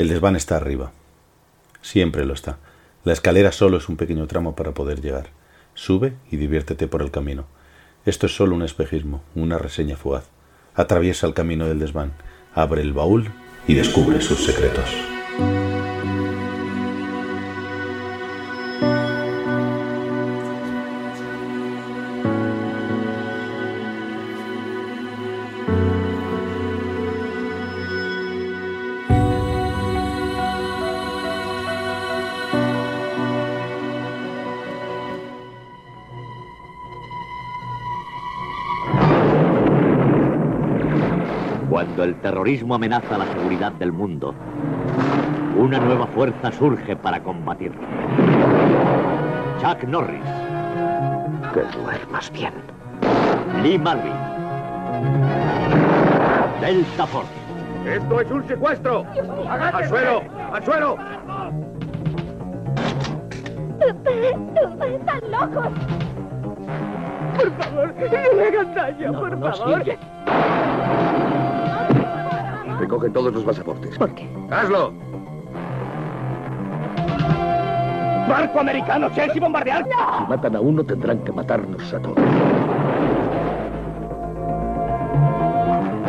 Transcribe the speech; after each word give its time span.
El 0.00 0.08
desván 0.08 0.34
está 0.34 0.56
arriba. 0.56 0.92
Siempre 1.82 2.24
lo 2.24 2.32
está. 2.32 2.56
La 3.04 3.12
escalera 3.12 3.52
solo 3.52 3.76
es 3.76 3.90
un 3.90 3.98
pequeño 3.98 4.26
tramo 4.26 4.56
para 4.56 4.72
poder 4.72 5.02
llegar. 5.02 5.26
Sube 5.74 6.14
y 6.30 6.38
diviértete 6.38 6.86
por 6.86 7.02
el 7.02 7.10
camino. 7.10 7.44
Esto 8.06 8.24
es 8.24 8.34
solo 8.34 8.56
un 8.56 8.62
espejismo, 8.62 9.22
una 9.34 9.58
reseña 9.58 9.98
fugaz. 9.98 10.24
Atraviesa 10.74 11.26
el 11.26 11.34
camino 11.34 11.66
del 11.66 11.80
desván, 11.80 12.14
abre 12.54 12.80
el 12.80 12.94
baúl 12.94 13.30
y 13.68 13.74
descubre 13.74 14.22
sus 14.22 14.42
secretos. 14.42 15.09
Terrorismo 42.20 42.74
amenaza 42.74 43.18
la 43.18 43.26
seguridad 43.26 43.72
del 43.72 43.92
mundo, 43.92 44.34
una 45.56 45.78
nueva 45.78 46.06
fuerza 46.06 46.52
surge 46.52 46.96
para 46.96 47.22
combatirlo. 47.22 47.80
Chuck 49.60 49.84
Norris. 49.84 50.24
Que 51.52 51.62
duermas 51.78 52.30
bien. 52.32 52.52
Lee 53.62 53.78
Marvin. 53.78 54.12
Delta 56.60 57.06
Force. 57.06 57.30
¡Esto 57.86 58.20
es 58.20 58.30
un 58.30 58.46
secuestro! 58.46 59.06
¡Al 59.48 59.88
suelo! 59.88 60.22
¡Al 60.52 60.64
suelo! 60.64 60.96
¡Están 63.80 65.30
locos! 65.30 65.68
Por 67.36 67.50
favor, 67.52 67.94
no 67.94 68.34
le 68.34 68.48
hagan 68.48 68.74
daño, 68.74 69.12
por 69.12 69.30
favor. 69.40 69.82
Recoge 72.90 73.10
todos 73.10 73.32
los 73.32 73.44
pasaportes. 73.44 73.96
¿Por 73.96 74.12
qué? 74.16 74.28
¡Hazlo! 74.50 74.92
¡Barco 78.28 78.58
americano! 78.58 79.08
¡Chelsea 79.14 79.40
bombardear! 79.40 79.84
Si 79.84 80.28
matan 80.28 80.56
a 80.56 80.60
uno, 80.60 80.82
tendrán 80.82 81.20
que 81.20 81.30
matarnos 81.30 81.94
a 81.94 82.00
todos. 82.00 82.18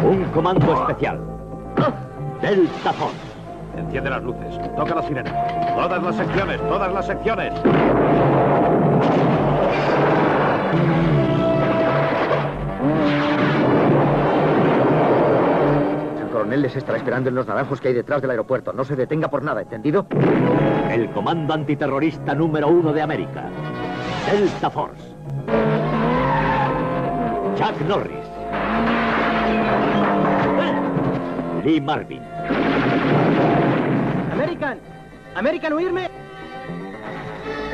Un 0.03 0.23
comando 0.33 0.73
especial. 0.73 1.21
Delta 2.41 2.93
Force. 2.93 3.15
Enciende 3.77 4.09
las 4.09 4.23
luces. 4.23 4.59
Toca 4.75 4.95
la 4.95 5.03
sirena. 5.03 5.31
Todas 5.75 6.01
las 6.01 6.15
secciones, 6.15 6.59
todas 6.67 6.91
las 6.91 7.05
secciones. 7.05 7.53
Coronel 16.51 16.61
les 16.63 16.75
estará 16.75 16.97
esperando 16.97 17.29
en 17.29 17.35
los 17.35 17.47
naranjos 17.47 17.79
que 17.79 17.87
hay 17.87 17.93
detrás 17.93 18.21
del 18.21 18.31
aeropuerto. 18.31 18.73
No 18.73 18.83
se 18.83 18.95
detenga 18.95 19.29
por 19.29 19.41
nada, 19.41 19.61
¿entendido? 19.61 20.05
El 20.89 21.09
comando 21.11 21.53
antiterrorista 21.53 22.35
número 22.35 22.67
uno 22.67 22.91
de 22.91 23.01
América. 23.01 23.45
Delta 24.29 24.69
Force. 24.69 25.01
Chuck 27.55 27.81
Norris. 27.87 28.25
Lee 31.63 31.79
Marvin. 31.79 32.21
¡American! 34.33 34.79
¡American, 35.35 35.73
huirme! 35.73 36.09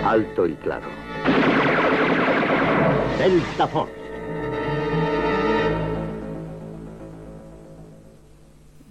Alto 0.05 0.45
y 0.45 0.53
claro. 0.55 0.85
Delta 3.17 3.67
Force. 3.67 3.96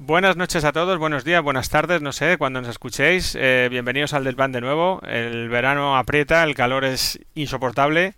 Buenas 0.07 0.37
noches 0.37 0.65
a 0.65 0.71
todos, 0.71 1.01
buenos 1.01 1.25
días, 1.25 1.43
buenas 1.43 1.69
tardes, 1.69 2.01
no 2.01 2.13
sé, 2.13 2.39
cuando 2.39 2.61
nos 2.61 2.71
escuchéis. 2.71 3.35
Eh, 3.35 3.67
bienvenidos 3.69 4.15
al 4.15 4.23
Desván 4.23 4.53
de 4.53 4.61
nuevo. 4.61 5.03
El 5.05 5.49
verano 5.49 5.97
aprieta, 5.97 6.45
el 6.45 6.55
calor 6.55 6.85
es 6.85 7.19
insoportable, 7.35 8.15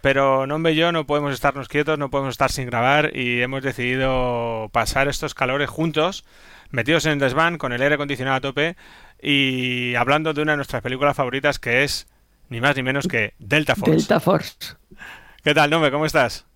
pero 0.00 0.46
Nombre 0.46 0.72
y 0.72 0.76
yo 0.76 0.92
no 0.92 1.04
podemos 1.04 1.34
estarnos 1.34 1.68
quietos, 1.68 1.98
no 1.98 2.08
podemos 2.08 2.32
estar 2.32 2.50
sin 2.50 2.64
grabar 2.64 3.14
y 3.14 3.42
hemos 3.42 3.62
decidido 3.62 4.70
pasar 4.72 5.08
estos 5.08 5.34
calores 5.34 5.68
juntos, 5.68 6.24
metidos 6.70 7.04
en 7.04 7.12
el 7.12 7.18
desván, 7.18 7.58
con 7.58 7.74
el 7.74 7.82
aire 7.82 7.96
acondicionado 7.96 8.38
a 8.38 8.40
tope 8.40 8.76
y 9.20 9.94
hablando 9.94 10.32
de 10.32 10.40
una 10.40 10.52
de 10.52 10.56
nuestras 10.56 10.80
películas 10.80 11.18
favoritas 11.18 11.58
que 11.58 11.84
es 11.84 12.06
ni 12.48 12.62
más 12.62 12.76
ni 12.76 12.82
menos 12.82 13.08
que 13.08 13.34
Delta 13.38 13.74
Force. 13.74 13.94
Delta 13.94 14.20
Force. 14.20 14.56
¿Qué 15.44 15.52
tal, 15.52 15.68
Nombre? 15.68 15.90
¿Cómo 15.90 16.06
estás? 16.06 16.46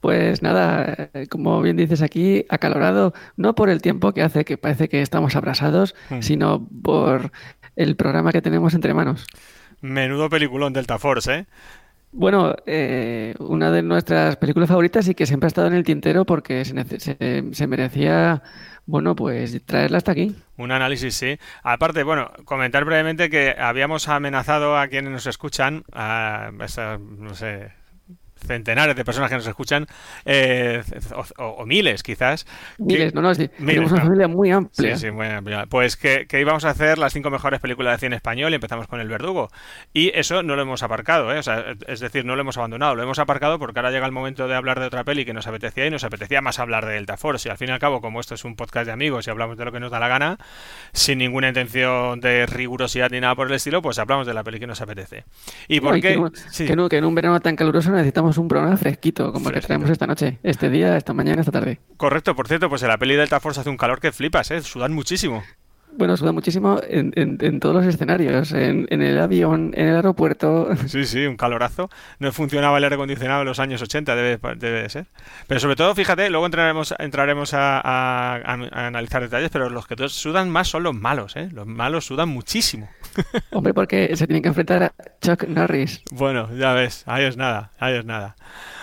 Pues 0.00 0.42
nada, 0.42 1.10
eh, 1.12 1.26
como 1.28 1.60
bien 1.60 1.76
dices 1.76 2.02
aquí, 2.02 2.44
acalorado, 2.48 3.12
no 3.36 3.54
por 3.54 3.68
el 3.68 3.82
tiempo 3.82 4.12
que 4.12 4.22
hace 4.22 4.44
que 4.44 4.56
parece 4.56 4.88
que 4.88 5.02
estamos 5.02 5.34
abrasados, 5.36 5.94
Hmm. 6.10 6.20
sino 6.22 6.68
por 6.82 7.32
el 7.76 7.96
programa 7.96 8.30
que 8.32 8.42
tenemos 8.42 8.74
entre 8.74 8.94
manos. 8.94 9.26
Menudo 9.80 10.28
peliculón 10.28 10.72
Delta 10.72 10.98
Force, 10.98 11.32
¿eh? 11.34 11.46
Bueno, 12.10 12.54
eh, 12.66 13.34
una 13.38 13.70
de 13.70 13.82
nuestras 13.82 14.36
películas 14.36 14.68
favoritas 14.68 15.06
y 15.08 15.14
que 15.14 15.26
siempre 15.26 15.46
ha 15.46 15.48
estado 15.48 15.66
en 15.66 15.74
el 15.74 15.84
tintero 15.84 16.24
porque 16.24 16.64
se, 16.64 16.74
nece- 16.74 16.98
se- 16.98 17.44
se 17.54 17.66
merecía, 17.66 18.42
bueno, 18.86 19.14
pues 19.14 19.62
traerla 19.66 19.98
hasta 19.98 20.12
aquí. 20.12 20.34
Un 20.56 20.72
análisis, 20.72 21.14
sí. 21.14 21.38
Aparte, 21.62 22.02
bueno, 22.04 22.30
comentar 22.44 22.84
brevemente 22.86 23.28
que 23.28 23.54
habíamos 23.58 24.08
amenazado 24.08 24.78
a 24.78 24.88
quienes 24.88 25.12
nos 25.12 25.26
escuchan, 25.26 25.84
a 25.92 26.50
esas, 26.64 26.98
no 26.98 27.34
sé, 27.34 27.72
centenares 28.38 28.96
de 28.96 29.04
personas 29.04 29.28
que 29.30 29.36
nos 29.36 29.46
escuchan, 29.46 29.86
eh, 30.24 30.82
o, 31.36 31.64
miles 31.66 32.02
quizás. 32.02 32.44
que- 32.44 32.82
Miles, 32.84 33.14
no, 33.14 33.22
no, 33.22 33.34
sí, 33.34 33.50
Miles, 33.58 33.66
tenemos 33.74 33.92
una 33.92 34.02
familia 34.02 34.28
muy 34.28 34.50
amplia. 34.50 34.96
Sí, 34.96 35.06
sí, 35.06 35.10
muy 35.10 35.26
amplia. 35.26 35.66
Pues 35.66 35.96
que, 35.96 36.26
que 36.26 36.40
íbamos 36.40 36.64
a 36.64 36.70
hacer 36.70 36.98
las 36.98 37.12
cinco 37.12 37.30
mejores 37.30 37.60
películas 37.60 37.94
de 38.00 38.06
cine 38.06 38.16
español 38.16 38.52
y 38.52 38.54
empezamos 38.56 38.86
con 38.88 39.00
El 39.00 39.08
Verdugo. 39.08 39.48
Y 39.92 40.10
eso 40.18 40.42
no 40.42 40.56
lo 40.56 40.62
hemos 40.62 40.82
aparcado, 40.82 41.32
¿eh? 41.34 41.38
O 41.38 41.42
sea, 41.42 41.64
es 41.86 42.00
decir, 42.00 42.24
no 42.24 42.34
lo 42.36 42.42
hemos 42.42 42.56
abandonado. 42.58 42.94
Lo 42.94 43.02
hemos 43.02 43.18
aparcado 43.18 43.58
porque 43.58 43.78
ahora 43.78 43.90
llega 43.90 44.06
el 44.06 44.12
momento 44.12 44.48
de 44.48 44.54
hablar 44.54 44.80
de 44.80 44.86
otra 44.86 45.04
peli 45.04 45.24
que 45.24 45.32
nos 45.34 45.46
apetecía 45.46 45.86
y 45.86 45.90
nos 45.90 46.04
apetecía 46.04 46.40
más 46.40 46.58
hablar 46.58 46.86
de 46.86 46.92
Delta 46.94 47.16
Force. 47.16 47.48
Y 47.48 47.50
al 47.50 47.58
fin 47.58 47.68
y 47.68 47.72
al 47.72 47.78
cabo, 47.78 48.00
como 48.00 48.20
esto 48.20 48.34
es 48.34 48.44
un 48.44 48.56
podcast 48.56 48.86
de 48.86 48.92
amigos 48.92 49.26
y 49.26 49.30
hablamos 49.30 49.56
de 49.56 49.64
lo 49.64 49.72
que 49.72 49.80
nos 49.80 49.90
da 49.90 49.98
la 50.00 50.08
gana, 50.08 50.38
sin 50.92 51.18
ninguna 51.18 51.48
intención 51.48 52.20
de 52.20 52.46
rigurosidad 52.46 53.10
ni 53.10 53.20
nada 53.20 53.34
por 53.34 53.48
el 53.48 53.54
estilo, 53.54 53.82
pues 53.82 53.98
hablamos 53.98 54.26
de 54.26 54.34
la 54.34 54.44
peli 54.44 54.58
que 54.60 54.66
nos 54.66 54.80
apetece. 54.80 55.24
¿Y 55.68 55.80
por 55.80 55.92
No, 55.92 55.96
y 55.96 56.00
qué? 56.00 56.18
Sí. 56.50 56.66
que 56.66 56.96
en 56.96 57.04
un 57.04 57.14
verano 57.14 57.40
tan 57.40 57.56
caluroso 57.56 57.90
necesitamos 57.90 58.27
un 58.36 58.48
programa 58.48 58.76
fresquito, 58.76 59.32
como 59.32 59.48
el 59.48 59.54
que 59.54 59.60
Fresquito. 59.60 59.66
traemos 59.68 59.90
esta 59.90 60.06
noche, 60.06 60.38
este 60.42 60.68
día, 60.68 60.96
esta 60.96 61.14
mañana, 61.14 61.40
esta 61.40 61.52
tarde. 61.52 61.80
Correcto, 61.96 62.34
por 62.36 62.48
cierto, 62.48 62.68
pues 62.68 62.82
en 62.82 62.88
la 62.88 62.98
peli 62.98 63.14
Delta 63.14 63.40
Force 63.40 63.60
hace 63.60 63.70
un 63.70 63.76
calor 63.78 64.00
que 64.00 64.12
flipas, 64.12 64.50
¿eh? 64.50 64.60
Sudan 64.60 64.92
muchísimo. 64.92 65.42
Bueno, 65.96 66.16
suda 66.16 66.30
muchísimo 66.30 66.80
en, 66.88 67.12
en- 67.16 67.38
en 67.40 67.58
todos 67.58 67.74
los 67.74 67.84
escenarios, 67.86 68.52
en, 68.52 68.86
en 68.90 69.02
el 69.02 69.18
avión, 69.18 69.72
en 69.74 69.88
el 69.88 69.96
aeropuerto. 69.96 70.68
Sí, 70.86 71.04
sí, 71.04 71.26
un 71.26 71.36
calorazo. 71.36 71.90
No 72.20 72.30
funcionaba 72.30 72.78
el 72.78 72.84
aire 72.84 72.94
acondicionado 72.94 73.40
en 73.40 73.46
los 73.48 73.58
años 73.58 73.82
80, 73.82 74.14
debe, 74.14 74.38
debe 74.56 74.82
de 74.82 74.88
ser. 74.90 75.06
Pero 75.48 75.58
sobre 75.60 75.74
todo, 75.74 75.94
fíjate, 75.96 76.30
luego 76.30 76.46
entraremos, 76.46 76.94
entraremos 76.98 77.52
a, 77.54 77.78
a- 77.80 78.36
a- 78.36 78.68
a 78.70 78.86
analizar 78.86 79.22
detalles, 79.22 79.50
pero 79.50 79.70
los 79.70 79.86
que 79.88 79.96
todos 79.96 80.12
sudan 80.12 80.50
más 80.50 80.68
son 80.68 80.84
los 80.84 80.94
malos, 80.94 81.34
¿eh? 81.36 81.48
Los 81.52 81.66
malos 81.66 82.04
sudan 82.06 82.28
muchísimo. 82.28 82.88
Hombre, 83.50 83.74
porque 83.74 84.14
se 84.16 84.26
tienen 84.28 84.42
que 84.42 84.48
enfrentar 84.48 84.82
a 84.84 84.92
Chuck 85.20 85.48
Norris. 85.48 86.02
Bueno, 86.12 86.48
ya 86.56 86.74
ves, 86.74 87.02
ahí 87.06 87.24
es 87.24 87.36
nada, 87.36 87.72
ahí 87.80 87.94
es 87.96 88.04
nada. 88.04 88.36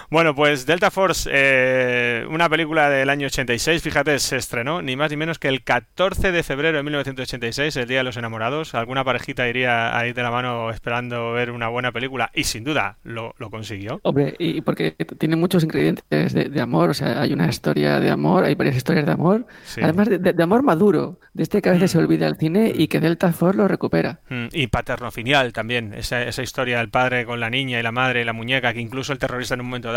Bueno, 0.09 0.35
pues 0.35 0.66
Delta 0.66 0.91
Force, 0.91 1.29
eh, 1.33 2.25
una 2.29 2.47
película 2.49 2.89
del 2.89 3.09
año 3.09 3.27
86, 3.27 3.81
fíjate, 3.81 4.19
se 4.19 4.38
estrenó 4.38 4.81
ni 4.81 4.95
más 4.95 5.09
ni 5.11 5.17
menos 5.17 5.39
que 5.39 5.47
el 5.47 5.63
14 5.63 6.31
de 6.31 6.43
febrero 6.43 6.77
de 6.77 6.83
1986, 6.83 7.75
el 7.77 7.87
Día 7.87 7.97
de 7.99 8.03
los 8.03 8.17
Enamorados. 8.17 8.75
Alguna 8.75 9.03
parejita 9.03 9.47
iría 9.47 9.97
ahí 9.97 10.13
de 10.13 10.22
la 10.23 10.31
mano 10.31 10.69
esperando 10.69 11.31
ver 11.34 11.52
una 11.52 11.67
buena 11.69 11.91
película 11.91 12.29
y 12.34 12.43
sin 12.43 12.63
duda 12.63 12.97
lo, 13.03 13.34
lo 13.40 13.49
consiguió. 13.49 13.99
Hombre, 14.03 14.35
y 14.40 14.61
porque 14.61 14.91
tiene 15.17 15.35
muchos 15.35 15.63
ingredientes 15.63 16.34
de, 16.34 16.49
de 16.49 16.61
amor, 16.61 16.91
o 16.91 16.93
sea, 16.93 17.22
hay 17.22 17.34
una 17.34 17.47
historia 17.47 17.99
de 17.99 18.09
amor, 18.09 18.43
hay 18.46 18.55
varias 18.55 18.75
historias 18.75 19.05
de 19.05 19.11
amor, 19.11 19.46
Sí. 19.66 19.81
además 19.81 20.09
de, 20.09 20.19
de- 20.19 20.34
de 20.34 20.43
amor 20.43 20.63
maduro, 20.63 21.19
de 21.34 21.43
este 21.43 21.61
que 21.61 21.69
a 21.69 21.72
veces 21.73 21.91
se 21.91 21.97
olvida 21.97 22.28
el 22.28 22.35
cine 22.37 22.72
y 22.75 22.87
que 22.87 22.99
Delta 22.99 23.31
Force 23.34 23.58
lo 23.58 23.67
recupera. 23.67 24.19
Mm, 24.29 24.47
Y 24.53 24.67
paterno-filial 24.67 25.51
también, 25.53 25.93
esa, 25.93 26.22
esa 26.23 26.43
historia 26.43 26.78
del 26.79 26.90
padre 26.90 27.25
con 27.25 27.40
la 27.40 27.49
niña 27.49 27.79
y 27.79 27.84
la 27.84 27.91
madre 27.91 28.22
y 28.22 28.25
la 28.25 28.34
muñeca, 28.34 28.73
que 28.73 28.81
incluso 28.81 29.13
el 29.13 29.19
terrorista 29.19 29.53
en 29.55 29.61
un 29.61 29.67
momento 29.67 29.91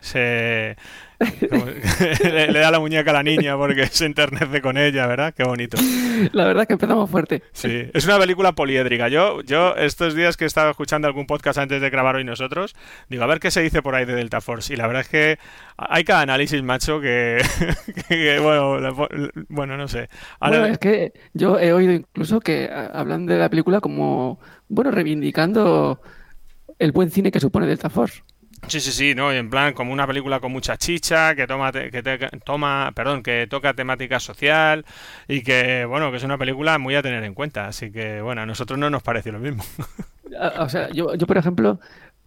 se 0.00 0.76
le, 2.24 2.52
le, 2.52 2.58
da 2.58 2.70
la 2.70 2.78
muñeca 2.78 3.10
a 3.10 3.14
la 3.14 3.22
niña 3.22 3.56
porque 3.56 3.86
se 3.86 4.04
enternece 4.04 4.60
con 4.60 4.76
ella, 4.76 5.06
¿verdad? 5.06 5.32
Qué 5.34 5.44
bonito. 5.44 5.78
La 6.32 6.44
verdad 6.44 6.62
es 6.62 6.66
que 6.66 6.74
empezamos 6.74 7.08
fuerte. 7.10 7.42
Sí, 7.52 7.88
es 7.92 8.04
una 8.04 8.18
película 8.18 8.52
poliédrica. 8.52 9.08
Yo, 9.08 9.40
yo 9.42 9.74
estos 9.76 10.14
días 10.14 10.36
que 10.36 10.44
he 10.44 10.46
estado 10.46 10.70
escuchando 10.70 11.08
algún 11.08 11.26
podcast 11.26 11.58
antes 11.58 11.80
de 11.80 11.88
grabar 11.88 12.16
hoy 12.16 12.24
nosotros, 12.24 12.74
digo, 13.08 13.24
a 13.24 13.26
ver 13.26 13.40
qué 13.40 13.50
se 13.50 13.62
dice 13.62 13.80
por 13.80 13.94
ahí 13.94 14.04
de 14.04 14.14
Delta 14.14 14.42
Force. 14.42 14.72
Y 14.72 14.76
la 14.76 14.86
verdad 14.86 15.02
es 15.02 15.08
que 15.08 15.38
hay 15.78 16.04
cada 16.04 16.20
análisis, 16.20 16.62
macho, 16.62 17.00
que, 17.00 17.42
que 18.08 18.38
bueno, 18.38 18.94
bueno, 19.48 19.76
no 19.78 19.88
sé. 19.88 20.08
Ahora... 20.38 20.58
Bueno, 20.58 20.74
es 20.74 20.78
que 20.78 21.12
yo 21.32 21.58
he 21.58 21.72
oído 21.72 21.92
incluso 21.92 22.40
que 22.40 22.68
hablan 22.70 23.24
de 23.24 23.38
la 23.38 23.48
película 23.48 23.80
como, 23.80 24.38
bueno, 24.68 24.90
reivindicando 24.90 26.00
el 26.78 26.92
buen 26.92 27.10
cine 27.10 27.32
que 27.32 27.40
supone 27.40 27.66
Delta 27.66 27.88
Force. 27.88 28.22
Sí, 28.68 28.80
sí, 28.80 28.92
sí, 28.92 29.14
no, 29.14 29.32
en 29.32 29.48
plan 29.48 29.74
como 29.74 29.92
una 29.92 30.06
película 30.06 30.40
con 30.40 30.52
mucha 30.52 30.76
chicha, 30.76 31.34
que 31.34 31.46
toma, 31.46 31.72
que 31.72 32.02
te, 32.02 32.18
toma, 32.44 32.92
perdón, 32.94 33.22
que 33.22 33.46
toca 33.48 33.74
temática 33.74 34.18
social 34.18 34.84
y 35.28 35.42
que, 35.42 35.84
bueno, 35.84 36.10
que 36.10 36.16
es 36.16 36.24
una 36.24 36.38
película 36.38 36.78
muy 36.78 36.94
a 36.94 37.02
tener 37.02 37.22
en 37.24 37.34
cuenta. 37.34 37.68
Así 37.68 37.90
que, 37.90 38.20
bueno, 38.20 38.42
a 38.42 38.46
nosotros 38.46 38.78
no 38.78 38.90
nos 38.90 39.02
parece 39.02 39.32
lo 39.32 39.38
mismo. 39.38 39.64
O 40.58 40.68
sea, 40.68 40.90
yo, 40.90 41.14
yo 41.14 41.26
por 41.26 41.38
ejemplo, 41.38 41.78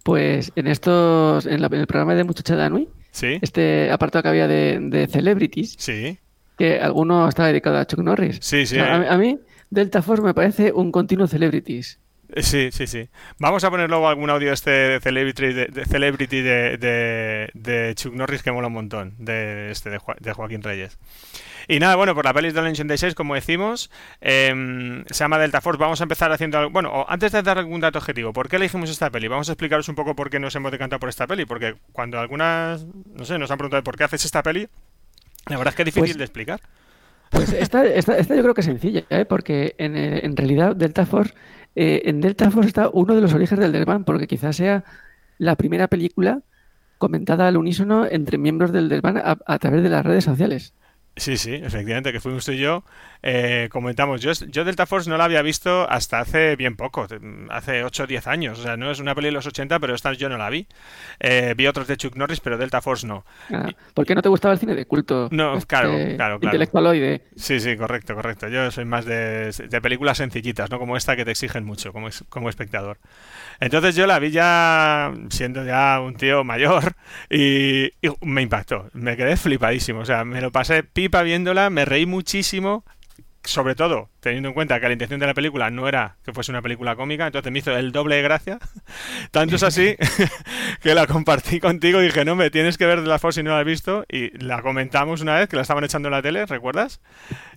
pues 0.04 0.54
en 0.56 0.68
estos, 0.68 1.46
en, 1.46 1.62
el 1.62 1.86
programa 1.86 2.16
de 2.16 2.24
Muchacha 2.24 2.56
Danui, 2.56 2.88
¿Sí? 3.12 3.38
este 3.42 3.92
apartado 3.92 4.24
que 4.24 4.30
había 4.30 4.48
de, 4.48 5.08
celebrities, 5.12 5.76
sí. 5.78 6.18
que 6.58 6.80
alguno 6.80 7.28
estaba 7.28 7.50
dedicado 7.50 7.78
a 7.78 7.86
Chuck 7.86 8.00
Norris. 8.00 8.40
Sí, 8.42 8.66
sí. 8.66 8.80
a, 8.80 9.14
a 9.14 9.18
mí, 9.18 9.38
Delta 9.70 10.02
Force 10.02 10.24
me 10.24 10.34
parece 10.34 10.72
un 10.72 10.92
continuo 10.92 11.28
celebrities. 11.28 12.00
Sí, 12.38 12.70
sí, 12.72 12.86
sí. 12.86 13.10
Vamos 13.40 13.64
a 13.64 13.72
poner 13.72 13.90
luego 13.90 14.08
algún 14.08 14.30
audio 14.30 14.54
este 14.54 14.70
de 14.70 15.00
Celebrity 15.00 15.54
de, 15.54 15.86
Celebrity 15.86 16.42
de, 16.42 17.50
de, 17.54 17.94
Chuck 17.96 18.14
Norris 18.14 18.44
que 18.44 18.52
mola 18.52 18.68
un 18.68 18.74
montón, 18.74 19.16
de 19.18 19.72
este 19.72 19.90
de, 19.90 20.34
Joaquín 20.34 20.62
Reyes. 20.62 21.00
Y 21.68 21.80
nada, 21.80 21.96
bueno, 21.96 22.16
por 22.16 22.26
la 22.26 22.34
peli 22.34 22.52
del 22.52 22.66
86, 22.66 23.16
como 23.16 23.36
decimos, 23.36 23.92
eh, 24.22 25.04
se 25.08 25.20
llama 25.24 25.40
Delta 25.40 25.62
Force. 25.62 25.80
Vamos 25.80 26.02
a 26.02 26.04
empezar 26.04 26.32
haciendo. 26.32 26.70
Bueno, 26.70 27.06
antes 27.08 27.32
de 27.32 27.42
dar 27.42 27.58
algún 27.58 27.80
dato 27.82 27.98
objetivo, 28.00 28.32
¿por 28.32 28.48
qué 28.48 28.56
elegimos 28.58 28.90
esta 28.90 29.10
peli? 29.10 29.28
Vamos 29.28 29.50
a 29.50 29.54
explicaros 29.54 29.88
un 29.90 29.96
poco 29.96 30.16
por 30.16 30.30
qué 30.30 30.40
nos 30.40 30.56
hemos 30.56 30.72
decantado 30.72 31.00
por 31.00 31.10
esta 31.10 31.28
peli. 31.28 31.46
Porque 31.46 31.76
cuando 31.92 32.20
algunas, 32.20 32.86
no 32.86 33.26
sé, 33.26 33.38
nos 33.38 33.52
han 33.52 33.58
preguntado 33.58 33.84
por 33.84 33.98
qué 33.98 34.04
haces 34.04 34.26
esta 34.26 34.42
peli, 34.42 34.68
la 35.48 35.58
verdad 35.58 35.72
es 35.72 35.76
que 35.76 35.82
es 35.84 35.86
difícil 35.88 36.10
pues 36.10 36.18
de 36.18 36.24
explicar. 36.24 36.62
Pues 37.30 37.54
esta, 37.54 37.86
esta, 37.86 38.18
esta, 38.18 38.36
yo 38.36 38.42
creo 38.42 38.54
que 38.56 38.62
es 38.62 38.66
sencilla, 38.66 39.04
¿eh? 39.12 39.26
porque 39.26 39.76
en, 39.78 39.96
en 39.96 40.36
realidad 40.36 40.76
Delta 40.76 41.06
Force 41.06 41.36
eh, 41.82 42.10
en 42.10 42.20
Delta 42.20 42.52
Force 42.52 42.68
está 42.68 42.90
uno 42.92 43.16
de 43.16 43.22
los 43.22 43.34
orígenes 43.34 43.64
del 43.64 43.72
Desván, 43.72 44.04
porque 44.04 44.28
quizás 44.28 44.58
sea 44.58 44.84
la 45.38 45.56
primera 45.56 45.88
película 45.88 46.42
comentada 46.98 47.48
al 47.48 47.56
unísono 47.56 48.06
entre 48.06 48.38
miembros 48.38 48.74
del 48.74 48.90
Desván 48.90 49.22
a 49.24 49.60
través 49.60 49.82
de 49.82 49.88
las 49.88 50.06
redes 50.06 50.26
sociales. 50.26 50.74
Sí, 51.20 51.38
sí, 51.38 51.54
efectivamente, 51.54 52.12
que 52.12 52.20
fuimos 52.20 52.46
tú 52.46 52.54
y 52.54 52.60
yo. 52.60 52.84
Eh, 53.22 53.68
comentamos, 53.72 54.22
yo, 54.22 54.32
yo 54.32 54.64
Delta 54.64 54.86
Force 54.86 55.10
no 55.10 55.18
la 55.18 55.26
había 55.26 55.42
visto 55.42 55.90
hasta 55.90 56.20
hace 56.20 56.56
bien 56.56 56.78
poco, 56.78 57.08
hace 57.50 57.84
8 57.84 58.04
o 58.04 58.08
10 58.08 58.28
años. 58.28 58.60
O 58.60 58.64
sea, 58.64 58.78
no 58.78 58.90
es 58.90 59.00
una 59.00 59.14
peli 59.14 59.28
de 59.28 59.34
los 59.34 59.46
80, 59.46 59.80
pero 59.80 59.94
esta 59.94 60.14
yo 60.14 60.30
no 60.30 60.38
la 60.38 60.50
vi. 60.50 60.68
Eh, 61.20 61.54
vi 61.58 61.68
otros 61.68 61.88
de 61.88 61.98
Chuck 61.98 62.16
Norris, 62.16 62.40
pero 62.40 62.58
Delta 62.58 62.82
Force 62.82 63.06
no. 63.06 63.26
Ah, 63.52 63.70
¿Por 63.94 64.06
qué 64.06 64.16
no 64.16 64.22
te 64.22 64.30
gustaba 64.30 64.54
el 64.54 64.60
cine 64.60 64.76
de 64.76 64.86
culto? 64.86 65.28
No, 65.32 65.56
este 65.56 65.68
claro, 65.68 65.90
claro, 65.92 66.16
claro. 66.16 66.40
Intelectualoide. 66.42 67.24
Sí, 67.36 67.60
sí, 67.60 67.76
correcto, 67.76 68.16
correcto. 68.16 68.48
Yo 68.48 68.72
soy 68.72 68.86
más 68.86 69.04
de, 69.04 69.52
de, 69.52 69.82
películas 69.82 70.18
sencillitas, 70.18 70.72
no 70.72 70.80
como 70.80 70.96
esta 70.96 71.18
que 71.18 71.26
te 71.26 71.32
exigen 71.32 71.66
mucho 71.66 71.92
como, 71.92 72.08
como 72.30 72.50
espectador. 72.50 72.98
Entonces 73.60 73.96
yo 73.96 74.08
la 74.08 74.20
vi 74.20 74.32
ya 74.32 75.14
siendo 75.30 75.66
ya 75.66 76.00
un 76.00 76.16
tío 76.16 76.44
mayor 76.44 76.96
y, 77.30 77.92
me 78.22 78.42
impactó. 78.42 78.90
Me 78.94 79.18
quedé 79.18 79.38
flipadísimo. 79.38 80.00
O 80.00 80.06
sea, 80.06 80.24
me 80.24 80.42
lo 80.42 80.52
pasé 80.52 80.84
pipa 80.84 81.22
viéndola, 81.24 81.70
me 81.70 81.86
reí 81.86 82.06
muchísimo 82.06 82.84
sobre 83.44 83.74
todo 83.74 84.10
teniendo 84.20 84.50
en 84.50 84.54
cuenta 84.54 84.80
que 84.80 84.88
la 84.88 84.94
intención 84.94 85.20
de 85.20 85.26
la 85.26 85.34
película 85.34 85.70
no 85.72 85.88
era 85.88 86.18
que 86.24 86.34
fuese 86.34 86.52
una 86.52 86.62
película 86.62 86.96
cómica, 86.96 87.26
entonces 87.26 87.52
me 87.52 87.60
hizo 87.60 87.76
el 87.76 87.92
doble 87.92 88.18
de 88.18 88.22
gracia. 88.22 88.60
Tanto 89.32 89.56
es 89.56 89.64
así 89.64 89.96
que 90.82 90.94
la 90.94 91.08
compartí 91.08 91.60
contigo 91.60 92.02
y 92.02 92.06
dije, 92.06 92.26
no, 92.26 92.36
me 92.36 92.52
tienes 92.52 92.78
que 92.78 92.86
ver 92.86 93.02
de 93.02 93.08
la 93.08 93.18
Force 93.18 93.40
si 93.40 93.44
no 93.44 93.52
la 93.52 93.60
has 93.60 93.66
visto. 93.66 94.06
Y 94.10 94.38
la 94.44 94.62
comentamos 94.62 95.22
una 95.22 95.36
vez 95.36 95.48
que 95.48 95.56
la 95.56 95.62
estaban 95.62 95.84
echando 95.84 96.10
en 96.10 96.14
la 96.14 96.22
tele, 96.22 96.46
¿recuerdas? 96.46 97.02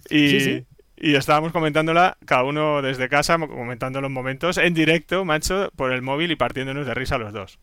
Y, 0.09 0.65
y 1.03 1.17
estábamos 1.17 1.51
comentándola, 1.51 2.17
cada 2.25 2.45
uno 2.45 2.81
desde 2.81 3.09
casa, 3.09 3.37
comentando 3.37 4.01
los 4.01 4.11
momentos 4.11 4.57
en 4.57 4.73
directo, 4.73 5.25
macho, 5.25 5.69
por 5.75 5.93
el 5.93 6.01
móvil 6.01 6.31
y 6.31 6.37
partiéndonos 6.37 6.87
de 6.87 6.95
risa 6.95 7.19
los 7.19 7.33
dos. 7.33 7.59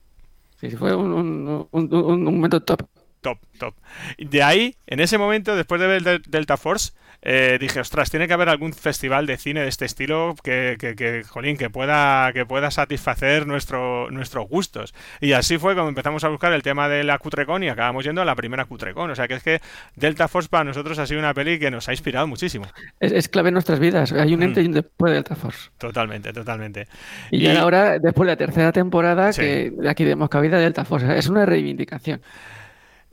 Sí, 0.60 0.72
fue 0.72 0.94
un, 0.94 1.70
un 1.72 2.24
momento 2.24 2.62
top. 2.62 2.82
Top, 3.22 3.40
top. 3.58 3.76
De 4.18 4.44
ahí, 4.44 4.76
en 4.88 5.00
ese 5.00 5.18
momento, 5.18 5.56
después 5.56 5.80
de 5.80 5.88
ver 5.88 6.22
Delta 6.28 6.58
Force, 6.58 6.92
eh, 7.22 7.58
dije, 7.60 7.80
ostras, 7.80 8.10
tiene 8.10 8.28
que 8.28 8.34
haber 8.34 8.50
algún 8.50 8.74
festival 8.74 9.26
de 9.26 9.38
cine 9.38 9.62
de 9.62 9.68
este 9.68 9.86
estilo 9.86 10.36
que, 10.44 10.78
que, 10.80 10.96
que, 10.96 11.24
jolín, 11.24 11.58
que 11.58 11.70
pueda, 11.70 12.32
que 12.34 12.46
pueda 12.46 12.72
satisfacer 12.72 13.46
nuestro, 13.46 14.10
nuestros 14.12 14.48
gustos. 14.48 14.94
Y 15.20 15.34
así 15.34 15.58
fue 15.58 15.76
como 15.76 15.90
empezamos 15.90 16.24
a 16.24 16.30
buscar 16.30 16.54
el 16.54 16.64
tema 16.64 16.88
de 16.88 17.04
la 17.04 17.18
Cutrecon 17.18 17.64
y 17.64 17.70
acabamos 17.70 18.06
yendo 18.06 18.22
a 18.22 18.26
la 18.26 18.36
primera 18.36 18.66
Cutrecon. 18.66 19.12
O 19.12 19.16
sea 19.16 19.28
que 19.28 19.36
es 19.36 19.44
que 19.44 19.62
Delta 19.96 20.28
Force 20.28 20.50
para 20.50 20.64
nosotros 20.64 20.98
ha 21.00 21.06
sido 21.06 21.20
una 21.20 21.34
peli 21.34 21.60
que 21.60 21.72
nos 21.72 21.90
ha 21.90 21.92
inspirado 21.92 22.28
muchísimo. 22.28 22.68
Es, 23.00 23.28
clave 23.28 23.50
en 23.50 23.54
nuestras 23.54 23.80
vidas. 23.80 24.12
Hay 24.14 24.34
un 24.34 24.40
y 24.42 24.66
un 24.66 24.74
después 24.74 25.12
de 25.12 25.16
Delta 25.16 25.36
Force. 25.36 25.70
Totalmente, 25.78 26.32
totalmente. 26.34 26.88
Y, 27.32 27.48
ahora, 27.48 28.00
después 28.00 28.26
de 28.26 28.34
la 28.34 28.38
tercera 28.38 28.72
temporada, 28.72 29.32
que 29.34 29.74
aquí 29.88 30.06
demos 30.06 30.30
cabida 30.30 30.58
a 30.58 30.60
Delta 30.60 30.86
Force. 30.86 31.18
Es 31.18 31.28
una 31.28 31.46
reivindicación. 31.46 32.22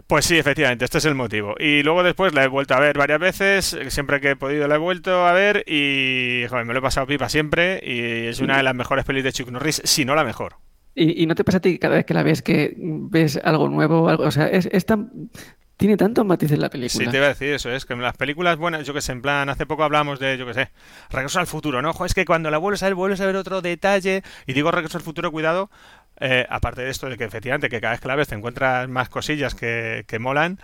Pues 0.06 0.24
sí, 0.24 0.38
efectivamente, 0.38 0.84
este 0.84 0.98
es 0.98 1.04
el 1.04 1.16
motivo. 1.16 1.56
Y 1.58 1.82
luego 1.82 2.04
después 2.04 2.32
la 2.32 2.44
he 2.44 2.48
vuelto 2.48 2.74
a 2.74 2.80
ver 2.80 2.96
varias 2.96 3.18
veces, 3.18 3.76
siempre 3.88 4.20
que 4.20 4.30
he 4.30 4.36
podido 4.36 4.68
la 4.68 4.76
he 4.76 4.78
vuelto 4.78 5.26
a 5.26 5.32
ver 5.32 5.64
y 5.66 6.44
joder, 6.48 6.64
me 6.64 6.72
lo 6.72 6.78
he 6.78 6.82
pasado 6.82 7.08
pipa 7.08 7.28
siempre 7.28 7.80
y 7.84 8.28
es 8.28 8.40
una 8.40 8.56
de 8.56 8.62
las 8.62 8.74
mejores 8.74 9.04
pelis 9.04 9.24
de 9.24 9.32
Chuck 9.32 9.50
Norris, 9.50 9.82
si 9.84 10.04
no 10.04 10.14
la 10.14 10.22
mejor. 10.22 10.56
¿Y, 10.94 11.26
no 11.26 11.34
te 11.34 11.44
pasa 11.44 11.58
a 11.58 11.60
ti 11.60 11.78
cada 11.78 11.96
vez 11.96 12.06
que 12.06 12.14
la 12.14 12.22
ves 12.22 12.40
que 12.40 12.74
ves 12.78 13.38
algo 13.44 13.68
nuevo? 13.68 14.08
Algo, 14.08 14.24
o 14.24 14.30
sea, 14.30 14.46
es, 14.46 14.66
es 14.72 14.86
tan... 14.86 15.30
Tiene 15.76 15.98
tantos 15.98 16.24
matices 16.24 16.58
la 16.58 16.70
película. 16.70 17.04
Sí, 17.04 17.10
te 17.10 17.18
iba 17.18 17.26
a 17.26 17.30
decir 17.30 17.52
eso, 17.52 17.70
es 17.70 17.84
que 17.84 17.92
en 17.92 18.00
las 18.00 18.16
películas 18.16 18.56
buenas, 18.56 18.86
yo 18.86 18.94
que 18.94 19.02
sé, 19.02 19.12
en 19.12 19.20
plan, 19.20 19.50
hace 19.50 19.66
poco 19.66 19.84
hablamos 19.84 20.18
de, 20.18 20.38
yo 20.38 20.46
que 20.46 20.54
sé, 20.54 20.70
Regreso 21.10 21.38
al 21.38 21.46
futuro, 21.46 21.82
¿no? 21.82 21.92
es 22.06 22.14
que 22.14 22.24
cuando 22.24 22.50
la 22.50 22.56
vuelves 22.56 22.82
a 22.82 22.86
ver, 22.86 22.94
vuelves 22.94 23.20
a 23.20 23.26
ver 23.26 23.36
otro 23.36 23.60
detalle, 23.60 24.22
y 24.46 24.54
digo 24.54 24.70
Regreso 24.70 24.96
al 24.96 25.04
futuro, 25.04 25.30
cuidado, 25.30 25.68
eh, 26.20 26.46
aparte 26.48 26.82
de 26.82 26.90
esto, 26.90 27.08
de 27.08 27.16
que 27.16 27.24
efectivamente 27.24 27.68
que 27.68 27.80
cada 27.80 27.92
vez 27.92 28.00
que 28.00 28.08
la 28.08 28.16
ves 28.16 28.28
te 28.28 28.34
encuentras 28.34 28.88
más 28.88 29.08
cosillas 29.08 29.54
que, 29.54 30.04
que 30.06 30.18
molan, 30.18 30.58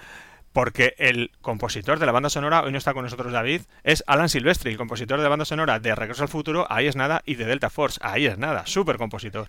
porque 0.52 0.94
el 0.98 1.30
compositor 1.40 1.98
de 1.98 2.06
la 2.06 2.12
banda 2.12 2.28
sonora, 2.28 2.62
hoy 2.62 2.72
no 2.72 2.78
está 2.78 2.92
con 2.92 3.04
nosotros 3.04 3.32
David, 3.32 3.62
es 3.84 4.04
Alan 4.06 4.28
Silvestri, 4.28 4.72
el 4.72 4.78
compositor 4.78 5.18
de 5.18 5.24
la 5.24 5.28
banda 5.28 5.44
sonora 5.44 5.78
de 5.80 5.94
Regreso 5.94 6.22
al 6.22 6.28
Futuro, 6.28 6.66
ahí 6.70 6.86
es 6.86 6.96
nada, 6.96 7.22
y 7.24 7.36
de 7.36 7.46
Delta 7.46 7.70
Force, 7.70 7.98
ahí 8.02 8.26
es 8.26 8.38
nada, 8.38 8.66
súper 8.66 8.96
compositor. 8.96 9.48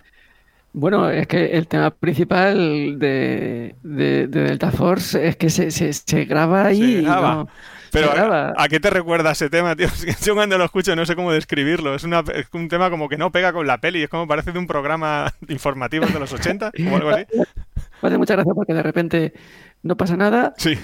Bueno, 0.72 1.08
es 1.08 1.28
que 1.28 1.56
el 1.56 1.68
tema 1.68 1.90
principal 1.90 2.98
de, 2.98 3.76
de, 3.82 4.26
Delta 4.26 4.72
Force 4.72 5.28
es 5.28 5.36
que 5.36 5.48
se, 5.48 5.70
se, 5.70 6.24
graba 6.24 6.66
ahí. 6.66 7.06
Pero 7.94 8.34
a, 8.56 8.68
qué 8.68 8.80
te 8.80 8.90
recuerda 8.90 9.30
ese 9.30 9.48
tema, 9.48 9.76
tío? 9.76 9.88
Yo 10.24 10.34
cuando 10.34 10.58
lo 10.58 10.64
escucho 10.64 10.96
no 10.96 11.06
sé 11.06 11.14
cómo 11.14 11.32
describirlo. 11.32 11.94
Es, 11.94 12.04
una, 12.04 12.22
un 12.52 12.68
tema 12.68 12.90
como 12.90 13.08
que 13.08 13.16
no 13.16 13.30
pega 13.30 13.52
con 13.52 13.66
la 13.66 13.78
peli. 13.78 14.02
Es 14.02 14.08
como 14.08 14.26
parece 14.26 14.52
de 14.52 14.58
un 14.58 14.66
programa 14.66 15.32
informativo 15.48 16.06
de 16.06 16.18
los 16.18 16.32
80 16.32 16.72
o 16.90 16.96
algo 16.96 17.10
así. 17.10 17.24
Me 18.02 18.08
hace 18.08 18.18
mucha 18.18 18.34
gracia 18.34 18.52
porque 18.52 18.74
de 18.74 18.82
repente 18.82 19.32
no 19.82 19.96
pasa 19.96 20.16
nada. 20.16 20.52
Sí. 20.58 20.78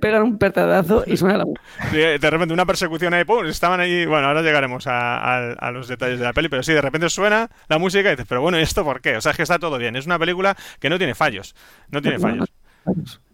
Pegan 0.00 0.22
un 0.22 0.38
pertadazo 0.38 1.04
y 1.06 1.16
suena 1.16 1.38
la 1.38 1.44
música. 1.44 1.62
Sí, 1.90 1.96
de 1.96 2.30
repente 2.30 2.54
una 2.54 2.66
persecución 2.66 3.14
ahí, 3.14 3.24
¡pum! 3.24 3.44
Estaban 3.46 3.80
ahí. 3.80 4.06
Bueno, 4.06 4.26
ahora 4.28 4.42
llegaremos 4.42 4.86
a, 4.86 5.52
a, 5.52 5.70
los 5.70 5.86
detalles 5.86 6.18
de 6.18 6.24
la 6.24 6.32
peli, 6.32 6.48
pero 6.48 6.62
sí, 6.62 6.72
de 6.72 6.80
repente 6.80 7.08
suena 7.08 7.50
la 7.68 7.78
música 7.78 8.08
y 8.08 8.12
dices, 8.12 8.26
pero 8.28 8.40
bueno, 8.40 8.58
¿y 8.58 8.62
esto 8.62 8.82
por 8.84 9.00
qué? 9.00 9.16
O 9.16 9.20
sea, 9.20 9.30
es 9.30 9.36
que 9.36 9.42
está 9.42 9.58
todo 9.58 9.78
bien. 9.78 9.94
Es 9.94 10.06
una 10.06 10.18
película 10.18 10.56
que 10.80 10.90
no 10.90 10.98
tiene 10.98 11.14
fallos. 11.14 11.54
No 11.90 12.02
tiene 12.02 12.18
fallos. 12.18 12.48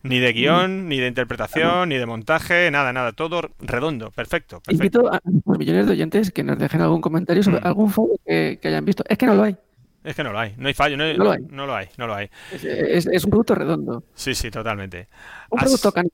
Ni 0.03 0.19
de 0.19 0.33
guion, 0.33 0.89
ni 0.89 0.99
de 0.99 1.07
interpretación, 1.09 1.91
ni 1.91 1.97
de 1.97 2.07
montaje, 2.07 2.71
nada, 2.71 2.93
nada, 2.93 3.13
todo 3.13 3.43
redondo, 3.59 4.11
perfecto. 4.11 4.63
Invito 4.69 5.13
a 5.13 5.21
los 5.25 5.59
millones 5.59 5.87
de 5.87 5.93
oyentes 5.93 6.31
que 6.31 6.43
nos 6.43 6.59
dejen 6.59 6.81
algún 6.81 7.01
comentario 7.01 7.43
sobre 7.43 7.61
mm. 7.61 7.67
algún 7.67 7.91
fallo 7.91 8.15
que, 8.25 8.59
hayan 8.63 8.85
visto. 8.85 9.05
Es 9.09 9.19
que 9.19 9.27
no 9.27 9.35
lo 9.35 9.43
hay. 9.43 9.57
Es 10.03 10.17
que 10.17 10.25
no 10.25 10.33
lo 10.33 10.39
hay, 10.39 10.55
no 10.57 10.69
hay 10.69 10.75
fallo, 10.75 10.97
no, 10.97 11.05
lo, 11.13 11.33
hay. 11.33 11.41
no 11.51 11.67
lo 11.67 11.75
hay, 11.75 11.89
no 11.99 12.07
lo 12.07 12.15
hay. 12.15 12.31
Es, 12.51 13.07
un 13.25 13.31
producto 13.31 13.55
redondo. 13.55 14.05
Sí, 14.15 14.35
sí, 14.35 14.51
totalmente. 14.51 15.09
Un 15.51 15.59
producto 15.59 15.93
Canon. 15.93 16.11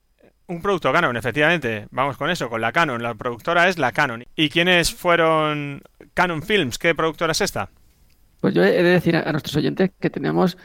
Un 0.49 0.63
producto 0.63 0.93
Canon, 0.93 1.17
efectivamente. 1.17 1.87
Vamos 1.91 2.17
con 2.17 2.29
eso, 2.31 2.51
con 2.51 2.61
la 2.61 2.73
Canon. 2.73 3.01
La 3.01 3.15
productora 3.15 3.69
es 3.69 3.79
la 3.79 3.93
Canon. 3.93 4.25
¿Y 4.35 4.49
quiénes 4.49 4.93
fueron 4.93 5.83
Canon 6.15 6.43
Films? 6.43 6.79
¿Qué 6.79 6.97
productora 6.97 7.31
es 7.33 7.41
esta? 7.41 7.71
Pues 8.41 8.55
yo 8.55 8.65
he 8.65 8.71
de 8.71 8.83
decir 8.83 9.17
a 9.17 9.31
nuestros 9.33 9.57
oyentes 9.57 9.91
que 9.99 10.11
tenemos 10.11 10.57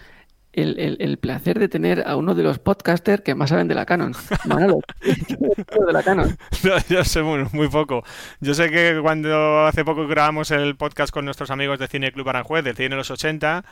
el, 0.53 0.79
el, 0.79 0.98
el, 1.00 1.17
placer 1.17 1.60
de 1.60 1.70
tener 1.70 2.08
a 2.08 2.15
uno 2.15 2.36
de 2.36 2.43
los 2.43 2.60
podcasters 2.60 3.22
que 3.22 3.36
más 3.36 3.50
saben 3.50 3.67
de 3.67 3.75
la 3.75 3.86
Canon. 3.86 4.13
Manolo, 4.46 4.79
de 5.01 5.93
la 5.93 6.03
Canon. 6.03 6.38
No, 6.63 6.75
yo 6.89 7.03
sé 7.03 7.22
muy, 7.22 7.46
muy, 7.53 7.70
poco. 7.70 8.03
Yo 8.39 8.53
sé 8.53 8.70
que 8.70 9.00
cuando 9.01 9.65
hace 9.65 9.86
poco 9.86 10.08
grabamos 10.08 10.51
el 10.51 10.75
podcast 10.75 11.13
con 11.13 11.25
nuestros 11.25 11.51
amigos 11.51 11.79
de 11.79 11.88
Cine 11.88 12.12
Club 12.12 12.29
Aranjuez, 12.29 12.63
del 12.63 12.75
Cine 12.75 12.89
de 12.89 12.96
los 12.98 13.12
80, 13.12 13.63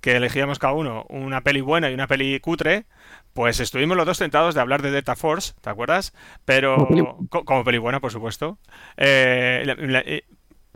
que 0.00 0.16
elegíamos 0.16 0.58
cada 0.58 0.72
uno 0.72 1.04
una 1.08 1.42
peli 1.42 1.60
buena 1.60 1.90
y 1.90 1.94
una 1.94 2.06
peli 2.06 2.38
cutre, 2.40 2.86
pues 3.32 3.60
estuvimos 3.60 3.96
los 3.96 4.06
dos 4.06 4.18
tentados 4.18 4.54
de 4.54 4.60
hablar 4.60 4.82
de 4.82 4.90
Delta 4.90 5.16
Force, 5.16 5.54
¿te 5.60 5.70
acuerdas? 5.70 6.14
Pero 6.44 6.76
como 6.76 6.88
peli, 6.88 7.04
como 7.44 7.64
peli 7.64 7.78
buena, 7.78 8.00
por 8.00 8.12
supuesto. 8.12 8.58
Eh, 8.96 9.62
la, 9.66 9.74
la, 9.74 10.04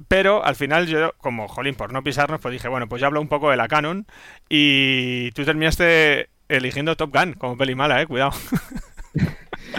pero 0.09 0.45
al 0.45 0.57
final 0.57 0.87
yo, 0.87 1.13
como, 1.19 1.49
jolín, 1.49 1.75
por 1.75 1.93
no 1.93 2.03
pisarnos, 2.03 2.41
pues 2.41 2.53
dije, 2.53 2.69
bueno, 2.69 2.89
pues 2.89 3.01
ya 3.01 3.07
hablo 3.07 3.21
un 3.21 3.29
poco 3.29 3.51
de 3.51 3.57
la 3.57 3.69
Canon 3.69 4.07
y 4.49 5.31
tú 5.33 5.45
terminaste 5.45 6.29
eligiendo 6.49 6.97
Top 6.97 7.15
Gun 7.15 7.35
como 7.35 7.57
peli 7.57 7.75
mala, 7.75 8.03
eh, 8.03 8.07
cuidado. 8.07 8.33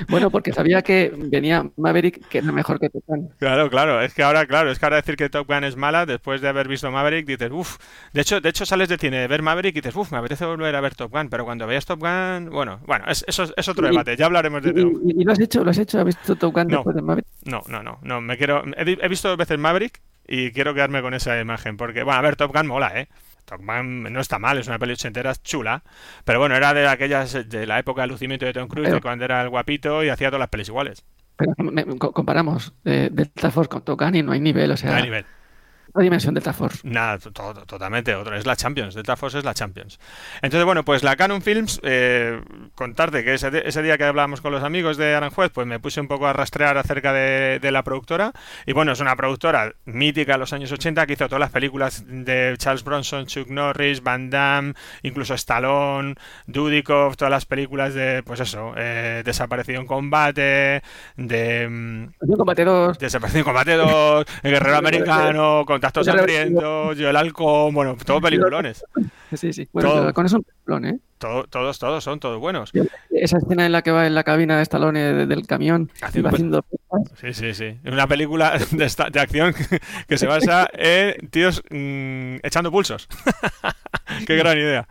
Bueno, 0.10 0.30
porque 0.30 0.52
sabía 0.54 0.82
que 0.82 1.12
venía 1.16 1.70
Maverick 1.78 2.28
que 2.28 2.40
era 2.40 2.52
mejor 2.52 2.80
que 2.80 2.90
Top 2.90 3.04
Gun. 3.08 3.30
Claro, 3.40 3.70
claro, 3.70 4.02
es 4.02 4.14
que 4.14 4.24
ahora, 4.24 4.46
claro, 4.46 4.72
es 4.72 4.80
que 4.80 4.86
ahora 4.86 4.98
decir 4.98 5.16
que 5.16 5.30
Top 5.30 5.48
Gun 5.48 5.64
es 5.64 5.76
mala, 5.76 6.06
después 6.06 6.42
de 6.42 6.48
haber 6.48 6.68
visto 6.68 6.90
Maverick, 6.92 7.26
dices, 7.26 7.50
uff, 7.52 7.78
de 8.14 8.22
hecho, 8.22 8.42
de 8.42 8.50
hecho 8.50 8.66
sales 8.66 8.90
de 8.90 8.98
cine 8.98 9.18
de 9.20 9.28
ver 9.28 9.42
Maverick 9.42 9.76
y 9.76 9.82
dices, 9.82 9.96
uff, 9.96 10.12
me 10.12 10.18
apetece 10.18 10.46
volver 10.46 10.76
a 10.76 10.82
ver 10.82 10.96
Top 10.96 11.12
Gun, 11.12 11.30
pero 11.30 11.46
cuando 11.46 11.68
veas 11.68 11.86
Top 11.86 12.00
Gun, 12.00 12.50
bueno, 12.52 12.80
bueno, 12.86 13.06
es, 13.08 13.24
eso 13.28 13.46
es 13.56 13.68
otro 13.68 13.88
Y- 13.88 13.92
debate, 13.92 14.16
ya 14.18 14.26
hablaremos 14.26 14.62
de 14.64 14.72
¿Y, 15.06 15.22
y 15.22 15.24
lo 15.24 15.32
has 15.32 15.40
hecho? 15.40 15.64
¿Lo 15.64 15.72
has 15.72 15.78
hecho? 15.78 16.00
¿Has 16.00 16.06
visto 16.06 16.36
Top 16.36 16.54
Gun 16.54 16.68
No. 16.68 16.78
después 16.78 16.96
de 16.96 17.02
Maverick? 17.02 17.28
No, 17.46 17.62
no, 17.68 17.84
no, 17.84 18.00
no, 18.02 18.22
me 18.22 18.38
quiero, 18.38 18.64
he, 18.78 18.98
he 19.02 19.08
visto 19.08 19.28
dos 19.30 19.38
veces 19.38 19.58
Maverick 19.58 20.02
y 20.28 20.52
quiero 20.52 20.74
quedarme 20.74 21.02
con 21.02 21.14
esa 21.14 21.40
imagen, 21.40 21.78
porque, 21.78 22.04
bueno, 22.04 22.20
a 22.20 22.22
ver, 22.22 22.36
Top 22.36 22.54
Gun 22.56 22.68
mola, 22.68 22.92
¿eh? 23.00 23.08
Gun 23.60 24.04
no 24.04 24.20
está 24.20 24.40
mal, 24.40 24.58
es 24.58 24.68
una 24.68 24.80
peli 24.80 24.94
ochentera 24.94 25.34
chula, 25.36 25.84
pero 26.26 26.40
bueno, 26.40 26.56
era 26.56 26.74
de 26.74 26.88
aquellas, 26.88 27.34
de 27.50 27.68
la 27.68 27.80
época 27.80 28.02
del 28.02 28.12
lucimiento 28.12 28.46
de 28.46 28.54
Tom 28.54 28.68
Cruise, 28.68 28.86
Pero- 28.88 28.96
de 28.96 29.02
cuando 29.02 29.26
era 29.26 29.42
el 29.42 29.50
guapito 29.50 30.04
y 30.04 30.10
hacía 30.10 30.30
todas 30.30 30.40
las 30.40 30.50
pelis 30.50 30.70
iguales. 30.70 31.06
Pero 31.36 31.54
me- 31.58 31.86
co- 31.98 32.12
comparamos 32.12 32.74
eh, 32.86 33.10
Delta 33.12 33.50
Force 33.52 33.70
con 33.70 33.82
Top 33.84 34.00
Gun 34.00 34.16
y 34.16 34.22
no 34.24 34.32
hay 34.34 34.40
nivel, 34.40 34.72
o 34.72 34.78
sea, 34.78 34.92
No 34.92 34.98
hay 34.98 35.04
nivel. 35.04 35.26
Otra 35.94 36.04
dimensión 36.04 36.34
Delta 36.34 36.54
Force. 36.54 36.80
Nada, 36.84 37.20
to- 37.20 37.32
to- 37.32 37.54
totalmente 37.66 38.16
otro. 38.16 38.36
Es 38.36 38.46
la 38.46 38.56
Champions. 38.56 38.96
Delta 38.96 39.16
Force 39.16 39.38
es 39.40 39.46
la 39.46 39.54
Champions. 39.54 40.00
Entonces, 40.42 40.66
bueno, 40.66 40.84
pues 40.84 41.04
la 41.04 41.16
Canon 41.16 41.42
Films, 41.42 41.80
eh, 41.84 42.42
contarte 42.76 43.24
que 43.24 43.36
ese, 43.36 43.52
ese 43.68 43.82
día 43.84 43.98
que 43.98 44.04
hablábamos 44.06 44.42
con 44.42 44.52
los 44.52 44.64
amigos 44.64 44.98
de 44.98 45.14
Aranjuez, 45.16 45.52
pues 45.54 45.68
me 45.68 45.80
puse 45.80 46.02
un 46.02 46.08
poco 46.08 46.26
a 46.28 46.34
rastrear 46.34 46.78
acerca 46.78 47.14
de, 47.14 47.60
de 47.60 47.72
la 47.72 47.84
productora. 47.84 48.32
Y 48.66 48.74
bueno, 48.74 48.92
es 48.92 49.00
una 49.00 49.16
productora 49.16 49.74
mítica 49.86 50.34
de 50.34 50.40
los 50.40 50.52
años 50.54 50.72
80 50.72 51.06
que 51.06 51.14
hizo 51.14 51.28
todas 51.28 51.40
las 51.40 51.52
películas 51.52 52.04
de 52.08 52.56
Charles 52.58 52.84
Bronson, 52.84 53.28
Chuck 53.28 53.48
Norris, 53.50 54.02
Van 54.02 54.30
Damme, 54.30 54.74
incluso 55.04 55.36
Stallone, 55.36 56.16
Dudikoff, 56.48 57.18
todas 57.18 57.32
las 57.32 57.46
películas 57.46 57.94
de, 57.94 58.24
pues 58.24 58.40
eso, 58.40 58.74
eh, 58.78 59.22
Desaparecido 59.24 59.80
en 59.80 59.88
Combate, 59.88 60.82
de... 61.18 61.68
mm, 61.70 62.36
combate 62.38 62.66
2. 62.66 62.98
Desaparecido 62.98 63.40
en 63.40 63.46
Combate 63.46 63.74
2, 63.76 64.26
El 64.44 64.52
Guerrero 64.54 64.78
Americano, 64.78 65.64
Contacto 65.84 66.04
Sangriento, 66.06 66.94
Yo 66.94 67.10
el 67.10 67.16
Halcón, 67.18 67.74
bueno, 67.74 67.98
todos 68.06 68.22
peliculones. 68.22 68.86
Sí, 69.34 69.52
sí. 69.52 69.68
Bueno, 69.74 69.90
Todo. 69.90 70.14
con 70.14 70.26
eso 70.26 70.38
un 70.38 70.44
peliculón, 70.44 70.86
¿eh? 70.86 71.00
Todo- 71.18 71.44
todos, 71.46 71.78
todos 71.78 72.02
son 72.04 72.20
todos 72.22 72.40
buenos. 72.40 72.72
Esa 73.10 73.38
escena 73.38 73.66
en 73.66 73.72
la 73.74 73.82
que 73.82 73.92
va 73.92 74.08
en 74.08 74.16
la 74.16 74.24
cabina 74.24 74.56
de 74.56 74.64
Stallone 74.64 75.00
de- 75.00 75.26
del 75.26 75.46
camión 75.46 75.90
Haciendo- 76.02 76.30
haciendo 76.30 76.66
Sí, 77.20 77.34
sí, 77.34 77.54
sí. 77.54 77.78
Una 77.86 78.08
película 78.08 78.58
de, 78.72 78.86
esta- 78.86 79.10
de 79.10 79.20
acción 79.20 79.54
que 80.08 80.18
se 80.18 80.26
basa 80.28 80.70
en 80.74 81.28
tíos 81.30 81.62
mm, 81.70 82.36
echando 82.44 82.72
pulsos. 82.72 83.08
Qué 84.28 84.38
gran 84.38 84.58
idea. 84.58 84.88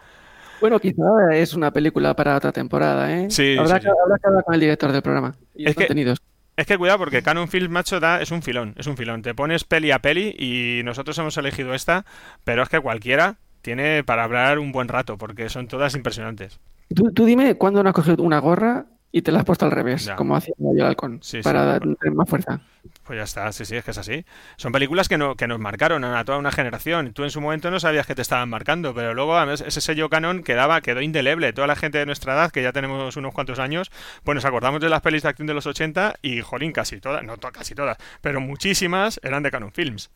Bueno, 0.61 0.79
quizá 0.79 1.03
es 1.33 1.55
una 1.55 1.71
película 1.71 2.15
para 2.15 2.37
otra 2.37 2.53
temporada, 2.53 3.11
¿eh? 3.19 3.31
Sí, 3.31 3.57
habrá, 3.59 3.77
sí, 3.77 3.87
que, 3.87 3.89
sí. 3.93 3.97
habrá 4.05 4.19
que 4.19 4.29
hablar 4.29 4.45
con 4.45 4.55
el 4.55 4.61
director 4.61 4.93
del 4.93 5.03
programa. 5.03 5.35
Y 5.55 5.65
Es 5.69 5.75
que- 5.75 5.87
contenidos. 5.87 6.19
Es 6.57 6.67
que 6.67 6.77
cuidado 6.77 6.99
porque 6.99 7.23
Canon 7.23 7.49
Film 7.49 7.73
Macho 7.73 7.99
da, 7.99 8.21
es 8.21 8.31
un 8.31 8.43
filón, 8.43 8.75
es 8.77 8.87
un 8.87 8.97
filón. 8.97 9.23
Te 9.23 9.35
pones 9.35 9.65
peli 9.65 9.91
a 9.91 10.01
peli 10.01 10.35
y 10.39 10.83
nosotros 10.85 11.17
hemos 11.19 11.37
elegido 11.39 11.73
esta, 11.73 12.05
pero 12.45 12.63
es 12.63 12.69
que 12.69 12.81
cualquiera 12.81 13.37
tiene 13.63 14.05
para 14.05 14.25
hablar 14.25 14.59
un 14.59 14.73
buen 14.73 14.89
rato 14.89 15.17
porque 15.17 15.49
son 15.49 15.67
todas 15.67 15.95
impresionantes. 15.95 16.61
Tú, 16.95 17.11
tú 17.13 17.25
dime 17.25 17.55
cuándo 17.55 17.83
no 17.83 17.89
has 17.89 17.95
cogido 17.95 18.23
una 18.23 18.39
gorra 18.39 18.87
y 19.13 19.23
te 19.23 19.31
la 19.31 19.41
has 19.41 19.45
puesto 19.45 19.65
al 19.67 19.71
revés, 19.71 20.07
Ya. 20.07 20.17
como 20.17 20.35
hacía 20.35 20.55
yo 20.59 20.71
el 20.73 20.81
halcón, 20.83 21.19
Sí, 21.23 21.37
sí. 21.39 21.43
para 21.43 21.65
dar 21.65 21.83
más 22.15 22.29
fuerza. 22.29 22.61
Pues 23.05 23.17
ya 23.19 23.23
está, 23.25 23.53
sí, 23.53 23.65
sí, 23.65 23.77
es 23.77 23.85
que 23.85 23.91
es 23.93 23.99
así. 23.99 24.25
Son 24.57 24.73
películas 24.73 25.09
que, 25.09 25.17
no, 25.19 25.37
que 25.37 25.47
nos 25.47 25.61
marcaron 25.61 26.03
a 26.05 26.25
toda 26.25 26.39
una 26.39 26.51
generación. 26.51 27.13
Tú 27.13 27.23
en 27.25 27.31
su 27.31 27.41
momento 27.41 27.71
no 27.71 27.79
sabías 27.79 28.07
que 28.07 28.15
te 28.15 28.23
estaban 28.23 28.49
marcando, 28.49 28.95
pero 28.95 29.13
luego 29.15 29.37
además, 29.37 29.61
ese 29.61 29.81
sello 29.81 30.09
canon 30.09 30.43
quedaba, 30.43 30.81
quedó 30.81 31.01
indeleble. 31.03 31.53
Toda 31.53 31.67
la 31.69 31.77
gente 31.77 31.99
de 31.99 32.07
nuestra 32.07 32.35
edad, 32.35 32.51
que 32.51 32.63
ya 32.63 32.73
tenemos 32.73 33.17
unos 33.17 33.35
cuantos 33.35 33.59
años, 33.59 33.91
pues 34.25 34.35
nos 34.35 34.45
acordamos 34.45 34.81
de 34.81 34.89
las 34.89 35.01
pelis 35.03 35.23
de 35.23 35.29
acción 35.29 35.47
de 35.47 35.55
los 35.55 35.67
80 35.67 36.15
y, 36.23 36.41
jolín, 36.41 36.73
casi 36.73 36.99
todas, 37.01 37.23
no 37.23 37.37
to- 37.37 37.53
casi 37.53 37.75
todas, 37.75 37.99
pero 38.21 38.41
muchísimas 38.41 39.21
eran 39.23 39.43
de 39.43 39.51
Canon 39.51 39.73
Films. 39.73 40.11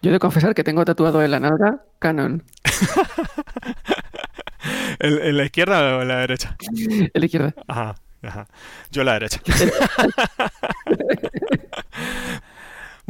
Yo 0.00 0.10
he 0.10 0.12
de 0.12 0.18
confesar 0.18 0.54
que 0.54 0.64
tengo 0.64 0.84
tatuado 0.84 1.22
en 1.22 1.30
la 1.30 1.40
nalga 1.40 1.82
Canon, 1.98 2.42
¿En, 4.98 5.18
en 5.18 5.36
la 5.36 5.44
izquierda 5.44 5.98
o 5.98 6.02
en 6.02 6.08
la 6.08 6.16
derecha? 6.18 6.56
en 6.76 7.10
la 7.12 7.24
izquierda. 7.24 7.54
Ajá, 7.66 7.94
ajá. 8.22 8.46
Yo 8.90 9.02
en 9.02 9.06
la 9.06 9.12
derecha. 9.14 9.40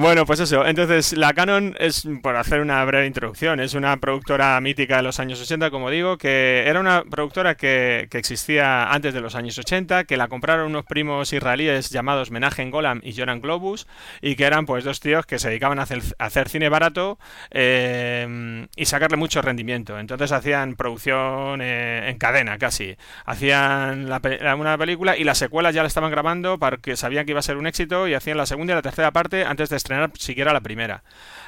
Bueno, 0.02 0.26
pues 0.26 0.40
eso. 0.40 0.66
Entonces, 0.66 1.12
la 1.12 1.32
Canon 1.32 1.76
es, 1.78 2.08
por 2.24 2.34
hacer 2.34 2.60
una 2.60 2.84
breve 2.84 3.06
introducción, 3.06 3.60
es 3.60 3.74
una 3.74 3.98
productora 3.98 4.60
mítica 4.60 4.96
de 4.96 5.04
los 5.04 5.20
años 5.20 5.40
80, 5.40 5.70
como 5.70 5.90
digo, 5.90 6.18
que 6.18 6.64
era 6.66 6.80
una 6.80 7.04
productora 7.04 7.54
que, 7.54 8.08
que 8.10 8.18
existía 8.18 8.90
antes 8.90 9.14
de 9.14 9.20
los 9.20 9.36
años 9.36 9.56
80, 9.58 10.02
que 10.02 10.16
la 10.16 10.26
compraron 10.26 10.66
unos 10.66 10.86
primos 10.86 11.32
israelíes 11.32 11.90
llamados 11.90 12.32
Menachem 12.32 12.72
Golan 12.72 13.00
y 13.04 13.14
Joran 13.16 13.40
Globus, 13.40 13.86
y 14.20 14.34
que 14.34 14.42
eran 14.44 14.66
pues 14.66 14.82
dos 14.82 14.98
tíos 14.98 15.24
que 15.24 15.38
se 15.38 15.50
dedicaban 15.50 15.78
a 15.78 15.82
hacer, 15.82 16.02
hacer 16.18 16.48
cine 16.48 16.68
barato 16.68 17.20
eh, 17.52 18.66
y 18.74 18.86
sacarle 18.86 19.16
mucho 19.16 19.40
rendimiento. 19.40 20.00
Entonces 20.00 20.32
hacían 20.32 20.74
producción 20.74 21.60
eh, 21.62 22.08
en 22.08 22.18
cadena 22.18 22.58
casi. 22.58 22.96
Hacían 23.24 24.08
la- 24.08 24.56
una 24.58 24.76
película 24.76 25.16
y 25.16 25.22
las 25.22 25.38
secuelas 25.38 25.76
ya 25.76 25.82
la 25.82 25.88
estaban 25.88 26.10
grabando 26.10 26.58
porque 26.58 26.96
sabían 26.96 27.24
que 27.24 27.30
iba 27.30 27.38
a 27.38 27.42
ser 27.44 27.56
un 27.56 27.68
éxito 27.68 28.08
y 28.08 28.14
hacían 28.14 28.36
la 28.36 28.46
segunda 28.46 28.72
y 28.72 28.76
la 28.76 28.82
tercera 28.82 29.12
parte 29.12 29.44
antes 29.44 29.68
de 29.70 29.76
estrenar 29.76 29.91
siquiera 30.18 30.52
la 30.52 30.60
primera. 30.60 31.02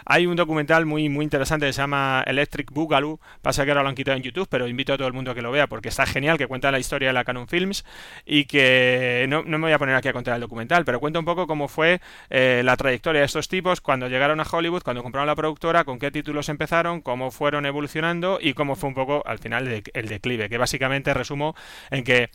Hay 0.07 0.27
un 0.27 0.37
documental 0.37 0.85
muy 0.85 1.09
muy 1.09 1.25
interesante 1.25 1.67
que 1.67 1.73
se 1.73 1.81
llama 1.81 2.23
Electric 2.27 2.71
Boogaloo, 2.71 3.21
pasa 3.41 3.65
que 3.65 3.71
ahora 3.71 3.83
lo 3.83 3.89
han 3.89 3.95
quitado 3.95 4.17
en 4.17 4.23
YouTube, 4.23 4.49
pero 4.51 4.69
invito 4.69 4.93
a 4.93 4.99
todo 4.99 5.09
el 5.09 5.15
mundo 5.15 5.31
a 5.31 5.35
que 5.35 5.43
lo 5.43 5.51
vea 5.51 5.67
porque 5.67 5.89
está 5.89 6.05
genial, 6.07 6.37
que 6.37 6.47
cuenta 6.47 6.71
la 6.71 6.79
historia 6.79 7.09
de 7.09 7.15
la 7.15 7.25
Canon 7.25 7.49
Films 7.49 7.85
y 8.27 8.45
que 8.45 9.27
no, 9.29 9.43
no 9.45 9.59
me 9.59 9.67
voy 9.67 9.73
a 9.73 9.79
poner 9.79 9.95
aquí 9.95 10.09
a 10.09 10.13
contar 10.13 10.35
el 10.35 10.41
documental, 10.41 10.85
pero 10.85 11.01
cuenta 11.01 11.19
un 11.19 11.25
poco 11.25 11.47
cómo 11.47 11.69
fue 11.69 12.01
eh, 12.31 12.63
la 12.65 12.77
trayectoria 12.77 13.21
de 13.21 13.27
estos 13.27 13.49
tipos 13.49 13.81
cuando 13.81 14.09
llegaron 14.09 14.41
a 14.41 14.47
Hollywood, 14.51 14.83
cuando 14.83 15.03
compraron 15.03 15.27
la 15.27 15.37
productora, 15.37 15.85
con 15.85 15.99
qué 15.99 16.11
títulos 16.11 16.49
empezaron, 16.49 17.01
cómo 17.01 17.31
fueron 17.31 17.65
evolucionando 17.67 18.39
y 18.41 18.55
cómo 18.55 18.77
fue 18.77 18.89
un 18.89 18.95
poco 18.95 19.23
al 19.27 19.39
final 19.39 19.83
el 19.93 20.09
declive, 20.09 20.49
que 20.49 20.59
básicamente 20.59 21.15
resumo 21.15 21.55
en 21.91 22.05
que 22.05 22.31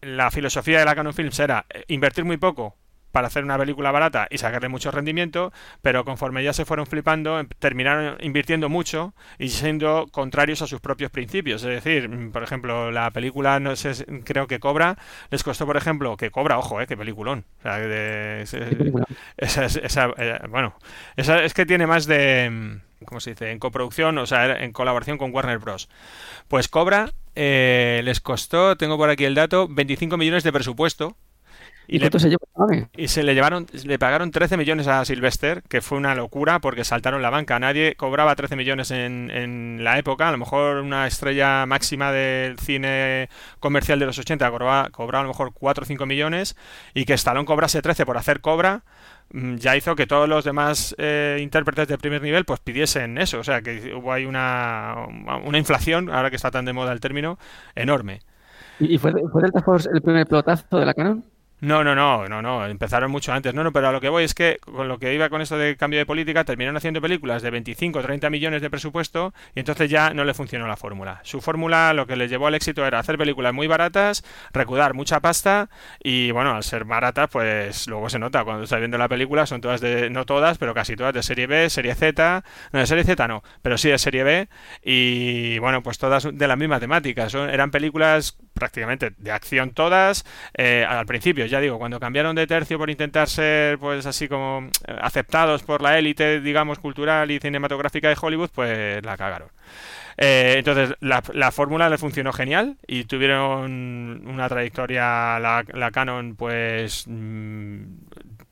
la 0.00 0.30
filosofía 0.30 0.80
de 0.80 0.84
la 0.84 0.94
Canon 0.94 1.14
Films 1.14 1.38
era 1.38 1.64
eh, 1.70 1.84
invertir 1.88 2.24
muy 2.24 2.36
poco 2.36 2.76
para 3.12 3.28
hacer 3.28 3.44
una 3.44 3.56
película 3.58 3.90
barata 3.92 4.26
y 4.30 4.38
sacarle 4.38 4.68
mucho 4.68 4.90
rendimiento, 4.90 5.52
pero 5.82 6.04
conforme 6.04 6.42
ya 6.42 6.52
se 6.52 6.64
fueron 6.64 6.86
flipando, 6.86 7.38
em- 7.38 7.48
terminaron 7.58 8.16
invirtiendo 8.20 8.68
mucho 8.68 9.14
y 9.38 9.50
siendo 9.50 10.06
contrarios 10.10 10.62
a 10.62 10.66
sus 10.66 10.80
propios 10.80 11.10
principios. 11.10 11.62
Es 11.62 11.68
decir, 11.84 12.08
mm, 12.08 12.32
por 12.32 12.42
ejemplo, 12.42 12.90
la 12.90 13.10
película, 13.10 13.60
no 13.60 13.76
sé, 13.76 13.92
creo 14.24 14.46
que 14.46 14.58
Cobra, 14.58 14.96
les 15.30 15.44
costó, 15.44 15.66
por 15.66 15.76
ejemplo, 15.76 16.16
que 16.16 16.30
Cobra, 16.30 16.58
ojo, 16.58 16.80
eh, 16.80 16.86
que 16.86 16.96
peliculón. 16.96 17.44
O 17.60 17.62
sea, 17.62 17.78
de- 17.78 18.44
Qué 18.50 18.92
esa, 19.36 19.64
es- 19.66 19.76
esa, 19.76 20.10
eh, 20.16 20.38
bueno, 20.48 20.74
esa 21.16 21.44
es 21.44 21.54
que 21.54 21.66
tiene 21.66 21.86
más 21.86 22.06
de, 22.06 22.48
mm, 22.50 23.04
¿cómo 23.04 23.20
se 23.20 23.30
dice? 23.30 23.50
En 23.50 23.58
coproducción, 23.58 24.16
o 24.18 24.26
sea, 24.26 24.56
en 24.62 24.72
colaboración 24.72 25.18
con 25.18 25.32
Warner 25.34 25.58
Bros. 25.58 25.88
Pues 26.48 26.68
Cobra 26.68 27.10
eh, 27.34 28.02
les 28.04 28.20
costó, 28.20 28.76
tengo 28.76 28.96
por 28.98 29.08
aquí 29.10 29.24
el 29.24 29.34
dato, 29.34 29.66
25 29.68 30.16
millones 30.16 30.44
de 30.44 30.52
presupuesto. 30.52 31.16
¿Y, 31.92 31.98
le, 31.98 32.10
se 32.18 32.30
lleva? 32.30 32.40
Vale. 32.54 32.88
y 32.96 33.08
se 33.08 33.22
le 33.22 33.34
llevaron, 33.34 33.66
le 33.84 33.98
pagaron 33.98 34.30
13 34.30 34.56
millones 34.56 34.86
a 34.86 35.04
Sylvester, 35.04 35.62
que 35.68 35.82
fue 35.82 35.98
una 35.98 36.14
locura 36.14 36.58
porque 36.58 36.84
saltaron 36.84 37.20
la 37.20 37.28
banca. 37.28 37.58
Nadie 37.58 37.96
cobraba 37.96 38.34
13 38.34 38.56
millones 38.56 38.90
en, 38.90 39.30
en 39.30 39.84
la 39.84 39.98
época. 39.98 40.28
A 40.28 40.32
lo 40.32 40.38
mejor 40.38 40.78
una 40.78 41.06
estrella 41.06 41.66
máxima 41.66 42.10
del 42.10 42.58
cine 42.58 43.28
comercial 43.60 43.98
de 43.98 44.06
los 44.06 44.18
80 44.18 44.50
cobraba, 44.50 44.88
cobraba 44.88 45.20
a 45.20 45.24
lo 45.24 45.28
mejor 45.28 45.52
4 45.52 45.82
o 45.82 45.86
5 45.86 46.06
millones 46.06 46.56
y 46.94 47.04
que 47.04 47.12
Stallone 47.12 47.44
cobrase 47.44 47.82
13 47.82 48.06
por 48.06 48.16
hacer 48.16 48.40
Cobra 48.40 48.84
mm, 49.30 49.56
ya 49.56 49.76
hizo 49.76 49.94
que 49.94 50.06
todos 50.06 50.26
los 50.26 50.44
demás 50.44 50.94
eh, 50.96 51.40
intérpretes 51.42 51.88
de 51.88 51.98
primer 51.98 52.22
nivel 52.22 52.46
pues 52.46 52.60
pidiesen 52.60 53.18
eso. 53.18 53.38
O 53.38 53.44
sea 53.44 53.60
que 53.60 53.94
hubo 53.94 54.14
ahí 54.14 54.24
una, 54.24 54.94
una 55.44 55.58
inflación, 55.58 56.08
ahora 56.08 56.30
que 56.30 56.36
está 56.36 56.50
tan 56.50 56.64
de 56.64 56.72
moda 56.72 56.92
el 56.92 57.00
término, 57.00 57.38
enorme. 57.74 58.20
¿Y 58.78 58.94
y 58.94 58.98
fue, 58.98 59.12
fue 59.30 59.42
Delta 59.42 59.60
Force 59.60 59.90
el 59.92 60.00
primer 60.00 60.26
pelotazo 60.26 60.78
de 60.78 60.86
la 60.86 60.94
Canon? 60.94 61.22
No, 61.62 61.84
no, 61.84 61.94
no, 61.94 62.26
no, 62.26 62.42
no, 62.42 62.66
empezaron 62.66 63.12
mucho 63.12 63.32
antes. 63.32 63.54
No, 63.54 63.62
no, 63.62 63.72
pero 63.72 63.86
a 63.86 63.92
lo 63.92 64.00
que 64.00 64.08
voy 64.08 64.24
es 64.24 64.34
que 64.34 64.58
con 64.64 64.88
lo 64.88 64.98
que 64.98 65.14
iba 65.14 65.28
con 65.30 65.40
esto 65.40 65.56
de 65.56 65.76
cambio 65.76 66.00
de 66.00 66.06
política, 66.06 66.42
terminaron 66.42 66.76
haciendo 66.76 67.00
películas 67.00 67.40
de 67.40 67.50
25 67.50 68.00
o 68.00 68.02
30 68.02 68.30
millones 68.30 68.62
de 68.62 68.68
presupuesto 68.68 69.32
y 69.54 69.60
entonces 69.60 69.88
ya 69.88 70.12
no 70.12 70.24
le 70.24 70.34
funcionó 70.34 70.66
la 70.66 70.76
fórmula. 70.76 71.20
Su 71.22 71.40
fórmula 71.40 71.92
lo 71.92 72.08
que 72.08 72.16
les 72.16 72.28
llevó 72.28 72.48
al 72.48 72.56
éxito 72.56 72.84
era 72.84 72.98
hacer 72.98 73.16
películas 73.16 73.54
muy 73.54 73.68
baratas, 73.68 74.24
recudar 74.52 74.94
mucha 74.94 75.20
pasta 75.20 75.70
y 76.02 76.32
bueno, 76.32 76.50
al 76.50 76.64
ser 76.64 76.84
baratas, 76.84 77.30
pues 77.30 77.86
luego 77.86 78.10
se 78.10 78.18
nota 78.18 78.42
cuando 78.42 78.64
estás 78.64 78.80
viendo 78.80 78.98
la 78.98 79.08
película, 79.08 79.46
son 79.46 79.60
todas 79.60 79.80
de, 79.80 80.10
no 80.10 80.26
todas, 80.26 80.58
pero 80.58 80.74
casi 80.74 80.96
todas 80.96 81.14
de 81.14 81.22
serie 81.22 81.46
B, 81.46 81.70
serie 81.70 81.94
Z, 81.94 82.42
no, 82.72 82.80
de 82.80 82.86
serie 82.88 83.04
Z 83.04 83.28
no, 83.28 83.44
pero 83.62 83.78
sí 83.78 83.88
de 83.88 83.98
serie 83.98 84.24
B 84.24 84.48
y 84.82 85.60
bueno, 85.60 85.80
pues 85.84 85.96
todas 85.98 86.26
de 86.32 86.48
la 86.48 86.56
misma 86.56 86.80
temática. 86.80 87.28
Son, 87.30 87.48
eran 87.48 87.70
películas 87.70 88.36
prácticamente 88.52 89.12
de 89.16 89.30
acción 89.30 89.70
todas 89.70 90.24
eh, 90.54 90.84
al 90.88 91.06
principio 91.06 91.46
ya 91.46 91.60
digo, 91.60 91.78
cuando 91.78 92.00
cambiaron 92.00 92.34
de 92.34 92.46
tercio 92.46 92.78
por 92.78 92.90
intentar 92.90 93.28
ser, 93.28 93.78
pues 93.78 94.06
así 94.06 94.28
como 94.28 94.68
eh, 94.86 94.96
aceptados 95.00 95.62
por 95.62 95.82
la 95.82 95.98
élite, 95.98 96.40
digamos, 96.40 96.78
cultural 96.78 97.30
y 97.30 97.38
cinematográfica 97.38 98.08
de 98.08 98.16
Hollywood, 98.20 98.50
pues 98.52 99.04
la 99.04 99.16
cagaron. 99.16 99.48
Eh, 100.16 100.54
entonces, 100.58 100.94
la, 101.00 101.22
la 101.32 101.52
fórmula 101.52 101.88
le 101.88 101.98
funcionó 101.98 102.32
genial 102.32 102.76
y 102.86 103.04
tuvieron 103.04 104.26
una 104.26 104.48
trayectoria, 104.48 105.38
la, 105.38 105.64
la 105.72 105.90
Canon, 105.90 106.36
pues 106.36 107.04
mm, 107.06 107.82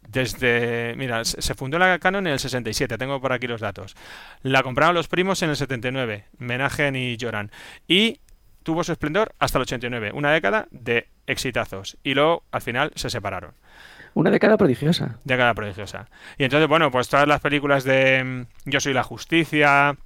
desde. 0.09 0.95
Mira, 0.97 1.25
se 1.25 1.55
fundó 1.55 1.79
la 1.79 1.99
Canon 1.99 2.27
en 2.27 2.35
el 2.35 2.39
67, 2.39 2.97
tengo 2.99 3.21
por 3.21 3.33
aquí 3.33 3.47
los 3.47 3.61
datos. 3.61 3.97
La 4.43 4.63
compraron 4.63 4.95
los 4.95 5.09
primos 5.09 5.43
en 5.43 5.51
el 5.51 5.57
79, 5.57 6.25
Menagen 6.39 6.97
y 6.97 7.17
Joran. 7.21 7.51
Y 7.87 8.21
tuvo 8.63 8.85
su 8.85 8.93
esplendor 8.93 9.35
hasta 9.39 9.59
el 9.59 9.63
89, 9.63 10.13
una 10.15 10.33
década 10.33 10.69
de 10.71 11.09
exitazos. 11.27 11.99
Y 12.03 12.15
luego, 12.15 12.45
al 12.51 12.63
final, 12.63 12.93
se 12.95 13.11
separaron. 13.11 13.55
Una 14.15 14.31
década 14.31 14.57
prodigiosa. 14.57 15.19
Década 15.25 15.55
prodigiosa. 15.55 16.09
Y 16.37 16.45
entonces, 16.45 16.69
bueno, 16.69 16.91
pues 16.91 17.09
todas 17.09 17.29
las 17.29 17.41
películas 17.41 17.85
de 17.85 18.25
mm, 18.25 18.71
Yo 18.71 18.81
soy 18.81 18.93
la 18.93 19.05
justicia, 19.05 19.97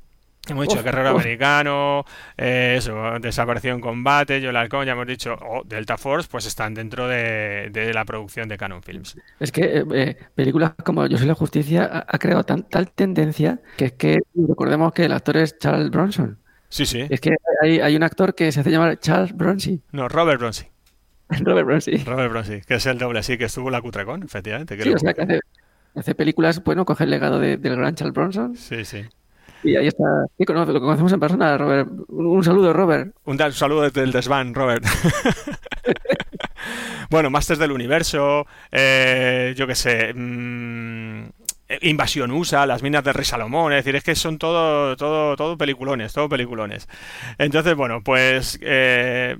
Hemos 0.46 0.66
dicho 0.66 0.78
Uf, 0.78 0.84
Guerrero 0.84 1.14
uf. 1.14 1.22
Americano, 1.22 2.04
eh, 2.36 2.74
eso, 2.76 2.94
en 3.16 3.80
Combate, 3.80 4.40
Yo 4.40 4.50
el 4.50 4.56
Halcón, 4.56 4.84
ya 4.84 4.92
hemos 4.92 5.06
dicho, 5.06 5.34
o 5.34 5.62
Delta 5.64 5.96
Force, 5.96 6.28
pues 6.30 6.44
están 6.46 6.74
dentro 6.74 7.08
de, 7.08 7.70
de 7.72 7.94
la 7.94 8.04
producción 8.04 8.48
de 8.48 8.58
Canon 8.58 8.82
Films. 8.82 9.16
Es 9.40 9.52
que 9.52 9.78
eh, 9.78 9.84
eh, 9.94 10.16
películas 10.34 10.72
como 10.84 11.06
Yo 11.06 11.16
soy 11.16 11.26
la 11.26 11.34
justicia 11.34 11.84
ha, 11.84 12.04
ha 12.06 12.18
creado 12.18 12.44
tan, 12.44 12.64
tal 12.64 12.90
tendencia 12.90 13.60
que 13.76 13.86
es 13.86 13.92
que 13.92 14.20
recordemos 14.34 14.92
que 14.92 15.06
el 15.06 15.12
actor 15.12 15.38
es 15.38 15.58
Charles 15.58 15.90
Bronson. 15.90 16.38
Sí, 16.74 16.86
sí. 16.86 17.06
Es 17.08 17.20
que 17.20 17.36
hay, 17.62 17.78
hay 17.78 17.94
un 17.94 18.02
actor 18.02 18.34
que 18.34 18.50
se 18.50 18.58
hace 18.58 18.68
llamar 18.72 18.98
Charles 18.98 19.32
Bronson. 19.32 19.80
No, 19.92 20.08
Robert 20.08 20.40
Bronzy. 20.40 20.64
Robert 21.28 21.66
Bronson. 21.66 22.04
Robert 22.04 22.32
Bronzy, 22.32 22.62
que 22.62 22.74
es 22.74 22.86
el 22.86 22.98
doble, 22.98 23.22
sí, 23.22 23.38
que 23.38 23.44
estuvo 23.44 23.68
en 23.68 23.72
la 23.74 23.80
Cutrecon, 23.80 24.24
efectivamente. 24.24 24.76
que 24.76 24.82
Sí, 24.82 24.92
o 24.92 24.98
sea, 24.98 25.14
que 25.14 25.22
hace, 25.22 25.40
hace 25.94 26.16
películas, 26.16 26.64
bueno, 26.64 26.84
coge 26.84 27.04
el 27.04 27.10
legado 27.10 27.38
de- 27.38 27.58
del 27.58 27.76
gran 27.76 27.94
Charles 27.94 28.12
Bronson 28.12 28.56
sí, 28.56 28.84
sí. 28.84 29.02
y 29.62 29.76
ahí 29.76 29.86
está. 29.86 30.02
Conoce- 30.44 30.72
lo 30.72 30.80
conocemos 30.80 31.12
en 31.12 31.20
persona, 31.20 31.56
Robert. 31.56 31.88
Un, 32.08 32.26
un 32.26 32.42
saludo, 32.42 32.72
Robert. 32.72 33.14
Un 33.24 33.38
saludo 33.52 33.82
desde 33.82 34.02
el 34.02 34.10
desván, 34.10 34.52
Robert. 34.52 34.84
bueno, 37.10 37.30
Masters 37.30 37.60
del 37.60 37.70
Universo, 37.72 38.46
eh, 38.72 39.54
yo 39.56 39.66
qué 39.68 39.74
sé, 39.76 40.12
mm, 40.12 41.28
Invasión 41.82 42.30
USA, 42.30 42.66
Las 42.66 42.82
Minas 42.82 43.04
del 43.04 43.14
Rey 43.14 43.24
Salomón, 43.24 43.72
es 43.72 43.84
decir, 43.84 43.96
es 43.96 44.04
que 44.04 44.14
son 44.14 44.38
todo, 44.38 44.96
todo, 44.96 45.36
todo 45.36 45.58
peliculones, 45.58 46.12
todo 46.12 46.28
peliculones. 46.28 46.88
Entonces, 47.38 47.74
bueno, 47.74 48.02
pues 48.02 48.58
eh, 48.62 49.36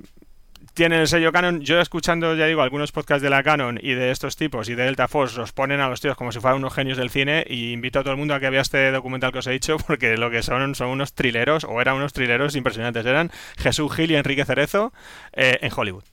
tienen 0.75 0.99
el 0.99 1.07
sello 1.07 1.31
Canon. 1.31 1.61
Yo 1.61 1.79
escuchando, 1.79 2.35
ya 2.35 2.45
digo, 2.45 2.61
algunos 2.61 2.91
podcasts 2.91 3.23
de 3.23 3.29
la 3.29 3.41
Canon 3.43 3.79
y 3.81 3.93
de 3.93 4.11
estos 4.11 4.35
tipos 4.35 4.69
y 4.69 4.75
de 4.75 4.83
Delta 4.83 5.07
Force 5.07 5.37
los 5.37 5.53
ponen 5.53 5.79
a 5.79 5.87
los 5.87 6.01
tíos 6.01 6.17
como 6.17 6.31
si 6.31 6.39
fueran 6.39 6.59
unos 6.59 6.73
genios 6.73 6.97
del 6.97 7.09
cine 7.09 7.45
y 7.47 7.71
invito 7.71 7.99
a 7.99 8.03
todo 8.03 8.11
el 8.11 8.19
mundo 8.19 8.35
a 8.35 8.39
que 8.39 8.49
vea 8.49 8.61
este 8.61 8.91
documental 8.91 9.31
que 9.31 9.39
os 9.39 9.47
he 9.47 9.51
dicho 9.51 9.77
porque 9.87 10.17
lo 10.17 10.29
que 10.29 10.43
son 10.43 10.75
son 10.75 10.89
unos 10.89 11.13
trileros 11.13 11.63
o 11.63 11.81
eran 11.81 11.95
unos 11.95 12.13
trileros 12.13 12.55
impresionantes. 12.55 13.05
Eran 13.05 13.31
Jesús 13.57 13.93
Gil 13.95 14.11
y 14.11 14.15
Enrique 14.15 14.45
Cerezo 14.45 14.93
eh, 15.33 15.59
en 15.61 15.71
Hollywood. 15.75 16.03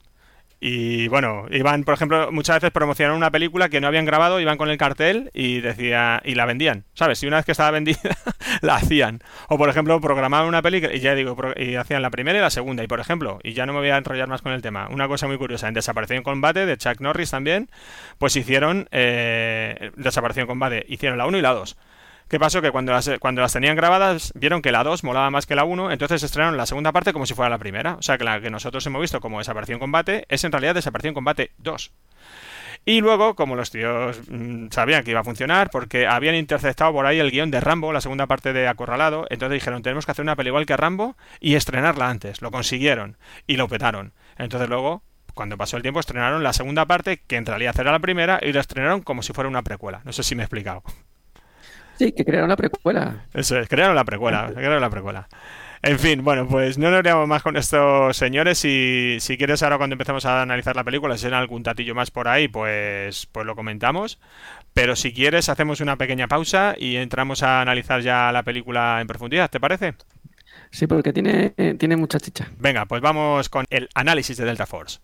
Y 0.64 1.08
bueno, 1.08 1.46
iban, 1.50 1.82
por 1.82 1.94
ejemplo, 1.94 2.30
muchas 2.30 2.54
veces 2.58 2.70
promocionaron 2.70 3.16
una 3.16 3.32
película 3.32 3.68
que 3.68 3.80
no 3.80 3.88
habían 3.88 4.04
grabado, 4.04 4.38
iban 4.38 4.56
con 4.56 4.70
el 4.70 4.78
cartel 4.78 5.28
y 5.34 5.60
decía 5.60 6.22
y 6.24 6.36
la 6.36 6.46
vendían, 6.46 6.84
¿sabes? 6.94 7.20
Y 7.24 7.26
una 7.26 7.38
vez 7.38 7.46
que 7.46 7.50
estaba 7.50 7.72
vendida, 7.72 7.98
la 8.60 8.76
hacían. 8.76 9.18
O 9.48 9.58
por 9.58 9.68
ejemplo, 9.68 10.00
programaban 10.00 10.46
una 10.46 10.62
película 10.62 10.94
y 10.94 11.00
ya 11.00 11.16
digo, 11.16 11.36
y 11.56 11.74
hacían 11.74 12.00
la 12.00 12.10
primera 12.10 12.38
y 12.38 12.40
la 12.40 12.50
segunda. 12.50 12.84
Y 12.84 12.86
por 12.86 13.00
ejemplo, 13.00 13.40
y 13.42 13.54
ya 13.54 13.66
no 13.66 13.72
me 13.72 13.80
voy 13.80 13.88
a 13.88 13.96
enrollar 13.96 14.28
más 14.28 14.40
con 14.40 14.52
el 14.52 14.62
tema, 14.62 14.86
una 14.88 15.08
cosa 15.08 15.26
muy 15.26 15.36
curiosa, 15.36 15.66
en 15.66 15.74
Desaparición 15.74 16.18
en 16.18 16.22
Combate 16.22 16.64
de 16.64 16.76
Chuck 16.76 17.00
Norris 17.00 17.32
también, 17.32 17.68
pues 18.18 18.36
hicieron 18.36 18.86
eh, 18.92 19.90
Desaparición 19.96 20.44
en 20.44 20.46
Combate, 20.46 20.86
hicieron 20.88 21.18
la 21.18 21.26
1 21.26 21.38
y 21.38 21.42
la 21.42 21.54
2. 21.54 21.76
¿Qué 22.32 22.40
pasó? 22.40 22.62
Que 22.62 22.70
cuando 22.70 22.92
las, 22.92 23.10
cuando 23.20 23.42
las 23.42 23.52
tenían 23.52 23.76
grabadas 23.76 24.32
vieron 24.34 24.62
que 24.62 24.72
la 24.72 24.82
2 24.84 25.04
molaba 25.04 25.28
más 25.28 25.44
que 25.44 25.54
la 25.54 25.64
1, 25.64 25.92
entonces 25.92 26.22
estrenaron 26.22 26.56
la 26.56 26.64
segunda 26.64 26.90
parte 26.90 27.12
como 27.12 27.26
si 27.26 27.34
fuera 27.34 27.50
la 27.50 27.58
primera. 27.58 27.96
O 27.96 28.00
sea 28.00 28.16
que 28.16 28.24
la 28.24 28.40
que 28.40 28.48
nosotros 28.48 28.86
hemos 28.86 29.02
visto 29.02 29.20
como 29.20 29.36
Desaparición 29.36 29.78
Combate 29.78 30.24
es 30.30 30.42
en 30.42 30.50
realidad 30.50 30.74
Desaparición 30.74 31.12
Combate 31.12 31.50
2. 31.58 31.92
Y 32.86 33.02
luego, 33.02 33.34
como 33.34 33.54
los 33.54 33.70
tíos 33.70 34.18
mm, 34.30 34.68
sabían 34.70 35.04
que 35.04 35.10
iba 35.10 35.20
a 35.20 35.24
funcionar, 35.24 35.68
porque 35.68 36.06
habían 36.06 36.34
interceptado 36.34 36.90
por 36.94 37.04
ahí 37.04 37.18
el 37.18 37.30
guion 37.30 37.50
de 37.50 37.60
Rambo, 37.60 37.92
la 37.92 38.00
segunda 38.00 38.26
parte 38.26 38.54
de 38.54 38.66
Acorralado, 38.66 39.26
entonces 39.28 39.56
dijeron, 39.56 39.82
tenemos 39.82 40.06
que 40.06 40.12
hacer 40.12 40.22
una 40.22 40.34
peli 40.34 40.48
igual 40.48 40.64
que 40.64 40.78
Rambo 40.78 41.18
y 41.38 41.56
estrenarla 41.56 42.08
antes. 42.08 42.40
Lo 42.40 42.50
consiguieron 42.50 43.18
y 43.46 43.58
lo 43.58 43.68
petaron. 43.68 44.14
Entonces 44.38 44.70
luego, 44.70 45.02
cuando 45.34 45.58
pasó 45.58 45.76
el 45.76 45.82
tiempo, 45.82 46.00
estrenaron 46.00 46.42
la 46.42 46.54
segunda 46.54 46.86
parte, 46.86 47.20
que 47.26 47.36
en 47.36 47.44
realidad 47.44 47.78
era 47.78 47.92
la 47.92 47.98
primera, 47.98 48.40
y 48.42 48.54
la 48.54 48.62
estrenaron 48.62 49.02
como 49.02 49.22
si 49.22 49.34
fuera 49.34 49.50
una 49.50 49.60
precuela. 49.60 50.00
No 50.06 50.14
sé 50.14 50.22
si 50.22 50.34
me 50.34 50.44
he 50.44 50.46
explicado. 50.46 50.82
Sí, 52.02 52.10
que 52.10 52.24
crearon 52.24 52.48
la 52.48 52.56
precuela. 52.56 53.26
Eso 53.32 53.56
es, 53.60 53.68
crearon 53.68 53.94
la 53.94 54.04
precuela, 54.04 54.50
crearon 54.54 54.80
la 54.80 54.90
precuela. 54.90 55.28
En 55.82 56.00
fin, 56.00 56.24
bueno, 56.24 56.48
pues 56.48 56.76
no 56.76 56.90
nos 56.90 57.04
liamos 57.04 57.28
más 57.28 57.44
con 57.44 57.56
estos 57.56 58.16
señores 58.16 58.64
y 58.64 59.18
si 59.20 59.36
quieres 59.38 59.62
ahora 59.62 59.78
cuando 59.78 59.94
empecemos 59.94 60.26
a 60.26 60.42
analizar 60.42 60.74
la 60.74 60.82
película, 60.82 61.16
si 61.16 61.26
hay 61.26 61.32
algún 61.32 61.62
tatillo 61.62 61.94
más 61.94 62.10
por 62.10 62.26
ahí, 62.26 62.48
pues, 62.48 63.26
pues 63.30 63.46
lo 63.46 63.54
comentamos. 63.54 64.18
Pero 64.72 64.96
si 64.96 65.12
quieres 65.12 65.48
hacemos 65.48 65.80
una 65.80 65.96
pequeña 65.96 66.26
pausa 66.26 66.74
y 66.76 66.96
entramos 66.96 67.44
a 67.44 67.60
analizar 67.60 68.00
ya 68.00 68.32
la 68.32 68.42
película 68.42 69.00
en 69.00 69.06
profundidad, 69.06 69.48
¿te 69.48 69.60
parece? 69.60 69.94
Sí, 70.72 70.88
porque 70.88 71.12
tiene, 71.12 71.54
eh, 71.56 71.76
tiene 71.78 71.96
mucha 71.96 72.18
chicha. 72.18 72.50
Venga, 72.58 72.86
pues 72.86 73.00
vamos 73.00 73.48
con 73.48 73.64
el 73.70 73.88
análisis 73.94 74.36
de 74.36 74.44
Delta 74.44 74.66
Force. 74.66 74.98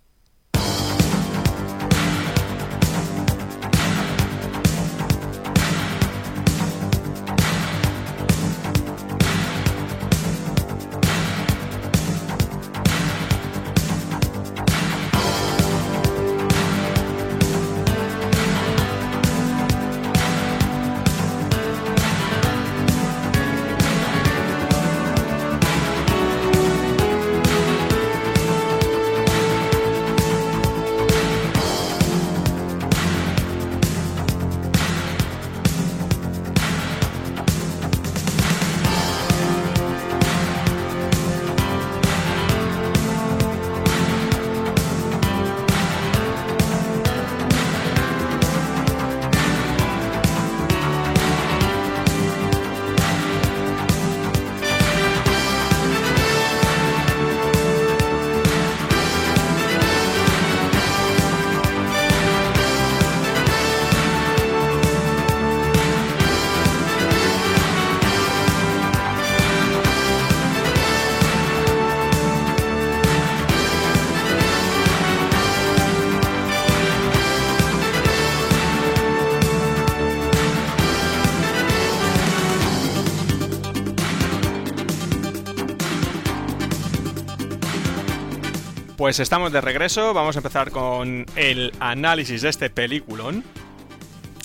Pues 89.08 89.20
estamos 89.20 89.50
de 89.52 89.62
regreso. 89.62 90.12
Vamos 90.12 90.36
a 90.36 90.40
empezar 90.40 90.70
con 90.70 91.24
el 91.34 91.72
análisis 91.80 92.42
de 92.42 92.50
este 92.50 92.68
peliculón. 92.68 93.42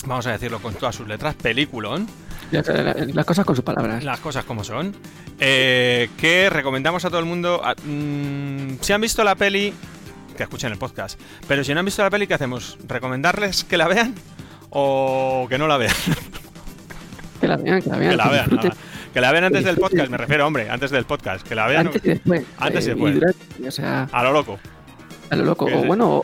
Vamos 0.06 0.26
a 0.26 0.32
decirlo 0.32 0.58
con 0.62 0.72
todas 0.72 0.94
sus 0.96 1.06
letras, 1.06 1.34
peliculón. 1.34 2.06
Las 2.50 3.26
cosas 3.26 3.44
con 3.44 3.54
sus 3.56 3.62
palabras. 3.62 4.02
Las 4.04 4.20
cosas 4.20 4.46
como 4.46 4.64
son. 4.64 4.96
Eh, 5.38 6.08
que 6.16 6.48
recomendamos 6.48 7.04
a 7.04 7.10
todo 7.10 7.18
el 7.18 7.26
mundo. 7.26 7.60
a- 7.62 7.74
mm, 7.74 8.78
si 8.80 8.94
han 8.94 9.02
visto 9.02 9.22
la 9.22 9.34
peli, 9.34 9.74
que 10.34 10.44
escuchen 10.44 10.72
el 10.72 10.78
podcast. 10.78 11.20
Pero 11.46 11.62
si 11.62 11.74
no 11.74 11.80
han 11.80 11.84
visto 11.84 12.02
la 12.02 12.08
peli, 12.08 12.26
¿qué 12.26 12.32
hacemos? 12.32 12.78
¿Recomendarles 12.88 13.64
que 13.64 13.76
la 13.76 13.86
vean? 13.86 14.14
¿O 14.70 15.44
que 15.50 15.58
no 15.58 15.68
la 15.68 15.76
vean? 15.76 15.94
Que 17.38 17.48
la 17.48 17.58
vean, 17.58 17.82
que 17.82 17.90
la 17.90 17.96
vean. 17.98 18.10
que 18.12 18.16
la 18.16 18.24
que 18.24 18.30
vean. 18.30 18.76
Que 19.14 19.20
la 19.20 19.30
vean 19.30 19.44
antes 19.44 19.64
del 19.64 19.76
podcast, 19.76 20.10
me 20.10 20.16
refiero, 20.16 20.44
hombre, 20.44 20.68
antes 20.68 20.90
del 20.90 21.04
podcast. 21.04 21.46
Que 21.46 21.54
la 21.54 21.68
vean 21.68 21.86
Antes 21.86 22.04
y 22.04 22.08
después. 22.08 22.44
Antes 22.58 22.84
y 22.84 22.90
eh, 22.90 22.94
después. 22.94 23.68
o 23.68 23.70
sea, 23.70 24.08
a 24.10 24.24
lo 24.24 24.32
loco. 24.32 24.58
a 25.30 25.36
lo 25.36 25.44
loco. 25.44 25.66
O 25.66 25.84
bueno, 25.84 26.22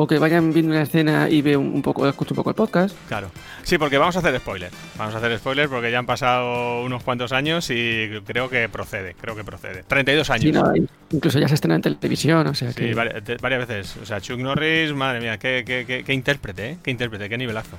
o, 0.00 0.06
que 0.06 0.18
vayan 0.18 0.52
viendo 0.52 0.72
una 0.72 0.82
escena 0.82 1.28
y 1.28 1.42
vean 1.42 1.60
un 1.60 1.82
poco, 1.82 2.08
escuchen 2.08 2.34
un 2.34 2.36
poco 2.36 2.50
el 2.50 2.56
podcast. 2.56 2.96
Claro. 3.08 3.30
Sí, 3.64 3.78
porque 3.78 3.98
vamos 3.98 4.16
a 4.16 4.20
hacer 4.20 4.38
spoiler. 4.38 4.70
Vamos 4.96 5.14
a 5.14 5.18
hacer 5.18 5.36
spoiler 5.38 5.68
porque 5.68 5.90
ya 5.90 5.98
han 5.98 6.06
pasado 6.06 6.84
unos 6.84 7.02
cuantos 7.02 7.32
años 7.32 7.68
y 7.70 8.08
creo 8.24 8.48
que 8.48 8.68
procede. 8.68 9.14
Creo 9.20 9.34
que 9.34 9.44
procede. 9.44 9.82
32 9.82 10.30
años. 10.30 10.42
Sí, 10.44 10.52
no, 10.52 10.72
incluso 11.10 11.38
ya 11.38 11.48
se 11.48 11.54
estrena 11.54 11.76
en 11.76 11.82
televisión, 11.82 12.46
o 12.46 12.54
sea 12.54 12.70
Sí, 12.70 12.76
que. 12.76 12.94
varias 12.94 13.68
veces. 13.68 13.96
O 14.02 14.06
sea, 14.06 14.20
Chuck 14.20 14.38
Norris, 14.38 14.92
madre 14.92 15.20
mía, 15.20 15.38
qué, 15.38 15.64
qué, 15.66 15.84
qué, 15.86 16.04
qué 16.04 16.12
intérprete, 16.12 16.70
¿eh? 16.70 16.78
Qué 16.82 16.90
intérprete, 16.90 17.28
qué 17.28 17.36
nivelazo. 17.36 17.78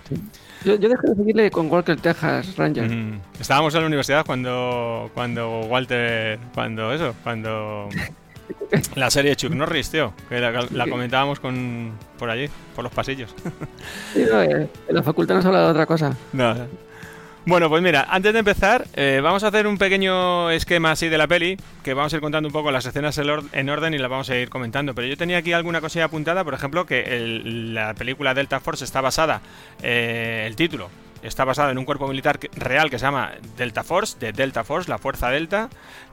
Yo, 0.65 0.75
yo 0.75 0.89
dejé 0.89 1.07
de 1.07 1.15
seguirle 1.15 1.51
con 1.51 1.71
Walker 1.71 1.95
Texas 1.99 2.55
Ranger. 2.57 2.89
Mm. 2.89 3.21
Estábamos 3.39 3.73
en 3.75 3.81
la 3.81 3.87
universidad 3.87 4.25
cuando, 4.25 5.09
cuando 5.13 5.61
Walter, 5.61 6.39
cuando 6.53 6.93
eso, 6.93 7.15
cuando 7.23 7.89
la 8.95 9.09
serie 9.09 9.31
de 9.31 9.35
Chuck 9.35 9.51
Norris, 9.55 9.89
tío, 9.89 10.13
que 10.29 10.39
la, 10.39 10.65
la 10.71 10.87
comentábamos 10.87 11.39
con 11.39 11.91
por 12.17 12.29
allí, 12.29 12.49
por 12.75 12.83
los 12.83 12.93
pasillos. 12.93 13.33
Sí, 14.13 14.23
no, 14.31 14.41
eh, 14.41 14.67
en 14.87 14.95
la 14.95 15.03
facultad 15.03 15.35
nos 15.35 15.45
habla 15.45 15.59
de 15.61 15.65
otra 15.71 15.85
cosa. 15.85 16.15
No. 16.33 16.55
Bueno, 17.45 17.67
pues 17.69 17.81
mira, 17.81 18.05
antes 18.09 18.33
de 18.33 18.39
empezar, 18.39 18.85
eh, 18.93 19.21
vamos 19.23 19.43
a 19.43 19.47
hacer 19.47 19.65
un 19.65 19.77
pequeño 19.77 20.51
esquema 20.51 20.91
así 20.91 21.07
de 21.09 21.17
la 21.17 21.25
peli, 21.25 21.57
que 21.83 21.93
vamos 21.95 22.13
a 22.13 22.17
ir 22.17 22.21
contando 22.21 22.47
un 22.47 22.53
poco 22.53 22.69
las 22.69 22.85
escenas 22.85 23.17
en 23.17 23.69
orden 23.69 23.93
y 23.93 23.97
las 23.97 24.09
vamos 24.09 24.29
a 24.29 24.35
ir 24.35 24.49
comentando. 24.49 24.93
Pero 24.93 25.07
yo 25.07 25.17
tenía 25.17 25.37
aquí 25.37 25.53
alguna 25.53 25.81
cosilla 25.81 26.05
apuntada, 26.05 26.43
por 26.43 26.53
ejemplo, 26.53 26.85
que 26.85 27.01
el- 27.17 27.73
la 27.73 27.93
película 27.95 28.33
Delta 28.35 28.59
Force 28.59 28.83
está 28.83 29.01
basada, 29.01 29.41
eh, 29.81 30.43
el 30.45 30.55
título, 30.55 30.89
está 31.23 31.45
basado 31.45 31.71
en 31.71 31.77
un 31.77 31.85
cuerpo 31.85 32.07
militar 32.07 32.39
real 32.53 32.89
que 32.89 32.99
se 32.99 33.05
llama 33.05 33.33
Delta 33.57 33.83
Force, 33.83 34.17
de 34.19 34.31
Delta 34.31 34.63
Force, 34.63 34.89
la 34.89 34.97
Fuerza 34.97 35.29
Delta, 35.29 35.69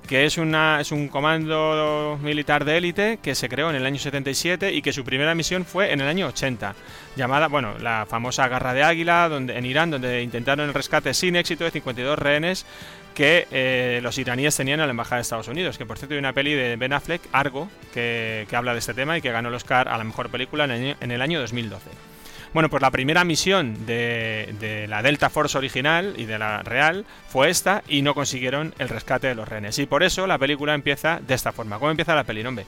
que 0.08 0.24
es, 0.24 0.38
una, 0.38 0.80
es 0.80 0.92
un 0.92 1.08
comando 1.08 2.18
militar 2.22 2.64
de 2.64 2.76
élite 2.76 3.18
que 3.22 3.34
se 3.34 3.48
creó 3.48 3.70
en 3.70 3.76
el 3.76 3.86
año 3.86 3.98
77 3.98 4.72
y 4.72 4.82
que 4.82 4.92
su 4.92 5.04
primera 5.04 5.34
misión 5.34 5.64
fue 5.64 5.92
en 5.92 6.00
el 6.00 6.08
año 6.08 6.28
80 6.28 6.74
llamada, 7.16 7.48
bueno, 7.48 7.78
la 7.78 8.06
famosa 8.08 8.48
Garra 8.48 8.74
de 8.74 8.82
Águila 8.82 9.28
donde, 9.28 9.56
en 9.56 9.66
Irán, 9.66 9.90
donde 9.90 10.22
intentaron 10.22 10.68
el 10.68 10.74
rescate 10.74 11.14
sin 11.14 11.36
éxito 11.36 11.64
de 11.64 11.70
52 11.70 12.18
rehenes 12.18 12.66
que 13.14 13.48
eh, 13.50 14.00
los 14.02 14.18
iraníes 14.18 14.54
tenían 14.54 14.80
a 14.80 14.84
la 14.84 14.90
Embajada 14.90 15.16
de 15.16 15.22
Estados 15.22 15.48
Unidos. 15.48 15.78
Que 15.78 15.86
por 15.86 15.96
cierto 15.96 16.14
hay 16.14 16.18
una 16.18 16.34
peli 16.34 16.52
de 16.52 16.76
Ben 16.76 16.92
Affleck, 16.92 17.22
Argo, 17.32 17.68
que, 17.94 18.46
que 18.48 18.56
habla 18.56 18.74
de 18.74 18.78
este 18.78 18.92
tema 18.92 19.16
y 19.16 19.22
que 19.22 19.32
ganó 19.32 19.48
el 19.48 19.54
Oscar 19.54 19.88
a 19.88 19.96
la 19.96 20.04
mejor 20.04 20.28
película 20.28 20.64
en 20.64 20.70
el 20.70 20.96
en 21.00 21.10
el 21.10 21.22
año 21.22 21.40
2012. 21.40 22.15
Bueno, 22.56 22.70
pues 22.70 22.80
la 22.80 22.90
primera 22.90 23.22
misión 23.22 23.84
de, 23.84 24.54
de 24.58 24.86
la 24.88 25.02
Delta 25.02 25.28
Force 25.28 25.58
original 25.58 26.14
y 26.16 26.24
de 26.24 26.38
la 26.38 26.62
real 26.62 27.04
fue 27.28 27.50
esta 27.50 27.82
y 27.86 28.00
no 28.00 28.14
consiguieron 28.14 28.72
el 28.78 28.88
rescate 28.88 29.26
de 29.26 29.34
los 29.34 29.46
rehenes. 29.46 29.78
Y 29.78 29.84
por 29.84 30.02
eso 30.02 30.26
la 30.26 30.38
película 30.38 30.72
empieza 30.72 31.20
de 31.20 31.34
esta 31.34 31.52
forma. 31.52 31.78
¿Cómo 31.78 31.90
empieza 31.90 32.14
la 32.14 32.24
peli, 32.24 32.42
hombre? 32.46 32.64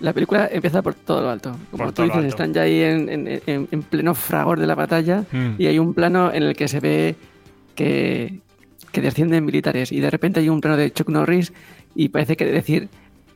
La 0.00 0.12
película 0.12 0.46
empieza 0.52 0.82
por 0.82 0.92
todo 0.92 1.22
lo 1.22 1.30
alto. 1.30 1.56
Como 1.70 1.84
Por 1.84 1.92
tú 1.94 2.02
dices, 2.02 2.22
están 2.26 2.52
ya 2.52 2.60
ahí 2.60 2.82
en, 2.82 3.08
en- 3.08 3.40
en- 3.46 3.68
en 3.70 3.82
pleno 3.82 4.14
fragor 4.14 4.60
de 4.60 4.66
la 4.66 4.74
batalla 4.74 5.24
Mm. 5.32 5.54
y 5.56 5.66
hay 5.68 5.78
un 5.78 5.94
plano 5.94 6.30
en 6.30 6.42
el 6.42 6.54
que 6.54 6.68
se 6.68 6.80
ve 6.80 7.14
que, 7.74 8.40
que 8.92 9.00
descienden 9.00 9.46
militares 9.46 9.90
y 9.90 10.00
de 10.00 10.10
repente 10.10 10.40
hay 10.40 10.50
un 10.50 10.60
plano 10.60 10.76
de 10.76 10.92
Chuck 10.92 11.08
Norris 11.08 11.54
y 11.94 12.10
parece 12.10 12.36
que 12.36 12.44
decir, 12.44 12.90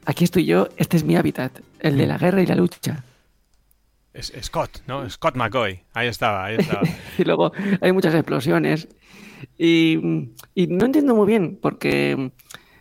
aquí 0.04 0.24
estoy 0.24 0.44
yo, 0.44 0.68
este 0.76 0.98
es 0.98 1.04
mi 1.04 1.16
hábitat, 1.16 1.60
el 1.80 1.94
Mm. 1.94 1.96
de 1.96 2.06
la 2.08 2.18
guerra 2.18 2.42
y 2.42 2.46
la 2.46 2.56
lucha. 2.56 3.02
Scott, 4.20 4.82
¿no? 4.86 5.08
Scott 5.10 5.36
McCoy. 5.36 5.82
Ahí 5.92 6.08
estaba, 6.08 6.44
ahí 6.44 6.56
estaba. 6.58 6.82
Y 7.18 7.24
luego 7.24 7.52
hay 7.80 7.92
muchas 7.92 8.14
explosiones 8.14 8.88
y 9.58 9.98
no 10.54 10.86
entiendo 10.86 11.14
muy 11.14 11.26
bien 11.26 11.58
porque, 11.60 12.32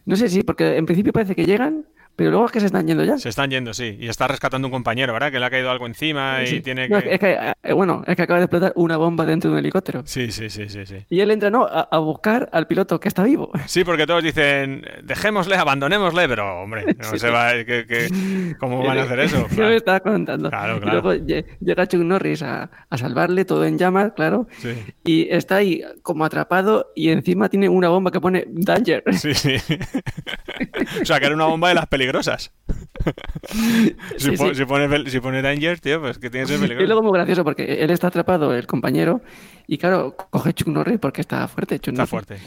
no 0.05 0.15
sé 0.15 0.29
si, 0.29 0.43
porque 0.43 0.77
en 0.77 0.85
principio 0.85 1.11
parece 1.13 1.35
que 1.35 1.45
llegan, 1.45 1.85
pero 2.15 2.29
luego 2.31 2.45
es 2.45 2.51
que 2.51 2.59
se 2.59 2.67
están 2.67 2.85
yendo 2.87 3.03
ya. 3.03 3.17
Se 3.17 3.29
están 3.29 3.49
yendo, 3.49 3.73
sí. 3.73 3.97
Y 3.99 4.07
está 4.07 4.27
rescatando 4.27 4.67
un 4.67 4.71
compañero, 4.71 5.13
¿verdad? 5.13 5.31
Que 5.31 5.39
le 5.39 5.45
ha 5.45 5.49
caído 5.49 5.71
algo 5.71 5.85
encima 5.87 6.43
y 6.43 6.61
tiene 6.61 6.87
No, 6.89 7.01
que... 7.01 7.13
es 7.13 7.19
que, 7.19 7.37
eh, 7.63 7.73
bueno, 7.73 8.03
es 8.05 8.15
que 8.15 8.21
acaba 8.21 8.39
de 8.39 8.45
explotar 8.45 8.73
una 8.75 8.97
bomba 8.97 9.25
dentro 9.25 9.49
de 9.49 9.53
un 9.53 9.59
helicóptero. 9.59 10.03
Sí, 10.05 10.31
sí, 10.31 10.49
sí, 10.49 10.69
sí, 10.69 10.85
sí. 10.85 10.97
Y 11.09 11.19
él 11.21 11.31
entra, 11.31 11.49
no, 11.49 11.65
a, 11.65 11.81
a 11.91 11.97
buscar 11.99 12.49
al 12.51 12.67
piloto 12.67 12.99
que 12.99 13.07
está 13.07 13.23
vivo. 13.23 13.51
Sí, 13.65 13.83
porque 13.83 14.05
todos 14.05 14.23
dicen, 14.23 14.85
dejémosle, 15.03 15.55
abandonémosle, 15.55 16.27
pero 16.27 16.61
hombre, 16.61 16.85
no 16.97 17.03
Sí. 17.11 17.19
se 17.19 17.29
va, 17.29 17.51
que, 17.65 17.85
que- 17.87 18.55
¿cómo 18.59 18.83
van 18.83 18.97
a 18.99 19.03
hacer 19.03 19.19
eso? 19.21 19.47
Yo 19.55 19.63
me 19.65 19.75
estaba 19.75 19.99
contando. 19.99 20.49
Claro, 20.49 20.77
Y 20.77 20.79
claro. 20.81 21.01
luego 21.01 21.23
lle- 21.25 21.45
llega 21.59 21.87
Chuck 21.87 22.01
Norris 22.01 22.43
a, 22.43 22.69
a 22.89 22.97
salvarle, 22.97 23.45
todo 23.45 23.65
en 23.65 23.77
llamas, 23.77 24.11
claro. 24.15 24.47
Sí. 24.59 24.73
Y 25.03 25.27
está 25.29 25.57
ahí 25.57 25.81
como 26.01 26.25
atrapado 26.25 26.91
y 26.95 27.09
encima 27.09 27.49
tiene 27.49 27.69
una 27.69 27.89
bomba 27.89 28.11
que 28.11 28.19
pone 28.21 28.45
Danger. 28.49 29.03
Sí, 29.13 29.33
sí. 29.33 29.55
o 31.01 31.05
sea, 31.05 31.19
que 31.19 31.25
era 31.25 31.35
una 31.35 31.45
bomba 31.45 31.69
de 31.69 31.75
las 31.75 31.87
peligrosas. 32.03 32.51
si, 33.49 33.95
Sí, 34.17 34.31
po- 34.37 34.49
sí. 34.49 34.55
si 34.55 34.65
pone, 34.65 35.09
si 35.09 35.19
pone 35.19 35.41
Danger, 35.41 35.79
tío, 35.79 36.01
pues 36.01 36.17
que 36.19 36.29
tiene 36.29 36.45
que 36.45 36.53
ser 36.53 36.57
Y 36.59 36.61
peligroso. 36.61 36.85
luego 36.87 37.03
muy 37.03 37.13
gracioso 37.13 37.43
porque 37.43 37.63
él 37.83 37.89
está 37.91 38.07
atrapado, 38.07 38.53
el 38.53 38.67
compañero, 38.67 39.21
y 39.67 39.77
claro, 39.77 40.15
coge 40.29 40.53
Chuck 40.53 40.67
Norris 40.67 40.99
porque 40.99 41.21
está 41.21 41.47
fuerte. 41.47 41.79
Chuck 41.79 41.93
Está 41.93 42.07
fuerte. 42.07 42.37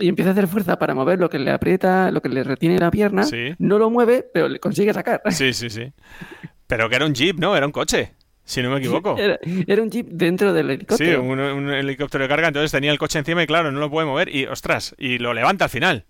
Y 0.00 0.08
empieza 0.08 0.30
a 0.30 0.32
hacer 0.32 0.46
fuerza 0.46 0.78
para 0.78 0.94
mover 0.94 1.18
lo 1.18 1.28
que 1.28 1.38
le 1.40 1.50
aprieta, 1.50 2.10
lo 2.12 2.22
que 2.22 2.28
le 2.28 2.44
retiene 2.44 2.78
la 2.78 2.90
pierna. 2.90 3.24
Sí. 3.24 3.54
No 3.58 3.78
lo 3.78 3.90
mueve, 3.90 4.24
pero 4.32 4.48
le 4.48 4.60
consigue 4.60 4.94
sacar. 4.94 5.20
Sí, 5.30 5.52
sí, 5.52 5.70
sí. 5.70 5.92
Pero 6.68 6.88
que 6.88 6.96
era 6.96 7.04
un 7.06 7.14
jeep, 7.14 7.38
¿no? 7.40 7.56
Era 7.56 7.66
un 7.66 7.72
coche, 7.72 8.12
si 8.44 8.62
no 8.62 8.70
me 8.70 8.78
equivoco. 8.78 9.16
Era, 9.18 9.38
era 9.66 9.82
un 9.82 9.90
jeep 9.90 10.06
dentro 10.10 10.52
del 10.52 10.66
Sí, 10.68 10.72
helicóptero. 10.74 11.22
un, 11.24 11.40
un 11.40 11.70
helicóptero 11.70 12.22
de 12.22 12.28
carga, 12.28 12.46
entonces 12.48 12.70
tenía 12.70 12.92
el 12.92 12.98
coche 12.98 13.18
encima 13.18 13.42
y 13.42 13.46
claro, 13.48 13.72
no 13.72 13.80
lo 13.80 13.90
puede 13.90 14.06
mover 14.06 14.32
y 14.32 14.46
ostras, 14.46 14.94
y 14.98 15.18
lo 15.18 15.34
levanta 15.34 15.64
al 15.64 15.70
final. 15.70 16.04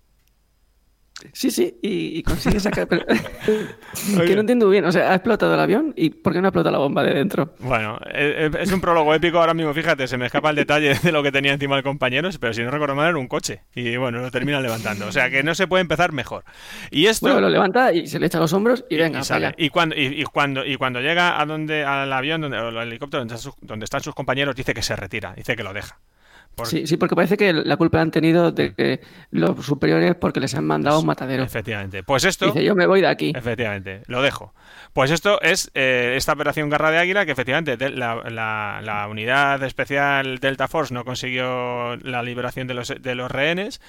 Sí, 1.33 1.51
sí, 1.51 1.77
y, 1.81 2.19
y 2.19 2.23
consigue 2.23 2.59
sacar. 2.59 2.87
pero- 2.89 3.05
que 4.25 4.35
no 4.35 4.41
entiendo 4.41 4.69
bien. 4.69 4.85
O 4.85 4.91
sea, 4.91 5.11
ha 5.11 5.15
explotado 5.15 5.53
el 5.53 5.59
avión 5.59 5.93
y 5.97 6.09
¿por 6.11 6.33
qué 6.33 6.39
no 6.41 6.47
ha 6.47 6.49
explotado 6.49 6.71
la 6.73 6.79
bomba 6.79 7.03
de 7.03 7.13
dentro? 7.13 7.55
Bueno, 7.59 7.99
eh, 8.13 8.49
eh, 8.53 8.57
es 8.59 8.71
un 8.71 8.81
prólogo 8.81 9.13
épico 9.13 9.39
ahora 9.39 9.53
mismo, 9.53 9.73
fíjate, 9.73 10.07
se 10.07 10.17
me 10.17 10.25
escapa 10.27 10.49
el 10.49 10.55
detalle 10.55 10.93
de 11.01 11.11
lo 11.11 11.21
que 11.23 11.31
tenía 11.31 11.53
encima 11.53 11.77
el 11.77 11.83
compañero, 11.83 12.29
pero 12.39 12.53
si 12.53 12.61
no 12.63 12.71
recuerdo 12.71 12.95
mal 12.95 13.09
era 13.09 13.17
un 13.17 13.27
coche. 13.27 13.63
Y 13.75 13.97
bueno, 13.97 14.19
lo 14.19 14.31
terminan 14.31 14.61
levantando. 14.63 15.07
O 15.07 15.11
sea 15.11 15.29
que 15.29 15.43
no 15.43 15.55
se 15.55 15.67
puede 15.67 15.81
empezar 15.81 16.11
mejor. 16.11 16.43
Y 16.91 17.07
esto... 17.07 17.25
Bueno, 17.27 17.41
lo 17.41 17.49
levanta 17.49 17.91
y 17.93 18.07
se 18.07 18.19
le 18.19 18.27
echa 18.27 18.37
a 18.37 18.41
los 18.41 18.53
hombros 18.53 18.85
y 18.89 18.97
venga, 18.97 19.19
y, 19.19 19.23
sale. 19.23 19.53
y 19.57 19.69
cuando 19.69 19.95
y, 19.95 20.21
y 20.21 20.23
cuando 20.23 20.65
y 20.65 20.75
cuando 20.77 21.01
llega 21.01 21.39
a 21.39 21.45
donde 21.45 21.83
al 21.83 22.11
avión 22.13 22.41
donde, 22.41 22.57
o 22.57 22.67
al 22.69 22.87
helicóptero 22.87 23.19
donde, 23.21 23.35
está 23.35 23.43
sus- 23.51 23.55
donde 23.61 23.83
están 23.85 24.01
sus 24.01 24.15
compañeros 24.15 24.55
dice 24.55 24.73
que 24.73 24.81
se 24.81 24.95
retira 24.95 25.33
dice 25.35 25.55
que 25.55 25.63
lo 25.63 25.73
deja 25.73 25.99
Sí, 26.67 26.87
sí, 26.87 26.97
porque 26.97 27.15
parece 27.15 27.37
que 27.37 27.53
la 27.53 27.77
culpa 27.77 27.97
la 27.97 28.03
han 28.03 28.11
tenido 28.11 28.51
de 28.51 28.73
que 28.73 29.01
los 29.31 29.65
superiores 29.65 30.15
porque 30.15 30.39
les 30.39 30.53
han 30.55 30.65
mandado 30.65 30.97
a 30.97 30.99
un 30.99 31.05
matadero. 31.05 31.43
efectivamente 31.43 32.03
pues 32.03 32.23
esto 32.25 32.47
Dice, 32.47 32.63
yo 32.63 32.75
me 32.75 32.87
voy 32.87 33.01
de 33.01 33.07
aquí. 33.07 33.33
Efectivamente, 33.35 34.01
lo 34.07 34.21
dejo. 34.21 34.53
Pues 34.93 35.11
esto 35.11 35.39
es 35.41 35.69
eh, 35.75 36.13
esta 36.17 36.33
operación 36.33 36.69
Garra 36.69 36.91
de 36.91 36.97
Águila, 36.97 37.25
que 37.25 37.31
efectivamente 37.31 37.77
la- 37.89 38.81
la 38.81 39.07
unidad 39.09 39.61
especial 39.63 40.39
Delta 40.39 40.67
Force 40.67 40.93
no 40.93 41.05
consiguió 41.05 41.95
la 41.97 42.23
liberación 42.23 42.67
de 42.67 42.73
los, 42.73 42.93
de 42.99 43.15
los 43.15 43.29
rehenes. 43.31 43.81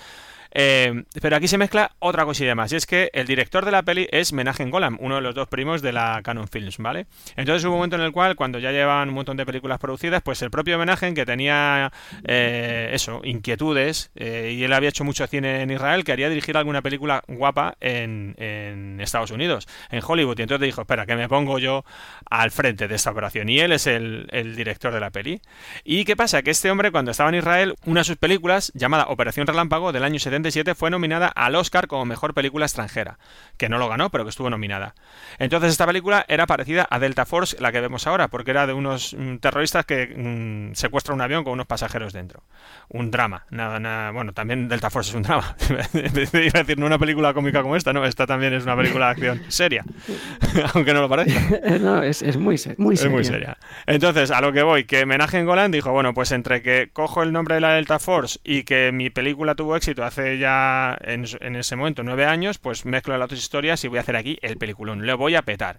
Eh, 0.52 1.04
pero 1.20 1.36
aquí 1.36 1.48
se 1.48 1.58
mezcla 1.58 1.92
otra 1.98 2.24
cosilla 2.24 2.54
más, 2.54 2.72
y 2.72 2.76
es 2.76 2.86
que 2.86 3.10
el 3.12 3.26
director 3.26 3.64
de 3.64 3.70
la 3.70 3.82
peli 3.82 4.08
es 4.10 4.32
Menahem 4.32 4.70
Golan, 4.70 4.96
uno 5.00 5.16
de 5.16 5.20
los 5.20 5.34
dos 5.34 5.48
primos 5.48 5.82
de 5.82 5.92
la 5.92 6.20
Canon 6.22 6.48
Films, 6.48 6.78
¿vale? 6.78 7.06
Entonces 7.36 7.64
hubo 7.64 7.72
un 7.72 7.78
momento 7.78 7.96
en 7.96 8.02
el 8.02 8.12
cual, 8.12 8.36
cuando 8.36 8.58
ya 8.58 8.72
llevaban 8.72 9.08
un 9.08 9.14
montón 9.14 9.36
de 9.36 9.46
películas 9.46 9.78
producidas, 9.78 10.22
pues 10.22 10.42
el 10.42 10.50
propio 10.50 10.78
Menahem, 10.78 11.14
que 11.14 11.24
tenía 11.24 11.92
eh, 12.24 12.90
eso, 12.92 13.20
inquietudes, 13.24 14.10
eh, 14.16 14.54
y 14.56 14.64
él 14.64 14.72
había 14.72 14.88
hecho 14.88 15.04
mucho 15.04 15.26
cine 15.26 15.62
en 15.62 15.70
Israel, 15.70 16.04
quería 16.04 16.28
dirigir 16.28 16.56
alguna 16.56 16.82
película 16.82 17.22
guapa 17.28 17.76
en, 17.80 18.34
en 18.38 19.00
Estados 19.00 19.30
Unidos, 19.30 19.68
en 19.90 20.02
Hollywood, 20.04 20.38
y 20.38 20.42
entonces 20.42 20.66
dijo, 20.66 20.80
espera, 20.80 21.06
que 21.06 21.16
me 21.16 21.28
pongo 21.28 21.58
yo 21.58 21.84
al 22.28 22.50
frente 22.50 22.88
de 22.88 22.94
esta 22.96 23.10
operación, 23.10 23.48
y 23.48 23.60
él 23.60 23.72
es 23.72 23.86
el, 23.86 24.26
el 24.32 24.56
director 24.56 24.92
de 24.92 25.00
la 25.00 25.10
peli. 25.10 25.40
¿Y 25.84 26.04
qué 26.04 26.16
pasa? 26.16 26.42
Que 26.42 26.50
este 26.50 26.70
hombre, 26.70 26.90
cuando 26.90 27.12
estaba 27.12 27.28
en 27.28 27.36
Israel, 27.36 27.76
una 27.84 28.00
de 28.00 28.04
sus 28.04 28.16
películas, 28.16 28.72
llamada 28.74 29.06
Operación 29.06 29.46
Relámpago, 29.46 29.92
del 29.92 30.04
año 30.04 30.18
70, 30.18 30.39
1977 30.40 30.74
fue 30.74 30.90
nominada 30.90 31.28
al 31.28 31.54
Oscar 31.54 31.86
como 31.86 32.04
mejor 32.04 32.34
película 32.34 32.64
extranjera, 32.66 33.18
que 33.56 33.68
no 33.68 33.78
lo 33.78 33.88
ganó, 33.88 34.10
pero 34.10 34.24
que 34.24 34.30
estuvo 34.30 34.48
nominada. 34.50 34.94
Entonces 35.38 35.70
esta 35.72 35.86
película 35.86 36.24
era 36.28 36.46
parecida 36.46 36.86
a 36.90 36.98
Delta 36.98 37.26
Force, 37.26 37.56
la 37.60 37.72
que 37.72 37.80
vemos 37.80 38.06
ahora, 38.06 38.28
porque 38.28 38.50
era 38.50 38.66
de 38.66 38.72
unos 38.72 39.14
mm, 39.18 39.36
terroristas 39.36 39.84
que 39.84 40.06
mm, 40.16 40.74
secuestran 40.74 41.16
un 41.16 41.20
avión 41.22 41.44
con 41.44 41.52
unos 41.52 41.66
pasajeros 41.66 42.12
dentro. 42.12 42.42
Un 42.88 43.10
drama, 43.10 43.44
nada, 43.50 43.78
nada, 43.80 44.10
bueno, 44.10 44.32
también 44.32 44.68
Delta 44.68 44.90
Force 44.90 45.10
es 45.10 45.16
un 45.16 45.22
drama. 45.22 45.56
Iba 45.94 46.10
a 46.54 46.62
decir, 46.62 46.78
no 46.78 46.86
una 46.86 46.98
película 46.98 47.34
cómica 47.34 47.62
como 47.62 47.76
esta, 47.76 47.92
no, 47.92 48.04
esta 48.04 48.26
también 48.26 48.52
es 48.54 48.64
una 48.64 48.76
película 48.76 49.06
de 49.06 49.10
acción 49.12 49.42
seria, 49.48 49.84
aunque 50.74 50.94
no 50.94 51.02
lo 51.02 51.08
parezca. 51.08 51.40
no, 51.80 52.02
es, 52.02 52.22
es 52.22 52.36
muy, 52.36 52.58
se- 52.58 52.74
muy 52.78 52.94
Es 52.94 53.00
seria. 53.00 53.14
muy 53.14 53.24
seria. 53.24 53.58
Entonces, 53.86 54.30
a 54.30 54.40
lo 54.40 54.52
que 54.52 54.62
voy, 54.62 54.84
que 54.84 55.04
Menaje 55.06 55.42
Golan 55.44 55.70
dijo, 55.70 55.92
bueno, 55.92 56.14
pues 56.14 56.32
entre 56.32 56.62
que 56.62 56.90
cojo 56.92 57.22
el 57.22 57.32
nombre 57.32 57.56
de 57.56 57.60
la 57.60 57.72
Delta 57.74 57.98
Force 57.98 58.38
y 58.44 58.62
que 58.64 58.90
mi 58.92 59.10
película 59.10 59.54
tuvo 59.54 59.76
éxito 59.76 60.04
hace 60.04 60.29
ya 60.38 60.96
en, 61.00 61.24
ese 61.56 61.76
momento 61.76 62.02
nueve 62.02 62.26
años, 62.26 62.58
pues 62.58 62.84
mezclo 62.84 63.16
las 63.18 63.28
dos 63.28 63.38
historias 63.38 63.84
y 63.84 63.88
voy 63.88 63.98
a 63.98 64.02
hacer 64.02 64.16
aquí 64.16 64.38
el 64.42 64.56
peliculón. 64.56 65.06
Le 65.06 65.14
voy 65.14 65.34
a 65.34 65.42
petar. 65.42 65.76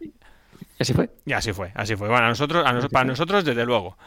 Y 0.82 0.84
así 0.84 0.94
fue. 0.94 1.10
Y 1.26 1.34
así 1.34 1.54
fue, 1.54 1.72
así 1.76 1.96
fue. 1.96 2.08
Bueno, 2.10 2.26
a 2.26 2.30
nosotros, 2.30 2.66
a 2.66 2.74
nos- 2.74 2.88
para 2.90 3.06
nosotros, 3.06 3.46
desde 3.46 3.66
luego. 3.66 3.98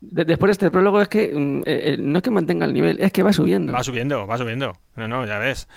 De- 0.00 0.24
después 0.24 0.48
de 0.48 0.52
este 0.52 0.70
prólogo 0.70 1.00
es 1.00 1.08
que 1.08 1.30
mm, 1.34 1.58
eh, 1.60 1.62
eh, 1.66 1.96
no 1.98 2.18
es 2.18 2.22
que 2.22 2.30
mantenga 2.30 2.64
el 2.66 2.72
nivel, 2.72 2.98
es 3.00 3.12
que 3.12 3.22
va 3.22 3.32
subiendo. 3.32 3.72
Va 3.72 3.82
subiendo, 3.84 4.26
va 4.26 4.38
subiendo. 4.38 4.72
No, 4.96 5.06
no, 5.08 5.26
ya 5.26 5.38
ves. 5.38 5.68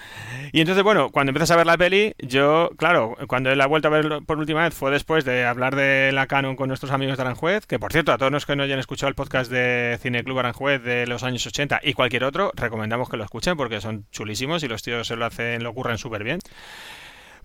Y 0.54 0.62
entonces, 0.62 0.84
bueno, 0.84 1.10
cuando 1.12 1.32
empiezas 1.32 1.52
a 1.52 1.56
ver 1.58 1.66
la 1.66 1.78
peli, 1.78 2.14
yo, 2.20 2.70
claro, 2.78 3.16
cuando 3.28 3.54
la 3.56 3.64
he 3.66 3.68
vuelto 3.68 3.88
a 3.88 3.92
ver 3.92 4.20
por 4.26 4.38
última 4.38 4.64
vez 4.64 4.74
fue 4.74 4.92
después 4.92 5.26
de 5.26 5.46
hablar 5.46 5.76
de 5.76 6.12
la 6.14 6.28
Canon 6.28 6.56
con 6.56 6.68
nuestros 6.68 6.92
amigos 6.92 7.18
de 7.18 7.24
Aranjuez, 7.24 7.66
que 7.66 7.80
por 7.80 7.92
cierto, 7.92 8.12
a 8.14 8.18
todos 8.18 8.32
los 8.32 8.46
que 8.46 8.56
no 8.56 8.64
hayan 8.64 8.80
escuchado 8.80 9.10
el 9.10 9.16
podcast 9.16 9.52
de 9.52 9.98
Cine 10.02 10.24
Club 10.24 10.40
Aranjuez 10.40 10.82
de 10.84 11.08
los 11.08 11.24
años 11.24 11.46
80 11.46 11.82
y 11.84 11.94
cualquier 11.94 12.24
otro, 12.24 12.52
recomendamos 12.56 13.10
que 13.10 13.18
lo 13.18 13.24
escuchen 13.24 13.58
porque 13.58 13.82
son 13.82 14.06
chulísimos 14.12 14.64
y 14.64 14.68
los 14.68 14.82
tíos 14.84 15.08
se 15.08 15.16
lo 15.16 15.26
hacen, 15.26 15.64
lo 15.64 15.70
ocurren 15.72 15.98
súper 15.98 16.24
bien. 16.24 16.40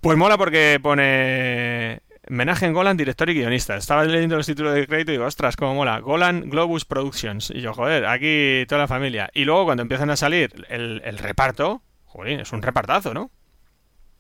Pues 0.00 0.18
mola 0.18 0.36
porque 0.36 0.80
pone 0.82 2.00
Menaje 2.28 2.66
en 2.66 2.72
Golan, 2.72 2.96
director 2.96 3.28
y 3.30 3.34
guionista. 3.34 3.76
Estaba 3.76 4.04
leyendo 4.04 4.36
los 4.36 4.46
títulos 4.46 4.74
de 4.74 4.86
crédito 4.86 5.10
y 5.12 5.14
digo, 5.14 5.26
ostras, 5.26 5.56
cómo 5.56 5.74
mola. 5.74 5.98
Golan 6.00 6.48
Globus 6.50 6.84
Productions. 6.84 7.50
Y 7.50 7.60
yo, 7.60 7.74
joder, 7.74 8.06
aquí 8.06 8.64
toda 8.68 8.82
la 8.82 8.88
familia. 8.88 9.30
Y 9.34 9.44
luego 9.44 9.64
cuando 9.64 9.82
empiezan 9.82 10.10
a 10.10 10.16
salir 10.16 10.52
el, 10.68 11.02
el 11.04 11.18
reparto, 11.18 11.82
joder, 12.04 12.40
es 12.40 12.52
un 12.52 12.62
repartazo, 12.62 13.12
¿no? 13.12 13.30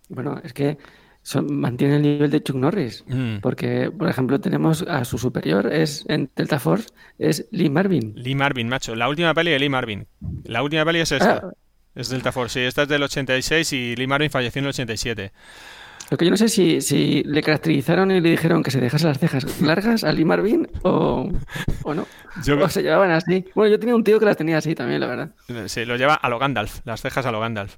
Bueno, 0.08 0.40
es 0.42 0.52
que 0.52 0.78
son, 1.22 1.54
mantiene 1.54 1.96
el 1.96 2.02
nivel 2.02 2.30
de 2.30 2.42
Chuck 2.42 2.56
Norris. 2.56 3.04
Mm. 3.06 3.36
Porque, 3.38 3.90
por 3.96 4.08
ejemplo, 4.08 4.40
tenemos 4.40 4.82
a 4.82 5.04
su 5.04 5.18
superior, 5.18 5.72
es 5.72 6.04
en 6.08 6.30
Delta 6.34 6.58
Force, 6.58 6.88
es 7.18 7.46
Lee 7.50 7.70
Marvin. 7.70 8.12
Lee 8.16 8.34
Marvin, 8.34 8.68
macho. 8.68 8.96
La 8.96 9.08
última 9.08 9.32
peli 9.32 9.52
de 9.52 9.58
Lee 9.58 9.68
Marvin. 9.68 10.06
La 10.44 10.62
última 10.62 10.84
peli 10.84 11.00
es 11.00 11.12
esta. 11.12 11.42
Ah. 11.44 11.52
Es 11.94 12.08
Delta 12.08 12.32
Force, 12.32 12.60
sí. 12.60 12.66
Esta 12.66 12.82
es 12.82 12.88
del 12.88 13.02
86 13.02 13.72
y 13.72 13.96
Lee 13.96 14.06
Marvin 14.06 14.30
falleció 14.30 14.60
en 14.60 14.64
el 14.64 14.70
87. 14.70 15.32
Lo 16.12 16.18
que 16.18 16.26
yo 16.26 16.30
no 16.30 16.36
sé 16.36 16.50
si, 16.50 16.82
si 16.82 17.22
le 17.24 17.42
caracterizaron 17.42 18.10
y 18.10 18.20
le 18.20 18.30
dijeron 18.32 18.62
que 18.62 18.70
se 18.70 18.80
dejase 18.82 19.06
las 19.06 19.18
cejas 19.18 19.62
largas 19.62 20.04
a 20.04 20.12
Lee 20.12 20.26
Marvin 20.26 20.68
o, 20.82 21.32
o 21.84 21.94
no. 21.94 22.06
Yo- 22.44 22.62
O 22.62 22.68
se 22.68 22.82
llevaban 22.82 23.10
así. 23.12 23.46
Bueno, 23.54 23.72
yo 23.72 23.80
tenía 23.80 23.94
un 23.96 24.04
tío 24.04 24.18
que 24.20 24.26
las 24.26 24.36
tenía 24.36 24.58
así 24.58 24.74
también, 24.74 25.00
la 25.00 25.06
verdad. 25.06 25.30
Sí, 25.68 25.86
lo 25.86 25.96
lleva 25.96 26.12
a 26.14 26.28
lo 26.28 26.38
Gandalf. 26.38 26.80
Las 26.84 27.00
cejas 27.00 27.24
a 27.24 27.32
lo 27.32 27.40
Gandalf. 27.40 27.76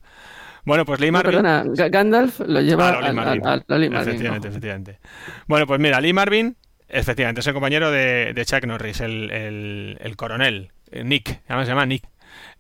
Bueno, 0.65 0.85
pues 0.85 0.99
Lee 0.99 1.07
No, 1.07 1.13
Marvin... 1.13 1.31
perdona, 1.31 1.63
Ga- 1.65 1.91
Gandalf 1.93 2.41
lo 2.41 2.61
lleva 2.61 2.89
a, 2.89 3.09
a- 3.09 3.13
Marvin. 3.13 3.47
a- 3.47 3.53
a 3.53 3.79
Lee 3.79 3.89
Marvin, 3.89 4.09
Efectivamente, 4.09 4.49
efectivamente. 4.49 4.99
Bueno, 5.47 5.67
pues 5.69 5.79
mira, 5.79 6.01
Lee 6.01 6.13
Marvin, 6.13 6.57
efectivamente, 6.89 7.41
es 7.41 7.47
el 7.47 7.53
compañero 7.55 7.93
de, 7.93 8.33
de 8.35 8.45
Chuck 8.45 8.65
Norris, 8.67 9.01
el, 9.01 9.31
el- 9.31 9.99
el 10.01 10.17
coronel, 10.17 10.73
eh, 10.91 11.05
Nick, 11.05 11.41
además 11.47 11.67
se 11.67 11.71
llama 11.73 11.87
Nick. 11.87 12.03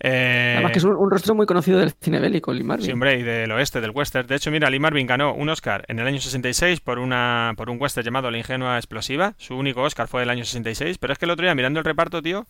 Eh, 0.01 0.53
Además 0.55 0.73
que 0.73 0.79
es 0.79 0.85
un, 0.85 0.97
un 0.97 1.11
rostro 1.11 1.35
muy 1.35 1.47
conocido 1.47 1.79
del 1.79 1.93
cine 1.93 2.21
bélico, 2.21 2.53
Lee 2.53 2.65
Marvin. 2.65 2.87
Sí, 2.87 2.93
hombre, 2.93 3.19
y 3.19 3.23
del 3.23 3.51
oeste, 3.53 3.81
del 3.81 3.91
western. 3.91 4.27
De 4.27 4.37
hecho, 4.37 4.51
mira, 4.51 4.71
Lee 4.71 4.79
Marvin 4.79 5.07
ganó 5.07 5.35
un 5.35 5.49
Oscar 5.49 5.85
en 5.89 5.99
el 5.99 6.07
año 6.07 6.21
66 6.21 6.81
por, 6.81 6.99
una, 6.99 7.55
por 7.57 7.71
un 7.71 7.81
western 7.81 8.05
llamado 8.05 8.31
La 8.31 8.39
ingenua 8.39 8.77
explosiva. 8.77 9.35
Su 9.39 9.57
único 9.57 9.83
Oscar 9.83 10.09
fue 10.09 10.21
del 10.21 10.31
año 10.31 10.45
66. 10.45 10.99
Pero 10.99 11.13
es 11.13 11.19
que 11.19 11.25
el 11.25 11.31
otro 11.31 11.45
día, 11.45 11.55
mirando 11.55 11.79
el 11.79 11.85
reparto, 11.85 12.23
tío, 12.23 12.47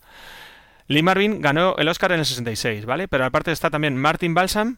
Lee 0.87 1.03
Marvin 1.03 1.41
ganó 1.41 1.75
el 1.77 1.87
Oscar 1.87 2.11
en 2.11 2.19
el 2.19 2.25
66, 2.25 2.85
¿vale? 2.85 3.07
Pero 3.07 3.25
aparte 3.25 3.51
está 3.51 3.69
también 3.69 3.97
Martin 3.97 4.33
Balsam, 4.33 4.77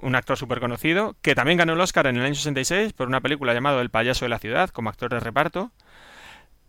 un 0.00 0.14
actor 0.14 0.36
súper 0.36 0.60
conocido, 0.60 1.16
que 1.22 1.34
también 1.34 1.58
ganó 1.58 1.72
el 1.72 1.80
Oscar 1.80 2.06
en 2.06 2.16
el 2.16 2.24
año 2.24 2.34
66 2.34 2.92
por 2.92 3.08
una 3.08 3.20
película 3.20 3.52
llamada 3.54 3.80
El 3.80 3.90
payaso 3.90 4.24
de 4.24 4.28
la 4.28 4.38
ciudad, 4.38 4.70
como 4.70 4.88
actor 4.90 5.10
de 5.10 5.20
reparto. 5.20 5.72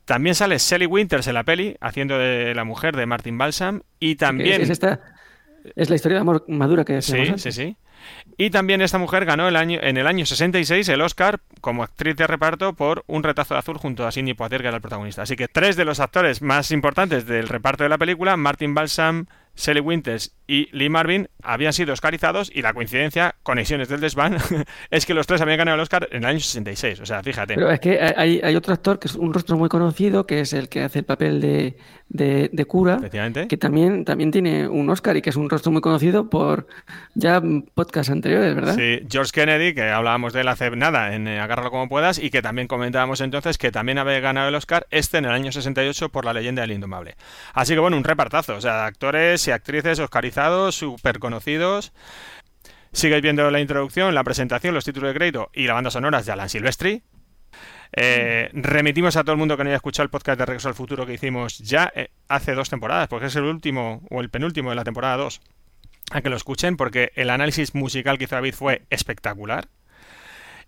También 0.05 0.35
sale 0.35 0.59
Sally 0.59 0.85
Winters 0.85 1.27
en 1.27 1.33
la 1.33 1.43
peli, 1.43 1.75
haciendo 1.79 2.17
de 2.17 2.53
la 2.53 2.63
mujer 2.63 2.95
de 2.95 3.05
Martin 3.05 3.37
Balsam. 3.37 3.81
Y 3.99 4.11
Es, 4.11 4.17
también... 4.17 4.61
es 4.61 4.69
esta, 4.69 4.99
es 5.75 5.89
la 5.89 5.95
historia 5.95 6.17
de 6.17 6.21
amor 6.21 6.43
madura 6.47 6.83
que 6.83 6.93
decíamos 6.93 7.41
Sí, 7.41 7.51
sí, 7.51 7.63
sí. 7.63 7.77
Y 8.37 8.49
también 8.49 8.81
esta 8.81 8.97
mujer 8.97 9.23
ganó 9.25 9.47
el 9.47 9.55
año, 9.55 9.79
en 9.81 9.95
el 9.95 10.07
año 10.07 10.25
66 10.25 10.89
el 10.89 11.01
Oscar 11.01 11.39
como 11.61 11.83
actriz 11.83 12.17
de 12.17 12.27
reparto 12.27 12.73
por 12.73 13.03
Un 13.07 13.23
retazo 13.23 13.53
de 13.53 13.59
azul 13.59 13.77
junto 13.77 14.05
a 14.05 14.11
Sidney 14.11 14.33
Poitier, 14.33 14.61
que 14.61 14.67
era 14.67 14.77
el 14.77 14.81
protagonista. 14.81 15.21
Así 15.21 15.35
que 15.35 15.47
tres 15.47 15.75
de 15.77 15.85
los 15.85 15.99
actores 16.01 16.41
más 16.41 16.71
importantes 16.71 17.25
del 17.25 17.47
reparto 17.47 17.83
de 17.83 17.89
la 17.89 17.97
película, 17.97 18.35
Martin 18.35 18.73
Balsam, 18.73 19.27
Sally 19.55 19.79
Winters 19.79 20.35
y 20.47 20.69
Lee 20.75 20.89
Marvin, 20.89 21.29
habían 21.41 21.73
sido 21.73 21.93
oscarizados 21.93 22.51
y 22.53 22.61
la 22.61 22.73
coincidencia, 22.73 23.35
conexiones 23.43 23.89
del 23.89 24.01
desván, 24.01 24.37
es 24.91 25.05
que 25.05 25.13
los 25.13 25.27
tres 25.27 25.41
habían 25.41 25.57
ganado 25.57 25.75
el 25.75 25.81
Oscar 25.81 26.07
en 26.11 26.23
el 26.23 26.29
año 26.29 26.39
66. 26.39 26.99
O 26.99 27.05
sea, 27.05 27.23
fíjate. 27.23 27.55
Pero 27.55 27.71
es 27.71 27.79
que 27.79 27.99
hay, 28.15 28.41
hay 28.43 28.55
otro 28.55 28.73
actor 28.73 28.99
que 28.99 29.07
es 29.07 29.15
un 29.15 29.33
rostro 29.33 29.57
muy 29.57 29.69
conocido, 29.69 30.25
que 30.25 30.41
es 30.41 30.53
el 30.53 30.69
que 30.69 30.81
hace 30.81 30.99
el 30.99 31.05
papel 31.05 31.41
de, 31.41 31.77
de, 32.09 32.49
de 32.53 32.65
cura, 32.65 32.99
que 33.49 33.57
también, 33.57 34.05
también 34.05 34.31
tiene 34.31 34.67
un 34.67 34.89
Oscar 34.89 35.17
y 35.17 35.21
que 35.21 35.31
es 35.31 35.35
un 35.35 35.49
rostro 35.49 35.71
muy 35.71 35.81
conocido 35.81 36.29
por 36.29 36.67
ya 37.15 37.41
podcasts 37.73 38.11
anteriores, 38.11 38.53
¿verdad? 38.53 38.75
Sí, 38.75 39.05
George 39.09 39.31
Kennedy, 39.33 39.73
que 39.73 39.89
hablábamos 39.89 40.31
de 40.33 40.41
él 40.41 40.47
hace 40.47 40.69
nada 40.71 41.15
en 41.15 41.27
eh, 41.27 41.39
Agárralo 41.39 41.71
como 41.71 41.89
puedas, 41.89 42.19
y 42.19 42.29
que 42.29 42.41
también 42.41 42.67
comentábamos 42.67 43.19
entonces 43.21 43.57
que 43.57 43.71
también 43.71 43.97
había 43.97 44.19
ganado 44.19 44.49
el 44.49 44.55
Oscar 44.55 44.85
este 44.91 45.17
en 45.17 45.25
el 45.25 45.31
año 45.31 45.51
68 45.51 46.09
por 46.09 46.25
La 46.25 46.33
leyenda 46.33 46.61
del 46.61 46.73
indomable. 46.73 47.15
Así 47.53 47.73
que 47.73 47.79
bueno, 47.79 47.97
un 47.97 48.03
repartazo, 48.03 48.55
o 48.55 48.61
sea, 48.61 48.85
actores 48.85 49.47
y 49.47 49.51
actrices 49.51 49.99
oscarizados, 49.99 50.32
súper 50.71 51.19
conocidos. 51.19 51.93
Sigues 52.91 53.21
viendo 53.21 53.49
la 53.49 53.59
introducción, 53.59 54.13
la 54.13 54.23
presentación, 54.23 54.73
los 54.73 54.85
títulos 54.85 55.09
de 55.09 55.15
crédito 55.15 55.49
y 55.53 55.65
la 55.65 55.73
banda 55.73 55.89
sonora 55.89 56.21
de 56.21 56.31
Alan 56.31 56.49
Silvestri. 56.49 57.03
Eh, 57.95 58.49
remitimos 58.53 59.15
a 59.17 59.23
todo 59.23 59.33
el 59.33 59.37
mundo 59.37 59.55
que 59.55 59.63
no 59.63 59.69
haya 59.69 59.77
escuchado 59.77 60.03
el 60.05 60.09
podcast 60.09 60.39
de 60.39 60.45
Regreso 60.45 60.67
al 60.67 60.73
Futuro 60.73 61.05
que 61.05 61.13
hicimos 61.13 61.59
ya 61.59 61.91
eh, 61.95 62.09
hace 62.27 62.53
dos 62.53 62.69
temporadas, 62.69 63.07
porque 63.07 63.27
es 63.27 63.35
el 63.35 63.43
último 63.43 64.01
o 64.09 64.21
el 64.21 64.29
penúltimo 64.29 64.71
de 64.71 64.75
la 64.75 64.83
temporada 64.83 65.17
2 65.17 65.41
a 66.11 66.21
que 66.21 66.29
lo 66.29 66.35
escuchen 66.35 66.75
porque 66.77 67.11
el 67.15 67.29
análisis 67.29 67.75
musical 67.75 68.17
que 68.17 68.25
hizo 68.25 68.35
David 68.35 68.53
fue 68.53 68.81
espectacular. 68.89 69.67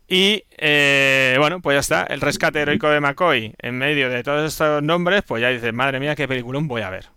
Y 0.07 0.43
eh, 0.57 1.35
bueno, 1.39 1.61
pues 1.61 1.75
ya 1.75 1.79
está. 1.79 2.03
El 2.03 2.21
rescate 2.21 2.59
heroico 2.61 2.89
de 2.89 2.99
McCoy 2.99 3.55
en 3.57 3.77
medio 3.77 4.09
de 4.09 4.23
todos 4.23 4.51
estos 4.51 4.83
nombres, 4.83 5.23
pues 5.23 5.41
ya 5.41 5.49
dices, 5.49 5.73
madre 5.73 5.99
mía, 5.99 6.15
qué 6.15 6.27
peliculón 6.27 6.67
voy 6.67 6.83
a 6.83 6.89
ver. 6.89 7.07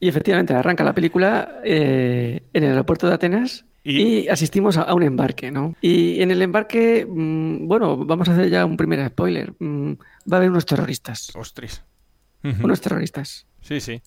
Y 0.00 0.08
efectivamente 0.08 0.54
arranca 0.54 0.84
la 0.84 0.94
película 0.94 1.60
eh, 1.64 2.42
en 2.52 2.64
el 2.64 2.70
aeropuerto 2.70 3.06
de 3.08 3.14
Atenas 3.14 3.64
Y- 3.82 4.02
y, 4.24 4.28
asistimos 4.28 4.76
a, 4.76 4.82
a 4.82 4.94
un 4.94 5.02
embarque, 5.02 5.50
¿no? 5.50 5.74
Y 5.80 6.20
en 6.22 6.30
el 6.30 6.40
embarque, 6.42 7.06
mm, 7.08 7.66
bueno, 7.68 7.96
vamos 8.04 8.28
a 8.28 8.32
hacer 8.32 8.48
ya 8.50 8.64
un 8.64 8.76
primer 8.76 9.06
spoiler. 9.08 9.52
Mm, 9.58 9.92
va 10.30 10.36
a 10.36 10.36
haber 10.36 10.50
unos 10.50 10.66
terroristas. 10.66 11.30
Ostras. 11.36 11.84
Unos 12.62 12.80
terroristas. 12.80 13.46
Sí, 13.62 13.80
sí. 13.80 14.02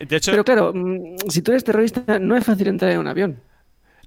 De 0.00 0.16
hecho, 0.16 0.30
Pero 0.30 0.44
claro, 0.44 0.72
mm, 0.74 1.16
si 1.28 1.42
tú 1.42 1.50
eres 1.52 1.64
terrorista, 1.64 2.18
no 2.18 2.34
es 2.36 2.44
fácil 2.44 2.68
entrar 2.68 2.92
en 2.92 2.98
un 3.00 3.08
avión. 3.08 3.40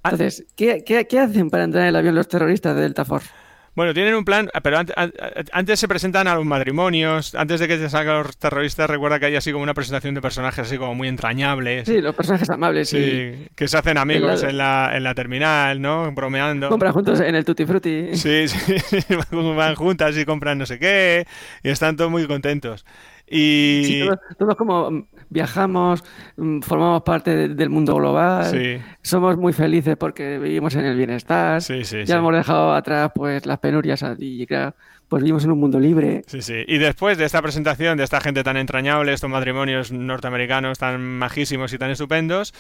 Ah. 0.02 0.10
Entonces, 0.12 0.46
¿qué, 0.56 0.84
qué, 0.84 1.06
qué 1.08 1.20
hacen 1.20 1.50
para 1.52 1.64
entrar 1.64 1.84
en 1.84 1.90
el 1.90 1.96
avión 1.96 2.16
los 2.16 2.28
terroristas 2.28 2.76
de 2.76 2.82
Delta 2.84 3.06
Force? 3.06 3.30
Bueno, 3.76 3.94
tienen 3.94 4.16
un 4.16 4.26
plan, 4.26 4.50
pero 4.64 4.78
ant- 4.78 4.94
an- 4.96 5.14
antes 5.52 5.80
se 5.80 5.88
presentan 5.88 6.28
a 6.28 6.36
los 6.36 6.46
matrimonios, 6.46 7.36
antes 7.36 7.60
de 7.60 7.68
que 7.68 7.78
se 7.78 7.90
salgan 7.90 8.24
los 8.24 8.38
terroristas, 8.38 8.90
recuerda 8.90 9.20
que 9.20 9.28
hay 9.28 9.36
así 9.36 9.52
como 9.52 9.64
una 9.64 9.74
presentación 9.74 10.16
de 10.16 10.22
personajes 10.22 10.66
así 10.66 10.78
como 10.78 10.96
muy 10.96 11.08
entrañables. 11.08 11.86
Sí, 11.88 12.02
los 12.02 12.16
personajes 12.16 12.50
amables 12.50 12.92
y 12.94 12.98
Sí, 12.98 13.48
que 13.56 13.68
se 13.68 13.78
hacen 13.78 13.98
amigos 13.98 14.44
El- 14.44 14.52
en 14.52 14.58
la, 14.58 14.92
en 14.96 15.04
la 15.04 15.14
terminal, 15.14 15.82
¿no? 15.82 16.12
Bromeando. 16.12 16.70
compran 16.70 16.94
juntos 16.94 17.20
en 17.20 17.36
el 17.36 17.46
Tutti 17.46 17.66
Frutti. 17.66 18.16
Sí, 18.16 18.48
sí, 18.48 18.76
van 19.32 19.76
juntas 19.76 20.18
y 20.18 20.26
compran 20.26 20.58
no 20.58 20.66
sé 20.66 20.80
qué 20.80 21.26
y 21.64 21.70
están 21.70 21.96
todos 21.98 22.10
muy 22.10 22.26
contentos. 22.28 22.86
Y 23.28 23.82
Sí, 23.86 24.00
todos, 24.06 24.20
todos 24.38 24.56
como 24.56 24.92
mm, 24.92 25.08
viajamos, 25.30 26.04
mm, 26.38 26.60
formamos 26.62 27.02
parte 27.04 27.36
de- 27.36 27.48
del 27.50 27.70
mundo 27.70 27.96
global, 27.96 28.46
Sí. 28.46 28.78
somos 29.02 29.36
muy 29.38 29.52
felices 29.54 29.98
porque 29.98 30.38
vivimos 30.38 30.76
en 30.76 30.86
el 30.86 30.96
bienestar, 30.96 31.62
Sí, 31.62 31.84
sí, 31.86 32.06
ya 32.06 32.18
hemos 32.18 32.34
dejado 32.36 32.74
atrás 32.74 33.12
pues 33.16 33.46
las 33.46 33.58
penurias 33.60 34.04
y 34.20 34.46
claro, 34.46 34.76
pues 35.08 35.24
vivimos 35.24 35.44
en 35.44 35.52
un 35.52 35.60
mundo 35.60 35.80
libre. 35.80 36.24
Sí, 36.28 36.42
sí. 36.42 36.64
Y 36.68 36.78
después 36.78 37.18
de 37.18 37.26
esta 37.26 37.42
presentación 37.42 37.98
de 37.98 38.04
esta 38.04 38.22
gente 38.22 38.44
tan 38.44 38.58
entrañable, 38.58 39.14
estos 39.14 39.30
matrimonios 39.30 39.92
norteamericanos 39.92 40.78
tan 40.80 41.02
majísimos 41.02 41.74
y 41.74 41.78
tan 41.78 41.90
estupendos, 41.92 42.54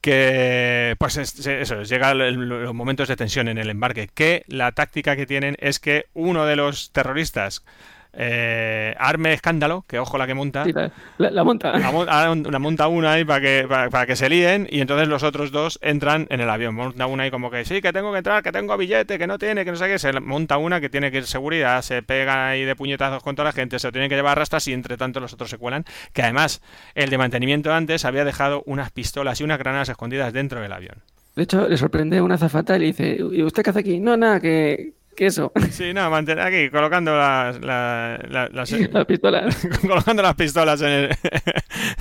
que 0.00 0.94
pues 0.98 1.16
es- 1.18 1.46
eso, 1.46 1.82
llega 1.82 2.10
el- 2.12 2.34
los 2.34 2.74
momentos 2.74 3.08
de 3.08 3.16
tensión 3.16 3.48
en 3.48 3.58
el 3.58 3.70
embarque, 3.70 4.08
que 4.12 4.44
la 4.48 4.72
táctica 4.72 5.14
que 5.16 5.26
tienen 5.26 5.56
es 5.60 5.78
que 5.78 6.06
uno 6.14 6.46
de 6.46 6.56
los 6.56 6.90
terroristas 6.92 7.64
eh, 8.12 8.94
arme 8.98 9.32
escándalo, 9.32 9.84
que 9.88 9.98
ojo 9.98 10.18
la 10.18 10.26
que 10.26 10.34
monta. 10.34 10.64
Sí, 10.64 10.72
la, 10.72 10.90
la- 11.18 11.30
la 11.30 11.44
monta. 11.44 11.72
La, 11.78 12.58
monta 12.58 12.88
una 12.88 13.12
ahí 13.12 13.24
para 13.24 13.40
que, 13.40 13.66
para, 13.68 13.90
para 13.90 14.06
que 14.06 14.16
se 14.16 14.28
líen 14.28 14.66
y 14.70 14.80
entonces 14.80 15.08
los 15.08 15.22
otros 15.22 15.52
dos 15.52 15.78
entran 15.82 16.26
en 16.30 16.40
el 16.40 16.50
avión. 16.50 16.74
Monta 16.74 17.06
una 17.06 17.24
ahí 17.24 17.30
como 17.30 17.50
que 17.50 17.64
sí, 17.64 17.80
que 17.80 17.92
tengo 17.92 18.12
que 18.12 18.18
entrar, 18.18 18.42
que 18.42 18.52
tengo 18.52 18.76
billete, 18.76 19.18
que 19.18 19.26
no 19.26 19.38
tiene, 19.38 19.64
que 19.64 19.70
no 19.70 19.76
sé 19.76 19.86
qué. 19.86 19.98
Se 19.98 20.12
monta 20.20 20.56
una 20.58 20.80
que 20.80 20.88
tiene 20.88 21.10
que 21.10 21.18
ir 21.18 21.26
seguridad, 21.26 21.82
se 21.82 22.02
pega 22.02 22.48
ahí 22.48 22.64
de 22.64 22.76
puñetazos 22.76 23.22
con 23.22 23.34
toda 23.36 23.46
la 23.46 23.52
gente, 23.52 23.78
se 23.78 23.88
lo 23.88 23.92
tienen 23.92 24.08
que 24.10 24.16
llevar 24.16 24.32
a 24.32 24.40
rastras 24.40 24.66
y 24.68 24.72
entre 24.72 24.96
tanto 24.96 25.20
los 25.20 25.32
otros 25.32 25.50
se 25.50 25.58
cuelan. 25.58 25.84
Que 26.12 26.22
además 26.22 26.62
el 26.94 27.10
de 27.10 27.18
mantenimiento 27.18 27.72
antes 27.72 28.04
había 28.04 28.24
dejado 28.24 28.62
unas 28.66 28.90
pistolas 28.90 29.40
y 29.40 29.44
unas 29.44 29.58
granadas 29.58 29.88
escondidas 29.88 30.32
dentro 30.32 30.60
del 30.60 30.72
avión. 30.72 30.96
De 31.36 31.44
hecho, 31.44 31.68
le 31.68 31.76
sorprende 31.76 32.20
una 32.20 32.34
azafata 32.34 32.76
y 32.76 32.80
le 32.80 32.86
dice, 32.86 33.16
¿y 33.32 33.42
usted 33.44 33.62
qué 33.62 33.70
hace 33.70 33.78
aquí? 33.78 34.00
No, 34.00 34.16
nada, 34.16 34.40
que, 34.40 34.94
que 35.20 35.26
eso. 35.26 35.52
Sí, 35.70 35.92
no, 35.92 36.10
mantener 36.10 36.44
aquí, 36.46 36.70
colocando 36.70 37.14
las, 37.16 37.60
la- 37.60 38.18
la- 38.28 38.48
las, 38.48 38.70
Las 38.92 39.04
pistolas. 39.04 39.68
colocando 39.82 40.22
las 40.22 40.34
pistolas 40.34 40.80
en 40.80 40.88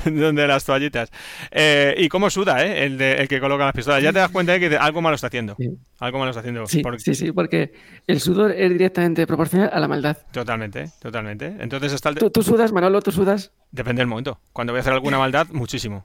el, 0.06 0.20
donde 0.20 0.48
las 0.48 0.64
toallitas. 0.64 1.12
Eh, 1.52 1.96
y 1.98 2.08
cómo 2.10 2.30
suda, 2.30 2.66
¿eh? 2.66 2.86
El, 2.86 2.98
de- 2.98 3.14
el 3.16 3.28
que 3.28 3.40
coloca 3.40 3.66
las 3.66 3.74
pistolas. 3.74 4.02
Ya 4.02 4.14
te 4.14 4.20
das 4.20 4.30
cuenta 4.32 4.54
de 4.54 4.60
que 4.70 4.78
algo 4.78 5.02
malo 5.02 5.16
está 5.16 5.28
haciendo. 5.28 5.56
Sí. 5.60 5.70
Algo 6.00 6.18
malo 6.20 6.32
está 6.32 6.40
haciendo. 6.40 6.66
Sí, 6.66 6.82
Porque- 6.82 7.00
sí, 7.00 7.14
sí, 7.14 7.32
porque 7.34 7.74
el 8.08 8.22
sudor 8.22 8.52
es 8.52 8.70
directamente 8.72 9.28
proporcional 9.28 9.70
a 9.74 9.80
la 9.80 9.88
maldad. 9.90 10.18
Totalmente, 10.32 10.90
totalmente. 11.02 11.56
Entonces 11.60 11.92
está 11.94 12.10
el... 12.10 12.16
¿Tú, 12.16 12.30
tú 12.30 12.42
sudas, 12.42 12.72
Manolo? 12.72 13.02
¿Tú 13.02 13.12
sudas? 13.12 13.52
Depende 13.72 14.00
del 14.00 14.08
momento. 14.08 14.40
Cuando 14.54 14.72
voy 14.74 14.78
a 14.78 14.82
hacer 14.82 14.94
alguna 14.94 15.18
maldad, 15.18 15.48
muchísimo. 15.52 16.04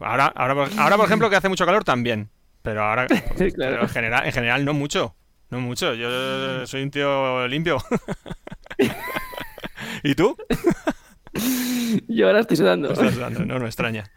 Ahora, 0.00 0.26
ahora, 0.36 0.54
por- 0.54 0.68
ahora 0.78 0.96
por 0.96 1.06
ejemplo, 1.06 1.30
que 1.30 1.36
hace 1.36 1.48
mucho 1.48 1.64
calor, 1.64 1.82
también. 1.84 2.28
Pero 2.62 2.84
ahora, 2.84 3.06
claro. 3.06 3.34
pero 3.56 3.82
en, 3.82 3.88
general, 3.88 4.26
en 4.26 4.32
general, 4.32 4.64
no 4.64 4.74
mucho. 4.74 5.16
No 5.52 5.60
mucho. 5.60 5.92
Yo 5.92 6.66
soy 6.66 6.82
un 6.82 6.90
tío 6.90 7.46
limpio. 7.46 7.76
¿Y 10.02 10.14
tú? 10.14 10.34
Yo 12.08 12.26
ahora 12.26 12.40
estoy 12.40 12.56
sudando. 12.56 12.90
Estás 12.90 13.12
sudando, 13.12 13.44
no, 13.44 13.58
no 13.58 13.66
extraña. 13.66 14.10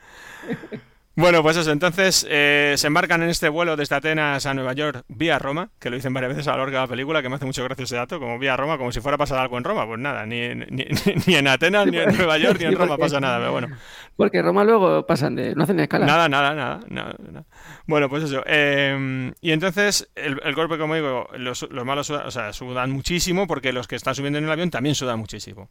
Bueno, 1.17 1.41
pues 1.41 1.56
eso, 1.56 1.71
entonces 1.71 2.28
eh, 2.30 2.73
se 2.78 2.88
embarcan 2.88 3.23
en 3.23 3.30
este 3.30 3.47
vuelo 3.47 3.78
desde 3.78 3.95
Atenas 3.95 4.45
a 4.45 4.54
Nueva 4.54 4.73
York 4.73 5.04
vía 5.08 5.39
Roma, 5.39 5.69
que 5.80 5.89
lo 5.89 5.95
dicen 5.95 6.13
varias 6.13 6.32
veces 6.36 6.47
a 6.49 6.51
lo 6.51 6.58
largo 6.58 6.71
de 6.75 6.82
la 6.82 6.88
película, 6.88 7.21
que 7.21 7.30
me 7.30 7.36
hace 7.36 7.45
mucho 7.45 7.63
gracia 7.63 7.84
ese 7.86 7.95
dato, 7.95 8.19
como 8.19 8.38
vía 8.38 8.58
Roma, 8.58 8.78
como 8.78 8.91
si 8.91 8.99
fuera 8.99 9.15
a 9.15 9.17
pasar 9.17 9.39
algo 9.39 9.58
en 9.58 9.63
Roma. 9.63 9.88
Pues 9.88 9.97
nada, 9.99 10.25
ni, 10.25 10.49
ni, 10.49 10.65
ni- 10.69 10.86
ni 11.28 11.36
en 11.36 11.47
Atenas, 11.47 11.88
ni 11.88 11.97
en 11.99 12.17
Nueva 12.17 12.38
York, 12.38 12.58
ni 12.60 12.65
en 12.65 12.73
Roma 12.73 12.88
porque- 12.89 13.01
pasa 13.04 13.19
nada, 13.21 13.39
pero 13.39 13.51
bueno. 13.54 13.69
Porque 14.17 14.41
Roma 14.41 14.63
luego 14.63 15.06
pasan 15.06 15.36
de... 15.36 15.56
no 15.56 15.63
hacen 15.63 15.80
escala. 15.80 16.06
Nada, 16.06 16.30
nada, 16.30 16.54
nada, 16.54 16.80
nada, 16.89 17.15
nada. 17.32 17.45
Bueno, 17.86 18.10
pues 18.10 18.23
eso. 18.23 18.43
eh, 18.45 19.32
y 19.41 19.51
entonces, 19.51 20.10
el, 20.15 20.39
el 20.43 20.56
golpe, 20.56 20.78
como 20.78 20.95
digo, 20.95 21.28
los, 21.38 21.67
los 21.69 21.86
malos 21.86 22.08
sudan, 22.08 22.25
o 22.28 22.32
sea, 22.32 22.51
sudan 22.54 22.91
muchísimo 22.91 23.45
porque 23.47 23.73
los 23.73 23.88
que 23.88 23.95
están 23.95 24.15
subiendo 24.15 24.39
en 24.39 24.45
el 24.45 24.51
avión 24.51 24.69
también 24.69 24.95
sudan 24.95 25.19
muchísimo. 25.19 25.69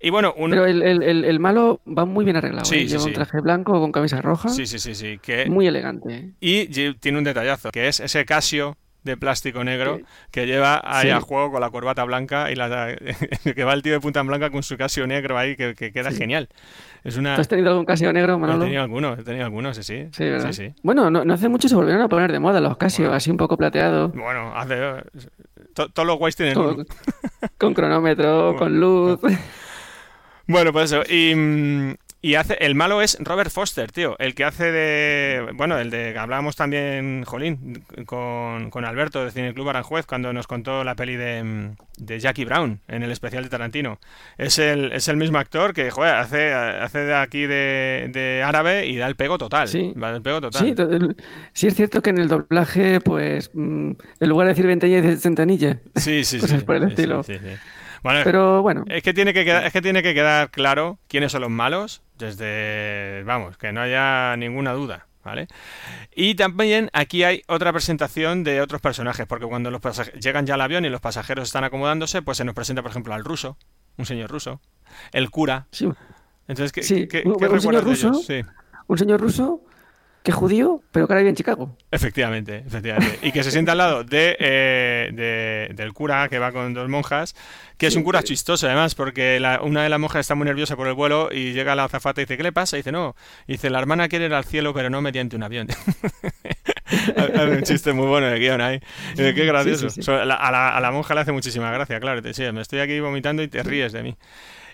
Y 0.00 0.10
bueno, 0.10 0.34
un... 0.36 0.50
Pero 0.50 0.66
el, 0.66 0.82
el- 0.82 1.24
el- 1.24 1.40
malo 1.40 1.80
va 1.86 2.04
muy 2.04 2.24
bien 2.24 2.36
arreglado. 2.36 2.64
Sí, 2.64 2.76
¿eh? 2.76 2.80
sí, 2.80 2.88
Lleva 2.88 3.04
un 3.04 3.12
traje 3.12 3.40
blanco 3.40 3.72
con 3.80 3.90
camisa 3.92 4.20
roja. 4.20 4.48
Sí, 4.50 4.66
sí, 4.66 4.77
sí, 4.78 4.94
sí. 4.94 5.18
Que... 5.22 5.46
Muy 5.46 5.66
elegante. 5.66 6.32
Y 6.40 6.68
lle- 6.68 6.98
tiene 6.98 7.18
un 7.18 7.24
detallazo, 7.24 7.70
que 7.70 7.88
es 7.88 8.00
ese 8.00 8.24
Casio 8.24 8.76
de 9.04 9.16
plástico 9.16 9.62
negro 9.64 9.98
Sí. 9.98 10.04
que 10.32 10.46
lleva 10.46 10.82
ahí 10.84 11.06
Sí. 11.06 11.10
a 11.10 11.20
juego 11.20 11.52
con 11.52 11.60
la 11.60 11.70
corbata 11.70 12.02
blanca 12.04 12.50
y 12.50 12.56
la 12.56 12.94
que 13.54 13.64
va 13.64 13.72
el 13.72 13.80
tío 13.82 13.92
de 13.92 14.00
punta 14.00 14.20
en 14.20 14.26
blanca 14.26 14.50
con 14.50 14.62
su 14.62 14.76
Casio 14.76 15.06
negro 15.06 15.38
ahí 15.38 15.56
que, 15.56 15.74
que 15.74 15.92
queda 15.92 16.10
genial. 16.10 16.48
Es 17.04 17.16
una... 17.16 17.36
¿Tú 17.36 17.40
has 17.40 17.48
tenido 17.48 17.70
algún 17.70 17.84
Casio 17.86 18.12
negro, 18.12 18.34
He 18.34 18.38
Manolo? 18.38 18.64
tenido 18.64 18.82
algunos, 18.82 19.18
he 19.18 19.22
tenido 19.22 19.44
algunos, 19.46 19.76
sí, 19.76 20.08
sí. 20.12 20.74
Bueno, 20.82 21.10
no, 21.10 21.24
no 21.24 21.32
hace 21.34 21.48
mucho 21.48 21.68
se 21.68 21.76
volvieron 21.76 22.02
a 22.02 22.08
poner 22.08 22.32
de 22.32 22.40
moda 22.40 22.60
los 22.60 22.76
Casio, 22.76 23.04
Bueno. 23.06 23.16
así 23.16 23.30
un 23.30 23.36
poco 23.38 23.56
plateado, 23.56 24.08
Bueno, 24.10 24.52
hace... 24.54 24.76
to- 25.74 25.88
Todos 25.90 26.06
los 26.06 26.18
guays 26.18 26.34
tienen 26.36 26.58
uno. 26.58 26.84
con 27.56 27.72
cronómetro, 27.74 28.56
con 28.58 28.78
luz. 28.80 29.20
Bueno, 30.46 30.72
pues 30.72 30.90
eso. 30.92 31.02
Y, 31.08 31.34
mm, 31.34 31.94
y 32.20 32.34
hace, 32.34 32.56
el 32.60 32.74
malo 32.74 33.00
es 33.00 33.16
Robert 33.20 33.50
Foster, 33.50 33.92
tío. 33.92 34.16
El 34.18 34.34
que 34.34 34.44
hace 34.44 34.72
de. 34.72 35.52
Bueno, 35.54 35.78
el 35.78 35.90
de 35.90 36.12
que 36.12 36.18
hablábamos 36.18 36.56
también, 36.56 37.22
Jolín, 37.24 37.84
con, 38.06 38.70
con 38.70 38.84
Alberto 38.84 39.24
de 39.24 39.30
Cine 39.30 39.54
Club 39.54 39.68
Aranjuez, 39.68 40.04
cuando 40.04 40.32
nos 40.32 40.48
contó 40.48 40.82
la 40.82 40.96
peli 40.96 41.14
de, 41.14 41.74
de 41.96 42.18
Jackie 42.18 42.44
Brown 42.44 42.80
en 42.88 43.04
el 43.04 43.12
especial 43.12 43.44
de 43.44 43.50
Tarantino. 43.50 44.00
Es 44.36 44.58
el, 44.58 44.90
es 44.92 45.06
el 45.06 45.16
mismo 45.16 45.38
actor 45.38 45.72
que, 45.74 45.92
joder, 45.92 46.14
hace, 46.14 46.52
hace 46.52 46.98
de 46.98 47.14
aquí 47.14 47.42
de, 47.42 48.10
de 48.12 48.42
árabe 48.44 48.86
y 48.86 48.96
da 48.96 49.06
el 49.06 49.14
pego 49.14 49.38
total. 49.38 49.68
Sí. 49.68 49.92
Va 50.00 50.10
el 50.10 50.20
pego 50.22 50.40
total. 50.40 51.14
Sí, 51.52 51.68
es 51.68 51.74
cierto 51.76 52.02
que 52.02 52.10
en 52.10 52.18
el 52.18 52.26
doblaje, 52.26 53.00
pues, 53.00 53.50
mm, 53.54 53.92
en 54.18 54.28
lugar 54.28 54.48
de 54.48 54.54
decir 54.54 54.66
ventanilla, 54.66 55.02
dice 55.02 55.18
centanilla. 55.18 55.78
sí, 55.94 56.24
sí. 56.24 56.38
cosas 56.40 56.58
sí, 56.60 56.66
por 56.66 56.74
el 56.74 56.84
estilo. 56.84 57.22
sí, 57.22 57.34
sí, 57.34 57.40
sí. 57.44 57.56
Bueno, 58.02 58.20
Pero 58.24 58.62
bueno, 58.62 58.84
Es 58.88 59.02
que 59.02 59.12
tiene 59.12 59.34
que 59.34 59.44
quedar, 59.44 59.66
es 59.66 59.72
que 59.72 59.82
tiene 59.82 60.02
que 60.02 60.14
quedar 60.14 60.50
claro 60.50 60.98
quiénes 61.08 61.32
son 61.32 61.40
los 61.42 61.50
malos 61.50 62.02
desde, 62.18 63.22
vamos, 63.24 63.56
que 63.56 63.72
no 63.72 63.80
haya 63.80 64.36
ninguna 64.36 64.72
duda, 64.72 65.06
¿vale? 65.24 65.48
Y 66.14 66.34
también 66.34 66.90
aquí 66.92 67.22
hay 67.24 67.42
otra 67.48 67.72
presentación 67.72 68.44
de 68.44 68.60
otros 68.60 68.80
personajes, 68.80 69.26
porque 69.26 69.46
cuando 69.46 69.70
los 69.70 69.80
llegan 70.20 70.46
ya 70.46 70.54
al 70.54 70.60
avión 70.60 70.84
y 70.84 70.88
los 70.90 71.00
pasajeros 71.00 71.48
están 71.48 71.64
acomodándose, 71.64 72.22
pues 72.22 72.36
se 72.38 72.44
nos 72.44 72.54
presenta, 72.54 72.82
por 72.82 72.90
ejemplo, 72.90 73.14
al 73.14 73.24
ruso, 73.24 73.56
un 73.96 74.06
señor 74.06 74.30
ruso, 74.30 74.60
el 75.12 75.30
cura. 75.30 75.66
sí, 75.72 75.88
Entonces, 76.48 76.72
¿qué, 76.72 76.82
Sí, 76.82 77.06
qué- 77.08 77.22
un- 77.26 77.36
qué 77.36 77.46
un 77.46 77.60
señor 77.60 77.84
ellos? 77.86 78.02
ruso. 78.02 78.14
Sí. 78.22 78.40
un 78.86 78.96
señor 78.98 79.20
ruso 79.20 79.62
que 80.22 80.32
judío, 80.32 80.82
pero 80.92 81.06
que 81.06 81.12
ahora 81.14 81.20
vive 81.20 81.30
en 81.30 81.36
Chicago. 81.36 81.76
Efectivamente, 81.90 82.62
efectivamente. 82.66 83.18
Y 83.22 83.32
que 83.32 83.42
se 83.42 83.50
sienta 83.50 83.72
al 83.72 83.78
lado 83.78 84.04
de, 84.04 84.36
eh, 84.38 85.10
de- 85.12 85.74
del 85.74 85.92
cura 85.94 86.28
que 86.28 86.38
va 86.38 86.52
con 86.52 86.74
dos 86.74 86.88
monjas, 86.88 87.34
que 87.78 87.86
es 87.86 87.96
un 87.96 88.02
cura 88.02 88.22
chistoso 88.22 88.66
además, 88.66 88.94
porque 88.94 89.40
la- 89.40 89.62
una 89.62 89.82
de 89.82 89.88
las 89.88 89.98
monjas 89.98 90.20
está 90.20 90.34
muy 90.34 90.44
nerviosa 90.44 90.76
por 90.76 90.86
el 90.86 90.94
vuelo 90.94 91.30
y 91.32 91.52
llega 91.52 91.74
la 91.74 91.84
azafata 91.84 92.20
y 92.20 92.24
dice, 92.24 92.36
¿qué 92.36 92.42
le 92.42 92.52
pasa? 92.52 92.76
Y 92.76 92.80
dice, 92.80 92.92
no, 92.92 93.14
y 93.46 93.52
dice, 93.52 93.70
la 93.70 93.78
hermana 93.78 94.08
quiere 94.08 94.26
ir 94.26 94.34
al 94.34 94.44
cielo, 94.44 94.74
pero 94.74 94.90
no 94.90 95.00
mediante 95.00 95.36
un 95.36 95.42
avión. 95.44 95.68
Hay 97.16 97.48
un 97.50 97.62
chiste 97.62 97.92
muy 97.92 98.06
bueno 98.06 98.26
de 98.28 98.38
guion 98.38 98.60
ahí. 98.60 98.80
Dice, 99.10 99.34
Qué 99.34 99.44
gracioso. 99.44 99.90
sí, 99.90 100.02
sí. 100.02 100.10
A, 100.10 100.24
la, 100.24 100.36
a 100.76 100.80
la 100.80 100.90
monja 100.90 101.14
le 101.14 101.20
hace 101.20 101.32
muchísima 101.32 101.70
gracia, 101.70 102.00
claro. 102.00 102.22
Te 102.22 102.52
me 102.52 102.62
estoy 102.62 102.80
aquí 102.80 102.98
vomitando 103.00 103.42
y 103.42 103.48
te 103.48 103.62
ríes 103.62 103.92
de 103.92 104.02
mí. 104.02 104.16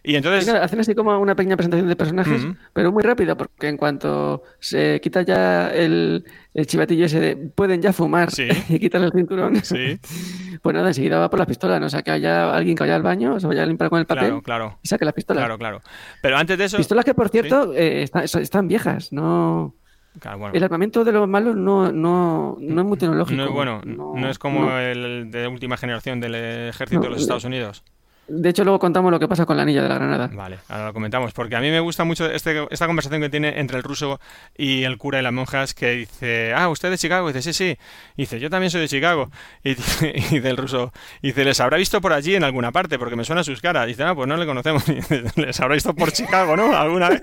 Y 0.06 0.16
entonces... 0.16 0.44
Y 0.44 0.46
nada, 0.52 0.62
hacen 0.62 0.78
así 0.80 0.94
como 0.94 1.18
una 1.18 1.34
pequeña 1.34 1.56
presentación 1.56 1.88
de 1.88 1.96
personajes, 1.96 2.46
pero 2.74 2.92
muy 2.92 3.02
rápida, 3.02 3.36
porque 3.36 3.68
en 3.68 3.78
cuanto 3.78 4.42
se 4.60 5.00
quita 5.00 5.22
ya 5.22 5.70
el, 5.72 6.26
el 6.52 6.66
chivatillo 6.66 7.06
ese 7.06 7.20
de 7.20 7.36
pueden 7.36 7.80
ya 7.80 7.94
fumar 7.94 8.30
Sí. 8.30 8.48
y 8.68 8.78
quitan 8.78 9.02
el 9.02 9.12
cinturón, 9.12 9.64
Sí, 9.64 9.98
pues 10.62 10.74
nada, 10.74 10.88
enseguida 10.88 11.18
va 11.18 11.30
por 11.30 11.38
las 11.38 11.48
pistolas, 11.48 11.80
¿no? 11.80 11.86
O 11.86 11.88
sea, 11.88 12.02
que 12.02 12.10
haya 12.10 12.54
alguien 12.54 12.76
que 12.76 12.82
vaya 12.82 12.96
al 12.96 13.02
baño, 13.02 13.40
se 13.40 13.46
vaya 13.46 13.62
a 13.62 13.66
limpiar 13.66 13.88
con 13.88 13.98
el 13.98 14.04
papel 14.04 14.24
claro, 14.26 14.42
claro. 14.42 14.78
y 14.82 14.88
saque 14.88 15.06
las 15.06 15.14
pistolas. 15.14 15.40
Claro, 15.40 15.56
claro. 15.56 15.80
Pero 16.20 16.36
antes 16.36 16.58
de 16.58 16.64
eso... 16.66 16.76
Pistolas 16.76 17.06
que, 17.06 17.14
por 17.14 17.30
cierto, 17.30 17.72
eh, 17.72 18.02
están, 18.02 18.24
están 18.24 18.68
viejas, 18.68 19.10
no... 19.10 19.74
Claro, 20.20 20.38
bueno. 20.38 20.54
El 20.54 20.62
armamento 20.62 21.02
de 21.02 21.12
los 21.12 21.26
malos 21.26 21.56
no, 21.56 21.90
no, 21.90 22.56
no 22.60 22.80
es 22.80 22.86
muy 22.86 22.98
tecnológico. 22.98 23.36
No 23.36 23.46
es 23.46 23.52
bueno, 23.52 23.80
no, 23.84 24.28
es 24.28 24.38
como 24.38 24.66
no. 24.66 24.78
el 24.78 25.30
de 25.30 25.48
última 25.48 25.76
generación 25.76 26.20
del 26.20 26.36
ejército 26.36 27.00
No, 27.00 27.04
de 27.04 27.10
los 27.10 27.18
eh, 27.18 27.22
Estados 27.22 27.44
Unidos. 27.44 27.82
De 28.26 28.48
hecho, 28.48 28.64
luego 28.64 28.78
contamos 28.78 29.10
lo 29.10 29.20
que 29.20 29.28
pasa 29.28 29.44
con 29.44 29.56
la 29.56 29.64
anilla 29.64 29.82
de 29.82 29.88
la 29.88 29.96
granada. 29.96 30.30
Vale, 30.32 30.58
ahora 30.68 30.86
lo 30.86 30.92
comentamos, 30.94 31.32
porque 31.34 31.56
a 31.56 31.60
mí 31.60 31.70
me 31.70 31.80
gusta 31.80 32.04
mucho 32.04 32.24
este, 32.30 32.66
esta 32.70 32.86
conversación 32.86 33.20
que 33.20 33.28
tiene 33.28 33.60
entre 33.60 33.76
el 33.76 33.82
ruso 33.82 34.18
y 34.56 34.84
el 34.84 34.96
cura 34.96 35.20
y 35.20 35.22
las 35.22 35.32
monjas, 35.32 35.74
que 35.74 35.90
dice, 35.90 36.54
ah, 36.54 36.68
usted 36.70 36.88
es 36.88 36.92
de 36.92 36.98
Chicago, 36.98 37.28
y 37.28 37.32
dice, 37.34 37.52
sí, 37.52 37.64
sí, 37.74 37.78
y 38.16 38.22
dice, 38.22 38.40
yo 38.40 38.48
también 38.48 38.70
soy 38.70 38.80
de 38.80 38.88
Chicago, 38.88 39.30
y 39.62 39.74
dice, 39.74 40.14
el 40.48 40.56
ruso, 40.56 40.92
y 41.20 41.28
dice, 41.28 41.44
les 41.44 41.60
habrá 41.60 41.76
visto 41.76 42.00
por 42.00 42.12
allí 42.14 42.34
en 42.34 42.44
alguna 42.44 42.72
parte, 42.72 42.98
porque 42.98 43.14
me 43.16 43.24
suena 43.24 43.44
sus 43.44 43.60
caras, 43.60 43.84
y 43.84 43.88
dice, 43.88 44.04
ah, 44.04 44.14
pues 44.14 44.26
no 44.26 44.36
le 44.36 44.46
conocemos, 44.46 44.88
y 44.88 44.94
dice, 44.94 45.24
les 45.36 45.60
habrá 45.60 45.74
visto 45.74 45.94
por 45.94 46.10
Chicago, 46.12 46.56
¿no? 46.56 46.74
¿Alguna 46.76 47.10
vez? 47.10 47.22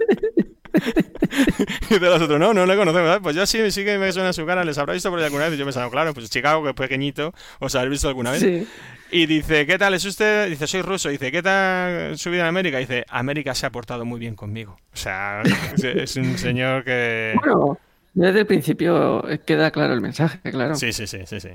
y 1.90 1.94
de 2.00 2.10
los 2.10 2.22
otros, 2.22 2.40
no, 2.40 2.54
no 2.54 2.66
le 2.66 2.76
conocemos, 2.78 3.10
"Ah, 3.10 3.20
pues 3.22 3.36
yo 3.36 3.46
sí, 3.46 3.72
sí 3.72 3.84
que 3.84 3.98
me 3.98 4.12
suena 4.12 4.34
su 4.34 4.46
cara, 4.46 4.64
les 4.64 4.78
habrá 4.78 4.94
visto 4.94 5.10
por 5.10 5.20
allí 5.20 5.26
alguna 5.26 5.46
vez, 5.46 5.56
y 5.56 5.58
yo 5.58 5.66
pensaba, 5.66 5.90
claro, 5.90 6.14
pues 6.14 6.30
Chicago, 6.30 6.64
que 6.64 6.70
es 6.70 6.76
pequeñito, 6.76 7.34
os 7.60 7.76
habréis 7.76 7.92
visto 7.92 8.08
alguna 8.08 8.32
vez. 8.32 8.40
Sí. 8.42 8.68
Y 9.12 9.26
dice, 9.26 9.66
¿qué 9.66 9.78
tal 9.78 9.94
es 9.94 10.06
usted? 10.06 10.50
Dice, 10.50 10.68
soy 10.68 10.82
ruso. 10.82 11.10
Dice, 11.10 11.32
¿qué 11.32 11.42
tal 11.44 12.18
su 12.18 12.32
vida 12.32 12.42
en 12.44 12.48
América? 12.48 12.78
Dice, 12.78 13.06
América 13.10 13.54
se 13.54 13.66
ha 13.66 13.70
portado 13.72 14.06
muy 14.06 14.20
bien 14.20 14.36
conmigo. 14.36 14.78
O 14.94 14.98
sea, 14.98 15.42
es- 15.76 16.16
un 16.16 16.38
señor 16.38 16.84
que... 16.86 17.36
Bueno, 17.44 17.78
desde 18.14 18.40
el 18.42 18.46
principio 18.46 19.24
queda 19.46 19.72
claro 19.72 19.94
el 19.94 20.02
mensaje, 20.02 20.40
claro. 20.52 20.76
Sí, 20.76 20.94
sí, 20.94 21.08
sí, 21.08 21.20
sí, 21.26 21.40
sí. 21.42 21.50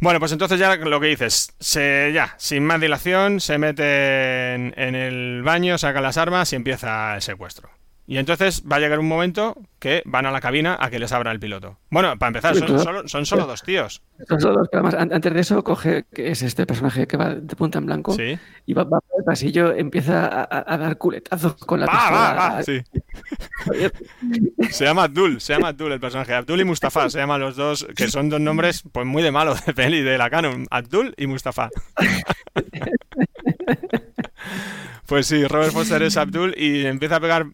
Bueno, 0.00 0.18
pues 0.18 0.32
entonces 0.32 0.58
ya 0.58 0.74
lo 0.76 1.00
que 1.00 1.06
dices, 1.06 1.54
se, 1.60 2.10
ya, 2.12 2.34
sin 2.38 2.64
más 2.64 2.80
dilación, 2.80 3.40
se 3.40 3.58
mete 3.58 4.54
en, 4.54 4.74
en 4.76 4.94
el 4.96 5.42
baño, 5.42 5.78
saca 5.78 6.00
las 6.00 6.16
armas 6.18 6.52
y 6.52 6.56
empieza 6.56 7.14
el 7.14 7.22
secuestro. 7.22 7.70
Y 8.06 8.18
entonces 8.18 8.62
va 8.70 8.76
a 8.76 8.80
llegar 8.80 8.98
un 8.98 9.08
momento 9.08 9.56
que 9.78 10.02
van 10.04 10.26
a 10.26 10.30
la 10.30 10.42
cabina 10.42 10.76
a 10.78 10.90
que 10.90 10.98
les 10.98 11.10
abra 11.12 11.32
el 11.32 11.40
piloto. 11.40 11.78
Bueno, 11.90 12.18
para 12.18 12.28
empezar, 12.28 12.54
son, 12.54 12.78
solo, 12.78 13.08
son 13.08 13.24
solo 13.24 13.46
dos 13.46 13.62
tíos. 13.62 14.02
Son 14.28 14.38
solo 14.40 14.58
dos, 14.58 14.68
pero 14.70 14.86
además, 14.86 15.00
an- 15.02 15.10
antes 15.12 15.32
de 15.32 15.40
eso, 15.40 15.64
coge, 15.64 16.04
que 16.12 16.30
es 16.30 16.42
este 16.42 16.66
personaje 16.66 17.06
que 17.06 17.16
va 17.16 17.34
de 17.34 17.56
punta 17.56 17.78
en 17.78 17.86
blanco, 17.86 18.12
Sí. 18.14 18.38
y 18.66 18.74
va, 18.74 18.84
va 18.84 19.00
por 19.00 19.20
el 19.20 19.24
pasillo, 19.24 19.72
empieza 19.72 20.26
a, 20.26 20.42
a- 20.42 20.74
a 20.74 20.76
dar 20.76 20.98
culetazos 20.98 21.54
con 21.56 21.80
la 21.80 21.86
Va, 21.86 21.92
pistola. 21.92 22.18
va, 22.18 22.54
va. 22.56 22.62
Sí. 22.62 22.82
Se 24.70 24.84
llama 24.84 25.04
Abdul, 25.04 25.40
se 25.40 25.54
llama 25.54 25.68
Abdul 25.68 25.92
el 25.92 26.00
personaje. 26.00 26.34
Abdul 26.34 26.60
y 26.60 26.64
Mustafa 26.64 27.08
se 27.08 27.18
llaman 27.18 27.40
los 27.40 27.56
dos, 27.56 27.86
que 27.96 28.08
son 28.08 28.28
dos 28.28 28.40
nombres 28.40 28.82
pues 28.92 29.06
muy 29.06 29.22
de 29.22 29.30
malo 29.32 29.54
de 29.66 29.72
peli 29.72 30.02
de 30.02 30.18
la 30.18 30.28
canon. 30.28 30.66
Abdul 30.70 31.14
y 31.16 31.26
Mustafa. 31.26 31.70
Pues 35.06 35.26
sí, 35.26 35.44
Robert 35.46 35.72
Foster 35.72 36.02
es 36.02 36.16
Abdul 36.16 36.54
y 36.56 36.86
empieza 36.86 37.16
a 37.16 37.20
pegar 37.20 37.46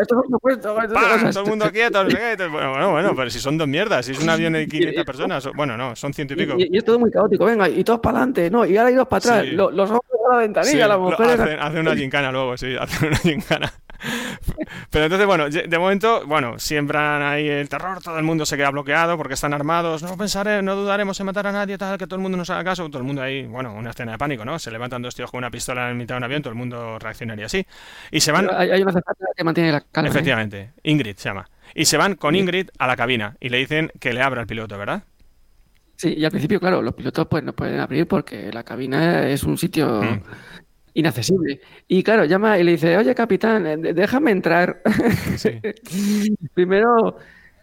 Esto 0.00 0.20
es 0.24 0.30
un 0.30 0.38
puesto, 0.38 0.70
esto 0.80 0.84
es 0.84 0.92
¡Pam! 0.92 1.12
cosas. 1.12 1.34
Todo 1.34 1.44
el 1.44 1.50
mundo 1.50 1.70
quieto. 1.70 2.02
y 2.08 2.14
Bueno, 2.48 2.70
bueno, 2.70 2.90
bueno, 2.92 3.12
pero 3.16 3.30
si 3.30 3.38
son 3.38 3.58
dos 3.58 3.68
mierdas, 3.68 4.06
si 4.06 4.12
es 4.12 4.20
un 4.22 4.28
avión 4.30 4.52
de 4.54 4.66
500 4.66 5.04
personas, 5.04 5.48
bueno, 5.54 5.76
no, 5.76 5.94
son 5.96 6.12
ciento 6.14 6.34
y 6.34 6.36
pico. 6.38 6.54
Y, 6.58 6.68
y 6.72 6.78
es 6.78 6.84
todo 6.84 6.98
muy 6.98 7.10
caótico, 7.10 7.44
venga, 7.44 7.68
y 7.68 7.84
todos 7.84 8.00
para 8.00 8.18
adelante, 8.18 8.50
no, 8.50 8.64
y 8.64 8.76
ahora 8.76 8.90
iros 8.90 9.06
para 9.08 9.18
atrás, 9.18 9.44
Sí. 9.44 9.50
lo- 9.52 9.70
los 9.70 9.90
hombres 9.90 10.10
a 10.28 10.32
la 10.34 10.38
ventanilla, 10.38 10.72
Sí, 10.72 10.78
las 10.78 10.98
mujeres... 10.98 11.40
hace, 11.40 11.54
hace 11.54 11.80
una 11.80 11.94
gincana 11.96 12.32
luego, 12.32 12.56
sí, 12.56 12.74
hace 12.80 13.06
una 13.06 13.16
gincana. 13.18 13.72
Pero 14.90 15.04
entonces, 15.04 15.26
bueno, 15.26 15.48
de 15.48 15.78
momento, 15.78 16.26
bueno, 16.26 16.58
siembran 16.58 17.22
ahí 17.22 17.48
el 17.48 17.68
terror, 17.68 18.02
todo 18.02 18.18
el 18.18 18.24
mundo 18.24 18.44
se 18.44 18.56
queda 18.56 18.70
bloqueado 18.70 19.16
porque 19.16 19.34
están 19.34 19.54
armados, 19.54 20.02
no 20.02 20.16
pensaré, 20.16 20.62
no 20.62 20.74
dudaremos 20.76 21.18
en 21.20 21.26
matar 21.26 21.46
a 21.46 21.52
nadie, 21.52 21.78
tal, 21.78 21.98
que 21.98 22.06
todo 22.06 22.16
el 22.16 22.22
mundo 22.22 22.36
nos 22.36 22.50
haga 22.50 22.64
caso, 22.64 22.86
todo 22.88 22.98
el 22.98 23.04
mundo 23.04 23.22
ahí, 23.22 23.46
bueno, 23.46 23.74
una 23.74 23.90
escena 23.90 24.12
de 24.12 24.18
pánico, 24.18 24.44
¿no? 24.44 24.58
Se 24.58 24.70
levantan 24.70 25.02
dos 25.02 25.14
tíos 25.14 25.30
con 25.30 25.38
una 25.38 25.50
pistola 25.50 25.90
en 25.90 25.96
mitad 25.96 26.14
de 26.14 26.18
un 26.18 26.24
avión, 26.24 26.42
todo 26.42 26.52
el 26.52 26.58
mundo 26.58 26.98
reaccionaría 26.98 27.46
así. 27.46 27.66
Y 28.10 28.20
se 28.20 28.32
van, 28.32 28.48
Hay, 28.52 28.70
hay 28.70 28.82
una 28.82 28.92
que 29.36 29.44
mantiene 29.44 29.72
la 29.72 29.80
calma. 29.80 30.08
¿eh? 30.08 30.10
efectivamente, 30.10 30.72
Ingrid 30.82 31.16
se 31.16 31.28
llama. 31.28 31.48
Y 31.74 31.84
se 31.86 31.96
van 31.96 32.16
con 32.16 32.34
Ingrid 32.34 32.68
a 32.78 32.86
la 32.86 32.96
cabina 32.96 33.36
y 33.40 33.48
le 33.48 33.58
dicen 33.58 33.92
que 34.00 34.12
le 34.12 34.20
abra 34.22 34.42
el 34.42 34.46
piloto, 34.46 34.76
¿verdad? 34.76 35.04
Sí, 35.96 36.14
y 36.16 36.24
al 36.24 36.30
principio, 36.30 36.58
claro, 36.58 36.82
los 36.82 36.94
pilotos 36.94 37.28
pues 37.28 37.44
no 37.44 37.52
pueden 37.52 37.78
abrir 37.78 38.08
porque 38.08 38.50
la 38.52 38.64
cabina 38.64 39.28
es 39.28 39.44
un 39.44 39.56
sitio 39.56 40.02
Mm. 40.02 40.22
Inaccesible. 40.94 41.60
Y 41.88 42.02
claro, 42.02 42.24
llama 42.24 42.58
y 42.58 42.64
le 42.64 42.72
dice, 42.72 42.96
oye, 42.96 43.14
capitán, 43.14 43.66
eh, 43.66 43.76
déjame 43.94 44.30
entrar. 44.30 44.82
Sí. 45.36 45.50
Primero, 46.54 47.16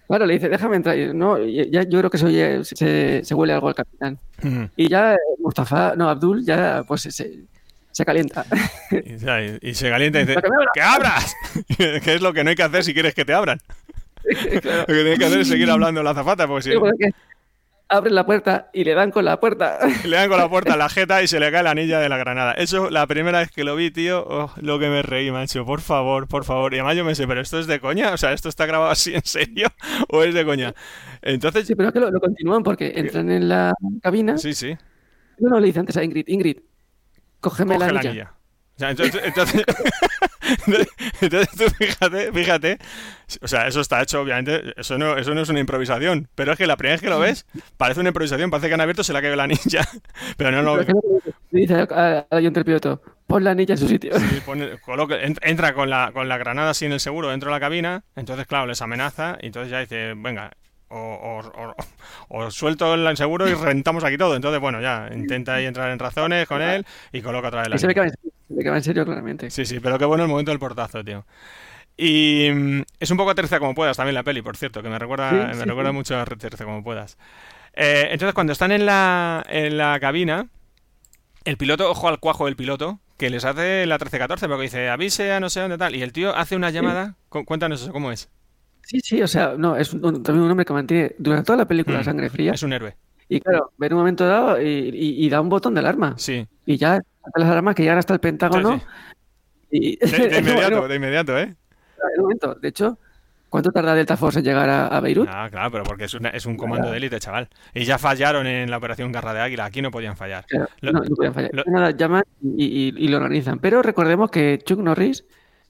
claro, 0.08 0.26
le 0.26 0.34
dice, 0.34 0.50
déjame 0.50 0.78
entrar. 0.78 0.98
Y, 0.98 1.14
no, 1.14 1.38
ya, 1.46 1.84
yo 1.84 2.00
creo 2.00 2.10
que 2.10 2.18
se, 2.18 2.26
oye- 2.26 2.64
se, 2.64 3.22
se 3.24 3.34
huele 3.36 3.54
algo 3.54 3.68
al 3.68 3.76
capitán. 3.76 4.18
Y 4.76 4.88
ya 4.90 5.14
eh, 5.14 5.18
Mustafa, 5.40 5.94
no, 5.96 6.10
Abdul, 6.10 6.44
ya 6.46 6.84
pues 6.88 7.02
se, 7.04 7.40
se 7.92 8.06
calienta. 8.06 8.46
Y, 8.92 9.18
ya, 9.18 9.42
y- 9.44 9.58
y 9.62 9.74
se 9.76 9.90
calienta 9.90 10.20
y 10.22 10.26
dice, 10.26 10.42
que 10.42 10.50
me 10.50 10.56
abra. 10.56 10.70
¡que 10.74 10.82
abras! 10.82 11.36
que 12.04 12.14
es 12.16 12.22
lo 12.22 12.34
que 12.34 12.44
no 12.44 12.50
hay 12.50 12.56
que 12.56 12.64
hacer 12.64 12.84
si 12.84 12.94
quieres 12.94 13.14
que 13.14 13.26
te 13.26 13.34
abran. 13.34 13.60
Claro. 14.62 14.80
Lo 14.82 14.86
que 14.88 14.94
tienes 15.02 15.20
que 15.20 15.26
hacer 15.26 15.40
es 15.40 15.48
seguir 15.48 15.70
hablando 15.72 16.02
en 16.02 16.06
la 16.06 16.12
azafata, 16.12 16.46
porque 16.48 16.64
si 16.64 16.72
Sí, 16.72 16.78
porque 16.78 17.10
abren 17.90 18.16
la 18.16 18.26
puerta 18.26 18.70
y 18.74 18.84
le 18.84 18.94
dan 18.94 19.12
con 19.12 19.26
la 19.26 19.40
puerta. 19.40 19.80
le 20.06 20.16
dan 20.16 20.30
con 20.30 20.38
la 20.38 20.50
puerta 20.50 20.74
a 20.74 20.78
la 20.78 20.90
jeta 20.90 21.22
y 21.22 21.28
se 21.28 21.40
le 21.40 21.52
cae 21.52 21.64
la 21.64 21.72
anilla 21.72 22.00
de 22.00 22.08
la 22.08 22.18
granada. 22.18 22.54
Eso, 22.54 22.90
la 22.90 23.06
primera 23.08 23.40
vez 23.40 23.52
que 23.52 23.64
lo 23.64 23.76
vi, 23.76 23.92
tío, 23.92 24.26
oh, 24.28 24.52
lo 24.62 24.80
que 24.80 24.90
me 24.90 25.02
reí, 25.02 25.32
macho. 25.32 25.66
Por 25.66 25.82
favor, 25.82 26.28
por 26.28 26.46
favor. 26.46 26.74
Y 26.74 26.78
además 26.78 26.96
yo 26.96 27.04
me 27.04 27.16
sé, 27.16 27.28
¿pero 27.28 27.42
esto 27.42 27.60
es 27.60 27.68
de 27.68 27.80
coña? 27.80 28.14
O 28.14 28.18
sea, 28.18 28.32
¿esto 28.32 28.48
está 28.48 28.66
grabado 28.66 28.92
así 28.92 29.14
en 29.14 29.26
serio 29.26 29.68
o 30.10 30.24
es 30.24 30.34
de 30.34 30.46
coña? 30.46 30.74
Entonces, 31.22 31.68
Sí, 31.68 31.76
pero 31.76 31.90
es 31.90 31.94
que 31.94 32.00
lo, 32.00 32.12
lo 32.12 32.20
continúan 32.20 32.64
porque 32.64 32.94
entran 32.96 33.30
en 33.32 33.50
la 33.50 33.74
cabina. 34.02 34.38
sí, 34.38 34.54
sí. 34.54 34.78
No, 35.40 35.50
no, 35.50 35.60
le 35.60 35.68
dice 35.68 35.80
antes 35.80 35.96
a 35.96 36.04
Ingrid, 36.04 36.28
Ingrid, 36.28 36.58
cógeme 37.40 37.76
Coge 37.76 37.88
la 37.88 37.94
la 37.94 38.00
anilla. 38.02 38.34
Sea, 38.80 38.90
entonces, 38.92 39.22
entonces, 39.26 39.64
entonces 41.22 41.50
tú 41.58 41.64
fíjate, 41.78 42.32
fíjate, 42.32 42.78
o 43.42 43.48
sea, 43.48 43.68
eso 43.68 43.82
está 43.82 44.02
hecho, 44.02 44.22
obviamente, 44.22 44.74
eso 44.78 44.98
no, 44.98 45.18
eso 45.18 45.34
no 45.34 45.42
es 45.42 45.50
una 45.50 45.60
improvisación, 45.60 46.28
pero 46.36 46.54
es 46.54 46.58
que 46.58 46.66
la 46.68 46.78
primera 46.78 46.94
vez 46.96 47.02
que 47.02 47.10
lo 47.10 47.20
ves, 47.20 47.46
parece 47.78 48.00
una 48.00 48.10
improvisación, 48.10 48.50
parece 48.50 48.68
que 48.68 48.74
han 48.74 48.82
abierto, 48.82 49.04
se 49.04 49.16
ha 49.16 49.22
caído 49.22 49.36
la 49.36 49.44
anilla, 49.44 49.88
pero 50.38 50.52
no, 50.52 50.78
que 50.86 50.94
Le 51.52 51.60
dice 51.62 51.76
al- 51.76 52.54
del 52.54 52.66
piloto, 52.66 53.02
pon 53.28 53.44
la 53.44 53.52
anilla 53.52 53.74
en 53.74 53.78
su 53.80 53.88
sitio. 53.88 54.18
Sí, 54.18 54.42
pone- 54.46 54.80
coloca- 54.80 55.18
entra 55.22 55.74
con 55.74 55.90
la, 55.90 56.12
con 56.14 56.28
la 56.30 56.38
granada 56.38 56.72
así 56.72 56.86
en 56.86 56.94
el 56.94 57.00
seguro 57.00 57.30
dentro 57.30 57.50
de 57.50 57.56
la 57.56 57.60
cabina, 57.60 58.04
entonces 58.16 58.48
claro, 58.48 58.66
les 58.66 58.82
amenaza 58.82 59.38
y 59.42 59.48
entonces 59.48 59.72
ya 59.72 59.80
dice, 59.80 60.14
venga, 60.18 60.52
o, 60.90 60.98
o- 60.98 61.68
o- 61.68 61.76
o 62.46 62.52
suelto 62.52 62.94
el 62.96 63.18
seguro 63.18 63.48
y 63.50 63.54
rentamos 63.54 64.04
aquí 64.04 64.18
todo. 64.18 64.36
Entonces, 64.36 64.60
bueno, 64.62 64.82
ya 64.82 65.10
intenta 65.14 65.56
ahí 65.56 65.66
entrar 65.66 65.90
en 65.92 66.00
razones 66.00 66.48
con 66.48 66.62
él 66.62 66.86
y 67.12 67.22
coloca 67.22 67.50
otra 67.50 67.62
vez 67.62 67.70
la 67.70 67.76
Y 67.76 67.80
se 67.80 67.88
ve 67.88 67.94
que 67.94 68.00
en 68.02 68.10
serio, 68.12 68.32
se 68.48 68.54
ve 68.56 68.64
que 68.64 68.70
va 68.70 68.78
en 68.78 68.84
serio 68.84 69.06
claramente. 69.06 69.50
Sí, 69.50 69.66
sí, 69.66 69.80
pero 69.80 69.98
qué 69.98 70.06
bueno 70.06 70.24
el 70.24 70.30
momento 70.30 70.52
del 70.52 70.60
portazo, 70.60 71.04
tío. 71.04 71.26
Y 71.98 72.50
mm, 72.54 72.82
es 73.00 73.12
un 73.12 73.18
poco 73.18 73.32
aterriza 73.32 73.60
como 73.60 73.76
puedas 73.76 73.98
también 73.98 74.16
la 74.16 74.24
peli, 74.24 74.42
por 74.42 74.58
cierto, 74.58 74.82
que 74.84 74.90
me 74.90 75.00
recuerda, 75.00 75.48
Sí, 75.48 75.56
me 75.56 75.64
sí, 75.64 75.66
recuerda 75.66 75.92
sí. 75.92 75.96
mucho 75.98 76.18
a 76.18 76.22
aterriza 76.24 76.66
como 76.66 76.84
puedas. 76.84 77.18
Eh, 77.74 78.10
entonces, 78.12 78.34
cuando 78.36 78.54
están 78.54 78.72
en 78.72 78.86
la, 78.86 79.44
en 79.50 79.78
la 79.78 80.00
cabina, 80.00 80.48
el 81.46 81.58
piloto, 81.58 81.90
ojo 81.90 82.08
al 82.08 82.20
cuajo 82.20 82.46
del 82.46 82.56
piloto, 82.56 83.00
que 83.18 83.30
les 83.30 83.46
hace 83.46 83.86
la 83.86 83.98
13-14, 83.98 84.48
porque 84.48 84.64
dice, 84.64 84.90
avise 84.90 85.32
a 85.34 85.40
no 85.40 85.50
sé 85.50 85.62
dónde 85.62 85.78
tal, 85.78 85.96
y 85.96 86.02
el 86.04 86.14
tío 86.14 86.36
hace 86.36 86.56
una 86.56 86.70
llamada, 86.70 87.16
cu- 87.30 87.46
cuéntanos 87.46 87.82
eso, 87.82 87.92
¿cómo 87.92 88.12
es? 88.12 88.30
Sí, 88.90 89.00
sí, 89.02 89.22
o 89.22 89.28
sea, 89.28 89.54
no, 89.56 89.76
es 89.76 89.94
un- 89.94 90.24
también 90.24 90.44
un 90.46 90.50
hombre 90.52 90.66
que 90.66 90.74
mantiene 90.74 91.16
durante 91.20 91.46
toda 91.46 91.58
la 91.58 91.68
película 91.68 92.00
Mm, 92.00 92.04
sangre 92.04 92.30
fría. 92.32 92.54
Es 92.54 92.64
un 92.64 92.74
héroe, 92.74 92.96
Y 93.28 93.40
claro, 93.40 93.72
ve 93.78 93.86
en 93.86 93.94
un 93.94 94.00
momento 94.00 94.26
dado 94.26 94.60
y, 94.60 94.66
y- 94.68 95.26
y 95.26 95.30
da 95.30 95.40
un 95.42 95.50
botón 95.50 95.76
de 95.76 95.82
alarma. 95.82 96.16
sí. 96.18 96.48
Y 96.66 96.78
ya 96.78 97.00
las 97.36 97.50
alarmas 97.50 97.76
que 97.76 97.84
llegan 97.84 98.00
hasta 98.00 98.14
el 98.16 98.20
Pentágono. 98.20 98.80
Sí, 98.80 98.86
Y, 99.72 99.98
De, 99.98 100.08
de 100.30 100.40
inmediato, 100.40 100.88
de 100.88 100.96
inmediato, 100.96 101.38
¿eh? 101.38 101.44
en 101.44 101.56
un 102.18 102.22
momento, 102.24 102.56
de 102.56 102.68
hecho, 102.70 102.98
¿cuánto 103.50 103.72
tarda 103.72 103.94
Delta 103.94 104.18
Force 104.18 104.40
en 104.40 104.46
llegar 104.46 104.68
a, 104.70 104.88
a 104.88 105.00
Beirut? 105.00 105.28
Ah, 105.32 105.48
claro, 105.52 105.70
pero 105.72 105.84
porque 105.84 106.06
es, 106.06 106.14
una- 106.16 106.30
es 106.30 106.48
un 106.48 106.58
comando 106.58 106.90
de 106.90 106.98
élite, 106.98 107.20
chaval. 107.20 107.48
Y 107.76 107.84
ya 107.86 108.00
fallaron 108.00 108.48
en 108.48 108.72
la 108.72 108.78
operación 108.78 109.12
Garra 109.12 109.36
de 109.36 109.42
Águila, 109.42 109.66
aquí 109.66 109.84
no 109.84 109.92
podían 109.92 110.16
fallar. 110.18 110.46
Claro, 110.48 110.68
Lo- 110.82 110.92
no, 110.94 111.00
no 111.02 111.16
podían 111.16 111.34
fallar. 111.36 111.52
lo- 111.54 111.64
Nada, 111.66 111.92
llaman 111.92 112.24
y, 112.42 112.66
y- 112.66 112.94
y 112.98 113.08
lo 113.10 113.18
organizan. 113.18 113.60
Pero 113.60 113.84
recordemos 113.84 114.32
que 114.32 114.58
Chuck 114.66 114.80
Norris 114.80 115.24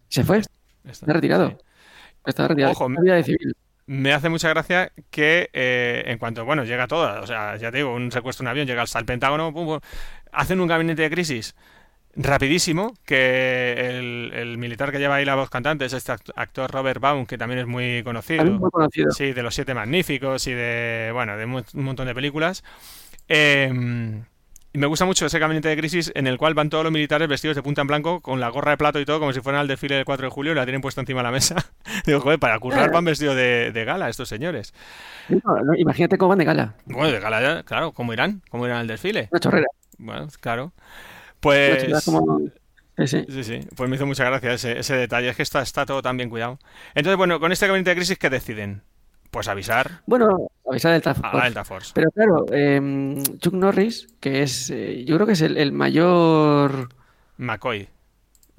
se 0.08 0.24
fue, 0.24 0.38
Está- 0.38 0.52
está 0.92 1.12
retirado. 1.14 1.50
sí. 1.50 1.58
Está. 2.26 2.48
Ojo, 2.70 2.90
Está 2.90 3.02
de 3.02 3.24
civil. 3.24 3.54
Me 3.88 4.14
hace 4.14 4.30
mucha 4.30 4.50
gracia 4.50 4.92
que 5.10 5.50
eh, 5.52 6.04
en 6.06 6.20
cuanto, 6.20 6.46
bueno, 6.46 6.64
llega 6.64 6.86
todo, 6.88 7.22
o 7.22 7.26
sea, 7.26 7.56
ya 7.56 7.72
te 7.72 7.78
digo, 7.78 7.94
un 7.96 8.12
secuestro 8.12 8.44
de 8.44 8.48
un 8.48 8.52
avión, 8.52 8.68
llega 8.68 8.84
hasta 8.84 9.00
el 9.00 9.06
Pentágono, 9.06 9.52
pum, 9.52 9.66
pum, 9.66 9.80
hacen 10.32 10.60
un 10.60 10.68
gabinete 10.68 11.02
de 11.02 11.10
crisis 11.10 11.56
rapidísimo, 12.16 12.94
que 13.04 13.74
el, 13.90 14.32
el 14.36 14.58
militar 14.60 14.92
que 14.92 15.00
lleva 15.00 15.16
ahí 15.16 15.26
la 15.26 15.36
voz 15.36 15.50
cantante 15.50 15.86
es 15.86 15.94
este 15.94 16.12
act- 16.12 16.32
actor 16.36 16.70
Robert 16.70 17.02
Baum, 17.02 17.26
que 17.26 17.38
también 17.38 17.62
es 17.62 17.68
muy 17.68 18.04
conocido. 18.04 18.40
También 18.40 18.60
muy 18.60 18.70
conocido. 18.70 19.10
Sí, 19.12 19.32
de 19.32 19.42
los 19.42 19.56
Siete 19.56 19.74
Magníficos 19.74 20.46
y 20.46 20.54
de, 20.54 21.10
bueno, 21.14 21.36
de 21.38 21.46
un 21.46 21.64
montón 21.74 22.06
de 22.06 22.14
películas. 22.14 22.64
Eh, 23.28 24.22
me 24.74 24.88
gusta 24.88 25.06
mucho 25.06 25.26
ese 25.26 25.40
gabinete 25.40 25.70
de 25.70 25.78
crisis 25.78 26.12
en 26.16 26.28
el 26.28 26.38
cual 26.38 26.54
van 26.54 26.70
todos 26.70 26.84
los 26.84 26.94
militares 26.94 27.28
vestidos 27.28 27.56
de 27.56 27.64
punta 27.64 27.82
en 27.82 27.88
blanco, 27.88 28.22
con 28.22 28.40
la 28.40 28.50
gorra 28.50 28.72
de 28.72 28.78
plato 28.78 29.00
y 29.00 29.06
todo, 29.06 29.20
como 29.20 29.34
si 29.34 29.42
fueran 29.42 29.62
al 29.62 29.68
desfile 29.68 29.96
del 29.96 30.06
4 30.06 30.28
de 30.28 30.32
julio, 30.32 30.52
y 30.52 30.56
la 30.56 30.66
tienen 30.66 30.82
puesta 30.82 31.02
encima 31.02 31.22
de 31.22 31.24
la 31.24 31.32
mesa. 31.32 31.56
Digo, 32.06 32.20
joder, 32.20 32.40
para 32.40 32.60
currar 32.60 32.92
van 32.92 33.06
vestidos 33.06 33.36
de, 33.36 33.72
de 33.72 33.86
gala 33.86 34.10
estos 34.10 34.30
señores. 34.30 34.74
No, 35.30 35.40
no, 35.64 35.76
imagínate 35.76 36.18
cómo 36.18 36.30
van 36.30 36.40
de 36.40 36.46
gala. 36.46 36.76
Bueno, 36.86 37.12
de 37.12 37.20
gala, 37.20 37.42
ya, 37.42 37.64
claro, 37.64 37.94
¿cómo 37.94 38.14
irán? 38.14 38.42
¿Cómo 38.50 38.66
irán 38.66 38.80
al 38.80 38.88
desfile? 38.88 39.28
Una 39.32 39.40
chorrera. 39.40 39.68
Bueno, 39.98 40.28
claro. 40.40 40.72
Pues... 41.40 42.06
como... 42.06 42.40
Sí, 42.98 43.08
sí. 43.08 43.26
Sí, 43.30 43.44
sí, 43.46 43.60
pues 43.78 43.90
me 43.90 43.96
hizo 43.96 44.06
mucha 44.06 44.26
gracia 44.26 44.52
ese, 44.54 44.78
ese 44.78 44.96
detalle, 44.96 45.30
es 45.30 45.38
que 45.38 45.44
está, 45.44 45.62
está 45.62 45.86
todo 45.86 46.02
tan 46.02 46.18
bien 46.18 46.30
cuidado. 46.30 46.60
Entonces, 46.96 47.16
bueno, 47.16 47.40
con 47.40 47.54
este 47.54 47.66
gabinete 47.66 47.92
de 47.92 47.96
crisis, 47.96 48.18
¿qué 48.18 48.30
deciden? 48.30 48.82
Pues 49.32 49.48
avisar 49.48 50.02
Bueno, 50.06 50.50
avisar 50.72 50.94
a 50.94 51.14
Force. 51.14 51.38
la 51.38 51.44
Delta 51.44 51.64
Force. 51.66 51.92
Pero 51.94 52.12
claro, 52.12 52.46
eh, 52.52 53.22
Chuck 53.40 53.54
Norris, 53.54 54.08
que 54.20 54.42
es, 54.44 54.70
eh, 54.70 55.04
yo 55.06 55.16
creo 55.16 55.28
que 55.28 55.34
es 55.34 55.42
el, 55.42 55.58
el 55.58 55.72
mayor, 55.72 56.90
McCoy. 57.38 57.88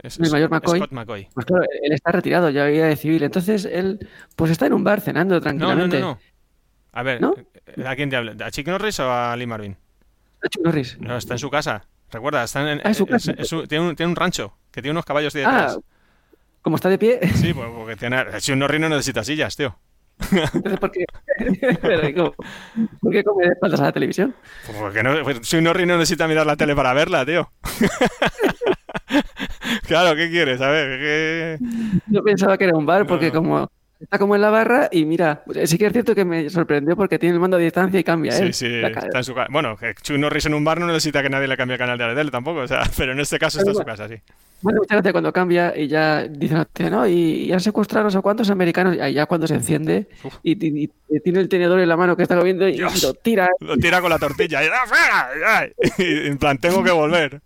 Es- 0.03 0.19
El 0.19 0.31
mayor 0.31 0.51
McCoy. 0.51 0.79
Scott 0.79 0.93
McCoy. 0.93 1.29
pues 1.35 1.45
claro, 1.47 1.65
él 1.83 1.93
está 1.93 2.11
retirado, 2.13 2.49
ya 2.51 2.65
de 2.65 2.97
civil. 2.97 3.23
Entonces 3.23 3.65
él, 3.67 3.99
pues 4.37 4.51
está 4.51 4.67
en 4.67 4.73
un 4.73 4.83
bar 4.85 5.01
cenando 5.01 5.35
No, 5.35 5.39
no, 5.39 5.43
tranquilamente. 5.43 6.01
no, 6.01 6.07
no. 6.13 6.19
A 6.93 7.03
ver, 7.03 7.21
¿No? 7.21 7.35
¿a 7.87 7.95
quién 7.97 8.11
te 8.11 8.17
habla? 8.17 8.35
¿A 8.45 8.51
Chick 8.51 8.67
Norris 8.67 8.99
o 9.01 9.13
a 9.13 9.37
Lee 9.37 9.47
Marvin? 9.47 9.77
Chuck 10.51 10.65
Norris. 10.65 10.99
No, 11.01 11.17
está 11.17 11.35
en 11.35 11.39
su 11.39 11.51
casa. 11.51 11.85
Recuerda, 12.11 12.43
está 12.43 12.63
en, 12.73 12.79
Ah, 12.83 12.89
en 12.89 12.95
su 12.95 13.05
es- 13.05 13.11
casa. 13.11 13.33
es 13.39 13.47
su- 13.49 13.67
tiene, 13.67 13.89
un, 13.91 13.95
tiene 13.97 14.11
un 14.11 14.17
rancho, 14.17 14.57
que 14.73 14.81
tiene 14.83 14.93
unos 14.93 15.05
caballos 15.05 15.33
de 15.35 15.45
Ah, 15.45 15.51
detrás. 15.51 15.79
como 16.63 16.77
está 16.77 16.89
de 16.89 16.99
pie, 16.99 17.21
Sí, 17.37 17.53
pues, 17.55 17.69
porque 17.73 17.95
tiene, 17.97 18.25
un 18.53 18.59
Norris 18.59 18.81
no 18.81 18.89
necesita 18.89 19.23
sillas, 19.23 19.55
tío. 19.55 19.77
Entonces 20.55 20.81
¿por 20.81 20.91
qué? 20.91 21.05
¿Por 23.01 23.13
qué 23.13 23.25
come 23.25 23.47
de 23.47 23.53
espaldas 23.53 23.81
a 23.81 23.85
la 23.85 23.93
televisión? 23.93 24.35
Pues 24.67 24.79
porque 24.79 25.03
no, 25.03 25.23
pues 25.23 25.39
si 25.43 25.57
un 25.57 25.65
Norris 25.65 25.87
no 25.87 25.97
necesita 25.97 26.29
mirar 26.29 26.47
la 26.47 26.57
tele 26.57 26.75
para 26.77 26.93
verla, 26.95 27.25
tío. 27.25 27.51
claro, 29.87 30.17
¿qué 30.17 30.31
quieres? 30.31 30.61
A 30.61 30.69
ver, 30.71 30.99
¿qué... 30.99 31.59
Yo 32.07 32.23
pensaba 32.23 32.57
que 32.59 32.65
era 32.65 32.77
un 32.77 32.87
bar 32.87 33.07
porque 33.07 33.29
No. 33.29 33.33
como 33.35 33.71
está 34.01 34.19
como 34.19 34.35
en 34.35 34.41
la 34.41 34.51
barra 34.51 34.89
y 34.91 35.05
mira, 35.05 35.43
sí 35.65 35.77
que 35.79 35.87
es 35.87 35.93
cierto 35.93 36.15
que 36.15 36.25
me 36.25 36.49
sorprendió 36.51 36.97
porque 36.97 37.19
tiene 37.19 37.35
el 37.35 37.41
mando 37.41 37.57
a 37.59 37.61
distancia 37.61 38.01
y 38.01 38.05
cambia 38.05 38.33
Sí, 38.33 38.43
él. 38.45 38.55
sí, 38.55 38.67
está 38.67 39.19
en 39.19 39.25
su 39.25 39.35
casa. 39.35 39.49
Bueno, 39.51 39.77
Chuck 40.03 40.17
Norris 40.17 40.47
en 40.47 40.55
un 40.55 40.65
bar 40.65 40.81
no 40.81 40.87
necesita 40.87 41.23
que 41.23 41.29
nadie 41.31 41.47
le 41.49 41.57
cambie 41.57 41.75
el 41.75 41.79
canal 41.79 41.99
de 41.99 42.07
la 42.07 42.15
tele 42.15 42.31
tampoco, 42.31 42.61
o 42.61 42.67
sea, 42.69 42.83
pero 42.97 43.13
en 43.13 43.21
este 43.21 43.39
caso 43.39 43.59
está 43.59 43.71
en 43.71 43.77
su 43.77 43.85
casa, 43.85 44.09
sí. 44.09 44.15
Me 44.63 44.73
hace 44.73 44.79
mucha 44.81 44.95
gracia 44.97 45.13
cuando 45.13 45.33
cambia 45.33 45.73
y 45.75 45.89
ya 45.89 46.25
dice 46.29 46.55
la 46.55 46.65
tía, 46.67 46.91
no, 46.91 47.07
y, 47.07 47.13
y 47.45 47.53
han 47.53 47.61
secuestrado 47.61 48.05
no 48.05 48.11
sé 48.11 48.21
cuántos 48.21 48.51
americanos, 48.51 48.95
y 48.97 49.13
ya 49.15 49.25
cuando 49.27 49.47
se 49.47 49.55
enciende 49.55 50.07
y, 50.43 50.53
y- 50.83 50.91
y 51.09 51.21
tiene 51.21 51.41
el 51.41 51.49
tenedor 51.49 51.81
en 51.81 51.89
la 51.89 51.97
mano 51.97 52.15
que 52.17 52.23
está 52.25 52.37
comiendo 52.37 52.69
y, 52.69 52.73
Dios. 52.73 53.03
lo 53.03 53.15
tira. 53.15 53.49
Lo 53.61 53.77
tira 53.77 54.01
con 54.03 54.11
la 54.11 54.19
tortilla 54.19 54.63
y, 54.63 54.69
¡Ah, 54.71 55.65
en 55.99 56.37
plan, 56.39 56.59
tengo 56.59 56.83
que 56.85 56.91
volver. 56.91 57.41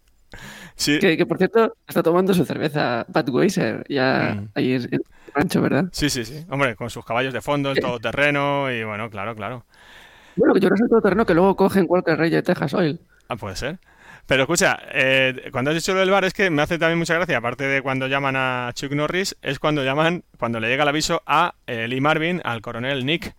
Sí, 0.76 0.98
Que, 0.98 1.16
que, 1.16 1.24
por 1.24 1.38
cierto 1.38 1.76
está 1.86 2.02
tomando 2.02 2.34
su 2.34 2.44
cerveza 2.44 3.06
Budweiser 3.08 3.84
ya 3.88 4.34
Mm. 4.40 4.48
ahí 4.56 4.72
en 4.72 5.00
rancho, 5.34 5.60
¿verdad? 5.60 5.86
sí, 5.92 6.08
sí, 6.10 6.24
sí. 6.24 6.44
Hombre, 6.48 6.76
con 6.76 6.90
sus 6.90 7.04
caballos 7.04 7.32
de 7.32 7.40
fondo, 7.40 7.70
el 7.70 7.80
todoterreno 7.80 8.70
y 8.72 8.84
bueno, 8.84 9.10
claro, 9.10 9.34
claro. 9.34 9.64
Bueno, 10.36 10.54
que 10.54 10.60
yo 10.60 10.70
no 10.70 10.76
sé 10.76 10.84
todo 10.88 11.00
terreno 11.00 11.26
que 11.26 11.34
luego 11.34 11.56
cogen 11.56 11.86
Walker 11.88 12.16
Rey 12.16 12.30
de 12.30 12.42
Texas 12.42 12.74
Oil. 12.74 13.00
Ah, 13.28 13.36
puede 13.36 13.56
ser. 13.56 13.78
Pero 14.26 14.42
escucha, 14.42 14.78
eh, 14.92 15.50
cuando 15.52 15.70
has 15.70 15.76
dicho 15.76 15.92
lo 15.92 16.00
del 16.00 16.10
bar 16.10 16.24
es 16.24 16.32
que 16.32 16.48
me 16.48 16.62
hace 16.62 16.78
también 16.78 16.98
mucha 16.98 17.14
gracia, 17.14 17.36
aparte 17.36 17.64
de 17.64 17.82
cuando 17.82 18.06
llaman 18.06 18.36
a 18.36 18.70
Chuck 18.74 18.92
Norris, 18.92 19.36
es 19.42 19.58
cuando 19.58 19.84
llaman, 19.84 20.24
cuando 20.38 20.60
le 20.60 20.68
llega 20.68 20.82
el 20.82 20.88
aviso 20.88 21.22
a 21.26 21.54
eh, 21.66 21.86
Lee 21.88 22.00
Marvin, 22.00 22.40
al 22.42 22.62
coronel 22.62 23.04
Nick, 23.04 23.34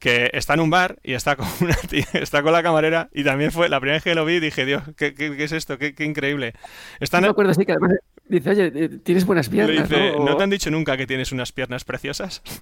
que 0.00 0.30
está 0.32 0.54
en 0.54 0.60
un 0.60 0.70
bar 0.70 0.98
y 1.04 1.14
está 1.14 1.36
con 1.36 1.46
una 1.60 1.76
tía, 1.76 2.04
está 2.14 2.42
con 2.42 2.52
la 2.52 2.64
camarera 2.64 3.08
y 3.12 3.22
también 3.22 3.52
fue 3.52 3.68
la 3.68 3.78
primera 3.78 3.96
vez 3.96 4.02
que 4.02 4.14
lo 4.16 4.24
vi 4.24 4.40
dije, 4.40 4.64
Dios, 4.64 4.82
¿qué, 4.96 5.14
qué, 5.14 5.36
qué 5.36 5.44
es 5.44 5.52
esto? 5.52 5.78
¿Qué, 5.78 5.94
qué 5.94 6.04
increíble? 6.04 6.54
Están, 6.98 7.22
No 7.22 7.28
me 7.28 7.30
acuerdo, 7.32 7.54
sí, 7.54 7.64
que 7.64 7.72
además 7.72 7.92
dice, 8.28 8.50
oye, 8.50 8.72
eh, 8.74 8.88
tienes 9.02 9.26
buenas 9.26 9.48
le 9.48 9.52
piernas, 9.52 9.88
dice, 9.88 10.12
¿no? 10.12 10.24
¿no 10.24 10.32
O- 10.34 10.36
te 10.36 10.42
han 10.44 10.50
dicho 10.50 10.70
nunca 10.70 10.96
que 10.96 11.06
tienes 11.06 11.32
unas 11.32 11.52
piernas 11.52 11.84
preciosas? 11.84 12.42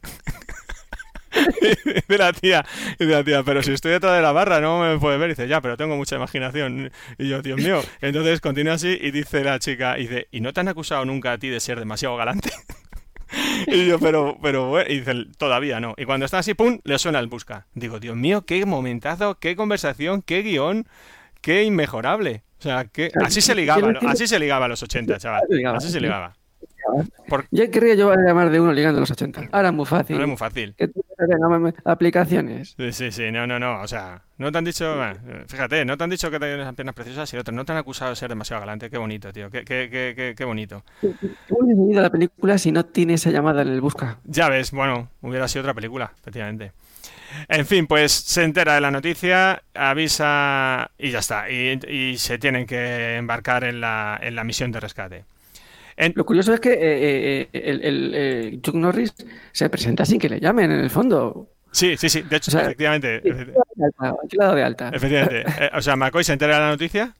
de 2.08 2.18
la 2.18 2.32
tía, 2.32 2.64
de 2.98 3.06
la 3.06 3.24
tía, 3.24 3.42
pero 3.42 3.62
si 3.62 3.72
estoy 3.72 3.92
detrás 3.92 4.14
de 4.16 4.22
la 4.22 4.32
barra 4.32 4.60
no 4.60 4.80
me 4.80 4.98
puede 4.98 5.18
ver. 5.18 5.30
Y 5.30 5.32
dice, 5.32 5.48
ya, 5.48 5.60
pero 5.60 5.76
tengo 5.76 5.96
mucha 5.96 6.16
imaginación. 6.16 6.90
Y 7.18 7.28
yo, 7.28 7.42
Dios 7.42 7.58
mío. 7.58 7.82
Entonces 8.00 8.40
continúa 8.40 8.74
así 8.74 8.98
y 9.00 9.10
dice 9.10 9.42
la 9.42 9.58
chica, 9.58 9.98
y 9.98 10.02
dice, 10.02 10.28
¿y 10.30 10.40
no 10.40 10.52
te 10.52 10.60
han 10.60 10.68
acusado 10.68 11.04
nunca 11.04 11.32
a 11.32 11.38
ti 11.38 11.48
de 11.48 11.60
ser 11.60 11.78
demasiado 11.78 12.16
galante? 12.16 12.50
y 13.66 13.86
yo, 13.86 13.98
pero, 13.98 14.36
pero, 14.42 14.68
bueno, 14.68 14.90
y 14.90 14.98
dice, 15.00 15.26
todavía 15.38 15.80
no. 15.80 15.94
Y 15.96 16.04
cuando 16.04 16.26
está 16.26 16.38
así, 16.38 16.54
pum, 16.54 16.80
le 16.84 16.98
suena 16.98 17.18
el 17.18 17.28
busca. 17.28 17.66
Digo, 17.74 17.98
Dios 17.98 18.16
mío, 18.16 18.44
qué 18.44 18.64
momentazo, 18.66 19.38
qué 19.38 19.56
conversación, 19.56 20.22
qué 20.22 20.42
guion, 20.42 20.86
qué 21.40 21.64
inmejorable. 21.64 22.42
O 22.62 22.64
sea, 22.64 22.84
que 22.84 23.10
así 23.24 23.40
se 23.40 23.56
ligaba, 23.56 23.92
así 24.06 24.28
se 24.28 24.38
ligaba 24.38 24.66
a 24.66 24.68
los 24.68 24.80
80, 24.80 25.18
chaval. 25.18 25.42
Así 25.74 25.90
se 25.90 26.00
ligaba. 26.00 26.32
Por- 27.28 27.46
Ya 27.50 27.68
querría 27.70 27.94
yo 27.94 28.14
llamar 28.14 28.50
de 28.50 28.60
uno 28.60 28.72
ligando 28.72 28.98
a 28.98 29.00
los 29.00 29.10
80. 29.10 29.48
Ahora 29.50 29.68
es 29.68 29.74
muy 29.74 29.84
fácil. 29.86 30.16
No 30.16 30.22
es 30.22 30.28
muy 30.28 30.36
fácil. 30.36 30.74
Que 30.76 30.90
aplicaciones. 31.84 32.74
Sí, 32.76 32.92
sí, 32.92 33.10
sí, 33.12 33.30
no, 33.32 33.46
no, 33.46 33.58
no, 33.58 33.80
o 33.80 33.88
sea, 33.88 34.22
no 34.38 34.50
te 34.52 34.58
han 34.58 34.64
dicho, 34.64 34.96
bueno, 34.96 35.14
fíjate, 35.46 35.84
no 35.84 35.96
te 35.96 36.04
han 36.04 36.10
dicho 36.10 36.30
que 36.30 36.38
tienes 36.38 36.60
unas 36.60 36.74
piernas 36.74 36.94
preciosas 36.94 37.32
y 37.32 37.36
otras, 37.36 37.54
no 37.54 37.64
te 37.64 37.72
han 37.72 37.78
acusado 37.78 38.10
de 38.10 38.16
ser 38.16 38.28
demasiado 38.28 38.60
galante, 38.60 38.90
qué 38.90 38.98
bonito, 38.98 39.32
tío, 39.32 39.50
qué, 39.50 39.64
qué, 39.64 39.88
qué, 39.90 40.12
qué, 40.16 40.34
qué 40.36 40.44
bonito. 40.44 40.84
¿Cómo 41.00 41.64
hubiese 41.64 41.80
seguido 41.80 42.02
la 42.02 42.10
película 42.10 42.58
si 42.58 42.72
no 42.72 42.84
tiene 42.84 43.14
esa 43.14 43.30
llamada 43.30 43.62
en 43.62 43.68
el 43.68 43.80
busca? 43.80 44.18
Ya 44.24 44.48
ves, 44.48 44.72
bueno, 44.72 45.08
hubiera 45.20 45.46
sido 45.48 45.62
otra 45.62 45.74
película, 45.74 46.12
efectivamente. 46.20 46.72
En 47.48 47.66
fin, 47.66 47.86
pues 47.86 48.12
se 48.12 48.44
entera 48.44 48.74
de 48.74 48.80
la 48.80 48.90
noticia, 48.90 49.62
avisa 49.74 50.90
y 50.98 51.10
ya 51.10 51.18
está, 51.20 51.50
y, 51.50 51.78
y 51.88 52.18
se 52.18 52.38
tienen 52.38 52.66
que 52.66 53.16
embarcar 53.16 53.64
en 53.64 53.80
la, 53.80 54.18
en 54.22 54.34
la 54.34 54.44
misión 54.44 54.72
de 54.72 54.80
rescate. 54.80 55.24
En- 55.96 56.12
Lo 56.16 56.24
curioso 56.24 56.54
es 56.54 56.60
que 56.60 56.72
eh, 56.72 56.78
eh, 57.42 57.48
el, 57.52 57.84
el, 57.84 58.12
eh, 58.14 58.58
Chuck 58.62 58.74
Norris 58.76 59.14
se 59.52 59.68
presenta 59.68 60.04
sin 60.04 60.18
que 60.18 60.28
le 60.28 60.40
llamen, 60.40 60.70
en 60.72 60.80
el 60.80 60.90
fondo. 60.90 61.48
sí, 61.70 61.96
sí, 61.96 62.08
sí, 62.08 62.22
de 62.22 62.36
hecho, 62.36 62.50
O 62.50 62.52
sea, 62.52 62.62
efectivamente, 62.62 63.22
Aquí 64.24 64.36
lado 64.36 64.54
de 64.54 64.62
alta. 64.64 64.90
Efectivamente. 64.92 65.44
Eh, 65.64 65.70
o 65.74 65.82
sea, 65.82 65.96
McCoy 65.96 66.24
se 66.24 66.32
entera 66.32 66.54
de 66.56 66.60
la 66.60 66.68
noticia 66.70 67.14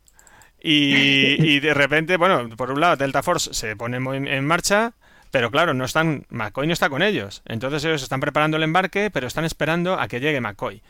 y, 0.63 1.55
y 1.55 1.61
de 1.61 1.75
repente, 1.75 2.17
bueno, 2.17 2.49
por 2.57 2.71
un 2.71 2.81
lado 2.81 2.97
Delta 2.97 3.23
Force 3.23 3.53
se 3.53 3.77
pone 3.77 3.97
en 3.97 4.45
marcha, 4.47 4.93
pero 5.33 5.51
claro, 5.51 5.75
no 5.75 5.85
están, 5.85 6.25
McCoy 6.31 6.69
no 6.69 6.73
está 6.73 6.89
con 6.89 7.03
ellos. 7.03 7.43
Entonces 7.47 7.85
ellos 7.85 8.05
están 8.05 8.21
preparando 8.21 8.57
el 8.57 8.63
embarque, 8.63 9.11
pero 9.11 9.27
están 9.27 9.45
esperando 9.45 9.99
a 9.99 10.07
que 10.07 10.21
llegue 10.21 10.41
McCoy. 10.41 10.81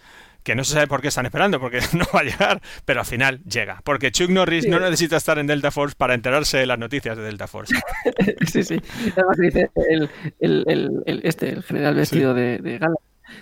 Que 0.42 0.56
no 0.56 0.64
se 0.64 0.74
sabe 0.74 0.88
por 0.88 1.00
qué 1.00 1.06
están 1.08 1.24
esperando, 1.24 1.60
porque 1.60 1.78
no 1.92 2.04
va 2.12 2.20
a 2.20 2.24
llegar, 2.24 2.60
pero 2.84 3.00
al 3.00 3.06
final 3.06 3.40
llega. 3.44 3.80
Porque 3.84 4.10
Chuck 4.10 4.28
Norris 4.28 4.66
no 4.66 4.80
necesita 4.80 5.16
estar 5.16 5.38
en 5.38 5.46
Delta 5.46 5.70
Force 5.70 5.94
para 5.96 6.14
enterarse 6.14 6.58
de 6.58 6.66
las 6.66 6.78
noticias 6.80 7.16
de 7.16 7.22
Delta 7.22 7.46
Force. 7.46 7.74
Sí, 8.52 8.64
sí. 8.64 8.78
Además 9.16 9.36
dice 9.38 9.70
el, 9.88 10.10
el, 10.40 10.64
el, 10.66 11.02
el- 11.06 11.20
este, 11.24 11.48
el 11.50 11.62
general 11.62 11.94
vestido 11.94 12.34
de, 12.34 12.58
de 12.58 12.78
gala. 12.78 12.96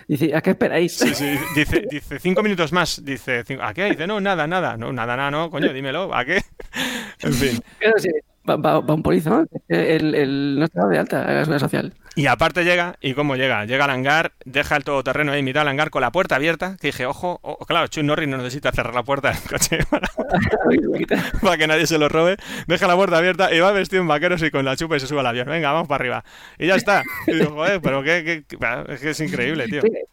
Dice, 0.07 0.33
¿a 0.35 0.41
qué 0.41 0.51
esperáis? 0.51 0.93
Sí, 0.95 1.13
sí, 1.15 1.35
dice, 1.55 1.85
dice 1.89 2.19
cinco 2.19 2.43
minutos 2.43 2.71
más. 2.71 3.03
Dice, 3.03 3.43
cinco- 3.45 3.63
¿a 3.63 3.73
qué? 3.73 3.85
Dice, 3.89 4.05
no, 4.07 4.21
nada, 4.21 4.45
nada. 4.47 4.77
No, 4.77 4.93
nada, 4.93 5.17
nada, 5.17 5.31
no, 5.31 5.49
coño, 5.49 5.73
dímelo, 5.73 6.15
¿a 6.15 6.23
qué? 6.23 6.41
En 7.23 7.33
fin. 7.33 7.59
Pero 7.79 7.93
sí, 7.97 8.09
va, 8.49 8.55
va- 8.57 8.79
va 8.81 8.93
un 8.93 9.03
polizo, 9.03 9.29
¿no? 9.29 9.45
El, 9.67 10.15
el, 10.15 10.59
no 10.59 10.65
está 10.65 10.87
de 10.87 10.97
alta 10.97 11.23
la 11.23 11.39
seguridad 11.45 11.59
social. 11.59 11.93
Y 12.15 12.25
aparte 12.27 12.65
llega, 12.65 12.95
¿y 12.99 13.13
cómo 13.13 13.37
llega? 13.37 13.63
Llega 13.65 13.85
al 13.85 13.89
hangar, 13.91 14.33
deja 14.43 14.75
el 14.75 14.83
todoterreno 14.83 15.31
ahí, 15.31 15.41
mitad 15.43 15.61
del 15.61 15.69
hangar 15.69 15.89
con 15.91 16.01
la 16.01 16.11
puerta 16.11 16.35
abierta, 16.35 16.75
que 16.81 16.87
dije, 16.87 17.05
ojo, 17.05 17.39
o- 17.41 17.57
claro, 17.65 17.87
Chuck 17.87 18.03
Norris 18.03 18.27
no 18.27 18.37
necesita 18.37 18.71
cerrar 18.73 18.93
la 18.93 19.03
puerta 19.03 19.29
del 19.31 19.39
coche 19.43 19.79
para, 19.89 20.07
para 21.41 21.57
que 21.57 21.67
nadie 21.67 21.87
se 21.87 21.97
lo 21.97 22.09
robe, 22.09 22.37
deja 22.67 22.87
la 22.87 22.95
puerta 22.95 23.17
abierta 23.17 23.53
y 23.53 23.59
va 23.59 23.71
vestido 23.71 24.01
en 24.01 24.07
vaqueros 24.07 24.41
y 24.43 24.51
con 24.51 24.65
la 24.65 24.75
chupa 24.75 24.97
y 24.97 24.99
se 24.99 25.07
sube 25.07 25.19
al 25.21 25.27
avión, 25.27 25.47
venga, 25.47 25.71
vamos 25.71 25.87
para 25.87 26.01
arriba. 26.01 26.23
Y 26.59 26.67
ya 26.67 26.75
está. 26.75 27.03
Y 27.27 27.35
digo, 27.35 27.51
joder, 27.51 27.79
pero 27.81 28.03
qué, 28.03 28.23
qué- 28.23 28.43
qué- 28.57 28.83
es 28.93 28.99
que 29.01 29.09
es 29.11 29.19
increíble, 29.21 29.67
tío. 29.67 29.81
Sí, 29.81 29.87
es 29.93 30.07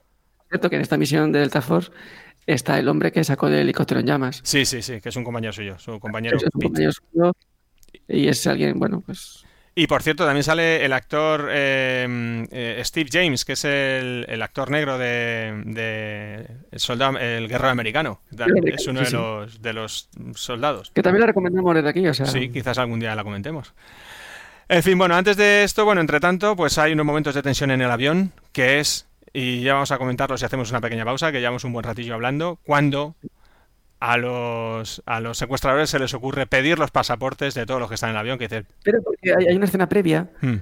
cierto 0.50 0.70
que 0.70 0.76
en 0.76 0.82
esta 0.82 0.96
misión 0.96 1.32
de 1.32 1.40
Delta 1.40 1.60
Force 1.62 1.90
está 2.46 2.78
el 2.78 2.88
hombre 2.88 3.10
que 3.12 3.24
sacó 3.24 3.50
del 3.50 3.60
helicóptero 3.60 4.00
en 4.00 4.06
llamas. 4.06 4.40
Sí, 4.44 4.64
sí, 4.64 4.82
sí, 4.82 5.00
que 5.00 5.08
es 5.08 5.16
un 5.16 5.24
compañero 5.24 5.52
suyo, 5.52 5.78
su 5.78 5.98
compañero 6.00 6.36
Es 6.36 6.44
un 6.44 6.60
compañero 6.60 6.92
suyo 6.92 7.32
y 8.08 8.28
es 8.28 8.46
alguien, 8.46 8.78
bueno, 8.78 9.02
pues 9.04 9.44
Y 9.74 9.86
por 9.86 10.02
cierto, 10.02 10.24
también 10.24 10.42
sale 10.42 10.84
el 10.84 10.92
actor 10.92 11.48
eh, 11.52 12.46
eh, 12.50 12.82
Steve 12.84 13.10
James, 13.12 13.44
que 13.44 13.52
es 13.52 13.64
el, 13.64 14.26
el 14.28 14.42
actor 14.42 14.70
negro 14.70 14.98
de, 14.98 15.62
de 15.66 16.46
el 16.72 16.80
soldado, 16.80 17.18
el 17.18 17.48
guerrero 17.48 17.70
americano. 17.70 18.20
Es 18.64 18.86
uno 18.88 19.02
de 19.02 19.10
los, 19.10 19.62
de 19.62 19.72
los 19.72 20.08
soldados. 20.34 20.90
que 20.90 21.02
también 21.02 21.20
la 21.20 21.26
recomendamos 21.28 21.74
desde 21.76 21.88
aquí, 21.90 22.06
o 22.08 22.14
sea, 22.14 22.26
Sí, 22.26 22.48
quizás 22.50 22.78
algún 22.78 22.98
día 22.98 23.14
la 23.14 23.22
comentemos. 23.22 23.72
En 24.68 24.82
fin, 24.82 24.98
bueno, 24.98 25.14
antes 25.14 25.36
de 25.36 25.62
esto, 25.64 25.84
bueno, 25.84 26.00
entre 26.00 26.20
tanto, 26.20 26.54
pues 26.56 26.76
hay 26.76 26.92
unos 26.92 27.06
momentos 27.06 27.34
de 27.34 27.42
tensión 27.42 27.70
en 27.70 27.80
el 27.80 27.90
avión, 27.90 28.32
que 28.52 28.80
es, 28.80 29.06
y 29.32 29.62
ya 29.62 29.74
vamos 29.74 29.92
a 29.92 29.98
comentarlo 29.98 30.36
si 30.36 30.44
hacemos 30.44 30.70
una 30.70 30.80
pequeña 30.80 31.04
pausa, 31.04 31.32
que 31.32 31.38
llevamos 31.40 31.64
un 31.64 31.72
buen 31.72 31.84
ratillo 31.84 32.14
hablando, 32.14 32.58
cuando 32.64 33.14
a 34.00 34.16
los, 34.16 35.02
a 35.06 35.20
los 35.20 35.36
secuestradores 35.38 35.90
se 35.90 35.98
les 35.98 36.14
ocurre 36.14 36.46
pedir 36.46 36.78
los 36.78 36.90
pasaportes 36.90 37.54
de 37.54 37.66
todos 37.66 37.80
los 37.80 37.88
que 37.88 37.96
están 37.96 38.10
en 38.10 38.16
el 38.16 38.20
avión, 38.20 38.38
que 38.38 38.44
dicen, 38.46 38.66
pero 38.84 39.02
porque 39.02 39.32
hay, 39.36 39.46
hay 39.48 39.56
una 39.56 39.64
escena 39.66 39.88
previa 39.88 40.30
"Hmm, 40.40 40.54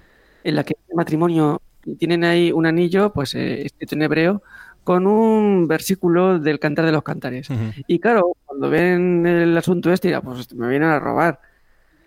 en 0.45 0.55
la 0.55 0.65
que 0.65 0.75
el 0.89 0.95
matrimonio 0.97 1.61
tienen 1.99 2.25
ahí 2.25 2.51
un 2.53 2.67
anillo, 2.67 3.13
pues 3.13 3.35
eh, 3.35 3.67
escrito 3.67 3.95
en 3.95 4.03
hebreo, 4.03 4.43
con 4.85 5.07
un 5.07 5.67
versículo 5.69 6.39
del 6.39 6.59
Cantar 6.59 6.87
de 6.87 6.93
los 6.93 7.03
Cantares. 7.03 7.51
ujú". 7.51 7.73
Y 7.87 7.99
claro, 7.99 8.37
cuando 8.45 8.71
ven 8.71 9.27
el 9.27 9.57
asunto 9.57 9.93
este, 9.93 10.09
dirá, 10.09 10.21
pues 10.23 10.53
me 10.55 10.69
vienen 10.69 10.89
a 10.89 10.99
robar. 10.99 11.41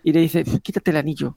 Y 0.03 0.13
le 0.13 0.21
dice, 0.21 0.43
quítate 0.63 0.91
el 0.91 0.97
anillo 0.97 1.36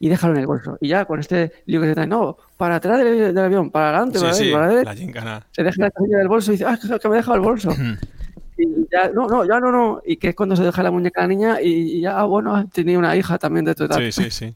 y 0.00 0.08
déjalo 0.08 0.34
en 0.34 0.40
el 0.40 0.46
bolso. 0.46 0.76
Y 0.80 0.88
ya 0.88 1.04
con 1.04 1.20
este 1.20 1.52
lío 1.66 1.80
que 1.80 1.86
se 1.88 1.94
trae, 1.94 2.06
no, 2.06 2.36
para 2.56 2.76
atrás 2.76 2.98
del, 2.98 3.34
del 3.34 3.38
avión, 3.44 3.70
para 3.70 3.90
adelante, 3.90 4.18
Sí, 4.18 4.24
para, 4.24 4.34
sí, 4.34 4.42
adelante, 4.44 4.52
para 4.54 4.66
adelante. 4.66 4.90
la 5.00 5.06
gincana. 5.06 5.46
Se 5.52 5.62
deja 5.62 5.82
la 5.82 5.90
casilla 5.90 6.18
del 6.18 6.28
bolso 6.28 6.50
y 6.50 6.54
dice, 6.54 6.64
ah, 6.66 6.78
que- 6.80 6.98
que 6.98 7.08
me 7.08 7.14
he 7.14 7.18
dejado 7.18 7.36
el 7.36 7.42
bolso. 7.42 7.70
Y 8.56 8.66
ya, 8.92 9.08
no, 9.14 9.26
no, 9.26 9.44
ya 9.44 9.58
no, 9.60 9.70
no. 9.72 10.00
Y 10.06 10.16
que 10.16 10.28
es 10.30 10.34
cuando 10.34 10.54
se 10.56 10.62
deja 10.64 10.82
la 10.82 10.90
muñeca 10.90 11.20
a 11.20 11.24
la 11.24 11.28
niña 11.28 11.60
y, 11.60 11.98
y 11.98 12.00
ya, 12.02 12.22
bueno, 12.24 12.68
tenía 12.72 12.98
una 12.98 13.16
hija 13.16 13.38
también 13.38 13.64
de 13.64 13.74
tu 13.74 13.84
edad. 13.84 13.98
Sí, 13.98 14.12
sí, 14.12 14.30
sí. 14.30 14.54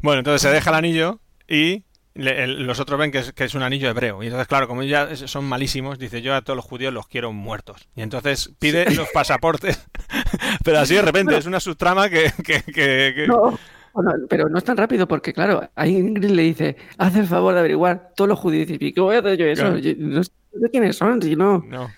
Bueno, 0.00 0.20
entonces 0.20 0.42
se 0.42 0.50
deja 0.50 0.70
el 0.70 0.76
anillo 0.76 1.20
y 1.48 1.84
le- 2.14 2.44
el- 2.44 2.66
los 2.66 2.78
otros 2.80 2.98
ven 2.98 3.10
que 3.10 3.18
es, 3.20 3.32
que 3.32 3.44
es 3.44 3.54
un 3.54 3.62
anillo 3.62 3.88
hebreo. 3.88 4.22
Y 4.22 4.26
entonces, 4.26 4.48
claro, 4.48 4.68
como 4.68 4.82
ya 4.82 5.14
son 5.16 5.44
malísimos, 5.46 5.98
dice 5.98 6.20
yo 6.22 6.34
a 6.34 6.42
todos 6.42 6.56
los 6.56 6.64
judíos 6.66 6.92
los 6.92 7.06
quiero 7.06 7.32
muertos. 7.32 7.88
Y 7.96 8.02
entonces 8.02 8.50
pide 8.58 8.90
los 8.94 9.08
pasaportes. 9.10 9.82
Pero 10.64 10.78
así 10.80 10.94
de 10.94 11.02
repente 11.02 11.36
es 11.36 11.46
una 11.46 11.60
subtrama 11.60 12.08
que... 12.10 12.30
que, 12.44 12.62
que- 12.62 13.12
que- 13.16 13.26
No, 13.28 13.58
bueno, 13.94 14.12
pero 14.26 14.48
no 14.48 14.56
es 14.56 14.64
tan 14.64 14.76
rápido 14.78 15.06
porque, 15.06 15.34
claro, 15.34 15.68
ahí 15.74 15.96
Ingrid 15.98 16.30
le 16.30 16.42
dice, 16.44 16.76
haz 16.96 17.14
el 17.14 17.26
favor 17.26 17.52
de 17.52 17.60
averiguar 17.60 18.12
todos 18.16 18.26
los 18.26 18.38
judíos. 18.38 18.68
Y 18.70 18.72
dice, 18.72 18.84
¿y 18.86 18.92
qué 18.94 19.00
voy 19.02 19.16
a 19.16 19.18
hacer 19.18 19.36
yo 19.36 19.44
eso? 19.44 19.62
Claro. 19.64 19.78
Yo 19.78 19.92
no 19.98 20.24
sé 20.24 20.30
de 20.54 20.70
quiénes 20.70 20.96
son, 20.96 21.20
si 21.20 21.36
no. 21.36 21.62
No. 21.68 21.90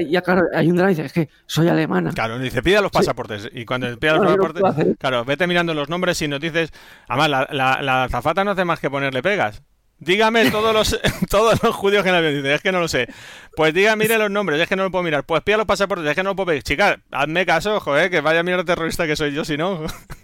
Y 0.00 0.10
ya, 0.10 0.22
claro, 0.22 0.46
hay 0.54 0.70
un 0.70 0.76
drama 0.76 0.92
y 0.92 0.94
dice, 0.94 1.06
es 1.06 1.12
que 1.12 1.28
soy 1.46 1.68
alemana. 1.68 2.12
Claro, 2.12 2.38
dice, 2.38 2.62
pida 2.62 2.80
los 2.80 2.90
pasaportes. 2.90 3.48
Y 3.52 3.64
cuando 3.64 3.96
pida 3.98 4.14
los 4.14 4.22
No, 4.24 4.30
yo 4.30 4.36
no 4.36 4.52
pasaportes, 4.52 4.96
claro, 4.98 5.24
vete 5.24 5.46
mirando 5.46 5.74
los 5.74 5.88
nombres 5.88 6.20
y 6.22 6.28
nos 6.28 6.40
dices. 6.40 6.72
Además, 7.08 7.30
la, 7.30 7.48
la, 7.50 7.82
la 7.82 8.04
azafata 8.04 8.44
no 8.44 8.52
hace 8.52 8.64
más 8.64 8.80
que 8.80 8.90
ponerle 8.90 9.22
pegas. 9.22 9.62
Dígame 9.98 10.50
todos 10.50 10.74
los 10.74 11.00
todos 11.30 11.62
los 11.62 11.74
judíos 11.74 12.02
que 12.02 12.08
en 12.08 12.14
el 12.16 12.24
avión. 12.24 12.42
Dice, 12.42 12.54
es 12.54 12.60
que 12.60 12.72
no 12.72 12.80
lo 12.80 12.88
sé. 12.88 13.08
Pues 13.56 13.72
diga, 13.72 13.94
mire 13.96 14.18
los 14.18 14.30
nombres, 14.30 14.60
es 14.60 14.68
que 14.68 14.76
no 14.76 14.82
lo 14.82 14.90
puedo 14.90 15.04
mirar. 15.04 15.24
Pues 15.24 15.42
pida 15.42 15.56
los 15.56 15.66
pasaportes, 15.66 16.06
es 16.06 16.14
que 16.14 16.22
no 16.22 16.30
lo 16.30 16.36
puedo 16.36 16.48
pedir. 16.48 16.62
Chica, 16.62 17.00
hazme 17.10 17.46
caso, 17.46 17.80
joder, 17.80 18.10
que 18.10 18.20
vaya 18.20 18.42
mierda 18.42 18.64
terrorista 18.64 19.06
que 19.06 19.16
soy 19.16 19.32
yo, 19.32 19.44
si 19.44 19.56
no. 19.56 19.84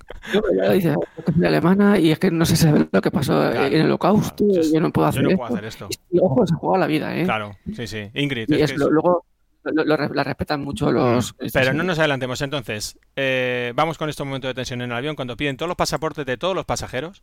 Dice, 0.72 0.94
alemana 1.44 1.98
y 1.98 2.10
es 2.10 2.18
que 2.18 2.30
no 2.30 2.44
se 2.44 2.56
sabe 2.56 2.88
lo 2.92 3.00
que 3.00 3.10
pasó 3.10 3.32
Claro, 3.50 3.66
en 3.66 3.72
el 3.74 3.86
holocausto. 3.86 4.44
claro, 4.46 4.62
yo 4.72 4.80
no 4.80 4.90
puedo 4.92 5.06
yo 5.06 5.08
hacer, 5.10 5.24
esto. 5.26 5.36
puedo 5.38 5.54
hacer 5.54 5.64
esto. 5.64 5.88
Y, 6.10 6.18
ojo, 6.20 6.46
se 6.46 6.54
juega 6.54 6.78
la 6.78 6.86
vida, 6.86 7.16
¿eh? 7.16 7.24
Claro, 7.24 7.56
sí, 7.74 7.86
sí. 7.86 8.10
Ingrid. 8.14 8.46
Y 8.48 8.54
es 8.56 8.62
es 8.62 8.72
que 8.72 8.78
lo- 8.78 8.86
es- 8.86 8.92
luego 8.92 9.24
lo- 9.64 9.84
lo 9.84 9.96
re- 9.96 10.10
la 10.14 10.24
respetan 10.24 10.62
mucho 10.62 10.90
los... 10.92 11.34
estos, 11.38 11.52
Pero 11.52 11.72
no 11.72 11.82
nos 11.82 11.98
adelantemos. 11.98 12.40
Entonces, 12.42 12.98
eh, 13.16 13.72
vamos 13.74 13.98
con 13.98 14.08
este 14.08 14.24
momento 14.24 14.46
de 14.48 14.54
tensión 14.54 14.80
en 14.82 14.90
el 14.90 14.96
avión 14.96 15.16
cuando 15.16 15.36
piden 15.36 15.56
todos 15.56 15.68
los 15.68 15.76
pasaportes 15.76 16.24
de 16.26 16.36
todos 16.36 16.54
los 16.54 16.64
pasajeros 16.64 17.22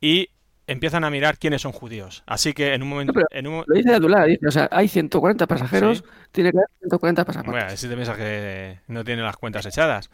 y 0.00 0.28
empiezan 0.66 1.02
a 1.04 1.10
mirar 1.10 1.38
quiénes 1.38 1.62
son 1.62 1.72
judíos. 1.72 2.22
Así 2.26 2.52
que 2.52 2.72
en 2.74 2.82
un 2.82 2.88
momento. 2.88 3.12
No, 3.14 3.22
en 3.30 3.46
un 3.46 3.64
Lo 3.66 3.74
dice 3.74 3.94
Abdullah, 3.94 4.24
dice, 4.24 4.46
o 4.46 4.50
sea, 4.50 4.68
hay 4.70 4.86
140 4.88 5.46
pasajeros, 5.46 5.98
Sí. 5.98 6.04
tiene 6.30 6.52
que 6.52 6.58
haber 6.58 6.68
140 6.80 7.24
pasaportes. 7.24 7.62
Bueno, 7.64 7.76
si 7.76 7.88
te 7.88 7.94
piensas 7.94 8.16
que 8.16 8.78
no 8.86 9.02
tiene 9.04 9.22
las 9.22 9.36
cuentas 9.36 9.66
echadas. 9.66 10.08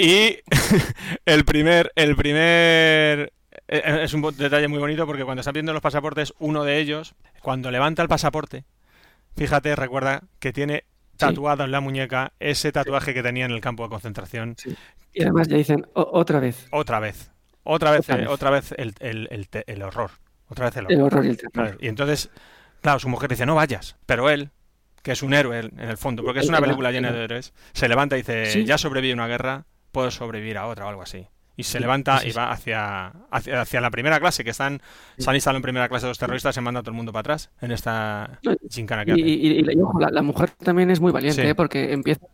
Y 0.00 0.38
el 1.26 1.44
primer, 1.44 1.92
el 1.94 2.16
primer 2.16 3.34
eh, 3.68 4.00
es 4.02 4.14
un 4.14 4.22
detalle 4.34 4.66
muy 4.66 4.78
bonito 4.78 5.06
porque 5.06 5.24
cuando 5.24 5.40
están 5.40 5.52
viendo 5.52 5.74
los 5.74 5.82
pasaportes, 5.82 6.32
uno 6.38 6.64
de 6.64 6.78
ellos, 6.78 7.14
cuando 7.42 7.70
levanta 7.70 8.00
el 8.00 8.08
pasaporte, 8.08 8.64
fíjate, 9.36 9.76
recuerda 9.76 10.22
que 10.38 10.54
tiene 10.54 10.84
tatuado 11.18 11.64
en 11.64 11.70
la 11.70 11.80
muñeca 11.80 12.32
ese 12.40 12.72
tatuaje 12.72 13.12
que 13.12 13.22
tenía 13.22 13.44
en 13.44 13.50
el 13.50 13.60
campo 13.60 13.82
de 13.82 13.90
concentración. 13.90 14.56
Y 15.12 15.20
además 15.20 15.48
ya 15.48 15.58
dicen 15.58 15.86
otra 15.92 16.40
vez. 16.40 16.66
Otra 16.70 16.98
vez. 16.98 17.30
Otra 17.62 17.90
vez, 17.90 18.08
otra 18.26 18.48
vez, 18.48 18.72
el, 18.78 18.94
el, 19.00 19.82
horror. 19.82 20.12
Otra 20.48 20.64
vez 20.64 20.76
el 20.78 20.86
horror. 20.86 20.92
El 20.96 21.02
horror 21.02 21.26
y 21.26 21.28
el 21.28 21.36
terror. 21.36 21.76
Y 21.78 21.88
entonces, 21.88 22.30
claro, 22.80 23.00
su 23.00 23.10
mujer 23.10 23.28
dice, 23.28 23.44
no 23.44 23.54
vayas. 23.54 23.96
Pero 24.06 24.30
él, 24.30 24.48
que 25.02 25.12
es 25.12 25.22
un 25.22 25.34
héroe 25.34 25.58
en 25.58 25.78
el 25.78 25.98
fondo, 25.98 26.24
porque 26.24 26.40
es 26.40 26.48
una 26.48 26.58
película 26.58 26.90
llena 26.90 27.12
de 27.12 27.24
héroes, 27.24 27.52
se 27.74 27.86
levanta 27.86 28.16
y 28.16 28.22
dice, 28.22 28.64
ya 28.64 28.78
sobreviví 28.78 29.10
a 29.10 29.14
una 29.14 29.26
guerra, 29.26 29.66
puedo 29.92 30.10
sobrevivir 30.10 30.58
a 30.58 30.66
otra 30.66 30.86
o 30.86 30.88
algo 30.88 31.02
así. 31.02 31.26
Y 31.56 31.62
se 31.62 31.78
levanta 31.78 32.26
y 32.26 32.32
va 32.32 32.50
hacia, 32.50 33.12
hacia, 33.30 33.80
la 33.82 33.90
primera 33.90 34.18
clase, 34.18 34.44
que 34.44 34.50
están, 34.50 34.80
se 35.18 35.28
han 35.28 35.36
instalado 35.36 35.58
en 35.58 35.62
primera 35.62 35.90
clase 35.90 36.06
los 36.06 36.18
terroristas, 36.18 36.54
se 36.54 36.62
manda 36.62 36.80
a 36.80 36.82
todo 36.82 36.92
el 36.92 36.96
mundo 36.96 37.12
para 37.12 37.20
atrás 37.20 37.50
en 37.60 37.70
esta 37.70 38.40
chincana 38.68 39.04
que 39.04 39.12
Y, 39.12 39.62
la, 39.62 40.22
mujer 40.22 40.50
también 40.52 40.90
es 40.90 41.00
muy 41.00 41.12
valiente, 41.12 41.46
¿eh? 41.46 41.54
porque 41.54 41.92
empieza 41.92 42.24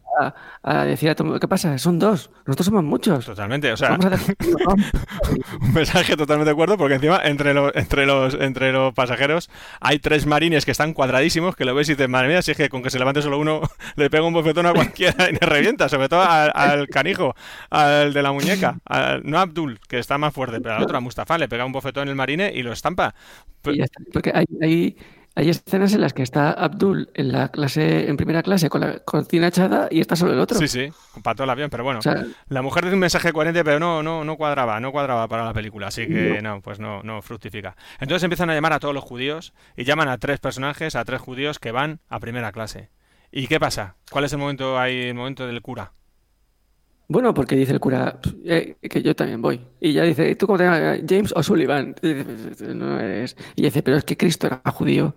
a, 0.62 0.84
decir 0.84 1.10
a 1.10 1.14
todo 1.14 1.26
mundo, 1.26 1.40
¿qué 1.40 1.48
pasa? 1.48 1.76
Son 1.78 1.98
dos, 1.98 2.30
nosotros 2.46 2.66
somos 2.66 2.84
muchos. 2.84 3.24
Totalmente, 3.24 3.72
o 3.72 3.76
sea, 3.76 3.98
un 5.60 5.74
mensaje 5.74 6.16
totalmente 6.16 6.46
de 6.46 6.52
acuerdo, 6.52 6.76
porque 6.76 6.94
encima 6.94 7.20
entre 7.24 7.54
los, 7.54 7.74
entre 7.74 8.06
los, 8.06 8.34
entre 8.34 8.72
los 8.72 8.94
pasajeros 8.94 9.50
hay 9.80 9.98
tres 9.98 10.26
marines 10.26 10.64
que 10.64 10.70
están 10.70 10.92
cuadradísimos, 10.94 11.56
que 11.56 11.64
lo 11.64 11.74
ves 11.74 11.88
y 11.88 11.92
dices, 11.92 12.08
madre 12.08 12.28
mía, 12.28 12.42
si 12.42 12.52
es 12.52 12.56
que 12.56 12.68
con 12.68 12.82
que 12.82 12.90
se 12.90 12.98
levante 12.98 13.22
solo 13.22 13.38
uno 13.38 13.60
le 13.96 14.10
pega 14.10 14.24
un 14.24 14.34
bofetón 14.34 14.66
a 14.66 14.72
cualquiera 14.72 15.28
y 15.28 15.32
le 15.32 15.38
revienta, 15.40 15.88
sobre 15.88 16.08
todo 16.08 16.22
al, 16.22 16.88
canijo, 16.88 17.34
al 17.70 18.12
de 18.12 18.22
la 18.22 18.32
muñeca, 18.32 18.78
no 19.22 19.38
a 19.38 19.42
Abdul, 19.42 19.80
que 19.88 19.98
está 19.98 20.18
más 20.18 20.32
fuerte, 20.32 20.60
pero 20.60 20.76
al 20.76 20.82
otro, 20.82 20.96
a 20.96 21.00
Mustafa, 21.00 21.38
le 21.38 21.48
pega 21.48 21.64
un 21.64 21.72
bofetón 21.72 22.04
en 22.04 22.08
el 22.10 22.14
marine 22.16 22.52
y 22.54 22.62
lo 22.62 22.72
estampa. 22.72 23.14
porque 24.12 24.32
hay, 24.34 24.46
hay 24.60 24.96
hay 25.36 25.50
escenas 25.50 25.92
en 25.92 26.00
las 26.00 26.14
que 26.14 26.22
está 26.22 26.50
Abdul 26.50 27.10
en 27.12 27.30
la 27.30 27.48
clase, 27.48 28.08
en 28.08 28.16
primera 28.16 28.42
clase 28.42 28.70
con 28.70 28.80
la 28.80 29.00
cortina 29.00 29.48
echada 29.48 29.86
y 29.90 30.00
está 30.00 30.16
solo 30.16 30.32
el 30.32 30.40
otro. 30.40 30.58
Sí, 30.58 30.66
sí, 30.66 30.88
para 31.22 31.34
todo 31.34 31.44
el 31.44 31.50
avión, 31.50 31.68
pero 31.68 31.84
bueno. 31.84 32.00
la 32.48 32.62
mujer 32.62 32.84
dice 32.84 32.94
un 32.94 33.00
mensaje 33.00 33.34
coherente, 33.34 33.62
pero 33.62 33.78
no, 33.78 34.02
no, 34.02 34.24
no 34.24 34.36
cuadraba, 34.36 34.80
no 34.80 34.92
cuadraba 34.92 35.28
para 35.28 35.44
la 35.44 35.52
película, 35.52 35.88
así 35.88 36.06
que 36.06 36.40
no, 36.40 36.62
pues 36.62 36.80
no, 36.80 37.02
no 37.02 37.20
fructifica. 37.20 37.76
Entonces 38.00 38.24
empiezan 38.24 38.48
a 38.48 38.54
llamar 38.54 38.72
a 38.72 38.80
todos 38.80 38.94
los 38.94 39.04
judíos 39.04 39.52
y 39.76 39.84
llaman 39.84 40.08
a 40.08 40.16
tres 40.16 40.40
personajes, 40.40 40.96
a 40.96 41.04
tres 41.04 41.20
judíos 41.20 41.58
que 41.58 41.70
van 41.70 42.00
a 42.08 42.18
primera 42.18 42.50
clase. 42.50 42.88
¿Y 43.30 43.46
qué 43.46 43.60
pasa? 43.60 43.96
¿Cuál 44.10 44.24
es 44.24 44.32
el 44.32 44.38
momento 44.38 44.78
ahí, 44.78 45.08
el 45.08 45.14
momento 45.14 45.46
del 45.46 45.60
cura? 45.60 45.92
Bueno, 47.08 47.32
porque 47.34 47.54
dice 47.54 47.72
el 47.72 47.80
cura 47.80 48.18
eh, 48.44 48.76
que 48.82 49.02
yo 49.02 49.14
también 49.14 49.40
voy. 49.40 49.60
Y 49.80 49.92
ya 49.92 50.02
dice, 50.02 50.34
¿tú 50.34 50.46
cómo 50.46 50.58
te 50.58 50.64
llamas? 50.64 51.00
James 51.08 51.32
o 51.36 51.42
Sullivan. 51.42 51.94
Y 53.56 53.62
dice, 53.62 53.82
pero 53.82 53.96
es 53.96 54.04
que 54.04 54.16
Cristo 54.16 54.46
era 54.46 54.60
judío. 54.72 55.14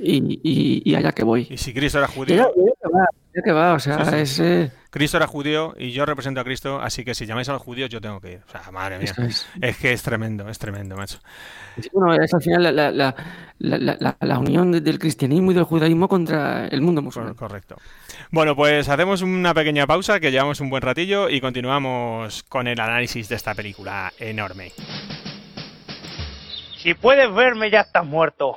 Y, 0.00 0.40
y, 0.84 0.94
allá 0.94 1.12
que 1.12 1.24
voy. 1.24 1.48
Y 1.50 1.56
si 1.56 1.74
Cristo 1.74 1.98
era 1.98 2.06
judío. 2.06 2.36
Ya, 3.34 3.42
que 3.42 3.52
va, 3.52 3.74
o 3.74 3.78
sea, 3.78 4.18
es. 4.18 4.38
Eh, 4.38 4.70
Cristo 4.90 5.16
era 5.16 5.26
judío 5.26 5.74
y 5.76 5.90
yo 5.90 6.06
represento 6.06 6.40
a 6.40 6.44
Cristo, 6.44 6.80
así 6.80 7.04
que 7.04 7.14
si 7.14 7.26
llamáis 7.26 7.48
a 7.48 7.52
los 7.52 7.62
judíos, 7.62 7.90
yo 7.90 8.00
tengo 8.00 8.20
que 8.20 8.32
ir. 8.32 8.40
O 8.46 8.50
sea, 8.50 8.70
madre 8.70 8.98
mía. 8.98 9.12
Es. 9.60 9.76
que 9.76 9.92
es 9.92 10.02
tremendo, 10.02 10.48
es 10.48 10.58
tremendo, 10.58 10.96
macho. 10.96 11.18
bueno, 11.92 12.14
es 12.22 12.32
al 12.32 12.42
final 12.42 12.62
la, 12.62 12.90
la, 12.90 13.14
la, 13.58 14.16
la, 14.20 14.38
unión 14.38 14.72
del 14.72 14.98
cristianismo 14.98 15.50
y 15.50 15.54
del 15.54 15.64
judaísmo 15.64 16.08
contra 16.08 16.68
el 16.68 16.80
mundo 16.80 17.02
musulmán. 17.02 17.34
Correcto. 17.34 17.76
Bueno, 18.30 18.54
pues 18.54 18.86
hacemos 18.90 19.22
una 19.22 19.54
pequeña 19.54 19.86
pausa, 19.86 20.20
que 20.20 20.30
llevamos 20.30 20.60
un 20.60 20.68
buen 20.68 20.82
ratillo, 20.82 21.30
y 21.30 21.40
continuamos 21.40 22.42
con 22.42 22.68
el 22.68 22.78
análisis 22.78 23.26
de 23.26 23.36
esta 23.36 23.54
película 23.54 24.12
enorme. 24.18 24.70
Si 26.76 26.92
puedes 26.92 27.32
verme, 27.32 27.70
ya 27.70 27.80
estás 27.80 28.04
muerto. 28.04 28.54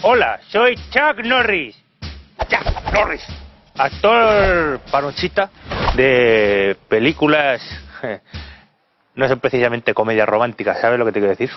Hola, 0.00 0.40
soy 0.48 0.74
Chuck 0.90 1.22
Norris. 1.22 1.76
Chuck 2.48 2.94
Norris. 2.94 3.22
Actor 3.76 4.80
panochita 4.90 5.50
de 5.96 6.78
películas. 6.88 7.60
No 9.16 9.28
son 9.28 9.38
precisamente 9.38 9.92
comedias 9.92 10.26
románticas, 10.26 10.80
¿sabes 10.80 10.98
lo 10.98 11.04
que 11.04 11.12
te 11.12 11.20
quiero 11.20 11.36
decir? 11.36 11.50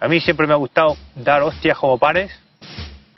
A 0.00 0.08
mí 0.08 0.20
siempre 0.20 0.48
me 0.48 0.54
ha 0.54 0.56
gustado 0.56 0.96
dar 1.14 1.42
hostias 1.42 1.78
como 1.78 1.98
pares 1.98 2.32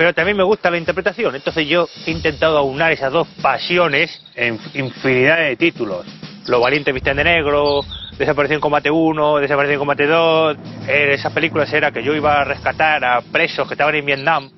pero 0.01 0.14
también 0.14 0.34
me 0.34 0.44
gusta 0.44 0.70
la 0.70 0.78
interpretación. 0.78 1.36
Entonces 1.36 1.68
yo 1.68 1.86
he 2.07 2.11
intentado 2.11 2.57
aunar 2.57 2.90
esas 2.90 3.12
dos 3.12 3.28
pasiones 3.42 4.24
en 4.34 4.59
infinidad 4.72 5.36
de 5.36 5.57
títulos. 5.57 6.07
Los 6.46 6.59
valientes 6.59 6.94
visten 6.94 7.18
de 7.18 7.24
negro, 7.24 7.82
Desapareció 8.16 8.55
en 8.55 8.62
combate 8.62 8.90
1, 8.90 9.36
Desapareció 9.40 9.74
en 9.74 9.78
combate 9.78 10.07
2. 10.07 10.57
En 10.88 11.11
esas 11.11 11.30
películas 11.34 11.70
era 11.70 11.92
que 11.92 12.03
yo 12.03 12.14
iba 12.14 12.40
a 12.40 12.44
rescatar 12.44 13.05
a 13.05 13.20
presos 13.20 13.68
que 13.68 13.74
estaban 13.74 13.94
en 13.94 14.07
Vietnam. 14.07 14.51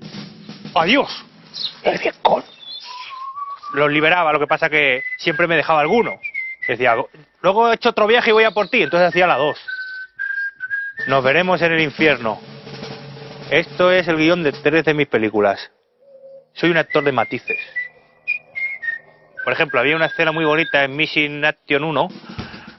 ¡Adiós! 0.77 1.11
¡El 1.83 1.99
Vietcong! 1.99 2.45
Los 3.75 3.91
liberaba, 3.91 4.33
lo 4.33 4.39
que 4.39 4.47
pasa 4.47 4.71
que 4.71 5.03
siempre 5.19 5.49
me 5.49 5.57
dejaba 5.57 5.81
alguno. 5.81 6.21
Decía, 6.69 6.95
luego 7.41 7.69
he 7.69 7.75
hecho 7.75 7.89
otro 7.89 8.07
viaje 8.07 8.31
y 8.31 8.33
voy 8.33 8.45
a 8.45 8.53
por 8.53 8.69
ti. 8.69 8.85
Entonces 8.85 9.09
hacía 9.09 9.27
la 9.27 9.39
2. 9.39 9.59
Nos 11.09 11.25
veremos 11.25 11.61
en 11.63 11.73
el 11.73 11.81
infierno. 11.81 12.41
Esto 13.53 13.93
es 13.93 14.09
el 14.09 14.17
guion 14.17 14.43
de 14.43 14.51
tres 14.51 14.83
de 14.83 14.95
mis 14.95 15.09
películas. 15.09 15.71
Soy 16.55 16.71
un 16.71 16.79
actor 16.79 17.05
de 17.05 17.13
matices. 17.13 17.59
Por 19.45 19.53
ejemplo, 19.53 19.79
había 19.79 19.95
una 19.95 20.07
escena 20.07 20.33
muy 20.33 20.47
bonita 20.47 20.83
en 20.85 20.97
Mission 20.97 21.45
Action 21.45 21.85
1 21.85 22.09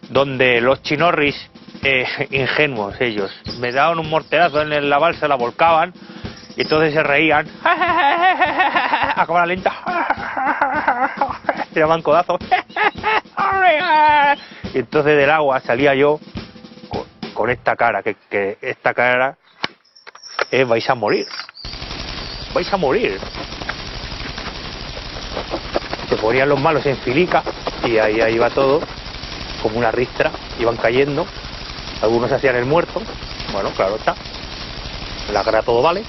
donde 0.09 0.61
los 0.61 0.82
chinorris, 0.82 1.36
eh, 1.84 2.07
ingenuos 2.32 2.99
ellos, 2.99 3.32
me 3.59 3.71
daban 3.71 3.99
un 3.99 4.09
morterazo 4.09 4.63
en 4.63 4.89
la 4.89 4.97
balsa, 4.97 5.28
la 5.28 5.36
volcaban 5.36 5.93
y 6.57 6.63
entonces 6.63 6.91
se 6.91 7.03
reían 7.03 7.47
a 7.63 9.24
cámara 9.28 9.45
lenta. 9.45 9.76
Tiraban 11.71 12.01
codazos. 12.01 12.39
y 14.74 14.80
entonces 14.80 15.17
del 15.17 15.30
agua 15.30 15.59
salía 15.59 15.93
yo 15.93 16.19
con, 17.36 17.51
esta 17.51 17.76
cara, 17.76 18.01
que 18.01 18.57
esta 18.59 18.95
cara 18.95 19.38
eh, 20.51 20.63
vais 20.63 20.89
a 20.89 20.95
morir. 20.95 21.27
Vais 22.53 22.71
a 22.71 22.77
morir. 22.77 23.19
Se 26.09 26.15
ponían 26.17 26.49
los 26.49 26.59
malos 26.59 26.86
en 26.86 26.97
filica 26.97 27.43
y 27.84 27.97
ahí, 27.97 28.21
ahí 28.21 28.36
iba 28.36 28.49
todo, 28.49 28.81
como 29.61 29.79
una 29.79 29.91
ristra, 29.91 30.31
iban 30.59 30.77
cayendo. 30.77 31.25
Algunos 32.01 32.31
hacían 32.31 32.55
el 32.55 32.65
muerto, 32.65 33.01
bueno, 33.51 33.69
claro 33.71 33.95
está. 33.95 34.15
La 35.31 35.43
cara 35.43 35.63
todo 35.63 35.81
vale. 35.81 36.03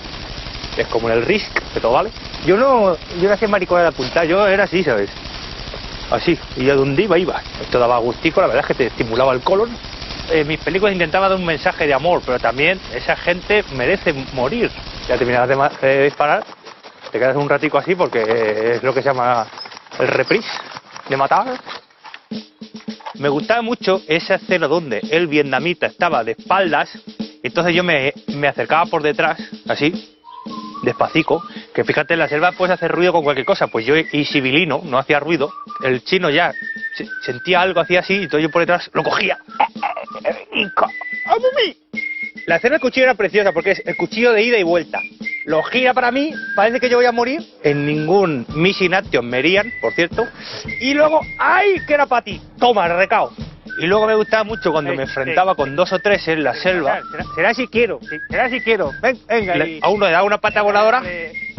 Es 0.76 0.88
como 0.88 1.08
en 1.08 1.18
el 1.18 1.24
Risk, 1.24 1.52
que 1.72 1.80
todo 1.80 1.92
vale. 1.92 2.10
Yo 2.44 2.56
no, 2.56 2.96
yo 3.20 3.28
no 3.28 3.32
hacía 3.32 3.48
maricona 3.48 3.82
de 3.82 3.88
apuntar, 3.88 4.26
yo 4.26 4.46
era 4.46 4.64
así, 4.64 4.82
¿sabes? 4.82 5.08
Así, 6.10 6.38
y 6.56 6.64
yo 6.64 6.74
de 6.74 6.82
un 6.82 7.00
iba, 7.00 7.18
iba. 7.18 7.40
Esto 7.62 7.78
daba 7.78 7.98
gustico, 7.98 8.40
la 8.40 8.48
verdad 8.48 8.62
es 8.62 8.68
que 8.68 8.74
te 8.74 8.86
estimulaba 8.88 9.32
el 9.32 9.40
colon 9.40 9.70
eh, 10.30 10.44
mis 10.44 10.58
películas 10.60 10.92
intentaba 10.92 11.28
dar 11.28 11.38
un 11.38 11.44
mensaje 11.44 11.86
de 11.86 11.94
amor, 11.94 12.22
pero 12.24 12.38
también 12.38 12.80
esa 12.94 13.16
gente 13.16 13.64
merece 13.74 14.12
morir. 14.32 14.70
Ya 15.08 15.16
terminas 15.18 15.48
de, 15.80 16.04
disparar, 16.04 16.44
te 17.12 17.18
quedas 17.18 17.36
un 17.36 17.48
ratico 17.48 17.78
así 17.78 17.94
porque 17.94 18.74
es 18.74 18.82
lo 18.82 18.94
que 18.94 19.02
se 19.02 19.08
llama 19.08 19.46
el 19.98 20.08
reprise 20.08 20.48
de 21.08 21.16
matar. 21.16 21.58
Me 23.14 23.28
gustaba 23.28 23.62
mucho 23.62 24.02
esa 24.08 24.36
escena 24.36 24.66
donde 24.66 25.00
el 25.10 25.28
vietnamita 25.28 25.86
estaba 25.86 26.24
de 26.24 26.32
espaldas, 26.32 26.90
entonces 27.42 27.74
yo 27.74 27.84
me, 27.84 28.12
acercaba 28.48 28.86
por 28.86 29.02
detrás, 29.02 29.38
así, 29.68 30.16
despacito, 30.82 31.42
que 31.74 31.84
fíjate, 31.84 32.14
en 32.14 32.20
la 32.20 32.28
selva 32.28 32.52
puedes 32.52 32.74
hacer 32.74 32.90
ruido 32.90 33.12
con 33.12 33.22
cualquier 33.22 33.46
cosa, 33.46 33.68
pues 33.68 33.86
yo 33.86 33.94
y 33.96 34.24
civilino, 34.24 34.80
no 34.84 34.98
hacía 34.98 35.20
ruido, 35.20 35.52
el 35.84 36.02
chino 36.02 36.30
ya 36.30 36.52
sentía 37.22 37.60
algo, 37.60 37.80
hacía 37.80 38.00
así, 38.00 38.14
y 38.14 38.22
entonces 38.24 38.42
yo 38.42 38.50
por 38.50 38.62
detrás 38.62 38.90
lo 38.92 39.02
cogía. 39.02 39.38
La 42.46 42.56
escena 42.56 42.72
del 42.72 42.80
cuchillo 42.80 43.04
era 43.04 43.14
preciosa 43.14 43.52
porque 43.52 43.72
es 43.72 43.82
el 43.86 43.96
cuchillo 43.96 44.32
de 44.32 44.42
ida 44.42 44.58
y 44.58 44.62
vuelta. 44.62 45.00
Lo 45.46 45.62
gira 45.62 45.94
para 45.94 46.10
mí, 46.10 46.32
parece 46.54 46.80
que 46.80 46.88
yo 46.90 46.96
voy 46.96 47.06
a 47.06 47.12
morir. 47.12 47.40
En 47.62 47.86
ningún 47.86 48.46
Mission 48.54 48.94
Action 48.94 49.26
merían, 49.26 49.72
por 49.80 49.92
cierto. 49.92 50.26
Y 50.80 50.94
luego, 50.94 51.20
¡ay! 51.38 51.80
que 51.86 51.94
era 51.94 52.06
para 52.06 52.22
ti. 52.22 52.40
Toma, 52.58 52.88
recao. 52.88 53.32
Y 53.78 53.86
luego 53.86 54.06
me 54.06 54.14
gustaba 54.14 54.44
mucho 54.44 54.70
cuando 54.70 54.94
me 54.94 55.02
enfrentaba 55.02 55.54
con 55.54 55.74
dos 55.74 55.92
o 55.92 55.98
tres 55.98 56.26
en 56.28 56.44
la 56.44 56.54
selva. 56.54 57.00
Será, 57.34 57.54
si 57.54 57.66
quiero, 57.66 57.98
será 58.30 58.48
si 58.48 58.60
quiero. 58.60 58.92
venga. 59.02 59.54
A 59.82 59.88
uno 59.88 60.06
le 60.06 60.12
daba 60.12 60.24
una 60.24 60.38
pata 60.38 60.62
voladora. 60.62 61.02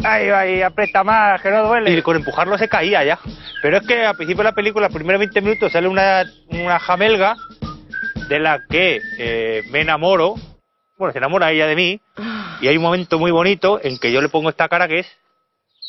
Ay, 0.04 0.28
ay, 0.30 0.62
aprieta 0.62 1.04
más, 1.04 1.40
que 1.42 1.50
no 1.50 1.66
duele. 1.66 1.90
Y 1.90 2.02
con 2.02 2.16
empujarlo 2.16 2.56
se 2.56 2.68
caía 2.68 3.04
ya. 3.04 3.18
Pero 3.60 3.78
es 3.78 3.86
que 3.86 4.04
al 4.04 4.16
principio 4.16 4.42
de 4.42 4.50
la 4.50 4.54
película, 4.54 4.86
los 4.86 4.94
primeros 4.94 5.18
20 5.18 5.40
minutos, 5.40 5.72
sale 5.72 5.88
una, 5.88 6.24
una 6.48 6.78
jamelga 6.78 7.36
de 8.28 8.38
la 8.38 8.64
que 8.68 9.00
eh, 9.18 9.62
me 9.70 9.80
enamoro. 9.80 10.34
Bueno, 10.98 11.12
se 11.12 11.18
enamora 11.18 11.52
ella 11.52 11.66
de 11.66 11.76
mí. 11.76 12.00
Y 12.60 12.68
hay 12.68 12.76
un 12.76 12.82
momento 12.82 13.18
muy 13.18 13.30
bonito 13.30 13.80
en 13.82 13.98
que 13.98 14.12
yo 14.12 14.20
le 14.20 14.28
pongo 14.28 14.48
esta 14.48 14.68
cara 14.68 14.88
que 14.88 15.00
es: 15.00 15.06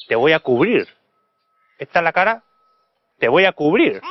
Te 0.07 0.15
voy 0.15 0.33
a 0.33 0.39
cubrir. 0.39 0.87
Esta 1.79 1.99
es 1.99 2.03
la 2.03 2.13
cara: 2.13 2.43
Te 3.19 3.27
voy 3.27 3.45
a 3.45 3.53
cubrir. 3.53 4.01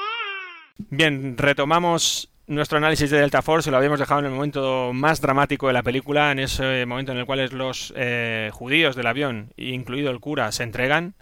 Bien, 0.78 1.36
retomamos 1.38 2.30
nuestro 2.46 2.78
análisis 2.78 3.10
de 3.10 3.18
Delta 3.18 3.42
Force, 3.42 3.70
lo 3.70 3.76
habíamos 3.76 3.98
dejado 3.98 4.20
en 4.20 4.26
el 4.26 4.32
momento 4.32 4.92
más 4.92 5.20
dramático 5.20 5.66
de 5.66 5.72
la 5.72 5.82
película, 5.82 6.30
en 6.30 6.38
ese 6.38 6.86
momento 6.86 7.12
en 7.12 7.18
el 7.18 7.26
cual 7.26 7.48
los 7.52 7.92
eh, 7.96 8.50
judíos 8.52 8.94
del 8.94 9.06
avión, 9.06 9.52
incluido 9.56 10.10
el 10.10 10.20
cura, 10.20 10.52
se 10.52 10.62
entregan. 10.62 11.14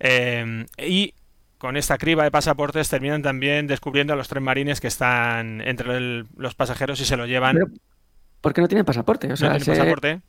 Eh, 0.00 0.66
y 0.78 1.14
con 1.58 1.76
esta 1.76 1.98
criba 1.98 2.24
de 2.24 2.30
pasaportes 2.30 2.88
terminan 2.88 3.22
también 3.22 3.66
descubriendo 3.66 4.12
a 4.12 4.16
los 4.16 4.28
tres 4.28 4.42
marines 4.42 4.80
que 4.80 4.86
están 4.86 5.60
entre 5.60 5.96
el- 5.96 6.26
los 6.36 6.54
pasajeros 6.54 7.00
y 7.00 7.04
se 7.04 7.16
lo 7.16 7.26
llevan. 7.26 7.54
Pero, 7.56 7.66
¿Por 8.40 8.54
qué 8.54 8.60
no 8.60 8.68
tienen 8.68 8.84
pasaporte? 8.84 9.32
O 9.32 9.36
sea, 9.36 9.48
no 9.50 9.56
tienen 9.56 9.64
se- 9.74 9.80
pasaporte. 9.80 10.20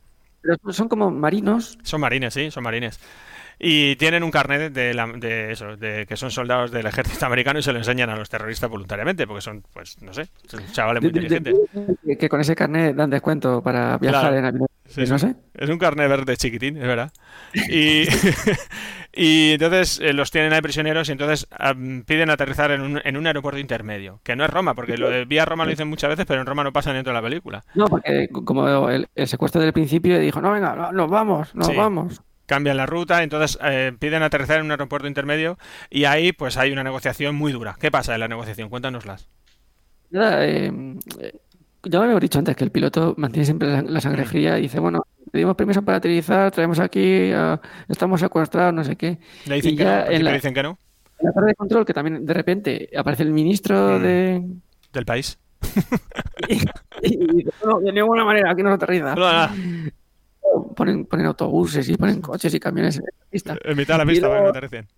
pero 0.42 0.72
son 0.72 0.88
como 0.88 1.10
marinos. 1.10 1.78
Son 1.84 2.00
marines, 2.00 2.34
sí, 2.34 2.50
son 2.50 2.64
marines. 2.64 2.98
Y 3.62 3.94
tienen 3.96 4.22
un 4.22 4.30
carnet 4.30 4.72
de, 4.72 4.94
la- 4.94 5.06
de 5.06 5.52
eso, 5.52 5.76
de 5.76 6.06
que 6.06 6.16
son 6.16 6.30
soldados 6.30 6.70
del 6.70 6.86
ejército 6.86 7.26
americano 7.26 7.58
y 7.58 7.62
se 7.62 7.72
lo 7.72 7.78
enseñan 7.78 8.08
a 8.10 8.16
los 8.16 8.28
terroristas 8.30 8.70
voluntariamente, 8.70 9.26
porque 9.26 9.42
son, 9.42 9.62
pues, 9.72 10.00
no 10.02 10.12
sé, 10.14 10.28
chavales 10.72 11.02
muy 11.02 11.12
de- 11.12 11.20
inteligentes. 11.20 11.54
de- 12.02 12.16
que 12.18 12.28
con 12.28 12.40
ese 12.40 12.56
carnet 12.56 12.96
dan 12.96 13.10
descuento 13.10 13.62
para 13.62 13.98
viajar 13.98 14.22
Claro. 14.22 14.36
en 14.38 14.44
avión. 14.46 14.66
Sí, 14.88 15.02
no 15.06 15.18
sé. 15.20 15.36
Es 15.54 15.68
un 15.70 15.78
carnet 15.78 16.08
verde 16.08 16.36
chiquitín, 16.36 16.78
es 16.78 16.82
verdad. 16.88 17.12
Y, 17.68 18.06
y 19.12 19.52
entonces 19.52 20.00
eh, 20.00 20.12
los 20.12 20.30
tienen 20.30 20.52
ahí 20.52 20.60
prisioneros 20.60 21.08
y 21.08 21.12
entonces 21.12 21.46
am, 21.50 22.04
piden 22.04 22.30
aterrizar 22.30 22.70
en 22.70 22.80
un, 22.80 23.00
en 23.04 23.16
un 23.16 23.26
aeropuerto 23.26 23.58
intermedio, 23.58 24.20
que 24.22 24.36
no 24.36 24.44
es 24.44 24.50
Roma, 24.50 24.74
porque 24.74 24.96
lo 24.96 25.10
de 25.10 25.24
vía 25.24 25.44
Roma 25.44 25.64
lo 25.64 25.70
dicen 25.70 25.88
muchas 25.88 26.10
veces, 26.10 26.26
pero 26.26 26.40
en 26.40 26.46
Roma 26.46 26.64
no 26.64 26.72
pasa 26.72 26.92
dentro 26.92 27.12
de 27.12 27.18
la 27.18 27.22
película. 27.22 27.64
No, 27.74 27.86
porque 27.86 28.28
como 28.28 28.88
el, 28.90 29.08
el 29.14 29.26
secuestro 29.28 29.60
del 29.60 29.72
principio 29.72 30.18
dijo, 30.18 30.40
no, 30.40 30.52
venga, 30.52 30.74
no, 30.74 30.92
nos 30.92 31.10
vamos, 31.10 31.54
nos 31.54 31.66
Sí. 31.68 31.74
vamos. 31.76 32.22
Cambian 32.46 32.76
la 32.76 32.86
ruta, 32.86 33.22
entonces 33.22 33.58
eh, 33.62 33.92
piden 33.98 34.22
aterrizar 34.24 34.58
en 34.58 34.64
un 34.64 34.70
aeropuerto 34.72 35.06
intermedio 35.06 35.56
y 35.88 36.04
ahí 36.04 36.32
pues 36.32 36.56
hay 36.56 36.72
una 36.72 36.82
negociación 36.82 37.36
muy 37.36 37.52
dura. 37.52 37.76
¿Qué 37.80 37.90
pasa 37.92 38.14
en 38.14 38.20
la 38.20 38.26
negociación? 38.28 38.68
Cuéntanoslas. 38.68 39.28
Nada, 40.10 40.44
eh, 40.46 40.72
ya 41.84 41.98
me 42.00 42.06
había 42.06 42.18
dicho 42.18 42.38
antes 42.40 42.56
que 42.56 42.64
el 42.64 42.72
piloto 42.72 43.14
mantiene 43.16 43.44
siempre 43.46 43.68
la, 43.68 43.82
la 43.82 44.00
sangre 44.00 44.24
fría 44.24 44.58
y 44.58 44.62
dice, 44.62 44.80
bueno, 44.80 45.04
pedimos 45.30 45.56
permiso 45.56 45.82
para 45.82 45.98
aterrizar, 45.98 46.50
traemos 46.50 46.78
aquí, 46.78 47.30
a- 47.32 47.60
estamos 47.88 48.20
secuestrados, 48.20 48.74
no 48.74 48.84
sé 48.84 48.96
qué. 48.96 49.18
Le 49.46 49.56
dicen 49.56 49.74
Y 49.74 49.76
que 49.76 49.84
no, 49.84 49.90
ya 49.90 50.06
en 50.06 50.24
la- 50.24 50.32
dicen 50.32 50.54
que 50.54 50.62
no, 50.62 50.78
En 51.18 51.26
la 51.26 51.32
torre 51.32 51.46
de 51.48 51.54
control, 51.54 51.84
que 51.84 51.92
también 51.94 52.24
de 52.24 52.34
repente 52.34 52.88
aparece 52.96 53.22
el 53.24 53.30
ministro 53.32 53.98
Mm. 53.98 54.02
de... 54.02 54.42
del 54.92 55.04
país. 55.04 55.38
Y, 57.02 57.14
y 57.14 57.26
dice, 57.36 57.50
no, 57.64 57.80
de 57.80 57.92
ninguna 57.92 58.24
manera, 58.24 58.50
aquí 58.50 58.62
no 58.62 58.72
aterriza. 58.72 59.14
No, 59.14 59.48
Ponen, 60.74 61.04
ponen 61.06 61.26
autobuses 61.26 61.88
y 61.88 61.96
ponen 61.96 62.20
coches 62.20 62.52
y 62.54 62.58
camiones 62.60 62.96
en 62.96 63.04
la 63.04 63.26
pista. 63.30 63.56
en 63.62 63.76
mitad 63.76 63.94
de 63.94 64.04
la 64.04 64.10
pista 64.10 64.26
para 64.28 64.40
que 64.40 64.46
no 64.46 64.52
luego- 64.52 64.58
aterricen. 64.58 64.88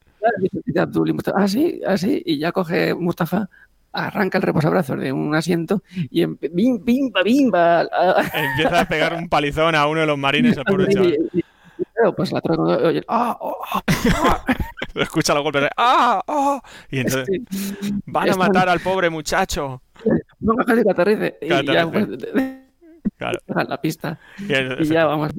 Ah, 1.34 1.48
sí, 1.48 1.80
ah, 1.86 1.96
sí, 1.98 2.22
y 2.24 2.38
ya 2.38 2.52
coge 2.52 2.94
Mustafa, 2.94 3.48
arranca 3.92 4.38
el 4.38 4.42
reposabrazos 4.42 4.98
de 4.98 5.12
un 5.12 5.34
asiento 5.34 5.82
y 6.10 6.22
en, 6.22 6.38
bim, 6.52 6.82
bimba, 6.84 7.22
bimba. 7.22 7.82
Empieza 8.34 8.80
a 8.80 8.84
pegar 8.86 9.14
un 9.14 9.28
palizón 9.28 9.74
a 9.74 9.86
uno 9.86 10.00
de 10.00 10.06
los 10.06 10.18
marines, 10.18 10.56
el 10.56 10.64
pobre 10.64 10.88
chaval. 10.92 11.18
pues 12.16 12.32
la 12.32 12.40
control, 12.40 12.84
oye, 12.84 13.02
ah, 13.08 13.36
oh, 13.40 13.56
ah, 13.72 13.82
Escucha 14.94 15.34
los 15.34 15.42
golpes 15.42 15.62
de 15.62 15.70
¡Ah! 15.76 16.60
Y 16.90 17.00
entonces 17.00 17.28
este, 17.28 17.94
van 18.06 18.30
a 18.30 18.36
matar 18.36 18.68
al 18.68 18.80
pobre 18.80 19.08
muchacho. 19.08 19.82
no 20.40 20.54
me 20.54 20.64
que 20.64 20.90
aterrice. 20.90 21.38
Y 21.40 21.48
ya, 21.48 21.90
pues, 21.90 22.06
Claro. 23.16 23.38
la 23.46 23.80
pista. 23.80 24.18
Y 24.38 24.52
Y 24.82 24.86
ya 24.86 25.06
vamos. 25.06 25.32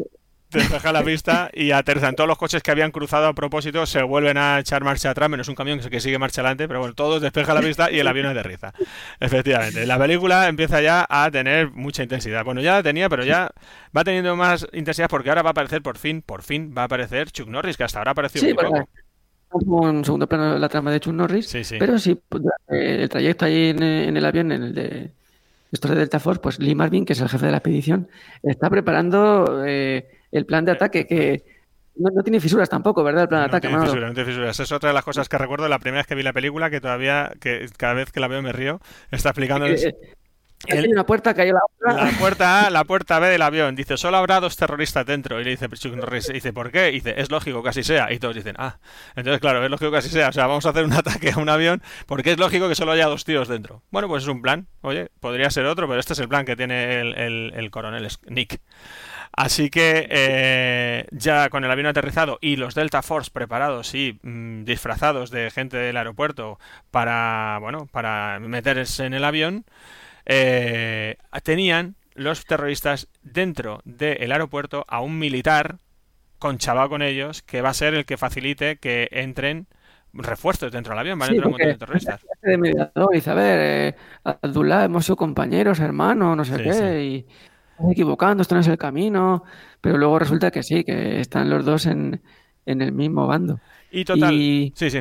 Despeja 0.59 0.91
la 0.91 1.03
pista 1.03 1.49
y 1.53 1.71
aterrizan 1.71 2.15
todos 2.15 2.27
los 2.27 2.37
coches 2.37 2.61
que 2.63 2.71
habían 2.71 2.91
cruzado 2.91 3.27
a 3.27 3.33
propósito, 3.33 3.85
se 3.85 4.01
vuelven 4.03 4.37
a 4.37 4.59
echar 4.59 4.83
marcha 4.83 5.09
atrás, 5.11 5.29
menos 5.29 5.47
un 5.47 5.55
camión 5.55 5.79
que 5.79 5.99
sigue 5.99 6.17
marcha 6.19 6.41
adelante, 6.41 6.67
pero 6.67 6.79
bueno, 6.79 6.93
todos 6.95 7.21
despeja 7.21 7.53
la 7.53 7.61
pista 7.61 7.91
y 7.91 7.99
el 7.99 8.07
avión 8.07 8.25
aterriza. 8.27 8.73
Efectivamente, 9.19 9.85
la 9.85 9.97
película 9.97 10.47
empieza 10.47 10.81
ya 10.81 11.05
a 11.09 11.29
tener 11.31 11.71
mucha 11.71 12.03
intensidad. 12.03 12.43
Bueno, 12.43 12.61
ya 12.61 12.73
la 12.75 12.83
tenía, 12.83 13.09
pero 13.09 13.23
ya 13.23 13.49
va 13.95 14.03
teniendo 14.03 14.35
más 14.35 14.67
intensidad 14.73 15.07
porque 15.09 15.29
ahora 15.29 15.41
va 15.41 15.49
a 15.49 15.51
aparecer 15.51 15.81
por 15.81 15.97
fin, 15.97 16.21
por 16.21 16.43
fin 16.43 16.73
va 16.77 16.83
a 16.83 16.85
aparecer 16.85 17.31
Chuck 17.31 17.47
Norris, 17.47 17.77
que 17.77 17.83
hasta 17.83 17.99
ahora 17.99 18.11
ha 18.11 18.13
aparecido 18.13 18.45
Sí, 18.47 18.53
muy 18.53 18.63
poco. 18.63 19.87
en 19.87 20.03
segundo 20.03 20.27
plano 20.27 20.57
la 20.57 20.69
trama 20.69 20.91
de 20.91 20.99
Chuck 20.99 21.13
Norris, 21.13 21.47
Sí, 21.47 21.63
sí. 21.63 21.75
pero 21.79 21.97
sí, 21.99 22.19
pues, 22.27 22.43
eh, 22.69 23.03
el 23.03 23.09
trayecto 23.09 23.45
ahí 23.45 23.69
en, 23.69 23.83
eh, 23.83 24.07
en 24.07 24.17
el 24.17 24.25
avión, 24.25 24.51
en 24.51 24.63
el 24.63 24.73
de 24.73 25.11
estos 25.71 25.89
de 25.91 25.97
Delta 25.97 26.19
Force, 26.19 26.39
pues 26.39 26.59
Lee 26.59 26.75
Marvin, 26.75 27.03
que 27.05 27.13
es 27.13 27.21
el 27.21 27.29
jefe 27.29 27.45
de 27.47 27.51
la 27.51 27.57
expedición, 27.57 28.07
está 28.43 28.69
preparando 28.69 29.63
eh, 29.65 30.07
el 30.33 30.45
plan 30.45 30.65
de 30.65 30.71
ataque 30.73 31.05
que 31.07 31.43
no, 31.95 32.09
no 32.13 32.23
tiene 32.23 32.39
fisuras 32.39 32.69
tampoco, 32.69 33.03
¿verdad? 33.03 33.23
El 33.23 33.29
plan 33.29 33.41
de 33.41 33.47
No 33.47 33.51
ataque, 33.57 33.67
tiene 33.67 33.83
fisuras, 33.85 34.09
no 34.09 34.13
tiene 34.15 34.29
fisuras. 34.29 34.59
Es 34.59 34.71
otra 34.71 34.89
de 34.89 34.93
las 34.95 35.03
cosas 35.03 35.29
que 35.29 35.37
recuerdo 35.37 35.67
la 35.67 35.79
primera 35.79 35.99
vez 35.99 36.07
que 36.07 36.15
vi 36.15 36.23
la 36.23 36.33
película, 36.33 36.69
que 36.69 36.81
todavía, 36.81 37.31
que 37.39 37.67
cada 37.77 37.93
vez 37.93 38.11
que 38.11 38.19
la 38.19 38.27
veo 38.27 38.41
me 38.41 38.51
río, 38.51 38.79
está 39.11 39.29
explicándoles... 39.29 39.85
Eh, 39.85 39.95
eh, 40.67 40.77
El- 40.77 40.87
una 40.93 41.05
puerta 41.05 41.33
la 41.33 41.59
otra. 41.65 42.05
La 42.05 42.11
puerta 42.17 42.65
A, 42.65 42.69
la 42.69 42.85
puerta 42.85 43.19
B 43.19 43.27
del 43.27 43.41
avión. 43.41 43.75
Dice, 43.75 43.97
solo 43.97 44.15
habrá 44.15 44.39
dos 44.39 44.55
terroristas 44.55 45.05
dentro. 45.05 45.41
Y 45.41 45.43
le 45.43 45.49
dice 45.49 45.67
Chuck 45.67 45.93
Norris, 45.93 46.27
dice, 46.31 46.53
¿por 46.53 46.71
qué? 46.71 46.87
Y 46.89 46.93
dice, 46.93 47.15
es 47.17 47.29
lógico 47.29 47.61
que 47.61 47.67
así 47.69 47.83
sea. 47.83 48.13
Y 48.13 48.17
todos 48.19 48.33
dicen, 48.33 48.55
ah. 48.57 48.79
Entonces, 49.17 49.41
claro, 49.41 49.61
es 49.63 49.69
lógico 49.69 49.91
que 49.91 49.97
así 49.97 50.07
sea. 50.07 50.29
O 50.29 50.31
sea, 50.31 50.47
vamos 50.47 50.65
a 50.65 50.69
hacer 50.69 50.85
un 50.85 50.93
ataque 50.93 51.31
a 51.31 51.37
un 51.37 51.49
avión 51.49 51.81
porque 52.07 52.31
es 52.31 52.37
lógico 52.39 52.69
que 52.69 52.75
solo 52.75 52.93
haya 52.93 53.07
dos 53.07 53.25
tíos 53.25 53.49
dentro. 53.49 53.83
Bueno, 53.91 54.07
pues 54.07 54.23
es 54.23 54.29
un 54.29 54.41
plan. 54.41 54.67
Oye, 54.81 55.09
podría 55.19 55.49
ser 55.49 55.65
otro, 55.65 55.85
pero 55.89 55.99
este 55.99 56.13
es 56.13 56.19
el 56.19 56.29
plan 56.29 56.45
que 56.45 56.55
tiene 56.55 57.01
el, 57.01 57.13
el- 57.17 57.53
el 57.55 57.69
coronel 57.69 58.07
Nick. 58.27 58.61
Así 59.35 59.69
que 59.71 60.07
eh, 60.11 61.07
ya 61.11 61.49
con 61.49 61.63
el 61.63 61.71
avión 61.71 61.87
aterrizado 61.87 62.37
y 62.41 62.55
los 62.55 62.75
Delta 62.75 63.01
Force 63.01 63.31
preparados 63.31 63.95
y 63.95 64.19
mm, 64.21 64.63
disfrazados 64.63 65.31
de 65.31 65.49
gente 65.51 65.77
del 65.77 65.97
aeropuerto 65.97 66.59
para, 66.91 67.57
bueno, 67.59 67.87
para 67.87 68.39
meterse 68.39 69.05
en 69.05 69.13
el 69.15 69.23
avión, 69.23 69.65
eh, 70.25 71.17
tenían 71.43 71.95
los 72.15 72.45
terroristas 72.45 73.09
dentro 73.23 73.81
del 73.85 74.31
aeropuerto 74.31 74.85
a 74.87 75.01
un 75.01 75.19
militar 75.19 75.77
con 76.39 76.57
chaval 76.59 76.89
con 76.89 77.01
ellos 77.01 77.41
que 77.43 77.61
va 77.61 77.69
a 77.69 77.73
ser 77.73 77.93
el 77.95 78.05
que 78.05 78.17
facilite 78.17 78.77
que 78.77 79.09
entren 79.11 79.67
refuerzos 80.13 80.71
dentro 80.71 80.91
del 80.93 80.99
avión. 80.99 81.19
Van 81.19 81.29
a 81.29 81.31
Sí, 81.31 81.33
entrar 81.33 81.47
un 81.47 81.53
montón 81.53 81.71
de 81.71 81.77
terroristas. 81.77 82.21
hace 82.31 82.49
de 82.51 82.57
mediador, 82.57 83.09
dice, 83.13 83.29
a 83.31 83.33
ver, 83.33 83.59
eh, 83.93 83.95
Abdullah, 84.23 84.83
hemos 84.85 85.05
sido 85.05 85.15
compañeros, 85.15 85.79
hermanos, 85.79 86.35
no 86.35 86.43
sé 86.45 86.57
Sí, 86.57 86.63
qué, 86.63 86.73
sí. 86.73 86.85
y 87.01 87.27
estás 87.77 87.91
equivocando, 87.91 88.41
esto 88.41 88.55
no 88.55 88.61
es 88.61 88.67
el 88.67 88.77
camino, 88.77 89.43
pero 89.81 89.97
luego 89.97 90.19
resulta 90.19 90.51
que 90.51 90.63
sí, 90.63 90.83
que 90.83 91.19
están 91.19 91.49
los 91.49 91.65
dos 91.65 91.85
en, 91.85 92.21
en 92.65 92.81
el 92.81 92.91
mismo 92.91 93.27
bando. 93.27 93.59
Y 93.91 94.05
total. 94.05 94.33
Y 94.33 94.73
Sí, 94.75 94.89
sí. 94.89 94.99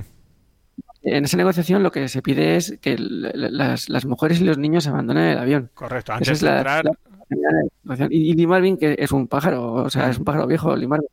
en 1.02 1.24
esa 1.24 1.36
negociación 1.36 1.82
lo 1.82 1.90
que 1.90 2.08
se 2.08 2.22
pide 2.22 2.56
es 2.56 2.78
que 2.80 2.96
las, 2.98 3.88
las 3.88 4.04
mujeres 4.06 4.40
y 4.40 4.44
los 4.44 4.58
niños 4.58 4.86
abandonen 4.86 5.24
el 5.30 5.38
avión. 5.38 5.70
Correcto. 5.74 6.12
Esa 6.12 6.16
Antes 6.18 6.28
es 6.30 6.40
de 6.40 6.46
la, 6.50 6.56
entrar. 6.58 6.84
la. 6.84 8.06
Y, 8.10 8.34
Lee 8.34 8.46
Marvin, 8.46 8.76
que 8.76 8.96
es 8.98 9.10
un 9.12 9.26
pájaro, 9.28 9.72
o 9.74 9.90
sea, 9.90 10.10
es 10.10 10.18
un 10.18 10.24
pájaro 10.24 10.46
viejo, 10.46 10.76
Lee 10.76 10.86
Marvin, 10.86 11.08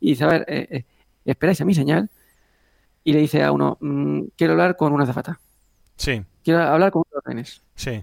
y 0.00 0.10
dice, 0.10 0.24
a 0.24 0.28
ver, 0.28 0.44
eh, 0.48 0.66
eh, 0.70 0.84
esperáis 1.24 1.60
a 1.60 1.64
mi 1.64 1.74
señal, 1.74 2.08
y 3.04 3.12
le 3.12 3.20
dice 3.20 3.42
a 3.42 3.52
uno, 3.52 3.76
"Mm, 3.80 4.22
quiero 4.36 4.52
hablar 4.54 4.76
con 4.76 4.92
una 4.92 5.04
azafata, 5.04 5.38
Sí, 5.96 6.22
quiero 6.44 6.62
hablar 6.62 6.90
con 6.90 7.02
unos 7.10 7.24
rehenes. 7.24 7.62
sí. 7.74 8.02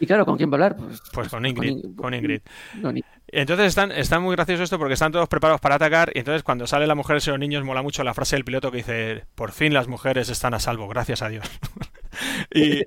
Y 0.00 0.06
claro, 0.06 0.24
¿con 0.24 0.36
quién 0.36 0.50
va 0.50 0.54
a 0.54 0.56
hablar? 0.56 0.76
Pues, 0.76 1.02
Pues 1.12 1.28
con 1.28 1.46
Ingrid. 1.46 1.70
In- 1.70 1.94
Con 1.94 2.14
Ingrid. 2.14 2.40
con 2.82 3.00
Entonces 3.28 3.66
están, 3.66 3.92
están 3.92 4.22
muy 4.22 4.34
gracioso 4.36 4.62
esto 4.62 4.78
porque 4.78 4.94
están 4.94 5.12
todos 5.12 5.28
preparados 5.28 5.60
para 5.60 5.76
atacar 5.76 6.10
y 6.14 6.18
entonces 6.18 6.42
cuando 6.42 6.66
sale 6.66 6.86
la 6.86 6.94
mujer 6.94 7.18
y 7.24 7.30
los 7.30 7.38
niños 7.38 7.64
mola 7.64 7.82
mucho 7.82 8.04
la 8.04 8.14
frase 8.14 8.36
del 8.36 8.44
piloto 8.44 8.70
que 8.70 8.78
dice 8.78 9.24
por 9.34 9.52
fin 9.52 9.72
las 9.74 9.88
mujeres 9.88 10.28
están 10.28 10.54
a 10.54 10.60
salvo, 10.60 10.88
gracias 10.88 11.22
a 11.22 11.28
Dios. 11.28 11.44
y, 12.54 12.82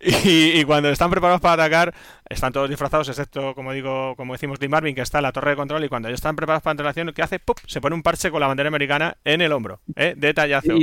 y, 0.00 0.60
y 0.60 0.64
cuando 0.64 0.88
están 0.90 1.10
preparados 1.10 1.40
para 1.40 1.64
atacar 1.64 1.94
están 2.28 2.52
todos 2.52 2.68
disfrazados 2.68 3.08
excepto 3.08 3.54
como 3.54 3.72
digo 3.72 4.14
como 4.16 4.32
decimos 4.32 4.60
Lee 4.60 4.68
Marvin 4.68 4.94
que 4.94 5.02
está 5.02 5.18
en 5.18 5.24
la 5.24 5.32
torre 5.32 5.50
de 5.50 5.56
control 5.56 5.84
y 5.84 5.88
cuando 5.88 6.08
ya 6.08 6.14
están 6.14 6.36
preparados 6.36 6.62
para 6.62 6.82
la 6.82 6.90
acción 6.90 7.12
¿qué 7.12 7.22
hace? 7.22 7.38
¡Pup! 7.38 7.58
se 7.66 7.80
pone 7.80 7.94
un 7.94 8.02
parche 8.02 8.30
con 8.30 8.40
la 8.40 8.46
bandera 8.46 8.68
americana 8.68 9.16
en 9.24 9.40
el 9.40 9.52
hombro, 9.52 9.80
¿eh? 9.96 10.14
detallazo. 10.16 10.74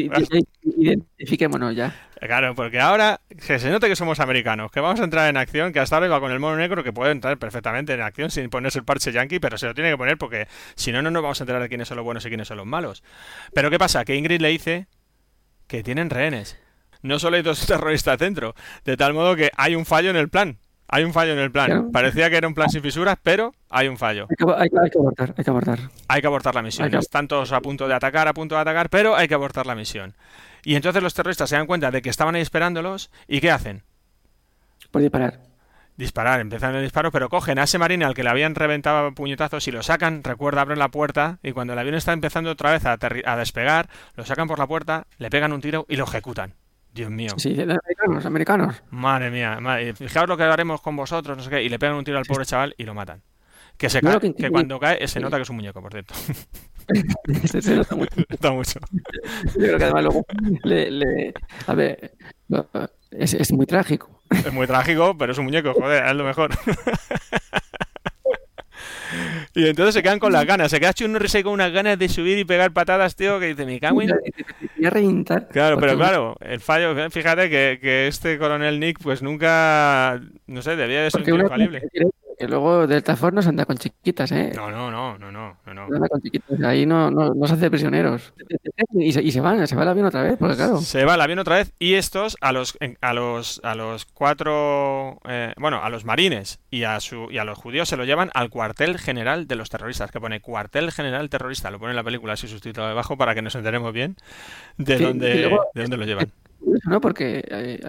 Identifiquémonos 0.77 1.75
ya. 1.75 1.93
Claro, 2.19 2.55
porque 2.55 2.79
ahora 2.79 3.21
que 3.29 3.59
se 3.59 3.69
note 3.69 3.87
que 3.87 3.95
somos 3.95 4.19
americanos, 4.19 4.71
que 4.71 4.79
vamos 4.79 4.99
a 4.99 5.03
entrar 5.03 5.29
en 5.29 5.37
acción, 5.37 5.71
que 5.71 5.79
hasta 5.79 5.95
ahora 5.95 6.07
iba 6.07 6.19
con 6.19 6.31
el 6.31 6.39
mono 6.39 6.57
negro, 6.57 6.83
que 6.83 6.91
puede 6.91 7.11
entrar 7.11 7.37
perfectamente 7.37 7.93
en 7.93 8.01
acción 8.01 8.29
sin 8.31 8.49
ponerse 8.49 8.79
el 8.79 8.85
parche 8.85 9.11
yankee, 9.11 9.39
pero 9.39 9.57
se 9.57 9.67
lo 9.67 9.73
tiene 9.73 9.91
que 9.91 9.97
poner 9.97 10.17
porque 10.17 10.47
si 10.75 10.91
no, 10.91 11.01
no 11.01 11.11
nos 11.11 11.21
vamos 11.21 11.39
a 11.39 11.43
enterar 11.43 11.61
de 11.61 11.69
quiénes 11.69 11.87
son 11.87 11.97
los 11.97 12.03
buenos 12.03 12.25
y 12.25 12.29
quiénes 12.29 12.47
son 12.47 12.57
los 12.57 12.65
malos. 12.65 13.03
Pero 13.53 13.69
¿qué 13.69 13.77
pasa? 13.77 14.03
Que 14.05 14.15
Ingrid 14.15 14.41
le 14.41 14.49
dice 14.49 14.87
que 15.67 15.83
tienen 15.83 16.09
rehenes. 16.09 16.57
No 17.01 17.19
solo 17.19 17.37
hay 17.37 17.41
dos 17.43 17.65
terroristas 17.67 18.17
dentro, 18.19 18.55
de 18.85 18.97
tal 18.97 19.13
modo 19.13 19.35
que 19.35 19.51
hay 19.55 19.75
un 19.75 19.85
fallo 19.85 20.09
en 20.09 20.15
el 20.15 20.29
plan. 20.29 20.57
Hay 20.91 21.03
un 21.03 21.13
fallo 21.13 21.33
en 21.33 21.39
el 21.39 21.51
plan. 21.51 21.67
Claro. 21.67 21.91
Parecía 21.91 22.31
que 22.31 22.37
era 22.37 22.47
un 22.47 22.55
plan 22.55 22.69
sin 22.69 22.81
fisuras, 22.81 23.15
pero 23.21 23.53
hay 23.69 23.87
un 23.87 23.97
fallo. 23.97 24.25
Hay 24.29 24.35
que, 24.35 24.45
hay, 24.57 24.69
que- 24.69 24.79
hay 24.83 24.89
que 24.89 24.97
abortar, 24.97 25.35
hay 25.37 25.43
que 25.43 25.49
abortar. 25.51 25.79
Hay 26.07 26.21
que 26.21 26.27
abortar 26.27 26.55
la 26.55 26.63
misión. 26.63 26.89
Que- 26.89 26.97
Están 26.97 27.27
todos 27.27 27.51
a 27.51 27.61
punto 27.61 27.87
de 27.87 27.93
atacar, 27.93 28.27
a 28.27 28.33
punto 28.33 28.55
de 28.55 28.61
atacar, 28.61 28.89
pero 28.89 29.15
hay 29.15 29.27
que 29.27 29.35
abortar 29.35 29.67
la 29.67 29.75
misión. 29.75 30.15
Y 30.63 30.73
entonces 30.75 31.03
los 31.03 31.13
terroristas 31.13 31.47
se 31.49 31.55
dan 31.57 31.67
cuenta 31.67 31.91
de 31.91 32.01
que 32.01 32.09
estaban 32.09 32.33
ahí 32.33 32.41
esperándolos 32.41 33.11
y 33.27 33.39
¿qué 33.39 33.51
hacen? 33.51 33.83
Por 34.91 35.01
disparar. 35.01 35.39
disparar, 35.95 36.39
empiezan 36.39 36.73
el 36.75 36.81
disparo, 36.81 37.11
pero 37.11 37.29
cogen 37.29 37.59
a 37.59 37.63
ese 37.63 37.77
marine 37.77 38.05
al 38.05 38.13
que 38.15 38.23
le 38.23 38.29
habían 38.31 38.55
reventado 38.55 39.07
a 39.07 39.11
puñetazos 39.11 39.67
y 39.67 39.71
lo 39.71 39.83
sacan, 39.83 40.23
recuerda, 40.23 40.61
abren 40.61 40.79
la 40.79 40.89
puerta 40.89 41.37
y 41.43 41.51
cuando 41.51 41.73
el 41.73 41.79
avión 41.79 41.93
está 41.95 42.13
empezando 42.13 42.49
otra 42.49 42.71
vez 42.71 42.83
a 42.85 43.35
despegar, 43.37 43.89
lo 44.15 44.25
sacan 44.25 44.47
por 44.47 44.57
la 44.57 44.65
puerta, 44.67 45.05
le 45.17 45.29
pegan 45.29 45.53
un 45.53 45.61
tiro 45.61 45.85
y 45.87 45.97
lo 45.97 46.05
ejecutan. 46.05 46.55
Dios 46.93 47.09
mío. 47.11 47.31
Sí, 47.37 47.53
de 47.53 47.63
americanos, 47.63 48.25
americanos. 48.25 48.83
Madre 48.89 49.29
mía, 49.31 49.59
madre- 49.59 49.93
fijaos 49.93 50.27
lo 50.27 50.35
que 50.37 50.43
haremos 50.43 50.81
con 50.81 50.95
vosotros, 50.95 51.37
no 51.37 51.43
sé 51.43 51.49
qué, 51.49 51.63
y 51.63 51.69
le 51.69 51.79
pegan 51.79 51.95
un 51.95 52.03
tiro 52.03 52.17
al 52.17 52.25
pobre 52.25 52.45
chaval 52.45 52.73
y 52.77 52.83
lo 52.83 52.93
matan. 52.93 53.21
Que, 53.77 53.89
se 53.89 54.01
No, 54.01 54.11
cae- 54.19 54.19
que- 54.19 54.33
que 54.43 54.49
cuando 54.49 54.79
cae 54.79 55.07
se 55.07 55.19
nota 55.21 55.37
que 55.37 55.43
es 55.43 55.49
un 55.49 55.55
muñeco, 55.57 55.81
por 55.81 55.91
cierto. 55.93 56.13
Se- 57.61 57.75
nota 57.75 57.95
mucho. 57.95 58.11
Está 58.29 58.51
mucho. 58.51 58.79
Yo 59.45 59.51
creo 59.53 59.77
que 59.77 59.83
además 59.85 60.03
luego 60.03 60.25
le, 60.63 60.91
le- 60.91 61.33
a 61.67 61.73
ver, 61.75 62.13
es, 63.11 63.33
es 63.35 63.51
muy 63.53 63.65
trágico. 63.65 64.21
Es 64.31 64.51
muy 64.51 64.67
trágico, 64.67 65.17
pero 65.17 65.31
es 65.31 65.37
un 65.37 65.45
muñeco, 65.45 65.73
joder, 65.73 66.05
es 66.05 66.13
lo 66.15 66.23
mejor. 66.25 66.49
Y 69.59 69.67
entonces 69.67 69.93
se 69.93 70.03
quedan 70.03 70.19
con 70.19 70.31
las 70.31 70.45
ganas. 70.45 70.71
Se 70.71 70.79
queda 70.79 70.93
ahí 70.97 71.43
con 71.43 71.53
unas 71.53 71.71
ganas 71.71 71.99
de 71.99 72.07
subir 72.07 72.37
y 72.37 72.45
pegar 72.45 72.71
patadas, 72.71 73.15
tío, 73.15 73.39
que 73.39 73.47
dice, 73.47 73.65
me 73.65 73.79
cago 73.79 74.01
en... 74.01 74.11
A 74.11 74.89
reventar. 74.89 75.49
Claro, 75.49 75.77
pero 75.77 75.97
claro, 75.97 76.37
el 76.39 76.61
fallo, 76.61 76.95
fíjate 77.09 77.49
que, 77.49 77.79
que 77.81 78.07
este 78.07 78.37
coronel 78.37 78.79
Nick 78.79 78.99
pues 79.01 79.21
nunca, 79.21 80.21
no 80.47 80.61
sé, 80.61 80.75
debía 80.77 81.03
de 81.03 81.11
ser 81.11 81.27
infalible. 81.27 81.83
Que 82.39 82.47
luego 82.47 82.87
Delta 82.87 83.15
Force 83.15 83.35
no 83.35 83.41
se 83.41 83.49
anda 83.49 83.65
con 83.65 83.77
chiquitas, 83.77 84.31
¿eh? 84.31 84.51
No, 84.55 84.71
no, 84.71 84.89
no, 84.89 85.17
no, 85.17 85.31
no, 85.31 85.57
no, 85.65 85.73
no. 85.73 85.83
Anda 85.95 86.07
con 86.07 86.21
chiquitas. 86.21 86.61
Ahí 86.63 86.85
no, 86.85 87.11
no, 87.11 87.33
no 87.33 87.47
se 87.47 87.53
hace 87.55 87.69
prisioneros. 87.69 88.33
Y 88.93 89.11
se, 89.11 89.21
y 89.21 89.31
se 89.31 89.41
van, 89.41 89.67
se 89.67 89.75
va 89.75 89.83
el 89.83 89.89
avión 89.89 90.05
otra 90.07 90.23
vez, 90.23 90.37
porque 90.39 90.55
claro. 90.55 90.77
Se 90.79 91.03
va 91.05 91.15
el 91.15 91.21
avión 91.21 91.39
otra 91.39 91.57
vez 91.57 91.73
y 91.79 91.95
estos 91.95 92.37
a 92.41 92.51
los 92.51 92.77
a 93.01 93.13
los 93.13 93.59
a 93.63 93.75
los 93.75 94.05
cuatro 94.05 95.19
eh, 95.27 95.53
bueno 95.57 95.83
a 95.83 95.89
los 95.89 96.05
marines 96.05 96.59
y 96.71 96.83
a 96.83 96.99
su 96.99 97.27
y 97.29 97.37
a 97.37 97.43
los 97.43 97.57
judíos 97.57 97.89
se 97.89 97.97
lo 97.97 98.05
llevan 98.05 98.29
al 98.33 98.49
cuartel 98.49 98.97
general 98.97 99.47
de 99.47 99.55
los 99.55 99.69
terroristas 99.69 100.11
que 100.11 100.19
pone 100.19 100.39
cuartel 100.41 100.91
general 100.91 101.29
terrorista 101.29 101.69
lo 101.71 101.79
pone 101.79 101.91
en 101.91 101.97
la 101.97 102.03
película 102.03 102.33
así 102.33 102.47
sustituido 102.47 102.87
debajo 102.87 103.17
para 103.17 103.35
que 103.35 103.41
nos 103.41 103.53
enteremos 103.55 103.91
bien 103.93 104.15
de 104.77 104.97
Sí, 104.97 105.03
dónde 105.03 105.35
luego- 105.49 105.65
de 105.73 105.81
dónde 105.81 105.97
lo 105.97 106.05
llevan. 106.05 106.31
¿no? 106.85 107.01
Porque 107.01 107.43
eh, 107.49 107.79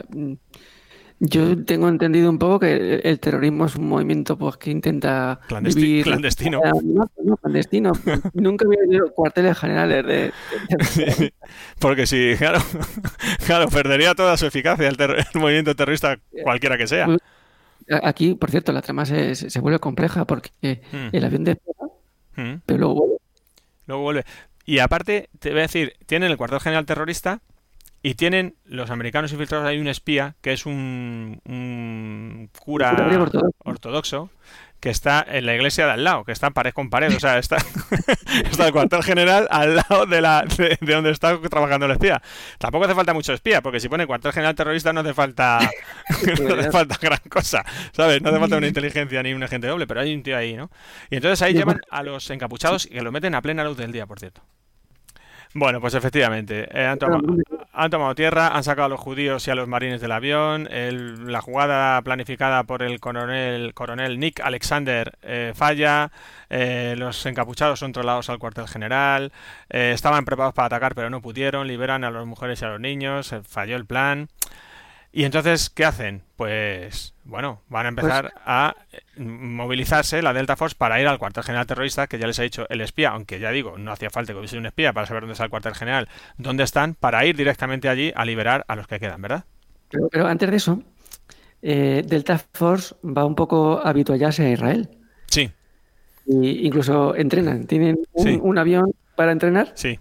yo 1.23 1.65
tengo 1.65 1.89
entendido 1.89 2.31
un 2.31 2.39
poco 2.39 2.61
que 2.61 2.97
el, 3.05 3.21
terrorismo 3.21 3.67
es 3.67 3.77
un 3.77 3.87
movimiento 3.89 4.39
pues 4.39 4.57
que 4.57 4.71
intenta 4.71 5.39
Clandesti- 5.49 5.75
vivir 5.75 6.05
clandestino. 6.05 6.61
No, 6.83 7.07
no, 7.23 7.37
clandestino. 7.37 7.93
Nunca 8.35 8.65
había 8.65 8.79
habido 8.87 9.13
cuarteles 9.13 9.59
generales 9.59 10.07
de, 10.07 10.33
de- 11.07 11.33
Porque 11.79 12.07
si 12.07 12.35
claro 12.39 12.59
claro 13.47 13.69
perdería 13.69 14.15
toda 14.15 14.37
su 14.37 14.47
eficacia 14.47 14.89
el, 14.89 14.99
el 15.01 15.25
movimiento 15.41 15.77
terrorista 15.77 16.19
cualquiera 16.43 16.79
que 16.79 16.87
sea. 16.87 17.07
Aquí, 18.03 18.35
por 18.35 18.51
cierto, 18.51 18.73
la 18.73 18.83
trama 18.83 19.05
se, 19.05 19.35
se, 19.35 19.51
se 19.51 19.61
vuelve 19.61 19.79
compleja 19.79 20.25
porque 20.25 20.51
Mm. 20.63 21.09
el 21.17 21.25
avión 21.25 21.45
despega, 21.45 21.87
Mm. 22.37 22.61
pero 22.65 22.79
luego 22.79 22.95
vuelve. 22.95 23.17
Luego 23.87 24.03
vuelve. 24.05 24.25
Y 24.65 24.79
aparte, 24.79 25.29
te 25.41 25.51
voy 25.51 25.59
a 25.59 25.63
decir, 25.63 25.95
tienen 26.07 26.31
el 26.31 26.37
cuartel 26.37 26.61
general 26.61 26.87
terrorista 26.87 27.41
y 28.03 28.15
tienen 28.15 28.57
los 28.65 28.91
americanos 28.91 29.33
infiltrados 29.33 29.67
hay 29.67 29.79
un 29.79 29.89
espía 29.89 30.37
que 30.41 30.53
es 30.53 30.67
un, 30.67 31.41
un 31.45 32.51
cura 32.59 32.97
ortodoxo 33.59 34.31
que 34.81 34.89
está 34.89 35.25
en 35.29 35.45
la 35.45 35.55
iglesia 35.55 35.85
de 35.85 35.93
al 35.93 36.05
lado, 36.05 36.25
que 36.25 36.33
está 36.33 36.51
pared 36.51 36.73
con 36.73 36.89
pared, 36.89 37.15
o 37.15 37.21
sea, 37.21 37.39
está, 37.39 37.59
está 38.51 38.67
el 38.67 38.73
cuartel 38.73 39.03
general 39.03 39.47
al 39.51 39.77
lado 39.77 40.07
de, 40.07 40.23
la, 40.23 40.43
de, 40.57 40.79
de 40.81 40.95
donde 40.95 41.11
está 41.11 41.39
trabajando 41.39 41.85
el 41.85 41.93
espía. 41.93 42.23
Tampoco 42.59 42.87
hace 42.87 42.95
falta 42.95 43.13
mucho 43.13 43.35
espía, 43.35 43.61
porque 43.61 43.79
si 43.79 43.91
pone 43.91 44.07
cuartel 44.07 44.33
general 44.33 44.55
terrorista 44.55 44.93
no 44.95 45.01
hace 45.01 45.13
falta 45.13 45.59
no 46.43 46.55
hace 46.55 46.73
falta 46.73 46.97
gran 47.01 47.21
cosa, 47.29 47.63
¿sabes? 47.93 48.23
No 48.23 48.31
hace 48.31 48.39
falta 48.39 48.57
una 48.57 48.69
inteligencia 48.69 49.23
ni 49.23 49.35
un 49.35 49.43
agente 49.43 49.67
doble, 49.67 49.87
pero 49.87 50.01
hay 50.01 50.15
un 50.15 50.23
tío 50.23 50.37
ahí, 50.37 50.57
¿no? 50.57 50.71
Y 51.11 51.17
entonces 51.17 51.43
ahí 51.43 51.53
llevan 51.53 51.81
a 51.91 52.03
los 52.03 52.31
encapuchados 52.31 52.87
y 52.87 52.91
que 52.91 53.03
lo 53.03 53.13
meten 53.13 53.35
a 53.35 53.43
plena 53.43 53.63
luz 53.65 53.77
del 53.77 53.93
día, 53.93 54.07
por 54.07 54.19
cierto. 54.19 54.41
Bueno, 55.53 55.81
pues 55.81 55.95
efectivamente, 55.95 56.69
eh, 56.73 56.87
han, 56.87 56.97
tomado, 57.91 58.15
tierra, 58.15 58.49
han 58.57 58.63
sacado 58.63 58.87
a 58.87 58.89
los 58.89 59.01
judíos 59.01 59.49
y 59.49 59.51
a 59.51 59.57
los 59.57 59.67
marines 59.67 60.01
del 60.01 60.13
avión. 60.13 60.69
el- 60.71 61.33
la 61.33 61.41
jugada 61.41 62.01
planificada 62.03 62.63
por 62.63 62.83
el 62.85 63.01
coronel, 63.01 63.75
coronel 63.75 64.21
Nick 64.21 64.39
Alexander 64.41 65.19
eh, 65.23 65.53
falla. 65.57 66.13
eh, 66.51 66.95
los 66.97 67.25
encapuchados 67.27 67.81
son 67.81 67.91
trasladados 67.93 68.31
al 68.31 68.39
cuartel 68.39 68.69
general. 68.69 69.33
eh, 69.71 69.91
estaban 69.93 70.25
preparados 70.25 70.55
para 70.55 70.67
atacar, 70.67 70.95
pero 70.95 71.11
no 71.11 71.21
pudieron. 71.21 71.67
Liberan 71.67 72.05
a 72.05 72.11
las 72.13 72.27
mujeres 72.27 72.63
y 72.63 72.65
a 72.65 72.69
los 72.69 72.81
niños. 72.81 73.33
eh, 73.33 73.43
falló 73.43 73.75
el 73.77 73.87
plan. 73.87 74.29
Y 75.13 75.25
entonces, 75.25 75.71
¿qué 75.71 75.85
hacen? 75.85 76.23
Pues, 76.37 77.15
bueno, 77.31 77.63
van 77.69 77.87
a 77.87 77.89
empezar 77.91 78.33
a 78.45 78.75
eh, 78.93 78.99
movilizarse 79.23 80.21
la 80.21 80.33
Delta 80.33 80.57
Force 80.57 80.75
para 80.77 81.01
ir 81.01 81.07
al 81.07 81.19
cuartel 81.19 81.45
general 81.45 81.65
terrorista, 81.67 82.07
que 82.09 82.19
ya 82.19 82.27
les 82.27 82.39
ha 82.41 82.43
dicho 82.43 82.67
el 82.69 82.81
espía, 82.81 83.11
aunque 83.11 83.39
ya 83.39 83.51
digo, 83.53 83.79
no 83.79 83.93
hacía 83.93 84.11
falta 84.11 84.33
que 84.33 84.39
hubiese 84.41 84.59
un 84.59 84.67
espía 84.67 84.93
para 84.93 85.07
saber 85.07 85.23
dónde 85.23 85.33
está 85.35 85.45
el 85.45 85.51
cuartel 85.51 85.75
general, 85.75 86.09
dónde 86.39 86.65
están, 86.65 86.95
para 86.95 87.25
ir 87.25 87.37
directamente 87.37 87.89
allí 87.89 88.13
a 88.17 88.25
liberar 88.25 88.65
a 88.69 88.75
los 88.75 88.87
que 88.89 88.99
quedan, 88.99 89.23
¿verdad? 89.23 89.45
Pero, 89.91 90.09
pero 90.11 90.27
antes 90.27 90.51
de 90.51 90.57
eso, 90.57 90.83
eh, 91.63 92.03
Delta 92.07 92.39
Force 92.53 92.95
va 93.05 93.25
un 93.25 93.35
poco 93.37 93.79
a 93.79 93.89
habituallarse 93.91 94.45
a 94.47 94.51
Israel. 94.51 94.89
Sí, 95.27 95.51
Y 96.27 96.67
incluso 96.67 97.15
entrenan. 97.15 97.67
Tienen 97.67 97.99
un, 98.13 98.25
Sí. 98.25 98.39
un 98.43 98.59
avión 98.59 98.93
para 99.15 99.33
entrenar 99.33 99.73
sí, 99.75 99.99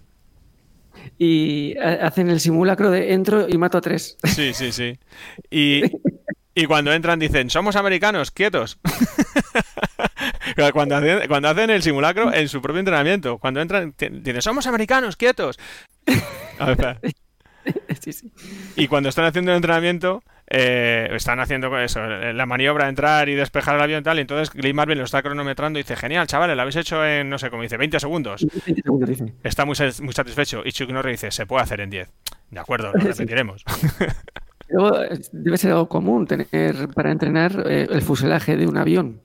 y 1.18 1.76
ha- 1.78 2.06
hacen 2.06 2.30
el 2.30 2.40
simulacro 2.40 2.90
de 2.90 3.12
entro 3.12 3.46
y 3.48 3.56
mato 3.58 3.78
a 3.78 3.80
tres. 3.80 4.16
sí, 4.24 4.52
sí, 4.54 4.72
sí. 4.72 4.98
Y, 5.50 5.82
y 6.54 6.66
cuando 6.66 6.92
entran 6.92 7.18
dicen, 7.18 7.50
somos 7.50 7.76
americanos, 7.76 8.30
quietos. 8.30 8.78
Cuando 10.72 10.96
hacen, 10.96 11.28
cuando 11.28 11.48
hacen 11.48 11.70
el 11.70 11.82
simulacro 11.82 12.32
en 12.34 12.48
su 12.48 12.60
propio 12.60 12.80
entrenamiento, 12.80 13.38
cuando 13.38 13.60
entran, 13.60 13.94
dicen, 13.96 14.42
somos 14.42 14.66
americanos, 14.66 15.16
quietos. 15.16 15.58
A 16.58 16.66
ver, 16.66 16.70
espera. 16.72 17.00
Sí, 18.00 18.12
sí. 18.14 18.32
Y 18.74 18.88
cuando 18.88 19.10
están 19.10 19.26
haciendo 19.26 19.50
el 19.50 19.56
entrenamiento, 19.56 20.22
eh, 20.48 21.08
están 21.12 21.40
haciendo 21.40 21.78
eso, 21.78 22.00
la 22.00 22.46
maniobra 22.46 22.84
de 22.84 22.90
entrar 22.90 23.28
y 23.28 23.34
despejar 23.34 23.76
el 23.76 23.82
avión 23.82 24.00
y 24.00 24.02
tal, 24.02 24.16
y 24.16 24.22
entonces 24.22 24.54
Lee 24.54 24.72
Marvin 24.72 24.96
lo 24.96 25.04
está 25.04 25.22
cronometrando 25.22 25.78
y 25.78 25.82
dice, 25.82 25.94
genial, 25.94 26.26
chavales, 26.26 26.56
lo 26.56 26.62
habéis 26.62 26.76
hecho 26.76 27.04
en, 27.04 27.28
no 27.28 27.38
sé, 27.38 27.50
como 27.50 27.62
dice, 27.62 27.76
20 27.76 28.00
segundos. 28.00 28.46
20 28.66 28.82
segundos, 28.82 29.08
dice. 29.10 29.34
Está 29.44 29.66
muy, 29.66 29.76
muy 30.00 30.12
satisfecho. 30.14 30.62
Y 30.64 30.72
Chuck 30.72 30.90
Norris 30.90 31.20
dice, 31.20 31.30
se 31.30 31.44
puede 31.44 31.62
hacer 31.62 31.80
en 31.82 31.90
10. 31.90 32.10
De 32.50 32.60
acuerdo, 32.60 32.92
lo 32.94 33.04
repetiremos. 33.04 33.62
Luego, 34.70 34.98
debe 35.32 35.58
ser 35.58 35.72
algo 35.72 35.88
común 35.88 36.26
tener 36.26 36.88
para 36.94 37.10
entrenar 37.10 37.64
eh, 37.66 37.86
el 37.90 38.02
fuselaje 38.02 38.56
de 38.56 38.66
un 38.66 38.76
avión. 38.76 39.20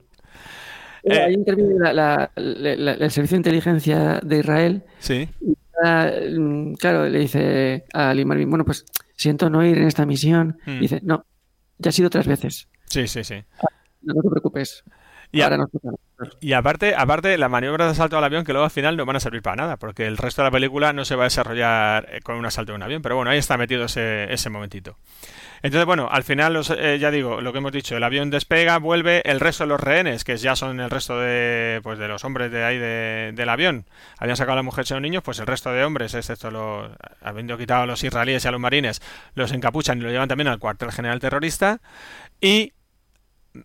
Eh. 1.04 1.20
Ahí 1.20 1.34
interviene 1.34 1.74
la- 1.78 1.92
la- 1.92 2.30
la- 2.34 2.76
la- 2.76 2.92
el 2.94 3.10
servicio 3.10 3.36
de 3.36 3.40
inteligencia 3.40 4.20
de 4.24 4.38
Israel. 4.40 4.82
Sí. 4.98 5.28
Ah, 5.84 6.10
mm, 6.36 6.72
claro, 6.74 7.06
le 7.08 7.18
dice 7.20 7.84
a 7.92 8.12
Lee 8.14 8.24
Marvin, 8.24 8.48
bueno, 8.50 8.64
pues 8.64 8.84
siento 9.14 9.48
no 9.50 9.64
ir 9.64 9.76
en 9.78 9.86
esta 9.86 10.04
misión. 10.06 10.58
Mm. 10.66 10.80
Dice, 10.80 11.00
no, 11.04 11.24
ya 11.78 11.90
ha 11.90 11.92
sido 11.92 12.10
tres 12.10 12.26
veces. 12.26 12.68
Sí, 12.86 13.06
sí, 13.06 13.22
sí. 13.22 13.36
No, 14.02 14.14
no 14.14 14.22
te 14.22 14.30
preocupes. 14.30 14.82
Y, 15.32 15.40
a- 15.40 15.44
Ahora 15.44 15.56
nos 15.58 15.70
toca. 15.70 15.88
y 16.40 16.52
aparte, 16.52 16.94
aparte, 16.96 17.36
las 17.36 17.50
maniobras 17.50 17.88
de 17.88 17.92
asalto 17.92 18.16
al 18.16 18.24
avión 18.24 18.44
que 18.44 18.52
luego 18.52 18.64
al 18.64 18.70
final 18.70 18.96
no 18.96 19.04
van 19.04 19.16
a 19.16 19.20
servir 19.20 19.42
para 19.42 19.56
nada, 19.56 19.76
porque 19.76 20.06
el 20.06 20.16
resto 20.16 20.42
de 20.42 20.46
la 20.46 20.50
película 20.52 20.92
no 20.92 21.04
se 21.04 21.14
va 21.16 21.24
a 21.24 21.26
desarrollar 21.26 22.06
eh, 22.10 22.20
con 22.22 22.36
un 22.36 22.46
asalto 22.46 22.72
de 22.72 22.76
un 22.76 22.82
avión, 22.82 23.02
pero 23.02 23.16
bueno, 23.16 23.30
ahí 23.30 23.38
está 23.38 23.56
metido 23.58 23.84
ese, 23.84 24.32
ese 24.32 24.48
momentito. 24.50 24.96
Entonces, 25.62 25.86
bueno, 25.86 26.08
al 26.10 26.22
final, 26.22 26.52
los, 26.54 26.70
eh, 26.70 26.98
ya 27.00 27.10
digo, 27.10 27.40
lo 27.40 27.50
que 27.52 27.58
hemos 27.58 27.72
dicho, 27.72 27.96
el 27.96 28.04
avión 28.04 28.30
despega, 28.30 28.78
vuelve, 28.78 29.22
el 29.28 29.40
resto 29.40 29.64
de 29.64 29.68
los 29.68 29.80
rehenes, 29.80 30.22
que 30.22 30.36
ya 30.36 30.54
son 30.54 30.78
el 30.80 30.90
resto 30.90 31.18
de, 31.18 31.80
pues, 31.82 31.98
de 31.98 32.08
los 32.08 32.24
hombres 32.24 32.52
de 32.52 32.62
ahí 32.64 32.78
de- 32.78 33.32
del 33.34 33.48
avión, 33.48 33.86
habían 34.18 34.36
sacado 34.36 34.52
a 34.52 34.56
la 34.56 34.62
mujer 34.62 34.84
y 34.88 34.92
a 34.92 34.96
los 34.96 35.02
niños, 35.02 35.22
pues 35.24 35.38
el 35.40 35.46
resto 35.46 35.72
de 35.72 35.82
hombres, 35.82 36.14
excepto 36.14 36.50
los, 36.50 36.90
habiendo 37.22 37.56
quitado 37.58 37.82
a 37.82 37.86
los 37.86 38.04
israelíes 38.04 38.44
y 38.44 38.48
a 38.48 38.50
los 38.52 38.60
marines, 38.60 39.02
los 39.34 39.50
encapuchan 39.52 39.98
y 39.98 40.02
lo 40.02 40.10
llevan 40.10 40.28
también 40.28 40.48
al 40.48 40.58
cuartel 40.58 40.92
general 40.92 41.18
terrorista, 41.20 41.80
y 42.40 42.74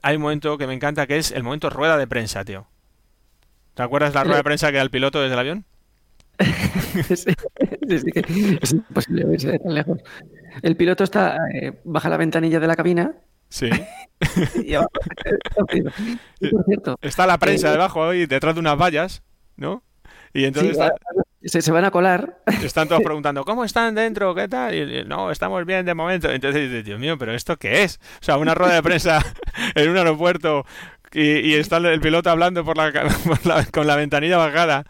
hay 0.01 0.15
un 0.15 0.21
momento 0.21 0.57
que 0.57 0.67
me 0.67 0.73
encanta 0.73 1.07
que 1.07 1.17
es 1.17 1.31
el 1.31 1.43
momento 1.43 1.69
rueda 1.69 1.97
de 1.97 2.07
prensa, 2.07 2.43
tío. 2.45 2.67
¿Te 3.73 3.83
acuerdas 3.83 4.13
la 4.13 4.23
rueda 4.23 4.37
de 4.37 4.43
prensa 4.43 4.69
que 4.71 4.77
da 4.77 4.83
el 4.83 4.89
piloto 4.91 5.21
desde 5.21 5.33
el 5.33 5.39
avión? 5.39 5.65
sí, 7.07 7.15
sí, 7.15 8.57
es 8.61 8.71
imposible 8.73 9.25
verse 9.25 9.59
tan 9.59 9.73
lejos. 9.75 9.99
El 10.61 10.75
piloto 10.75 11.03
está, 11.03 11.37
eh, 11.53 11.79
baja 11.83 12.09
la 12.09 12.17
ventanilla 12.17 12.59
de 12.59 12.67
la 12.67 12.75
cabina 12.75 13.13
Sí. 13.49 13.69
y 14.65 14.73
abajo. 14.73 14.89
Y, 16.39 16.49
por 16.49 16.65
cierto, 16.65 16.97
Está 17.01 17.27
la 17.27 17.37
prensa 17.37 17.67
Eh, 17.69 17.71
debajo 17.71 18.03
ahí, 18.09 18.25
detrás 18.25 18.55
de 18.55 18.59
unas 18.61 18.77
vallas, 18.77 19.23
¿no? 19.57 19.83
Y 20.33 20.45
entonces 20.45 20.77
sí, 20.77 20.81
está- 20.81 20.95
se, 21.49 21.61
se 21.61 21.71
van 21.71 21.85
a 21.85 21.91
colar. 21.91 22.41
están 22.63 22.87
todos 22.87 23.01
preguntando, 23.05 23.43
¿cómo 23.45 23.63
están 23.63 23.95
dentro? 23.95 24.33
¿Qué 24.35 24.47
tal? 24.47 24.75
Y, 24.75 24.99
y, 24.99 25.03
no, 25.05 25.31
estamos 25.31 25.65
bien 25.65 25.85
de 25.85 25.93
momento. 25.93 26.29
Entonces 26.29 26.69
dices, 26.69 26.85
Dios 26.85 26.99
mío, 26.99 27.17
¿pero 27.17 27.33
esto 27.33 27.57
qué 27.57 27.83
es? 27.83 27.99
O 28.21 28.23
sea, 28.25 28.37
una 28.37 28.53
rueda 28.55 28.75
de 28.75 28.83
prensa 28.83 29.23
en 29.75 29.89
un 29.89 29.97
aeropuerto 29.97 30.65
y, 31.13 31.21
y 31.39 31.53
está 31.55 31.77
el 31.77 31.99
piloto 32.01 32.29
hablando 32.29 32.63
por 32.63 32.77
la, 32.77 32.91
por 33.25 33.45
la- 33.45 33.65
con 33.65 33.87
la 33.87 33.95
ventanilla 33.95 34.37
bajada. 34.37 34.85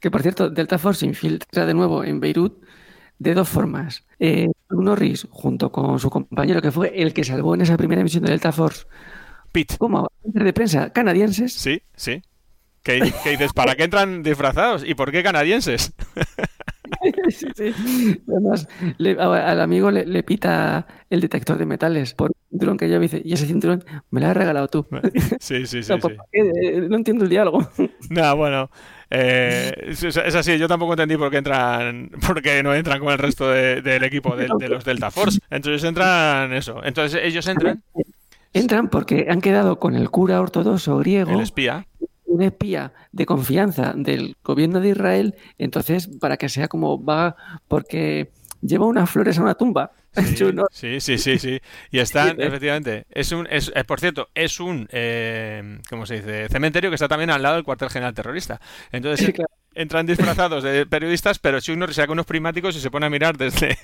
Que 0.00 0.10
por 0.10 0.22
cierto, 0.22 0.50
Delta 0.50 0.78
Force 0.78 1.00
se 1.00 1.06
infiltra 1.06 1.64
de 1.64 1.74
nuevo 1.74 2.04
en 2.04 2.20
Beirut 2.20 2.62
de 3.18 3.34
dos 3.34 3.48
formas. 3.48 4.04
Eh, 4.18 4.48
Norris, 4.68 5.26
junto 5.30 5.70
con 5.72 5.98
su 6.00 6.10
compañero, 6.10 6.60
que 6.60 6.72
fue 6.72 7.00
el 7.00 7.14
que 7.14 7.24
salvó 7.24 7.54
en 7.54 7.62
esa 7.62 7.76
primera 7.76 8.02
misión 8.02 8.24
de 8.24 8.30
Delta 8.30 8.52
Force, 8.52 8.84
Pete. 9.52 9.78
como 9.78 10.08
agentes 10.20 10.44
de 10.44 10.52
prensa 10.52 10.92
canadienses, 10.92 11.54
Sí, 11.54 11.82
sí. 11.94 12.20
¿Qué, 12.86 13.12
qué 13.24 13.30
dices? 13.30 13.52
¿Para 13.52 13.74
qué 13.74 13.84
entran 13.84 14.22
disfrazados? 14.22 14.84
¿Y 14.86 14.94
por 14.94 15.10
qué 15.12 15.22
canadienses? 15.22 15.92
Sí, 17.30 17.48
sí. 17.56 18.22
Además, 18.28 18.68
le- 18.98 19.20
a- 19.20 19.50
al 19.50 19.60
amigo 19.60 19.90
le, 19.90 20.06
le 20.06 20.22
pita 20.22 20.86
el 21.10 21.20
detector 21.20 21.58
de 21.58 21.66
metales 21.66 22.14
por 22.14 22.30
un 22.30 22.36
cinturón 22.50 22.76
que 22.78 22.88
yo 22.88 22.96
me 22.96 23.02
dice, 23.02 23.20
y 23.24 23.32
ese 23.32 23.44
cinturón 23.46 23.84
me 24.10 24.20
lo 24.20 24.28
has 24.28 24.36
regalado 24.36 24.68
tú. 24.68 24.86
Sí, 25.40 25.66
sí, 25.66 25.82
sí. 25.82 25.92
No, 25.92 25.98
pues, 25.98 26.12
sí. 26.12 26.16
¿por 26.16 26.26
qué? 26.30 26.40
Eh, 26.68 26.86
no 26.88 26.96
entiendo 26.96 27.24
el 27.24 27.30
diálogo. 27.30 27.68
No, 28.10 28.36
bueno, 28.36 28.70
eh, 29.10 29.72
es, 29.88 30.16
así. 30.16 30.56
Yo 30.58 30.68
tampoco 30.68 30.92
entendí 30.92 31.16
por 31.16 31.28
qué 31.30 31.38
entran, 31.38 32.08
por 32.24 32.40
qué 32.40 32.62
no 32.62 32.72
entran 32.72 33.00
con 33.00 33.10
el 33.12 33.18
resto 33.18 33.50
de- 33.50 33.82
del 33.82 34.04
equipo 34.04 34.36
de, 34.36 34.48
de 34.56 34.68
los 34.68 34.84
Delta 34.84 35.10
Force. 35.10 35.40
Entonces 35.50 35.82
entran 35.82 36.52
eso. 36.52 36.80
Entonces 36.84 37.20
ellos 37.24 37.46
entran, 37.48 37.82
Entran 38.52 38.88
porque 38.88 39.26
han 39.28 39.40
quedado 39.40 39.80
con 39.80 39.96
el 39.96 40.08
cura 40.08 40.40
ortodoxo 40.40 40.98
griego, 40.98 41.32
el 41.32 41.40
espía. 41.40 41.84
Un 42.26 42.42
espía 42.42 42.92
de 43.12 43.26
confianza 43.26 43.92
del 43.96 44.36
gobierno 44.44 44.80
de 44.80 44.90
Israel, 44.90 45.34
entonces 45.58 46.08
para 46.20 46.36
que 46.36 46.48
sea 46.48 46.68
como 46.68 47.02
va, 47.02 47.36
porque 47.68 48.30
lleva 48.60 48.86
unas 48.86 49.08
flores 49.10 49.38
a 49.38 49.42
una 49.42 49.54
tumba. 49.54 49.92
Sí, 50.16 50.98
sí, 50.98 50.98
sí, 51.00 51.18
sí, 51.18 51.38
sí. 51.38 51.60
Y 51.90 51.98
están, 52.00 52.40
efectivamente, 52.40 53.04
es 53.10 53.32
un, 53.32 53.46
es, 53.50 53.70
eh, 53.74 53.84
por 53.84 54.00
cierto, 54.00 54.28
es 54.34 54.60
un, 54.60 54.88
eh, 54.90 55.78
¿cómo 55.90 56.06
se 56.06 56.14
dice? 56.16 56.48
Cementerio 56.48 56.88
que 56.90 56.94
está 56.94 57.06
también 57.06 57.28
al 57.30 57.42
lado 57.42 57.56
del 57.56 57.64
cuartel 57.64 57.90
general 57.90 58.14
terrorista. 58.14 58.58
Entonces 58.92 59.26
Sí, 59.26 59.32
claro. 59.34 59.50
entran 59.74 60.06
disfrazados 60.06 60.64
de 60.64 60.86
periodistas, 60.86 61.38
pero 61.38 61.60
Chuck 61.60 61.76
Norris 61.76 61.96
saca 61.96 62.12
unos 62.12 62.24
primáticos 62.24 62.74
y 62.76 62.80
se 62.80 62.90
pone 62.90 63.04
a 63.04 63.10
mirar 63.10 63.36
desde, 63.36 63.76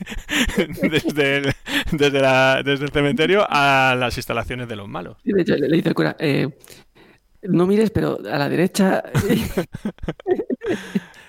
desde, 0.90 1.36
el, 1.36 1.53
desde, 1.93 2.20
la- 2.20 2.62
desde 2.64 2.86
el 2.86 2.90
cementerio 2.93 3.45
a 3.49 3.95
las 3.99 4.16
instalaciones 4.16 4.68
de 4.68 4.76
los 4.76 4.88
malos. 4.88 5.18
De 5.24 5.43
hecho, 5.43 5.55
le 5.57 5.76
dice 5.76 5.90
el 5.90 5.95
cura, 5.95 6.16
eh, 6.18 6.49
no 7.43 7.66
mires, 7.66 7.90
pero 7.90 8.18
a 8.30 8.38
la 8.38 8.49
derecha... 8.49 9.03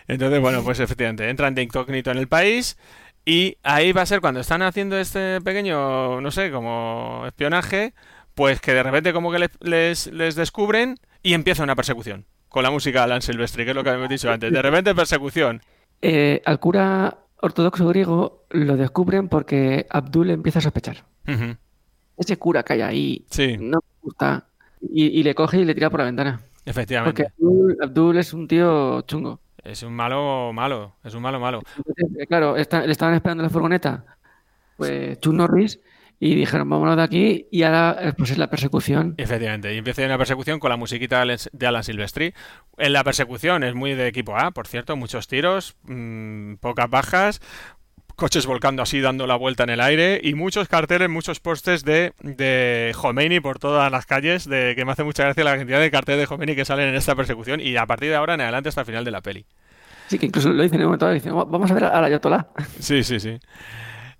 Entonces, 0.07 0.41
bueno, 0.41 0.63
pues 0.63 0.79
efectivamente, 0.79 1.29
entran 1.29 1.55
de 1.55 1.63
incógnito 1.63 2.11
en 2.11 2.17
el 2.17 2.27
país 2.27 2.77
y 3.25 3.57
ahí 3.63 3.93
va 3.93 4.01
a 4.01 4.05
ser 4.05 4.19
cuando 4.19 4.41
están 4.41 4.61
haciendo 4.61 4.97
este 4.97 5.39
pequeño, 5.41 6.19
no 6.19 6.29
sé, 6.29 6.51
como 6.51 7.23
espionaje, 7.25 7.93
pues 8.35 8.59
que 8.59 8.73
de 8.73 8.83
repente 8.83 9.13
como 9.13 9.31
que 9.31 9.39
les, 9.39 9.51
les, 9.61 10.07
les 10.07 10.35
descubren 10.35 10.97
y 11.21 11.33
empieza 11.33 11.63
una 11.63 11.75
persecución. 11.75 12.25
Con 12.49 12.63
la 12.63 12.69
música 12.69 12.99
de 12.99 13.05
Alan 13.05 13.21
Silvestri, 13.21 13.63
que 13.63 13.71
es 13.71 13.75
lo 13.75 13.83
que 13.83 13.89
habíamos 13.89 14.09
dicho 14.09 14.29
antes. 14.29 14.51
De 14.51 14.61
repente 14.61 14.93
persecución. 14.93 15.61
Eh, 16.01 16.41
al 16.45 16.59
cura 16.59 17.17
ortodoxo 17.37 17.87
griego 17.87 18.45
lo 18.49 18.77
descubren 18.77 19.29
porque 19.29 19.87
Abdul 19.89 20.29
empieza 20.29 20.59
a 20.59 20.61
sospechar. 20.61 21.05
Ese 22.17 22.37
cura 22.37 22.63
que 22.63 22.73
hay 22.73 22.81
ahí 22.81 23.25
Sí, 23.29 23.57
no 23.57 23.79
me 23.79 24.01
gusta. 24.01 24.47
Y, 24.91 25.19
y 25.19 25.23
le 25.23 25.33
coge 25.35 25.59
y 25.59 25.65
le 25.65 25.73
tira 25.73 25.89
por 25.89 25.99
la 25.99 26.05
ventana. 26.05 26.41
Porque 26.41 26.69
efectivamente. 26.69 27.27
Abdul, 27.37 27.77
Abdul 27.81 28.17
es 28.17 28.33
un 28.33 28.47
tío 28.47 29.01
chungo. 29.01 29.39
Es 29.63 29.81
un 29.83 29.93
malo 29.93 30.51
malo, 30.53 30.95
es 31.03 31.13
un 31.13 31.21
malo 31.21 31.39
malo. 31.39 31.61
Entonces, 31.77 32.05
eh, 32.19 32.27
claro, 32.27 32.57
está- 32.57 32.85
le 32.85 32.91
estaban 32.91 33.15
esperando 33.15 33.43
la 33.43 33.49
furgoneta, 33.49 34.03
pues 34.75 35.19
Chuck 35.21 35.33
Norris, 35.33 35.79
y 36.19 36.35
dijeron, 36.35 36.69
vámonos 36.69 36.97
de 36.97 37.03
aquí, 37.03 37.47
y 37.51 37.63
ahora 37.63 37.97
eh, 37.99 38.13
pues 38.17 38.31
es 38.31 38.37
la 38.37 38.49
persecución. 38.49 39.13
Efectivamente, 39.17 39.73
y 39.73 39.77
empieza 39.77 40.05
una 40.05 40.17
persecución 40.17 40.59
con 40.59 40.69
la 40.69 40.77
musiquita 40.77 41.17
de 41.17 41.21
Alan- 41.23 41.49
de 41.51 41.67
Alan 41.67 41.83
Silvestri. 41.83 42.33
En 42.77 42.91
la 42.93 43.03
persecución 43.05 43.63
es 43.63 43.73
muy 43.73 43.93
de 43.93 44.07
equipo 44.07 44.37
A, 44.37 44.51
por 44.51 44.67
cierto, 44.67 44.95
muchos 44.97 45.27
tiros, 45.27 45.75
mm, 45.83 46.55
pocas 46.55 46.89
bajas, 46.89 47.41
coches 48.23 48.45
volcando 48.45 48.81
así, 48.81 49.01
dando 49.01 49.27
la 49.27 49.35
vuelta 49.35 49.63
en 49.63 49.69
el 49.69 49.81
aire, 49.81 50.17
y 50.23 50.33
muchos 50.33 50.69
carteles, 50.69 51.09
muchos 51.09 51.41
postes 51.41 51.83
de, 51.83 52.13
de 52.21 52.95
Khomeini 52.95 53.41
por 53.41 53.59
todas 53.59 53.91
las 53.91 54.05
calles, 54.05 54.47
de 54.47 54.75
que 54.77 54.85
me 54.85 54.93
hace 54.93 55.03
mucha 55.03 55.23
gracia 55.25 55.43
la 55.43 55.57
cantidad 55.57 55.81
de 55.81 55.91
carteles 55.91 56.21
de 56.21 56.27
Khomeini 56.27 56.55
que 56.55 56.63
salen 56.63 56.87
en 56.87 56.95
esta 56.95 57.15
persecución, 57.15 57.59
y 57.59 57.75
a 57.75 57.85
partir 57.85 58.09
de 58.11 58.15
ahora 58.15 58.35
en 58.35 58.39
adelante 58.41 58.69
hasta 58.69 58.79
el 58.79 58.87
final 58.87 59.03
de 59.03 59.11
la 59.11 59.19
peli. 59.19 59.45
Sí, 60.07 60.17
que 60.17 60.27
incluso 60.27 60.53
lo 60.53 60.63
dicen 60.63 60.79
en 60.79 60.85
un 60.85 60.91
momento 60.91 61.09
dicen, 61.11 61.35
"Va- 61.35 61.43
vamos 61.43 61.69
a 61.69 61.73
ver 61.73 61.83
a 61.83 61.99
la 61.99 62.07
Ayatollah. 62.07 62.47
Sí, 62.79 63.03
sí, 63.03 63.19
sí. 63.19 63.37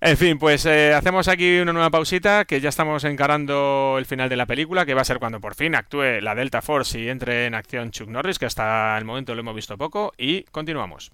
En 0.02 0.18
fin, 0.18 0.38
pues 0.38 0.66
eh, 0.66 0.92
hacemos 0.92 1.26
aquí 1.28 1.60
una 1.60 1.72
nueva 1.72 1.88
pausita, 1.88 2.44
que 2.44 2.60
ya 2.60 2.68
estamos 2.68 3.04
encarando 3.04 3.96
el 3.98 4.04
final 4.04 4.28
de 4.28 4.36
la 4.36 4.44
película, 4.44 4.84
que 4.84 4.92
va 4.92 5.00
a 5.00 5.04
ser 5.06 5.18
cuando 5.18 5.40
por 5.40 5.54
fin 5.54 5.74
actúe 5.74 6.20
la 6.20 6.34
Delta 6.34 6.60
Force 6.60 7.00
y 7.00 7.08
entre 7.08 7.46
en 7.46 7.54
acción 7.54 7.90
Chuck 7.90 8.10
Norris, 8.10 8.38
que 8.38 8.44
hasta 8.44 8.98
el 8.98 9.06
momento 9.06 9.34
lo 9.34 9.40
hemos 9.40 9.54
visto 9.54 9.78
poco, 9.78 10.12
y 10.18 10.42
continuamos. 10.50 11.10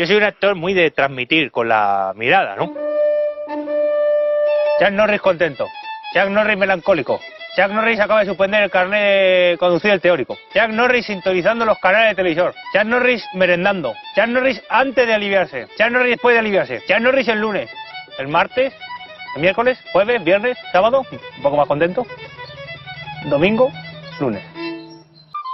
Yo 0.00 0.06
soy 0.06 0.16
un 0.16 0.22
actor 0.22 0.54
muy 0.54 0.72
de 0.72 0.90
transmitir 0.90 1.50
con 1.50 1.68
la 1.68 2.14
mirada, 2.16 2.56
¿no? 2.56 2.72
Chuck 4.78 4.92
Norris 4.92 5.20
contento. 5.20 5.66
Chuck 6.14 6.30
Norris 6.30 6.56
melancólico. 6.56 7.20
Chuck 7.54 7.68
Norris 7.68 8.00
acaba 8.00 8.20
de 8.20 8.26
suspender 8.26 8.62
el 8.62 8.70
carnet 8.70 8.98
de 8.98 9.56
conducir 9.58 9.90
el 9.90 10.00
teórico. 10.00 10.38
Chuck 10.54 10.70
Norris 10.70 11.04
sintonizando 11.04 11.66
los 11.66 11.78
canales 11.80 12.12
de 12.12 12.14
televisor. 12.14 12.54
Chuck 12.72 12.84
Norris 12.84 13.22
merendando. 13.34 13.92
Chuck 14.14 14.28
Norris 14.28 14.62
antes 14.70 15.06
de 15.06 15.12
aliviarse. 15.12 15.66
Chuck 15.76 15.90
Norris 15.90 16.12
después 16.12 16.32
de 16.32 16.38
aliviarse. 16.38 16.80
Chuck 16.88 17.00
Norris 17.00 17.28
el 17.28 17.38
lunes. 17.38 17.70
El 18.16 18.28
martes. 18.28 18.72
El 19.36 19.42
miércoles. 19.42 19.78
Jueves. 19.92 20.24
Viernes. 20.24 20.56
Sábado. 20.72 21.04
Un 21.12 21.42
poco 21.42 21.58
más 21.58 21.68
contento. 21.68 22.06
Domingo. 23.26 23.70
Lunes. 24.18 24.42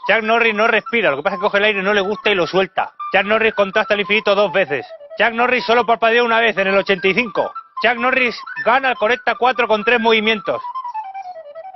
Chuck 0.09 0.23
Norris 0.23 0.55
no 0.55 0.69
respira, 0.69 1.11
lo 1.11 1.17
que 1.17 1.25
pasa 1.25 1.35
es 1.35 1.41
que 1.41 1.47
coge 1.47 1.59
el 1.59 1.65
aire, 1.65 1.83
no 1.83 1.93
le 1.93 2.01
gusta 2.01 2.31
y 2.31 2.37
lo 2.37 2.47
suelta. 2.47 2.93
Chuck 3.13 3.25
Norris 3.25 3.55
contrasta 3.55 3.95
el 3.95 4.01
infinito 4.01 4.35
dos 4.35 4.53
veces. 4.53 4.87
Chuck 5.19 5.33
Norris 5.33 5.65
solo 5.65 5.87
parpadeó 5.87 6.25
una 6.25 6.41
vez 6.41 6.57
en 6.59 6.69
el 6.69 6.77
85. 6.77 7.53
Chuck 7.83 7.97
Norris 7.97 8.37
gana 8.65 8.91
el 8.91 8.97
Correcta 8.97 9.35
4 9.39 9.69
con 9.69 9.85
tres 9.85 10.01
movimientos. 10.01 10.61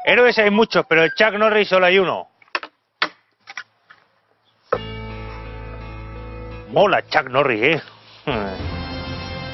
Héroes 0.05 0.39
hay 0.39 0.51
muchos, 0.51 0.85
pero 0.89 1.05
el 1.05 1.15
Chuck 1.15 1.35
Norris 1.35 1.69
solo 1.69 1.87
hay 1.87 1.99
uno. 1.99 2.29
Mola 6.71 7.03
Chuck 7.09 7.29
Norris, 7.29 7.63
¿eh? 7.63 7.83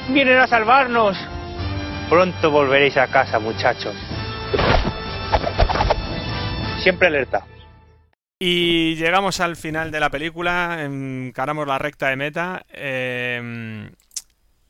Vienen 0.09 0.37
a 0.37 0.47
salvarnos. 0.47 1.17
Pronto 2.09 2.49
volveréis 2.49 2.95
a 2.97 3.07
casa, 3.07 3.39
muchachos. 3.39 3.93
Siempre 6.79 7.07
alerta. 7.07 7.43
Y 8.39 8.95
llegamos 8.95 9.39
al 9.39 9.55
final 9.55 9.89
de 9.89 9.99
la 9.99 10.11
película, 10.11 10.83
encaramos 10.83 11.67
la 11.67 11.79
recta 11.79 12.09
de 12.09 12.15
meta, 12.17 12.65
eh, 12.71 13.89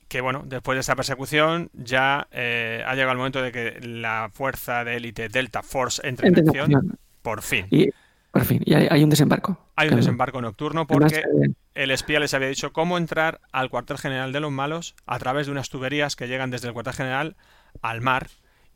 que 0.08 0.22
bueno, 0.22 0.42
después 0.46 0.76
de 0.76 0.80
esta 0.80 0.96
persecución 0.96 1.68
ya 1.74 2.28
eh, 2.32 2.82
ha 2.86 2.94
llegado 2.94 3.12
el 3.12 3.18
momento 3.18 3.42
de 3.42 3.52
que 3.52 3.78
la 3.82 4.30
fuerza 4.32 4.84
de 4.84 4.96
élite 4.96 5.28
Delta 5.28 5.62
Force 5.62 6.00
entre 6.08 6.28
en 6.28 6.38
acción, 6.38 6.98
por 7.20 7.42
fin. 7.42 7.66
Y 7.70 7.90
por 8.32 8.46
fin, 8.46 8.62
y 8.64 8.72
hay, 8.72 8.88
hay 8.90 9.04
un 9.04 9.10
desembarco. 9.10 9.58
Hay 9.76 9.88
un 9.88 9.96
desembarco 9.96 10.40
nocturno 10.40 10.86
porque 10.86 11.16
eh, 11.18 11.52
el 11.74 11.90
espía 11.90 12.20
les 12.20 12.32
había 12.32 12.48
dicho 12.48 12.72
cómo 12.72 12.96
entrar 12.96 13.40
al 13.52 13.68
cuartel 13.68 13.98
general 13.98 14.32
de 14.32 14.40
los 14.40 14.50
malos 14.50 14.94
a 15.04 15.18
través 15.18 15.46
de 15.46 15.52
unas 15.52 15.68
tuberías 15.68 16.16
que 16.16 16.26
llegan 16.26 16.50
desde 16.50 16.68
el 16.68 16.72
cuartel 16.72 16.94
general 16.94 17.36
al 17.82 18.00
mar 18.00 18.28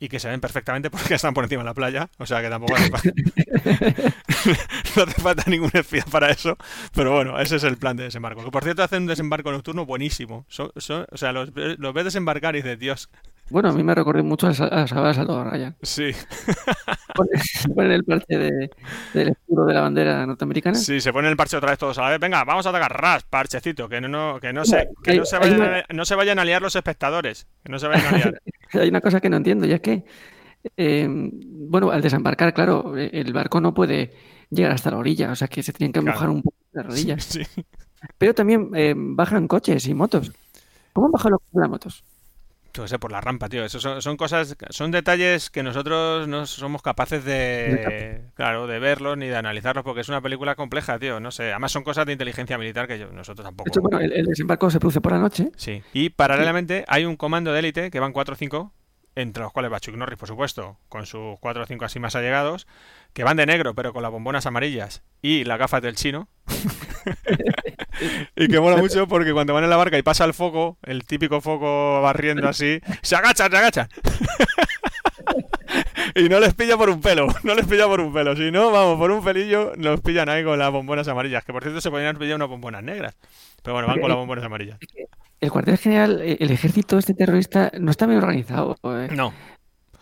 y 0.03 0.09
que 0.09 0.19
se 0.19 0.27
ven 0.27 0.41
perfectamente 0.41 0.89
porque 0.89 1.13
están 1.15 1.33
por 1.33 1.45
encima 1.45 1.61
de 1.63 1.65
la 1.69 1.73
playa. 1.73 2.09
O 2.17 2.25
sea 2.25 2.41
que 2.41 2.49
tampoco 2.49 2.75
hace 2.75 2.89
falta, 2.89 3.11
no 4.95 5.03
hace 5.03 5.21
falta 5.21 5.43
ningún 5.47 5.71
espía 5.73 6.03
para 6.11 6.29
eso. 6.29 6.57
Pero 6.93 7.13
bueno, 7.13 7.39
ese 7.39 7.55
es 7.55 7.63
el 7.63 7.77
plan 7.77 7.95
de 7.95 8.03
desembarco. 8.03 8.43
Que 8.43 8.51
por 8.51 8.63
cierto 8.63 8.83
hacen 8.83 9.03
un 9.03 9.07
desembarco 9.07 9.51
nocturno 9.51 9.85
buenísimo. 9.85 10.45
Son- 10.49 10.71
son- 10.75 11.05
o 11.11 11.17
sea, 11.17 11.31
los, 11.31 11.51
los 11.55 11.93
ves 11.93 12.03
desembarcar 12.05 12.55
y 12.55 12.61
dices, 12.61 12.79
Dios, 12.79 13.09
bueno, 13.53 13.69
a 13.69 13.71
mí 13.73 13.83
me 13.83 13.93
recordó 13.95 14.23
mucho 14.23 14.47
a, 14.47 14.49
a 14.49 14.87
Salvador 14.87 15.51
Ryan. 15.51 15.75
sí, 15.81 16.11
Ponen 17.15 17.41
ponen 17.75 17.91
el 17.91 18.03
parche 18.03 18.37
de- 18.37 18.69
del 19.13 19.27
escudo 19.29 19.65
de 19.67 19.73
la 19.75 19.81
bandera 19.81 20.25
norteamericana. 20.25 20.75
sí, 20.75 20.99
se 20.99 21.13
ponen 21.13 21.29
el 21.31 21.37
parche 21.37 21.55
otra 21.57 21.69
vez 21.69 21.77
todos 21.79 21.97
a 21.99 22.01
la 22.01 22.09
vez. 22.09 22.19
Venga, 22.19 22.43
vamos 22.43 22.65
a 22.65 22.69
atacar, 22.69 22.91
ras, 22.99 23.23
parchecito, 23.23 23.87
que 23.87 24.01
no, 24.01 24.07
no, 24.07 24.39
que 24.39 24.51
no, 24.51 24.65
se, 24.65 24.89
que 25.03 25.15
no, 25.17 25.23
se 25.25 25.37
vayan 25.37 25.61
a, 25.61 25.83
no 25.93 26.05
se 26.05 26.15
vayan 26.15 26.39
a 26.39 26.45
liar 26.45 26.61
los 26.63 26.75
espectadores. 26.75 27.45
Que 27.63 27.71
no 27.71 27.77
se 27.77 27.87
vayan 27.87 28.05
a 28.13 28.17
liar. 28.17 28.41
Hay 28.73 28.89
una 28.89 29.01
cosa 29.01 29.21
que 29.21 29.29
no 29.29 29.37
entiendo 29.37 29.67
y 29.67 29.71
es 29.73 29.81
que, 29.81 30.03
eh, 30.75 31.07
bueno, 31.07 31.91
al 31.91 32.01
desembarcar, 32.01 32.51
claro, 32.53 32.97
eh, 32.97 33.11
el 33.13 33.31
barco 33.31 33.61
no 33.61 33.75
puede 33.75 34.11
llegar 34.49 34.71
hasta 34.71 34.89
la 34.89 34.97
orilla, 34.97 35.31
o 35.31 35.35
sea 35.35 35.47
que 35.47 35.61
se 35.61 35.71
tienen 35.73 35.93
que 35.93 35.99
Claro. 36.01 36.15
mojar 36.15 36.29
un 36.31 36.41
poco 36.41 36.57
las 36.71 36.85
rodillas. 36.87 37.23
Sí. 37.25 37.43
Pero 38.17 38.33
también 38.33 38.71
eh, 38.73 38.93
bajan 38.97 39.47
coches 39.47 39.85
y 39.87 39.93
motos. 39.93 40.31
¿Cómo 40.93 41.05
han 41.07 41.11
bajado 41.11 41.29
los- 41.31 41.41
las 41.61 41.69
motos? 41.69 42.03
Yo 42.73 42.87
sé, 42.87 42.97
por 42.97 43.11
la 43.11 43.21
rampa, 43.21 43.49
tío. 43.49 43.63
Eso 43.63 43.79
son, 43.79 44.01
son 44.01 44.17
cosas, 44.17 44.55
son 44.69 44.89
detalles 44.89 45.51
que 45.51 45.61
nosotros 45.61 46.27
no 46.27 46.47
somos 46.47 46.81
capaces 46.81 47.23
de, 47.23 48.23
claro, 48.33 48.65
de 48.65 48.79
verlos 48.79 49.15
ni 49.15 49.27
de 49.27 49.35
analizarlos 49.35 49.83
porque 49.83 50.01
es 50.01 50.09
una 50.09 50.21
película 50.21 50.55
compleja, 50.55 50.97
tío. 50.97 51.19
No 51.19 51.29
sé. 51.31 51.51
Además 51.51 51.71
son 51.71 51.83
cosas 51.83 52.05
de 52.07 52.13
inteligencia 52.13 52.57
militar 52.57 52.87
que 52.87 52.97
yo, 52.97 53.11
nosotros 53.11 53.43
De 53.45 53.49
tampoco. 53.49 53.69
hecho, 53.69 53.81
bueno, 53.81 53.99
el, 53.99 54.11
el 54.11 54.25
desembarco 54.25 54.71
se 54.71 54.79
produce 54.79 55.01
por 55.01 55.11
la 55.11 55.19
noche. 55.19 55.51
Sí. 55.55 55.83
Y 55.93 56.09
paralelamente 56.09 56.83
hay 56.87 57.05
un 57.05 57.15
comando 57.15 57.53
de 57.53 57.59
élite 57.59 57.91
que 57.91 57.99
van 57.99 58.11
4 58.11 58.33
o 58.33 58.37
5, 58.37 58.73
entre 59.15 59.43
los 59.43 59.53
cuales 59.53 59.71
va 59.71 59.79
Chuck 59.79 59.95
Norris, 59.95 60.17
por 60.17 60.27
supuesto, 60.27 60.79
con 60.89 61.05
sus 61.05 61.37
4 61.41 61.63
o 61.63 61.65
5 61.67 61.85
así 61.85 61.99
más 61.99 62.15
allegados, 62.15 62.65
que 63.13 63.23
van 63.23 63.37
de 63.37 63.45
negro 63.45 63.75
pero 63.75 63.93
con 63.93 64.01
las 64.01 64.11
bombonas 64.11 64.47
amarillas 64.47 65.03
y 65.21 65.43
las 65.43 65.59
gafas 65.59 65.83
del 65.83 65.95
chino. 65.95 66.27
y 68.35 68.47
que 68.47 68.59
mola 68.59 68.77
mucho 68.77 69.07
porque 69.07 69.33
cuando 69.33 69.53
van 69.53 69.63
en 69.63 69.69
la 69.69 69.77
barca 69.77 69.97
y 69.97 70.01
pasa 70.01 70.25
el 70.25 70.33
foco, 70.33 70.77
el 70.83 71.05
típico 71.05 71.41
foco 71.41 72.01
barriendo 72.01 72.47
así, 72.47 72.79
se 73.01 73.15
agachan, 73.15 73.51
se 73.51 73.57
agachan. 73.57 73.89
y 76.15 76.29
no 76.29 76.39
les 76.39 76.53
pilla 76.53 76.77
por 76.77 76.89
un 76.89 77.01
pelo, 77.01 77.27
no 77.43 77.55
les 77.55 77.65
pilla 77.65 77.87
por 77.87 78.01
un 78.01 78.13
pelo. 78.13 78.35
Si 78.35 78.51
no, 78.51 78.71
vamos, 78.71 78.97
por 78.97 79.11
un 79.11 79.23
pelillo 79.23 79.73
los 79.77 80.01
pillan 80.01 80.29
ahí 80.29 80.43
con 80.43 80.59
las 80.59 80.71
bombonas 80.71 81.07
amarillas. 81.07 81.43
Que 81.43 81.53
por 81.53 81.63
cierto 81.63 81.81
se 81.81 81.89
podrían 81.89 82.17
pillar 82.17 82.35
unas 82.35 82.49
bombonas 82.49 82.83
negras. 82.83 83.15
Pero 83.61 83.73
bueno, 83.73 83.87
van 83.87 83.99
con 83.99 84.09
las 84.09 84.17
bombonas 84.17 84.43
amarillas. 84.43 84.77
el 85.39 85.51
cuartel 85.51 85.77
general, 85.77 86.21
el 86.21 86.51
ejército 86.51 86.97
este 86.97 87.13
terrorista 87.13 87.71
no 87.79 87.91
está 87.91 88.05
bien 88.05 88.19
organizado. 88.19 88.77
eh. 88.83 89.09
No, 89.11 89.33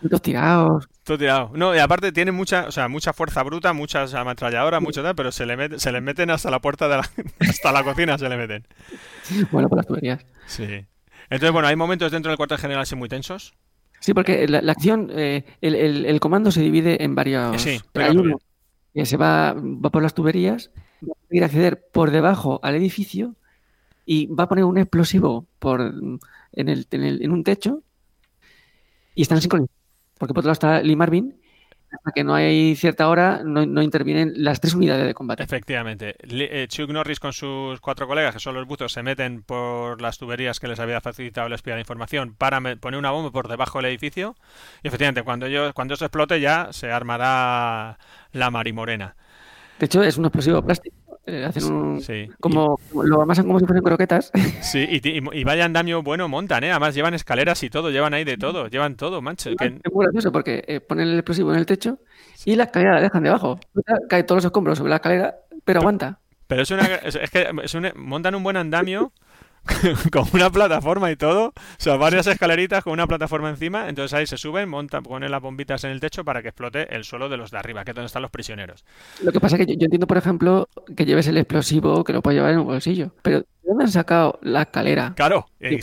Todos 0.08 0.22
tirados. 0.22 0.88
todo 1.04 1.18
tirado. 1.18 1.50
No, 1.54 1.74
y 1.74 1.78
aparte 1.78 2.12
tiene 2.12 2.32
mucha, 2.32 2.66
o 2.66 2.72
sea, 2.72 2.88
mucha 2.88 3.12
fuerza 3.12 3.42
bruta, 3.42 3.72
muchas 3.72 4.14
ametralladoras, 4.14 4.82
mucho 4.82 5.02
tal, 5.02 5.14
pero 5.14 5.30
se 5.32 5.46
le 5.46 5.56
mete- 5.56 5.78
se 5.78 5.92
les 5.92 6.02
meten 6.02 6.30
hasta 6.30 6.50
la 6.50 6.60
puerta 6.60 6.88
de 6.88 6.96
la, 6.96 7.10
hasta 7.40 7.72
la 7.72 7.84
cocina 7.84 8.18
se 8.18 8.28
le 8.28 8.36
meten. 8.36 8.66
Bueno, 9.50 9.68
por 9.68 9.78
las 9.78 9.86
tuberías. 9.86 10.24
Sí. 10.46 10.64
Entonces, 11.30 11.52
bueno, 11.52 11.68
hay 11.68 11.76
momentos 11.76 12.10
dentro 12.12 12.30
del 12.30 12.36
cuartel 12.36 12.58
general 12.58 12.82
así 12.82 12.94
muy 12.96 13.08
tensos. 13.08 13.54
Sí, 14.00 14.12
porque 14.14 14.48
la, 14.48 14.60
la 14.62 14.72
acción, 14.72 15.10
eh, 15.14 15.44
el, 15.60 15.74
el- 15.76 16.06
el 16.06 16.20
comando 16.20 16.50
se 16.50 16.60
divide 16.60 17.02
en 17.04 17.14
varios. 17.14 17.62
Sí, 17.62 17.80
Hay 17.94 18.16
uno 18.16 18.38
que 18.92 19.06
se 19.06 19.16
va, 19.16 19.54
va 19.54 19.90
por 19.90 20.02
las 20.02 20.12
tuberías, 20.14 20.70
va 21.02 21.12
a 21.12 21.18
conseguir 21.20 21.44
acceder 21.44 21.86
por 21.92 22.10
debajo 22.10 22.58
al 22.62 22.74
edificio 22.74 23.36
y 24.04 24.26
va 24.26 24.44
a 24.44 24.48
poner 24.48 24.64
un 24.64 24.76
explosivo 24.78 25.46
por 25.60 25.80
en, 25.80 26.68
el, 26.68 26.86
en, 26.90 27.02
el- 27.04 27.22
en 27.22 27.30
un 27.30 27.44
techo 27.44 27.82
y 29.14 29.22
están 29.22 29.40
sincronizados. 29.40 29.81
Porque 30.22 30.34
por 30.34 30.42
otro 30.42 30.50
lado 30.50 30.52
está 30.52 30.82
Lee 30.82 30.94
Marvin, 30.94 31.34
hasta 31.90 32.12
que 32.12 32.22
no 32.22 32.32
hay 32.32 32.76
cierta 32.76 33.08
hora, 33.08 33.42
no, 33.44 33.66
no 33.66 33.82
intervienen 33.82 34.32
las 34.36 34.60
tres 34.60 34.72
unidades 34.74 35.04
de 35.04 35.14
combate. 35.14 35.42
Efectivamente. 35.42 36.14
Eh, 36.20 36.66
Chuck 36.68 36.88
Norris 36.90 37.18
con 37.18 37.32
sus 37.32 37.80
cuatro 37.80 38.06
colegas, 38.06 38.32
que 38.32 38.38
son 38.38 38.54
los 38.54 38.64
buzos, 38.64 38.92
se 38.92 39.02
meten 39.02 39.42
por 39.42 40.00
las 40.00 40.18
tuberías 40.18 40.60
que 40.60 40.68
les 40.68 40.78
había 40.78 41.00
facilitado 41.00 41.48
el 41.48 41.54
espía 41.54 41.74
de 41.74 41.80
información 41.80 42.36
para 42.38 42.60
me- 42.60 42.76
poner 42.76 42.98
una 43.00 43.10
bomba 43.10 43.32
por 43.32 43.48
debajo 43.48 43.78
del 43.78 43.86
edificio. 43.86 44.36
Y 44.84 44.86
efectivamente, 44.88 45.24
cuando, 45.24 45.46
ellos, 45.46 45.72
cuando 45.74 45.94
eso 45.94 46.04
explote 46.04 46.40
ya 46.40 46.68
se 46.70 46.92
armará 46.92 47.98
la 48.30 48.50
marimorena. 48.52 49.16
De 49.80 49.86
hecho, 49.86 50.04
es 50.04 50.18
un 50.18 50.26
explosivo 50.26 50.62
plástico. 50.62 50.94
Eh, 51.26 51.44
hacen 51.44 51.64
un, 51.72 52.00
Sí. 52.00 52.28
como, 52.40 52.78
lo 53.04 53.22
amasan 53.22 53.46
como 53.46 53.58
si 53.60 53.66
fueran 53.66 53.82
croquetas. 53.84 54.30
Sí, 54.62 54.86
y, 54.88 55.08
y, 55.08 55.20
y 55.32 55.44
vaya 55.44 55.64
andamio 55.64 56.02
bueno 56.02 56.28
montan, 56.28 56.64
¿eh? 56.64 56.70
Además 56.70 56.94
llevan 56.94 57.14
escaleras 57.14 57.62
y 57.62 57.70
todo, 57.70 57.90
llevan 57.90 58.14
ahí 58.14 58.24
de 58.24 58.36
todo, 58.36 58.68
llevan 58.68 58.96
todo, 58.96 59.20
mancho. 59.22 59.50
que- 59.56 59.78
Es 59.84 59.92
muy 59.92 60.04
gracioso 60.06 60.32
porque 60.32 60.64
eh, 60.66 60.80
ponen 60.80 61.08
el 61.08 61.14
explosivo 61.18 61.52
en 61.52 61.58
el 61.58 61.66
techo 61.66 61.98
y 62.44 62.56
la 62.56 62.64
escalera 62.64 62.94
la 62.96 63.00
dejan 63.02 63.22
debajo. 63.22 63.58
Caen 64.08 64.26
todos 64.26 64.38
los 64.38 64.44
escombros 64.46 64.78
sobre 64.78 64.90
la 64.90 64.96
escalera, 64.96 65.36
pero 65.64 65.80
aguanta. 65.80 66.18
Pero 66.48 66.62
es 66.62 66.70
una 66.70 66.84
es, 66.96 67.14
es 67.14 67.30
que 67.30 67.48
es 67.62 67.74
un- 67.74 67.92
montan 67.96 68.34
un 68.34 68.42
buen 68.42 68.56
andamio 68.56 69.12
con 70.12 70.24
una 70.32 70.50
plataforma 70.50 71.10
y 71.10 71.16
todo, 71.16 71.48
o 71.48 71.52
sea, 71.78 71.96
varias 71.96 72.26
escaleritas 72.26 72.82
con 72.82 72.92
una 72.94 73.06
plataforma 73.06 73.48
encima, 73.50 73.88
entonces 73.88 74.12
ahí 74.18 74.26
se 74.26 74.36
suben, 74.36 74.68
montan, 74.68 75.02
ponen 75.02 75.30
las 75.30 75.40
bombitas 75.40 75.84
en 75.84 75.90
el 75.90 76.00
techo 76.00 76.24
para 76.24 76.42
que 76.42 76.48
explote 76.48 76.94
el 76.94 77.04
suelo 77.04 77.28
de 77.28 77.36
los 77.36 77.50
de 77.50 77.58
arriba, 77.58 77.84
que 77.84 77.92
es 77.92 77.94
donde 77.94 78.06
están 78.06 78.22
los 78.22 78.30
prisioneros. 78.30 78.84
Lo 79.22 79.32
que 79.32 79.40
pasa 79.40 79.56
es 79.56 79.66
que 79.66 79.72
yo, 79.72 79.78
yo 79.78 79.84
entiendo, 79.84 80.06
por 80.06 80.18
ejemplo, 80.18 80.68
que 80.96 81.04
lleves 81.04 81.26
el 81.28 81.36
explosivo 81.38 82.04
que 82.04 82.12
lo 82.12 82.22
puedes 82.22 82.38
llevar 82.38 82.52
en 82.52 82.60
un 82.60 82.66
bolsillo. 82.66 83.14
Pero 83.22 83.40
¿de 83.40 83.46
dónde 83.62 83.84
han 83.84 83.90
sacado 83.92 84.38
la 84.42 84.62
escalera? 84.62 85.12
Claro, 85.16 85.46
y, 85.60 85.76
y- 85.76 85.80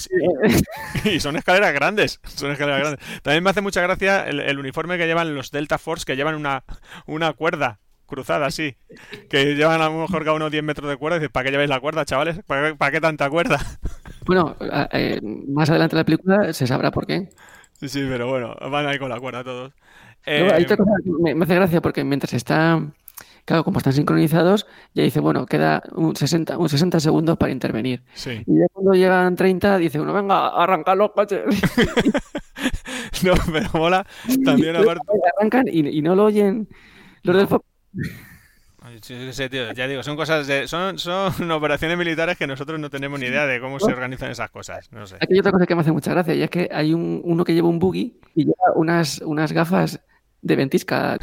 y 1.15 1.19
son 1.19 1.37
escaleras 1.37 1.73
grandes, 1.73 2.19
son 2.23 2.51
escaleras 2.51 2.81
grandes. 2.81 3.21
También 3.21 3.43
me 3.43 3.49
hace 3.49 3.61
mucha 3.61 3.81
gracia 3.81 4.27
el, 4.27 4.39
el 4.41 4.59
uniforme 4.59 4.97
que 4.97 5.07
llevan 5.07 5.33
los 5.35 5.51
Delta 5.51 5.77
Force, 5.77 6.05
que 6.05 6.15
llevan 6.15 6.35
una, 6.35 6.63
una 7.05 7.33
cuerda 7.33 7.79
cruzada 8.09 8.47
así, 8.47 8.75
que 9.29 9.55
llevan 9.55 9.81
a 9.81 9.89
lo 9.89 10.01
mejor 10.01 10.23
cada 10.25 10.35
uno 10.35 10.49
10 10.49 10.63
metros 10.63 10.89
de 10.89 10.97
cuerda, 10.97 11.17
y 11.17 11.19
dices, 11.21 11.31
¿para 11.31 11.45
qué 11.45 11.51
lleváis 11.51 11.69
la 11.69 11.79
cuerda, 11.79 12.05
chavales? 12.05 12.41
¿Para 12.45 12.69
qué, 12.71 12.75
para 12.75 12.91
qué 12.91 13.01
tanta 13.01 13.29
cuerda? 13.29 13.59
Bueno, 14.25 14.55
eh, 14.91 15.19
más 15.23 15.69
adelante 15.71 15.95
en 15.95 15.99
la 15.99 16.03
película 16.05 16.53
se 16.53 16.67
sabrá 16.67 16.91
por 16.91 17.07
qué. 17.07 17.29
Sí, 17.79 17.89
sí, 17.89 18.05
pero 18.07 18.27
bueno, 18.29 18.55
van 18.69 18.85
ahí 18.87 18.99
con 18.99 19.09
la 19.09 19.19
cuerda 19.19 19.43
todos. 19.43 19.73
Luego, 20.35 20.51
Eh, 20.51 20.53
hay 20.53 20.63
otra 20.63 20.77
cosa 20.77 20.91
que 21.03 21.09
me, 21.11 21.33
me 21.35 21.45
hace 21.45 21.55
gracia 21.55 21.81
porque 21.81 22.03
mientras 22.03 22.33
está, 22.33 22.79
claro, 23.45 23.63
como 23.63 23.79
están 23.79 23.93
sincronizados, 23.93 24.67
ya 24.93 25.03
dice, 25.03 25.19
bueno, 25.19 25.45
queda 25.47 25.81
un 25.93 26.15
60, 26.15 26.57
un 26.59 26.69
60 26.69 26.99
segundos 26.99 27.37
para 27.37 27.51
intervenir. 27.51 28.03
sí. 28.13 28.43
Y 28.45 28.59
ya 28.59 28.67
cuando 28.73 28.93
llegan 28.93 29.35
30, 29.35 29.77
dice 29.79 29.99
uno, 29.99 30.13
venga, 30.13 30.49
arranca 30.49 30.93
los 30.95 31.11
coches. 31.13 31.41
No, 33.23 33.33
pero 33.51 33.69
mola 33.73 34.05
también 34.45 34.75
aparte. 34.75 35.01
Arrancan 35.37 35.65
y, 35.67 35.87
y 35.97 36.01
no 36.01 36.15
lo 36.15 36.25
oyen 36.25 36.67
los 37.23 37.35
del 37.35 37.47
tío, 39.49 39.73
ya 39.73 39.87
digo, 39.87 40.03
son 40.03 40.15
cosas 40.15 40.47
de, 40.47 40.67
son, 40.67 40.97
son 40.97 41.51
operaciones 41.51 41.97
militares 41.97 42.37
que 42.37 42.47
nosotros 42.47 42.79
no 42.79 42.89
tenemos 42.89 43.19
ni 43.19 43.27
idea 43.27 43.45
de 43.45 43.59
cómo 43.59 43.79
se 43.79 43.91
organizan 43.91 44.31
esas 44.31 44.49
cosas. 44.49 44.91
No 44.91 45.05
sé. 45.05 45.15
Aquí 45.15 45.33
hay 45.33 45.39
otra 45.39 45.51
cosa 45.51 45.65
que 45.65 45.75
me 45.75 45.81
hace 45.81 45.91
mucha 45.91 46.11
gracia 46.11 46.35
y 46.35 46.43
es 46.43 46.49
que 46.49 46.69
hay 46.71 46.93
un, 46.93 47.21
uno 47.23 47.43
que 47.43 47.53
lleva 47.53 47.67
un 47.67 47.79
buggy 47.79 48.19
y 48.35 48.45
lleva 48.45 48.73
unas, 48.75 49.19
unas 49.19 49.51
gafas 49.51 49.99
de 50.41 50.55
ventisca. 50.55 51.17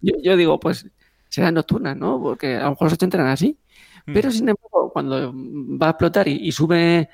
Yo, 0.00 0.14
yo 0.22 0.36
digo, 0.36 0.58
pues 0.58 0.86
serán 1.28 1.54
nocturnas, 1.54 1.96
¿no? 1.96 2.20
Porque 2.20 2.56
a 2.56 2.64
lo 2.64 2.70
mejor 2.70 2.86
los 2.86 2.94
80 2.94 3.16
eran 3.16 3.28
así. 3.28 3.58
Mm. 4.06 4.12
Pero 4.12 4.30
sin 4.30 4.48
embargo, 4.48 4.90
cuando 4.92 5.32
va 5.34 5.88
a 5.88 5.90
explotar 5.90 6.28
y, 6.28 6.48
y 6.48 6.52
sube 6.52 7.08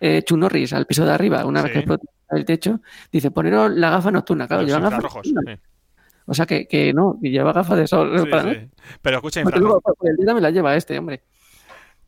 eh, 0.00 0.22
Chuck 0.22 0.38
Norris 0.38 0.72
al 0.72 0.86
piso 0.86 1.04
de 1.04 1.12
arriba, 1.12 1.44
una 1.44 1.62
vez 1.62 1.72
que 1.72 1.78
explota 1.80 2.06
el 2.30 2.44
techo, 2.44 2.80
dice, 3.10 3.30
poneros 3.30 3.70
la 3.72 3.90
gafa 3.90 4.10
nocturna. 4.10 4.46
Claro, 4.46 4.62
llevan 4.62 4.82
gafas 4.82 5.02
nocturnas. 5.02 5.44
sí. 5.46 5.60
O 6.30 6.34
sea 6.34 6.44
que, 6.46 6.68
que 6.68 6.92
no, 6.92 7.18
y 7.22 7.30
lleva 7.30 7.52
gafas 7.52 7.78
de 7.78 7.86
sol. 7.86 8.12
Sí, 8.20 8.26
para- 8.30 8.52
sí. 8.52 8.68
Pero 9.02 9.16
escucha, 9.16 9.40
infrarrojos. 9.40 9.82
por 9.82 10.08
el 10.08 10.16
día 10.16 10.34
me 10.34 10.40
la 10.42 10.50
lleva 10.50 10.76
este, 10.76 10.98
hombre. 10.98 11.22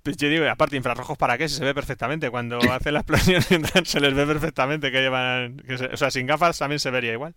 Pues 0.02 0.16
yo 0.16 0.28
digo, 0.28 0.48
aparte, 0.48 0.76
infrarrojos 0.76 1.18
para 1.18 1.36
qué, 1.38 1.48
si 1.48 1.56
se 1.56 1.64
ve 1.64 1.74
perfectamente. 1.74 2.30
Cuando 2.30 2.58
hace 2.72 2.92
la 2.92 3.00
explosión 3.00 3.42
se 3.84 4.00
les 4.00 4.14
ve 4.14 4.26
perfectamente 4.26 4.92
que 4.92 5.00
llevan. 5.00 5.56
que 5.66 5.78
se- 5.78 5.86
o 5.86 5.96
sea, 5.96 6.10
sin 6.10 6.26
gafas 6.26 6.58
también 6.58 6.78
se 6.80 6.90
vería 6.90 7.12
igual. 7.14 7.34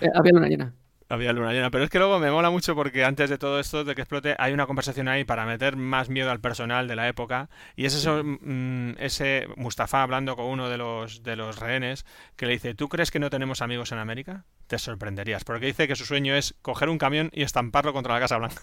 Eh, 0.00 0.08
había 0.14 0.32
luna 0.32 0.48
llena. 0.48 0.74
Había 1.08 1.32
luna 1.32 1.52
llena. 1.52 1.70
Pero 1.70 1.84
es 1.84 1.90
que 1.90 1.98
luego 1.98 2.18
me 2.18 2.30
mola 2.30 2.50
mucho 2.50 2.74
porque 2.74 3.04
antes 3.04 3.28
de 3.28 3.38
todo 3.38 3.60
esto, 3.60 3.84
de 3.84 3.94
que 3.94 4.02
explote, 4.02 4.34
hay 4.38 4.52
una 4.52 4.66
conversación 4.66 5.08
ahí 5.08 5.24
para 5.24 5.44
meter 5.44 5.76
más 5.76 6.08
miedo 6.08 6.30
al 6.30 6.40
personal 6.40 6.88
de 6.88 6.96
la 6.96 7.08
época. 7.08 7.50
Y 7.76 7.84
es 7.84 7.94
eso, 7.94 8.22
mm, 8.24 8.94
ese 8.98 9.48
Mustafa 9.56 10.02
hablando 10.02 10.36
con 10.36 10.46
uno 10.46 10.68
de 10.68 10.78
los, 10.78 11.22
de 11.22 11.36
los 11.36 11.58
rehenes 11.58 12.06
que 12.36 12.46
le 12.46 12.52
dice, 12.52 12.74
¿tú 12.74 12.88
crees 12.88 13.10
que 13.10 13.18
no 13.18 13.30
tenemos 13.30 13.60
amigos 13.62 13.92
en 13.92 13.98
América? 13.98 14.44
Te 14.66 14.78
sorprenderías. 14.78 15.44
Porque 15.44 15.66
dice 15.66 15.86
que 15.88 15.96
su 15.96 16.06
sueño 16.06 16.34
es 16.34 16.54
coger 16.62 16.88
un 16.88 16.98
camión 16.98 17.30
y 17.32 17.42
estamparlo 17.42 17.92
contra 17.92 18.14
la 18.14 18.20
Casa 18.20 18.38
Blanca. 18.38 18.62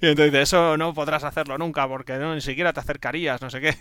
Y 0.00 0.06
entonces 0.08 0.32
dice, 0.32 0.42
eso 0.42 0.76
no 0.76 0.94
podrás 0.94 1.24
hacerlo 1.24 1.58
nunca 1.58 1.86
porque 1.88 2.16
no, 2.18 2.34
ni 2.34 2.40
siquiera 2.40 2.72
te 2.72 2.80
acercarías, 2.80 3.40
no 3.42 3.50
sé 3.50 3.60
qué. 3.60 3.74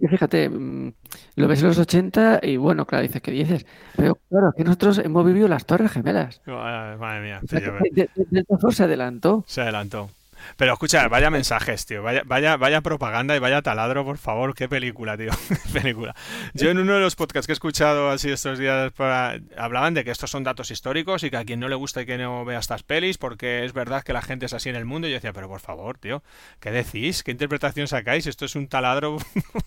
Que 0.00 0.08
Fíjate, 0.08 0.48
mm, 0.48 0.92
lo 1.36 1.48
ves 1.48 1.60
en 1.62 1.68
los 1.68 1.78
80 1.78 2.40
y 2.42 2.56
bueno, 2.56 2.86
claro, 2.86 3.02
dices, 3.02 3.22
¿qué 3.22 3.30
dices? 3.30 3.66
Pero 3.96 4.18
claro, 4.28 4.52
que 4.56 4.64
nosotros 4.64 4.98
hemos 4.98 5.24
vivido 5.24 5.48
las 5.48 5.64
Torres 5.66 5.92
Gemelas. 5.92 6.40
Madre 6.46 7.20
mía. 7.22 7.40
O 7.42 7.46
sea, 7.46 7.60
yo- 7.60 7.72
que 7.82 7.90
de- 7.92 8.10
de- 8.14 8.72
se 8.72 8.82
adelantó. 8.84 9.44
Se 9.46 9.60
adelantó. 9.60 10.10
Pero 10.56 10.72
escucha, 10.72 11.08
vaya 11.08 11.30
mensajes, 11.30 11.86
tío. 11.86 12.02
Vaya, 12.02 12.22
vaya, 12.26 12.56
vaya 12.56 12.80
propaganda 12.80 13.34
y 13.36 13.38
vaya 13.38 13.62
taladro, 13.62 14.04
por 14.04 14.18
favor. 14.18 14.54
Qué 14.54 14.68
película, 14.68 15.16
tío. 15.16 15.30
Qué 15.48 15.80
película. 15.80 16.14
Yo 16.54 16.70
en 16.70 16.78
uno 16.78 16.94
de 16.94 17.00
los 17.00 17.16
podcasts 17.16 17.46
que 17.46 17.52
he 17.52 17.54
escuchado 17.54 18.10
así 18.10 18.30
estos 18.30 18.58
días 18.58 18.92
para- 18.92 19.38
hablaban 19.56 19.94
de 19.94 20.04
que 20.04 20.10
estos 20.10 20.30
son 20.30 20.44
datos 20.44 20.70
históricos 20.70 21.22
y 21.24 21.30
que 21.30 21.36
a 21.36 21.44
quien 21.44 21.60
no 21.60 21.68
le 21.68 21.74
gusta 21.74 22.02
y 22.02 22.06
que 22.06 22.18
no 22.18 22.44
vea 22.44 22.58
estas 22.58 22.82
pelis, 22.82 23.18
porque 23.18 23.64
es 23.64 23.72
verdad 23.72 24.02
que 24.02 24.12
la 24.12 24.22
gente 24.22 24.46
es 24.46 24.52
así 24.52 24.68
en 24.68 24.76
el 24.76 24.84
mundo. 24.84 25.08
Y 25.08 25.10
yo 25.10 25.16
decía, 25.16 25.32
pero 25.32 25.48
por 25.48 25.60
favor, 25.60 25.98
tío, 25.98 26.22
¿qué 26.60 26.70
decís? 26.70 27.22
¿Qué 27.22 27.30
interpretación 27.30 27.88
sacáis? 27.88 28.26
Esto 28.26 28.44
es 28.44 28.54
un 28.56 28.68
taladro 28.68 29.18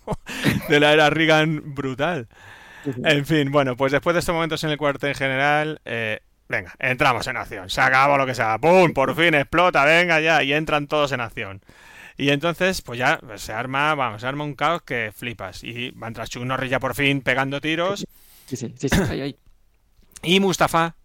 de 0.70 0.80
la 0.80 0.94
era 0.94 1.10
Reagan 1.10 1.62
brutal. 1.76 2.28
En 3.04 3.26
fin, 3.26 3.52
bueno, 3.52 3.76
pues 3.76 3.92
después 3.92 4.14
de 4.14 4.20
estos 4.20 4.34
momentos 4.34 4.64
en 4.64 4.70
el 4.70 4.78
cuartel 4.78 5.14
general, 5.16 5.82
eh, 5.84 6.22
venga, 6.50 6.74
entramos 6.80 7.28
en 7.28 7.38
acción. 7.38 7.70
Se 7.70 7.82
acabó 7.82 8.18
lo 8.18 8.26
que 8.26 8.36
sea. 8.36 8.58
¡Pum! 8.58 8.94
Por 8.94 9.16
fin 9.16 9.34
explota, 9.34 9.86
venga 9.86 10.20
ya. 10.20 10.44
Y 10.44 10.54
entran 10.54 10.88
todos 10.88 11.12
en 11.12 11.22
acción. 11.22 11.62
Y 12.18 12.30
entonces, 12.30 12.82
pues 12.82 12.98
ya 12.98 13.20
pues, 13.20 13.42
se 13.42 13.54
arma, 13.54 13.94
vamos, 13.94 14.22
se 14.22 14.28
arma 14.28 14.44
un 14.44 14.56
caos 14.56 14.82
que 14.82 15.12
flipas. 15.16 15.64
Y 15.64 15.92
va 15.92 16.08
a 16.08 16.10
entrar 16.10 16.28
Chuck 16.28 16.44
Norris 16.44 16.72
ya 16.72 16.80
por 16.80 16.96
fin 16.96 17.22
pegando 17.22 17.62
tiros. 17.62 18.08
Sí, 18.46 18.56
sí, 18.56 18.74
sí, 18.78 18.90
sí, 18.90 19.02
ahí, 19.10 19.22
ahí. 19.22 19.38
Y 20.24 20.40
Mustafa 20.40 20.96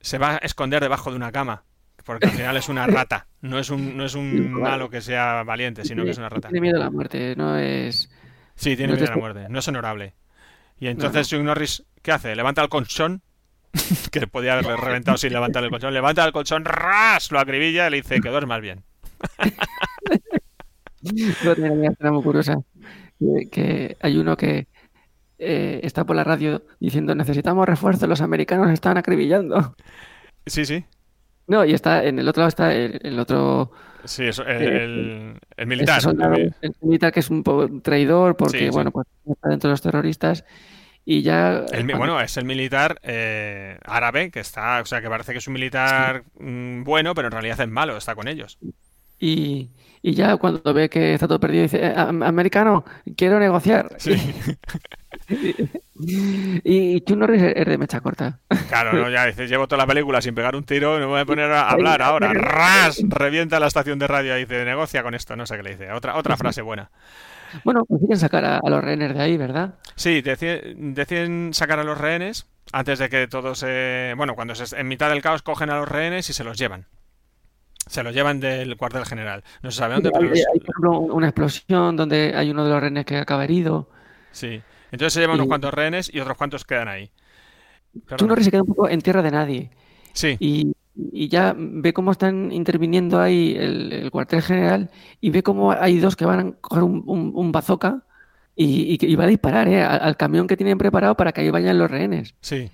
se 0.00 0.18
va 0.18 0.34
a 0.34 0.36
esconder 0.38 0.82
debajo 0.82 1.10
de 1.10 1.16
una 1.16 1.30
cama. 1.30 1.64
Porque 2.04 2.26
al 2.26 2.32
final 2.32 2.56
es 2.56 2.68
una 2.68 2.86
rata. 2.86 3.28
No 3.42 3.58
es 3.58 3.70
un, 3.70 3.96
no 3.96 4.04
es 4.04 4.14
un 4.14 4.52
malo 4.52 4.90
que 4.90 5.00
sea 5.00 5.42
valiente, 5.44 5.84
sino 5.84 6.04
que 6.04 6.10
es 6.10 6.18
una 6.18 6.28
rata. 6.28 6.48
Tiene 6.48 6.60
miedo 6.60 6.76
a 6.76 6.84
la 6.84 6.90
muerte, 6.90 7.34
no 7.36 7.56
es... 7.56 8.10
Sí, 8.56 8.76
tiene 8.76 8.92
No 8.92 8.98
miedo 8.98 9.12
a 9.12 9.14
la 9.14 9.20
muerte. 9.20 9.46
No 9.48 9.58
es 9.58 9.68
honorable. 9.68 10.14
Y 10.78 10.88
entonces 10.88 11.28
Chuck 11.28 11.42
Norris, 11.42 11.84
¿qué 12.02 12.12
hace? 12.12 12.34
Levanta 12.34 12.62
el 12.62 12.68
colchón. 12.68 13.22
que 14.10 14.26
podía 14.26 14.52
haberle 14.54 14.76
reventado 14.76 15.16
sin 15.18 15.32
levantar 15.32 15.64
el 15.64 15.70
colchón. 15.70 15.94
Levanta 15.94 16.24
el 16.24 16.32
colchón, 16.32 16.64
ras, 16.64 17.30
lo 17.32 17.38
acribilla 17.40 17.86
y 17.88 17.90
le 17.90 17.96
dice 17.98 18.20
que 18.20 18.28
duermas 18.28 18.60
bien. 18.60 18.82
Una 22.00 22.12
muy 22.12 22.22
curiosa, 22.22 22.56
que, 23.18 23.48
que 23.50 23.96
hay 24.00 24.16
uno 24.18 24.36
que 24.36 24.68
eh, 25.38 25.80
está 25.82 26.04
por 26.04 26.14
la 26.16 26.24
radio 26.24 26.62
diciendo 26.78 27.14
necesitamos 27.14 27.66
refuerzos, 27.66 28.08
los 28.08 28.20
americanos 28.20 28.66
nos 28.66 28.74
están 28.74 28.96
acribillando. 28.98 29.74
Sí, 30.46 30.64
sí. 30.64 30.84
No, 31.48 31.64
y 31.64 31.72
está 31.74 32.04
en 32.04 32.18
el 32.20 32.28
otro 32.28 32.42
lado 32.42 32.48
está 32.48 32.72
el, 32.74 33.00
el 33.02 33.18
otro 33.18 33.72
Sí, 34.04 34.24
eso, 34.26 34.44
el, 34.44 34.62
Eh, 34.62 34.84
el- 34.84 35.38
el 35.56 35.66
militar. 35.66 36.00
soldado, 36.00 36.34
el 36.34 36.74
militar 36.80 37.12
que 37.12 37.20
es 37.20 37.30
un 37.30 37.42
poco 37.42 37.68
traidor 37.80 38.36
porque 38.36 38.58
Sí, 38.58 38.64
sí. 38.66 38.70
bueno 38.70 38.90
pues 38.92 39.06
está 39.28 39.48
dentro 39.48 39.68
de 39.68 39.72
los 39.72 39.82
terroristas 39.82 40.44
y 41.04 41.22
ya 41.22 41.64
El 41.72 41.84
cuando- 41.86 41.96
bueno, 41.98 42.20
es 42.20 42.36
el 42.36 42.44
militar 42.44 42.98
eh, 43.02 43.78
árabe 43.84 44.30
que 44.30 44.40
está, 44.40 44.80
o 44.80 44.84
sea, 44.86 45.00
que 45.00 45.08
parece 45.08 45.32
que 45.32 45.38
es 45.38 45.46
un 45.48 45.54
militar 45.54 46.24
mm, 46.38 46.84
bueno, 46.84 47.14
pero 47.14 47.28
en 47.28 47.32
realidad 47.32 47.60
es 47.60 47.68
malo, 47.68 47.96
está 47.96 48.14
con 48.14 48.28
ellos. 48.28 48.58
Y, 49.18 49.70
y 50.02 50.14
ya 50.14 50.36
cuando 50.36 50.74
ve 50.74 50.88
que 50.90 51.14
está 51.14 51.28
todo 51.28 51.38
perdido, 51.38 51.62
dice, 51.62 51.78
"Eh, 51.86 51.94
am- 51.96 52.22
americano, 52.24 52.84
quiero 53.16 53.38
negociar. 53.38 53.88
Sí. 53.98 54.14
Y, 56.04 56.96
y 56.96 57.00
Chuck 57.02 57.16
Norris 57.16 57.42
es 57.42 57.66
de 57.66 57.78
mecha 57.78 58.00
corta. 58.00 58.40
Claro, 58.68 58.92
no, 58.92 59.08
ya 59.08 59.26
dices, 59.26 59.48
llevo 59.48 59.68
toda 59.68 59.82
la 59.82 59.86
película 59.86 60.20
sin 60.20 60.34
pegar 60.34 60.56
un 60.56 60.64
tiro, 60.64 60.94
no 60.94 61.00
me 61.00 61.06
voy 61.06 61.20
a 61.20 61.24
poner 61.24 61.50
a 61.52 61.68
hablar 61.70 62.02
ahora. 62.02 62.32
¡Ras! 62.32 63.00
Revienta 63.08 63.60
la 63.60 63.68
estación 63.68 63.98
de 64.00 64.08
radio 64.08 64.36
y 64.36 64.40
dice, 64.40 64.64
negocia 64.64 65.02
con 65.04 65.14
esto, 65.14 65.36
no 65.36 65.46
sé 65.46 65.56
qué 65.56 65.62
le 65.62 65.70
dice. 65.76 65.92
Otra, 65.92 66.16
otra 66.16 66.36
frase 66.36 66.62
buena. 66.62 66.90
Bueno, 67.64 67.84
consiguen 67.84 68.18
sacar 68.18 68.44
a, 68.44 68.58
a 68.58 68.70
los 68.70 68.82
rehenes 68.82 69.14
de 69.14 69.20
ahí, 69.20 69.36
¿verdad? 69.36 69.74
Sí, 69.96 70.22
deci- 70.22 70.74
deciden 70.94 71.52
sacar 71.54 71.78
a 71.78 71.84
los 71.84 71.98
rehenes 71.98 72.46
antes 72.72 72.98
de 72.98 73.08
que 73.08 73.26
todos 73.28 73.58
se... 73.58 74.14
Bueno, 74.16 74.34
cuando 74.34 74.54
se, 74.54 74.78
en 74.78 74.88
mitad 74.88 75.10
del 75.10 75.22
caos 75.22 75.42
cogen 75.42 75.70
a 75.70 75.76
los 75.76 75.88
rehenes 75.88 76.28
y 76.30 76.32
se 76.32 76.44
los 76.44 76.56
llevan. 76.58 76.86
Se 77.88 78.02
los 78.02 78.14
llevan 78.14 78.38
del 78.40 78.76
cuartel 78.76 79.04
general. 79.04 79.42
No 79.62 79.70
se 79.70 79.78
sabe 79.78 79.94
dónde, 79.94 80.08
Hay, 80.10 80.12
pero 80.20 80.28
los- 80.30 80.38
hay, 80.38 80.60
por 80.60 80.70
ejemplo, 80.70 81.14
una 81.14 81.26
explosión 81.28 81.96
donde 81.96 82.32
hay 82.36 82.50
uno 82.50 82.64
de 82.64 82.70
los 82.70 82.80
rehenes 82.80 83.04
que 83.04 83.16
acaba 83.18 83.44
herido. 83.44 83.88
Sí. 84.30 84.62
Entonces 84.92 85.14
se 85.14 85.20
llevan 85.20 85.36
unos 85.36 85.48
cuantos 85.48 85.74
rehenes 85.74 86.12
y 86.12 86.20
otros 86.20 86.36
cuantos 86.36 86.64
quedan 86.64 86.88
ahí. 86.88 87.10
Perdona. 88.06 88.28
Norris 88.28 88.44
se 88.46 88.50
queda 88.50 88.62
un 88.62 88.68
poco 88.68 88.88
en 88.88 89.00
tierra 89.02 89.22
de 89.22 89.30
nadie. 89.30 89.70
Sí, 90.14 90.36
Y, 90.40 90.72
y 90.94 91.28
ya 91.28 91.54
ve 91.56 91.92
cómo 91.92 92.12
están 92.12 92.52
interviniendo 92.52 93.20
ahí 93.20 93.54
el, 93.56 93.92
el 93.92 94.10
cuartel 94.10 94.42
general 94.42 94.90
y 95.20 95.30
ve 95.30 95.42
cómo 95.42 95.72
hay 95.72 95.98
dos 95.98 96.16
que 96.16 96.26
van 96.26 96.40
a 96.40 96.52
coger 96.60 96.82
un, 96.82 97.02
un, 97.06 97.32
un 97.34 97.52
bazooka 97.52 98.02
y, 98.54 98.98
y 99.00 99.16
va 99.16 99.24
a 99.24 99.28
disparar 99.28 99.68
¿eh? 99.68 99.82
al, 99.82 100.00
al 100.00 100.16
camión 100.16 100.46
que 100.46 100.56
tienen 100.56 100.76
preparado 100.78 101.16
para 101.16 101.32
que 101.32 101.40
ahí 101.40 101.50
vayan 101.50 101.78
los 101.78 101.90
rehenes. 101.90 102.34
sí, 102.40 102.70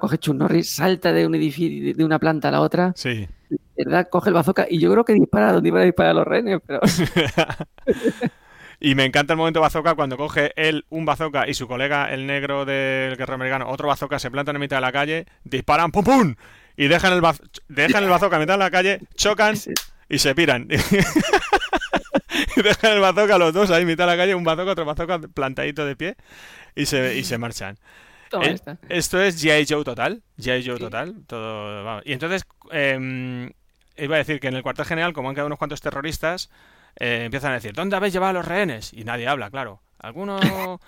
coge 0.00 0.18
Chuck 0.18 0.34
Norris, 0.34 0.70
salta 0.70 1.12
de 1.12 1.26
un 1.26 1.34
edificio, 1.34 1.94
de 1.94 2.04
una 2.04 2.18
planta 2.18 2.48
a 2.48 2.50
la 2.50 2.60
otra, 2.60 2.92
sí. 2.96 3.28
¿verdad? 3.76 4.08
Coge 4.10 4.30
el 4.30 4.34
bazooka 4.34 4.66
y 4.68 4.78
yo 4.78 4.90
creo 4.90 5.04
que 5.04 5.12
dispara 5.12 5.52
donde 5.52 5.68
iban 5.68 5.82
a 5.82 5.84
disparar 5.84 6.14
los 6.14 6.26
rehenes, 6.26 6.60
pero 6.66 6.80
Y 8.80 8.94
me 8.94 9.04
encanta 9.04 9.32
el 9.32 9.38
momento 9.38 9.60
bazooka 9.60 9.94
cuando 9.94 10.16
coge 10.16 10.52
él 10.56 10.84
un 10.90 11.06
bazooka 11.06 11.48
y 11.48 11.54
su 11.54 11.66
colega, 11.66 12.12
el 12.12 12.26
negro 12.26 12.64
del 12.64 13.16
guerrero 13.16 13.34
americano, 13.34 13.68
otro 13.68 13.88
bazooka, 13.88 14.18
se 14.18 14.30
plantan 14.30 14.56
en 14.56 14.60
mitad 14.60 14.76
de 14.76 14.82
la 14.82 14.92
calle, 14.92 15.26
disparan, 15.44 15.90
¡pum, 15.92 16.04
pum! 16.04 16.34
Y 16.76 16.88
dejan 16.88 17.12
el, 17.12 17.22
dejan 17.68 18.04
el 18.04 18.10
bazooka 18.10 18.36
en 18.36 18.40
mitad 18.42 18.54
de 18.54 18.58
la 18.58 18.70
calle, 18.70 19.00
chocan 19.14 19.56
Sí. 19.56 19.72
y 20.08 20.18
se 20.18 20.34
piran. 20.34 20.68
y 22.56 22.62
dejan 22.62 22.92
el 22.92 23.00
bazooka 23.00 23.38
los 23.38 23.52
dos 23.52 23.70
ahí 23.70 23.82
en 23.82 23.88
mitad 23.88 24.04
de 24.04 24.10
la 24.12 24.16
calle, 24.16 24.34
un 24.34 24.44
bazooka, 24.44 24.72
otro 24.72 24.84
bazooka 24.84 25.18
plantadito 25.20 25.84
de 25.86 25.96
pie, 25.96 26.16
y 26.74 26.86
se, 26.86 27.16
y 27.16 27.24
se 27.24 27.38
marchan. 27.38 27.78
Eh. 28.42 28.56
Esto 28.88 29.20
es 29.22 29.42
G.I. 29.42 29.66
Joe 29.68 29.84
total. 29.84 30.22
G.I. 30.38 30.66
Joe 30.66 30.78
total. 30.78 31.14
Todo, 31.26 31.84
vamos. 31.84 32.02
Y 32.04 32.12
entonces, 32.12 32.44
eh, 32.72 33.50
iba 33.96 34.14
a 34.16 34.18
decir 34.18 34.40
que 34.40 34.48
en 34.48 34.54
el 34.56 34.62
cuartel 34.62 34.84
general, 34.84 35.12
como 35.12 35.28
han 35.28 35.34
quedado 35.34 35.46
unos 35.46 35.58
cuantos 35.58 35.80
terroristas, 35.80 36.50
eh, 36.98 37.22
empiezan 37.24 37.52
a 37.52 37.54
decir, 37.54 37.72
¿dónde 37.72 37.96
habéis 37.96 38.12
llevado 38.12 38.30
a 38.30 38.34
los 38.34 38.44
rehenes? 38.46 38.92
Y 38.92 39.04
nadie 39.04 39.28
habla, 39.28 39.50
claro. 39.50 39.80
¿Alguno, 39.98 40.38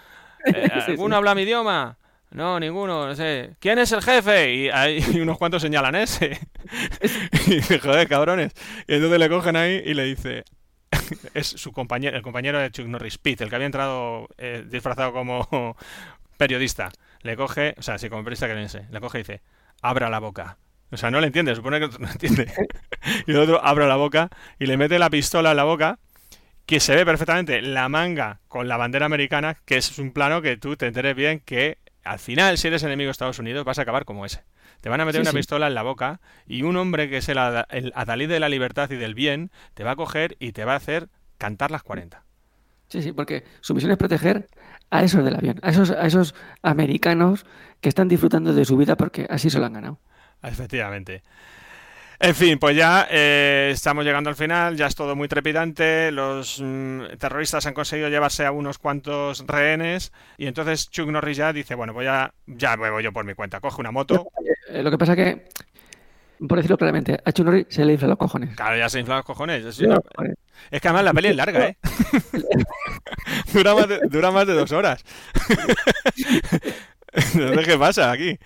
eh, 0.47 0.69
Sí, 0.85 0.93
¿alguno 0.93 1.15
sí. 1.15 1.19
habla 1.19 1.35
mi 1.35 1.43
idioma? 1.43 1.97
No, 2.30 2.60
ninguno, 2.60 3.06
no 3.06 3.14
sé. 3.14 3.56
¿Quién 3.59 3.78
es 3.78 3.90
el 3.92 4.02
jefe? 4.02 4.55
Y, 4.55 4.68
hay, 4.68 5.02
y 5.14 5.20
unos 5.20 5.38
cuantos 5.38 5.62
señalan 5.62 5.94
ese. 5.94 6.38
y 7.46 7.55
dice, 7.56 7.78
joder, 7.78 8.09
cabrones. 8.09 8.52
Y 8.86 8.94
entonces 8.94 9.18
le 9.18 9.28
cogen 9.28 9.56
ahí 9.56 9.82
y 9.84 9.94
le 9.94 10.05
dice, 10.05 10.44
es 11.34 11.46
su 11.46 11.72
compañero, 11.72 12.16
el 12.16 12.22
compañero 12.22 12.59
de 12.59 12.70
Chuck 12.70 12.86
Norris, 12.86 13.18
Pete, 13.18 13.44
el 13.44 13.50
que 13.50 13.56
había 13.56 13.66
entrado 13.66 14.28
eh, 14.36 14.64
disfrazado 14.68 15.12
como 15.12 15.76
periodista. 16.36 16.90
Le 17.22 17.36
coge, 17.36 17.74
o 17.78 17.82
sea, 17.82 17.98
sí, 17.98 18.09
como 18.09 18.22
periodista 18.22 18.46
canadiense, 18.46 18.86
le 18.90 19.00
coge 19.00 19.18
y 19.18 19.22
dice, 19.22 19.42
abra 19.82 20.10
la 20.10 20.18
boca. 20.18 20.59
O 20.90 20.96
sea, 20.96 21.10
no 21.10 21.20
le 21.20 21.26
entiende, 21.26 21.55
supone 21.55 21.80
que 21.80 21.88
no 21.98 22.09
entiende. 22.09 22.50
y 23.26 23.30
el 23.30 23.38
otro 23.38 23.62
abre 23.64 23.86
la 23.86 23.96
boca 23.96 24.30
y 24.59 24.66
le 24.66 24.76
mete 24.76 24.98
la 24.98 25.10
pistola 25.10 25.50
en 25.50 25.56
la 25.56 25.64
boca, 25.64 25.98
que 26.64 26.80
se 26.80 26.94
ve 26.94 27.05
perfectamente 27.05 27.62
la 27.62 27.88
manga 27.88 28.40
con 28.48 28.68
la 28.68 28.76
bandera 28.76 29.06
americana, 29.06 29.56
que 29.64 29.76
es 29.76 29.98
un 29.98 30.12
plano 30.12 30.42
que 30.42 30.56
tú 30.56 30.76
te 30.76 30.86
enteres 30.86 31.14
bien 31.16 31.40
que 31.40 31.78
al 32.10 32.18
final, 32.18 32.59
si 32.59 32.68
eres 32.68 32.82
enemigo 32.82 33.09
de 33.09 33.12
Estados 33.12 33.39
Unidos, 33.39 33.64
vas 33.64 33.78
a 33.78 33.82
acabar 33.82 34.05
como 34.05 34.24
ese. 34.26 34.44
Te 34.80 34.89
van 34.89 35.01
a 35.01 35.05
meter 35.05 35.20
Sí, 35.20 35.22
una 35.22 35.32
sí. 35.32 35.36
pistola 35.36 35.66
en 35.66 35.74
la 35.74 35.82
boca 35.82 36.20
y 36.47 36.62
un 36.62 36.76
hombre 36.76 37.09
que 37.10 37.18
es 37.18 37.28
el, 37.28 37.39
el 37.70 37.93
adalid 37.94 38.28
de 38.28 38.40
la 38.40 38.48
libertad 38.48 38.90
y 38.90 38.97
del 38.97 39.14
bien, 39.14 39.51
te 39.74 39.85
va 39.85 39.93
a 39.93 39.97
coger 39.97 40.36
y 40.39 40.52
te 40.52 40.64
va 40.64 40.74
a 40.74 40.76
hacer 40.76 41.09
cantar 41.39 41.70
las 41.70 41.82
40. 41.82 42.24
Sí, 42.89 43.02
sí, 43.02 43.12
porque 43.12 43.44
su 43.60 43.74
misión 43.74 43.93
es 43.93 43.98
proteger 43.98 44.47
a 44.90 45.02
esos 45.05 45.24
del 45.24 45.36
avión, 45.36 45.59
a 45.62 45.70
esos, 45.70 45.90
a 45.90 46.06
esos 46.06 46.35
americanos 46.62 47.44
que 47.80 47.89
están 47.90 48.09
disfrutando 48.09 48.55
de 48.55 48.64
su 48.64 48.76
vida 48.76 48.97
porque 48.97 49.26
así 49.28 49.51
se 49.51 49.59
lo 49.59 49.66
han 49.66 49.74
ganado. 49.74 50.01
Efectivamente. 50.43 51.22
En 52.20 52.35
fin, 52.35 52.59
pues 52.59 52.77
ya 52.77 53.07
eh, 53.11 53.70
estamos 53.73 54.05
llegando 54.05 54.28
al 54.28 54.35
final, 54.35 54.77
ya 54.77 54.86
es 54.89 54.97
todo 54.97 55.15
muy 55.15 55.28
trepidante, 55.28 56.11
los 56.11 56.61
mm, 56.61 57.16
terroristas 57.16 57.65
han 57.66 57.74
conseguido 57.74 58.09
llevarse 58.09 58.45
a 58.45 58.51
unos 58.51 58.78
cuantos 58.78 59.45
rehenes 59.47 60.12
y 60.36 60.47
entonces 60.49 60.90
Chuck 60.90 61.09
Norris 61.09 61.36
ya 61.36 61.53
dice, 61.53 61.77
bueno, 61.77 61.95
pues 61.95 62.07
ya, 62.07 62.35
ya 62.47 62.77
me 62.77 62.90
voy 62.90 63.05
yo 63.05 63.12
por 63.12 63.24
mi 63.24 63.35
cuenta, 63.35 63.61
coge 63.61 63.81
una 63.81 63.93
moto, 63.93 64.27
Eh, 64.69 64.82
lo 64.82 64.90
que 64.90 64.99
pasa 64.99 65.15
que, 65.15 65.47
por 66.49 66.57
decirlo 66.59 66.77
claramente, 66.77 67.20
a 67.24 67.31
Chuck 67.31 67.47
Norris 67.47 67.66
se 67.69 67.85
le 67.85 67.93
inflan 67.93 68.11
los 68.11 68.19
cojones. 68.19 68.57
claro, 68.57 68.77
ya 68.77 68.89
se 68.89 68.99
infla 68.99 69.16
los 69.19 69.24
cojones. 69.24 69.65
Es, 69.65 69.78
una- 69.78 70.01
que 70.70 70.89
además 70.89 71.05
la 71.05 71.12
peli 71.15 71.28
es 71.28 71.36
larga, 71.36 71.66
¿eh? 71.69 71.77
dura, 73.53 73.74
más 73.77 73.89
de, 73.89 74.01
dura 74.11 74.31
más 74.32 74.45
de 74.45 74.55
dos 74.55 74.73
horas. 74.73 75.05
no 77.35 77.55
sé 77.55 77.62
qué 77.65 77.78
pasa 77.78 78.11
aquí. 78.11 78.36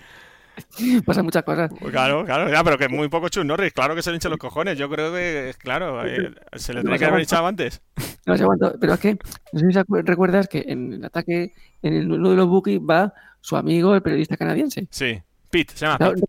Pasan 1.06 1.24
muchas 1.24 1.42
cosas. 1.44 1.70
Pues 1.78 1.90
Claro, 1.92 2.24
claro, 2.24 2.50
ya, 2.50 2.62
pero 2.62 2.76
que 2.78 2.88
muy 2.88 3.08
poco 3.08 3.28
Chuck 3.28 3.44
Norris, 3.44 3.72
claro 3.72 3.94
que 3.94 4.02
se 4.02 4.10
le 4.10 4.16
hinchan 4.16 4.30
los 4.30 4.38
cojones. 4.38 4.76
Yo 4.78 4.88
creo 4.90 5.12
que, 5.12 5.54
claro, 5.58 6.04
eh, 6.06 6.32
se 6.56 6.74
le 6.74 6.82
tiene 6.82 6.98
que 6.98 7.04
haber 7.06 7.20
echado 7.20 7.46
antes. 7.46 7.80
No 8.26 8.36
sé 8.36 8.44
cuánto, 8.44 8.74
pero 8.80 8.94
es 8.94 9.00
que, 9.00 9.18
no 9.52 9.58
sé 9.60 9.66
si 9.72 9.78
recuerdas 10.02 10.48
que 10.48 10.64
en 10.68 10.92
el 10.94 11.04
ataque, 11.04 11.54
en 11.82 11.94
el, 11.94 12.10
uno 12.12 12.30
de 12.30 12.36
los 12.36 12.48
buques 12.48 12.78
va 12.80 13.12
su 13.40 13.56
amigo, 13.56 13.94
el 13.94 14.02
periodista 14.02 14.36
canadiense. 14.36 14.86
Sí, 14.90 15.20
Pete, 15.50 15.74
se 15.74 15.86
llama 15.86 15.98
Claro, 15.98 16.14
Pete. 16.14 16.26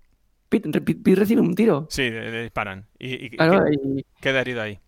Pete, 0.50 0.70
Pete- 0.82 0.96
Pete 1.04 1.16
recibe 1.20 1.42
un 1.42 1.54
tiro. 1.56 1.88
Sí, 1.90 2.10
le, 2.10 2.32
le 2.32 2.44
disparan. 2.44 2.86
Y, 3.00 3.26
y- 3.26 3.30
Claro, 3.32 3.64
que- 3.66 3.74
y, 4.00 4.06
queda 4.22 4.42
herido 4.42 4.62
ahí. 4.62 4.80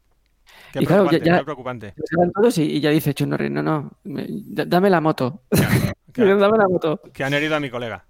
Qué 0.71 0.79
Y 0.83 0.85
claro, 0.85 1.09
ya- 1.11 1.19
qué 1.39 1.43
preocupante. 1.43 1.93
todos 2.33 2.57
y, 2.57 2.79
ya 2.79 2.89
dice 2.89 3.13
Chuck 3.13 3.27
Norris, 3.27 3.51
no, 3.51 3.61
no, 3.63 3.91
me- 4.03 4.25
da- 4.29 4.65
dame 4.65 4.89
la 4.89 5.01
moto. 5.01 5.41
Claro, 6.11 6.37
dame 6.39 6.57
la 6.57 6.67
moto. 6.69 7.01
que 7.13 7.23
han 7.25 7.33
herido 7.33 7.55
a 7.57 7.59
mi 7.59 7.69
colega. 7.69 8.05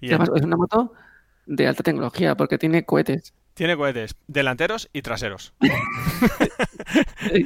Y 0.00 0.08
además 0.08 0.30
es 0.34 0.42
una 0.42 0.56
moto 0.56 0.92
de 1.46 1.66
alta 1.66 1.82
tecnología 1.82 2.36
porque 2.36 2.58
tiene 2.58 2.84
cohetes. 2.84 3.34
tiene 3.54 3.76
cohetes 3.76 4.14
delanteros 4.28 4.88
y 4.92 5.02
traseros. 5.02 5.52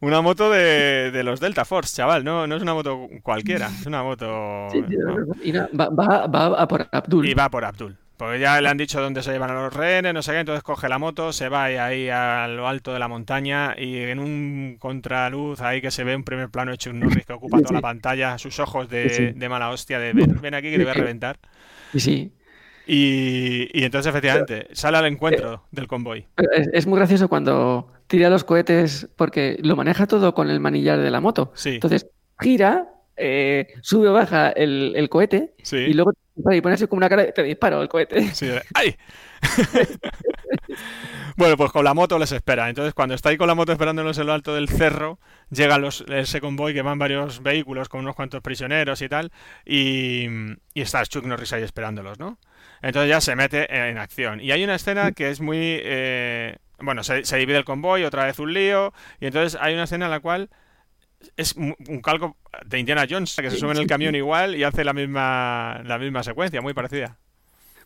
Una- 0.00 0.20
moto 0.22 0.50
de, 0.50 1.10
de 1.12 1.22
los 1.22 1.40
Delta 1.40 1.64
Force, 1.64 1.94
chaval. 1.96 2.24
No, 2.24 2.46
no 2.46 2.56
es 2.56 2.62
una 2.62 2.74
moto 2.74 3.08
cualquiera. 3.22 3.68
Es 3.68 3.86
una 3.86 4.02
moto. 4.02 4.68
Sí, 4.72 4.82
sí, 4.88 4.96
no. 4.96 5.16
y 5.42 5.52
nada, 5.52 5.68
va, 5.78 5.88
va- 5.90 6.26
va 6.26 6.62
a 6.62 6.68
por 6.68 6.88
Abdul. 6.90 7.28
Y 7.28 7.34
va 7.34 7.48
por 7.50 7.64
Abdul. 7.64 7.96
Porque 8.22 8.38
ya 8.38 8.60
le 8.60 8.68
han 8.68 8.76
dicho 8.76 9.00
dónde 9.00 9.20
se 9.20 9.32
llevan 9.32 9.50
a 9.50 9.54
los 9.54 9.74
rehenes, 9.74 10.14
no 10.14 10.22
sé 10.22 10.30
qué, 10.30 10.38
entonces 10.38 10.62
coge 10.62 10.88
la 10.88 10.96
moto, 11.00 11.32
se 11.32 11.48
va 11.48 11.64
ahí, 11.64 11.74
ahí 11.76 12.08
a 12.08 12.46
lo 12.46 12.68
alto 12.68 12.92
de 12.92 13.00
la 13.00 13.08
montaña 13.08 13.74
y 13.76 13.96
en 13.98 14.20
un 14.20 14.76
contraluz 14.78 15.60
ahí 15.60 15.80
que 15.80 15.90
se 15.90 16.04
ve 16.04 16.14
un 16.14 16.22
primer 16.22 16.48
plano 16.48 16.70
de 16.70 16.78
Chuck 16.78 16.92
Norris 16.94 17.26
que 17.26 17.32
ocupa 17.32 17.58
Sí, 17.58 17.64
toda 17.64 17.74
la 17.74 17.80
pantalla, 17.80 18.38
sus 18.38 18.60
ojos 18.60 18.88
de, 18.88 19.08
Sí, 19.08 19.26
sí. 19.26 19.32
de 19.34 19.48
mala 19.48 19.70
hostia, 19.70 19.98
de 19.98 20.12
ven, 20.12 20.40
ven 20.40 20.54
aquí 20.54 20.70
que 20.70 20.76
te 20.78 20.84
voy 20.84 20.92
a 20.92 20.94
reventar. 20.94 21.40
Y 21.92 21.98
sí, 21.98 22.32
Y, 22.86 23.68
y 23.76 23.84
entonces 23.84 24.08
efectivamente 24.10 24.68
sale 24.72 24.98
al 24.98 25.06
encuentro 25.06 25.64
del 25.72 25.88
convoy. 25.88 26.26
es, 26.36 26.68
es 26.72 26.86
muy 26.86 26.98
gracioso 26.98 27.28
cuando 27.28 27.92
tira 28.06 28.30
los 28.30 28.44
cohetes 28.44 29.08
porque 29.16 29.56
lo 29.62 29.74
maneja 29.74 30.06
todo 30.06 30.32
con 30.32 30.48
el 30.48 30.60
manillar 30.60 30.98
de 31.00 31.10
la 31.10 31.20
moto. 31.20 31.50
Sí, 31.56 31.70
Entonces 31.74 32.06
gira, 32.40 32.88
eh, 33.16 33.68
sube 33.82 34.08
o 34.08 34.12
baja 34.12 34.50
el, 34.50 34.92
el 34.96 35.08
cohete 35.08 35.54
sí. 35.62 35.76
y 35.76 35.94
luego 35.94 36.12
y 36.34 36.60
como 36.86 36.98
una 36.98 37.08
cara 37.08 37.24
de 37.24 37.32
te 37.32 37.42
disparo 37.42 37.82
el 37.82 37.88
cohete. 37.88 38.34
Sí, 38.34 38.50
¡Ay! 38.74 38.96
bueno, 41.36 41.56
pues 41.56 41.70
con 41.72 41.84
la 41.84 41.94
moto 41.94 42.18
les 42.18 42.32
espera. 42.32 42.68
Entonces, 42.68 42.94
cuando 42.94 43.14
está 43.14 43.28
ahí 43.28 43.36
con 43.36 43.48
la 43.48 43.54
moto 43.54 43.72
esperándolos 43.72 44.18
en 44.18 44.26
lo 44.26 44.32
alto 44.32 44.54
del 44.54 44.68
cerro, 44.68 45.18
llega 45.50 45.78
los, 45.78 46.04
ese 46.08 46.40
convoy 46.40 46.72
que 46.72 46.82
van 46.82 46.98
varios 46.98 47.42
vehículos 47.42 47.88
con 47.88 48.00
unos 48.00 48.14
cuantos 48.16 48.40
prisioneros 48.40 49.02
y 49.02 49.08
tal, 49.08 49.30
y, 49.66 50.26
y 50.74 50.80
está 50.80 51.04
Chuck 51.04 51.24
Norris 51.24 51.52
ahí 51.52 51.62
esperándolos, 51.62 52.18
¿no? 52.18 52.38
Entonces 52.80 53.10
ya 53.10 53.20
se 53.20 53.36
mete 53.36 53.66
en 53.90 53.98
acción. 53.98 54.40
Y 54.40 54.52
hay 54.52 54.64
una 54.64 54.74
escena 54.76 55.12
que 55.12 55.30
es 55.30 55.40
muy... 55.40 55.58
eh, 55.58 56.56
bueno, 56.78 57.04
se, 57.04 57.24
se 57.24 57.36
divide 57.36 57.58
el 57.58 57.64
convoy, 57.64 58.04
otra 58.04 58.24
vez 58.24 58.38
un 58.38 58.52
lío, 58.52 58.92
y 59.20 59.26
entonces 59.26 59.58
hay 59.60 59.74
una 59.74 59.84
escena 59.84 60.06
en 60.06 60.10
la 60.10 60.20
cual 60.20 60.50
es 61.36 61.54
un 61.56 61.74
calco 62.02 62.36
de 62.66 62.78
Indiana 62.78 63.06
Jones, 63.08 63.34
que 63.36 63.50
se 63.50 63.56
sube 63.56 63.72
en 63.72 63.78
el 63.78 63.86
camión 63.86 64.14
igual 64.14 64.56
y 64.56 64.64
hace 64.64 64.84
la 64.84 64.92
misma, 64.92 65.82
la 65.84 65.98
misma 65.98 66.22
secuencia, 66.22 66.60
muy 66.60 66.74
parecida. 66.74 67.18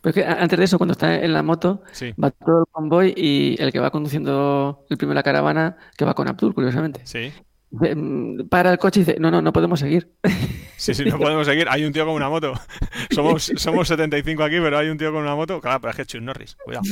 Pero 0.02 0.10
es 0.10 0.14
que 0.14 0.24
antes 0.30 0.58
de 0.58 0.64
eso, 0.64 0.78
cuando 0.78 0.92
está 0.92 1.14
en 1.16 1.32
la 1.32 1.42
moto, 1.42 1.82
Sí, 1.92 2.12
va 2.22 2.30
todo 2.30 2.60
el 2.60 2.66
convoy 2.70 3.14
y 3.16 3.56
el 3.60 3.72
que 3.72 3.80
va 3.80 3.90
conduciendo 3.90 4.84
el 4.90 4.96
primero 4.98 5.14
la 5.14 5.22
caravana, 5.22 5.76
que 5.96 6.04
va 6.04 6.14
con 6.14 6.28
Abdul, 6.28 6.54
curiosamente. 6.54 7.00
sí. 7.04 7.32
Mm, 7.70 8.46
Para 8.48 8.70
el 8.70 8.78
coche 8.78 9.00
y 9.00 9.04
dice, 9.04 9.18
no, 9.18 9.28
no, 9.30 9.42
no 9.42 9.52
podemos 9.52 9.80
seguir. 9.80 10.12
Sí, 10.78 10.92
sí, 10.94 11.06
no 11.06 11.18
podemos 11.18 11.46
seguir. 11.46 11.66
Hay 11.70 11.84
un 11.86 11.92
tío 11.92 12.04
con 12.04 12.14
una 12.14 12.28
moto. 12.28 12.52
Somos, 13.10 13.50
somos 13.56 13.88
75 13.88 14.44
aquí, 14.44 14.56
pero 14.60 14.76
hay 14.76 14.88
un 14.90 14.98
tío 14.98 15.10
con 15.10 15.22
una 15.22 15.34
moto. 15.34 15.58
Claro, 15.58 15.80
pero 15.80 15.90
es 15.90 15.96
que 15.96 16.02
es 16.02 16.08
Chuck 16.08 16.20
Norris. 16.20 16.54
Cuidado. 16.62 16.84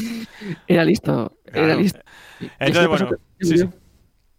Era 0.66 0.84
listo, 0.84 1.38
era 1.44 1.74
listo. 1.74 2.00
Entonces, 2.58 2.88
bueno, 2.88 3.08
pasó, 3.10 3.20
sí, 3.40 3.58
sí. 3.58 3.68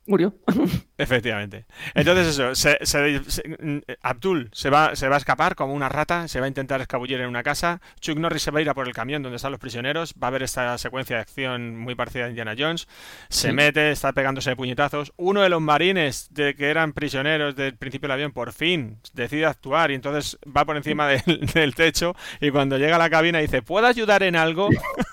Murió. 0.08 0.36
Efectivamente. 0.98 1.66
Entonces 1.94 2.28
eso, 2.28 2.56
se- 2.56 2.78
se- 2.84 3.24
se- 3.30 3.44
mm, 3.60 3.82
Abdul 4.02 4.50
se 4.54 4.70
va, 4.70 4.96
se 4.96 5.08
va 5.10 5.16
a 5.16 5.18
escapar 5.18 5.56
como 5.56 5.74
una 5.74 5.90
rata, 5.90 6.28
se 6.28 6.40
va 6.40 6.46
a 6.46 6.48
intentar 6.48 6.80
escabullir 6.82 7.20
en 7.22 7.28
una 7.28 7.44
casa, 7.44 7.82
Chuck 8.00 8.18
Norris 8.18 8.44
se 8.44 8.52
va 8.52 8.60
a 8.60 8.62
ir 8.62 8.70
a 8.70 8.74
por 8.74 8.88
el 8.88 8.94
camión 8.94 9.22
donde 9.24 9.36
están 9.38 9.52
los 9.52 9.60
prisioneros, 9.60 10.14
va 10.14 10.28
a 10.28 10.30
haber 10.30 10.44
esta 10.44 10.78
secuencia 10.78 11.18
de 11.18 11.22
acción 11.24 11.78
muy 11.78 11.96
parecida 11.96 12.26
a 12.26 12.30
Indiana 12.30 12.56
Jones, 12.58 12.88
se 13.30 13.50
Sí. 13.50 13.54
mete, 13.54 13.92
está 13.92 14.14
pegándose 14.14 14.52
de 14.52 14.56
puñetazos, 14.56 15.12
uno 15.18 15.42
de 15.42 15.50
los 15.50 15.62
marines 15.62 16.28
de 16.32 16.56
que 16.56 16.70
eran 16.70 16.94
prisioneros 16.94 17.56
del 17.56 17.76
principio 17.76 18.08
del 18.08 18.14
avión 18.14 18.32
por 18.32 18.54
fin 18.54 19.00
decide 19.14 19.46
actuar 19.46 19.92
y 19.92 19.96
entonces 19.96 20.38
va 20.56 20.66
por 20.66 20.78
encima 20.78 21.08
del, 21.08 21.22
del 21.54 21.76
techo 21.76 22.16
y 22.40 22.52
cuando 22.52 22.78
llega 22.78 22.96
a 22.96 23.00
la 23.00 23.10
cabina 23.10 23.40
dice, 23.40 23.62
¿puedo 23.62 23.86
ayudar 23.88 24.24
en 24.24 24.36
algo? 24.36 24.70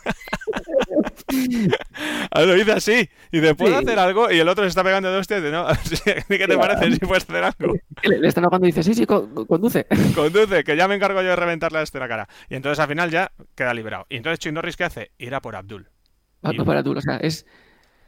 Ah, 2.30 2.42
Lo 2.42 2.54
dice 2.54 2.72
así. 2.72 3.08
Y 3.30 3.40
dice, 3.40 3.54
¿puedo 3.54 3.78
Sí. 3.78 3.84
hacer 3.84 3.98
algo? 3.98 4.30
Y 4.30 4.38
el 4.38 4.48
otro 4.48 4.64
se 4.64 4.68
está 4.68 4.82
pegando 4.84 5.10
de 5.10 5.18
dice, 5.18 5.50
no, 5.50 5.66
¿qué 6.28 6.46
te 6.46 6.58
parece 6.58 6.92
si 6.92 6.98
puedes 7.00 7.24
hacer 7.28 7.44
algo? 7.44 7.74
Le, 8.02 8.18
le 8.18 8.28
están 8.28 8.44
ahogando 8.44 8.66
y 8.66 8.70
dice, 8.70 8.82
sí, 8.82 8.94
sí, 8.94 9.06
co- 9.06 9.28
co- 9.32 9.46
conduce. 9.46 9.86
Conduce, 10.14 10.64
que 10.64 10.76
ya 10.76 10.88
me 10.88 10.94
encargo 10.96 11.20
yo 11.22 11.28
de 11.28 11.36
reventarle 11.36 11.78
a 11.78 11.82
este 11.82 11.98
la 11.98 12.08
cara. 12.08 12.28
Y 12.48 12.54
entonces 12.56 12.78
al 12.78 12.88
final 12.88 13.10
ya 13.10 13.30
queda 13.54 13.72
liberado. 13.74 14.06
Y 14.08 14.16
entonces 14.16 14.38
Chuck 14.38 14.52
Norris, 14.52 14.76
¿qué 14.76 14.84
hace? 14.84 15.10
Ir 15.18 15.34
a 15.34 15.40
por 15.40 15.56
Abdul. 15.56 15.88
Va, 16.44 16.52
va 16.58 16.64
para 16.64 16.82
tú, 16.82 16.96
o 16.96 17.00
sea, 17.00 17.16
es 17.18 17.46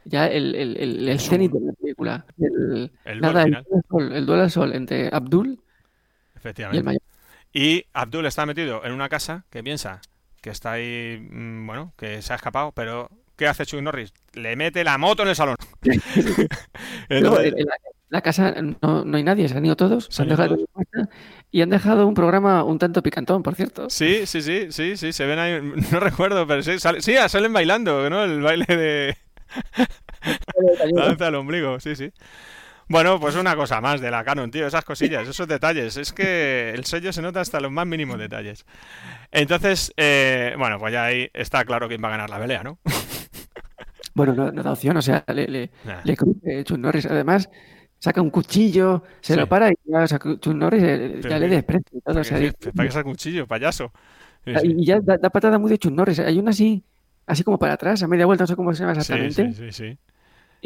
ya 0.03 0.27
el, 0.27 0.53
el, 0.55 0.77
el, 0.77 1.09
el 1.09 1.19
cenit 1.19 1.51
de 1.51 1.59
la 1.67 1.73
película. 1.73 2.25
El, 2.37 2.91
El 3.05 3.21
nada, 3.21 3.43
duelo 3.43 3.57
el, 3.59 3.63
duelo 3.63 3.73
al 3.77 3.83
sol, 3.89 4.11
el 4.13 4.25
duelo 4.25 4.43
al 4.43 4.51
sol 4.51 4.73
entre 4.75 5.09
Abdul 5.11 5.59
y 6.43 6.75
el 6.75 6.83
mayor. 6.83 7.01
Y 7.53 7.85
Abdul 7.93 8.25
está 8.25 8.45
metido 8.45 8.85
en 8.85 8.91
una 8.91 9.07
casa 9.09 9.45
que 9.49 9.63
piensa 9.63 10.01
que 10.45 10.51
está 10.51 10.73
ahí, 10.73 11.17
mm, 11.27 11.65
bueno, 11.65 11.91
que 11.97 12.21
se 12.21 12.31
ha 12.31 12.35
escapado, 12.35 12.71
pero 12.71 13.09
¿qué 13.35 13.47
hace 13.47 13.65
Chuck 13.65 13.81
Norris? 13.81 14.13
Le 14.33 14.55
mete 14.55 14.83
la 14.83 14.99
moto 14.99 15.23
en 15.23 15.29
el 15.29 15.35
salón. 15.35 15.55
Entonces- 17.09 17.53
en, 17.53 17.59
en 17.61 17.65
la, 18.09 18.21
casa 18.21 18.53
no, 18.61 19.03
no 19.03 19.17
hay 19.17 19.23
nadie, 19.23 19.49
se 19.49 19.57
han 19.57 19.65
ido 19.65 19.75
todos, 19.75 20.07
se 20.11 20.21
han 20.21 20.29
dejado 20.29 20.55
y 21.49 21.61
han 21.63 21.71
dejado 21.71 22.05
un 22.05 22.13
programa 22.13 22.63
un 22.63 22.77
tanto 22.77 23.01
picantón, 23.01 23.41
por 23.41 23.55
cierto. 23.55 23.89
Sí, 23.89 24.27
sí, 24.27 24.43
sí, 24.43 24.67
sí, 24.69 24.95
sí, 24.97 25.13
se 25.13 25.25
ven 25.25 25.39
ahí, 25.39 25.59
no 25.91 25.99
recuerdo, 25.99 26.45
pero 26.45 26.61
sí, 26.61 26.77
sale- 26.77 27.01
sí, 27.01 27.15
salen 27.27 27.51
bailando, 27.51 28.07
¿no? 28.07 28.23
El 28.23 28.41
baile 28.41 28.65
de 28.67 29.17
la 30.93 31.05
danza 31.07 31.25
del 31.25 31.35
ombligo, 31.35 31.79
sí, 31.79 31.95
sí. 31.95 32.11
Bueno, 32.87 33.19
pues 33.19 33.35
una 33.35 33.55
cosa 33.55 33.81
más 33.81 33.99
de 33.99 34.11
la 34.11 34.23
Canon, 34.23 34.51
tío, 34.51 34.67
esas 34.67 34.85
cosillas, 34.85 35.27
esos 35.27 35.47
detalles. 35.47 35.97
Es 35.97 36.13
que 36.13 36.69
el 36.71 36.85
sello 36.85 37.11
se 37.11 37.21
nota 37.21 37.41
hasta 37.41 37.59
los 37.59 37.71
más 37.71 37.87
mínimos 37.87 38.19
detalles. 38.19 38.65
Entonces, 39.31 39.91
eh, 39.97 40.53
bueno, 40.57 40.77
pues 40.77 40.93
ya 40.93 41.05
ahí 41.05 41.27
está 41.33 41.65
claro 41.65 41.87
quién 41.87 42.03
va 42.03 42.09
a 42.09 42.11
ganar 42.11 42.29
la 42.29 42.39
pelea, 42.39 42.63
¿no? 42.63 42.79
Bueno, 44.13 44.33
no, 44.33 44.49
no 44.49 44.63
da 44.63 44.71
opción, 44.71 44.95
o 44.95 45.01
sea, 45.01 45.25
le, 45.27 45.45
le, 45.47 45.71
Nah. 45.83 45.99
le 46.05 46.15
Chuck 46.63 46.77
Norris. 46.77 47.05
Además, 47.05 47.49
saca 47.99 48.21
un 48.21 48.29
cuchillo, 48.29 49.03
se 49.19 49.33
Sí. 49.33 49.39
lo 49.39 49.45
para 49.49 49.69
y 49.71 49.75
ya, 49.83 50.03
o 50.03 50.07
sea, 50.07 50.19
Chuck 50.19 50.47
Norris 50.55 50.83
eh, 50.83 51.19
ya 51.21 51.37
le 51.37 51.49
que- 51.49 51.55
desprecia 51.55 51.89
y 51.91 51.99
todo. 51.99 52.03
¿Para 52.05 52.21
O 52.21 52.23
sea, 52.23 52.37
para 52.73 52.87
qué 52.87 52.91
saca 52.93 53.03
cuchillo, 53.03 53.45
payaso? 53.45 53.91
Sí, 54.45 54.53
sí. 54.61 54.75
y 54.77 54.85
ya 54.85 55.01
da, 55.01 55.17
da 55.17 55.29
patada 55.29 55.59
muy 55.59 55.69
de 55.69 55.77
Chuck 55.79 55.91
Norris. 55.91 56.19
Hay 56.19 56.39
una 56.39 56.51
así, 56.51 56.81
así 57.27 57.43
como 57.43 57.59
para 57.59 57.73
atrás, 57.73 58.03
a 58.03 58.07
media 58.07 58.25
vuelta, 58.25 58.43
no 58.43 58.47
sé 58.47 58.55
cómo 58.55 58.73
se 58.73 58.83
llama 58.83 58.93
exactamente. 58.93 59.51
sí, 59.51 59.53
sí, 59.53 59.71
sí. 59.73 59.97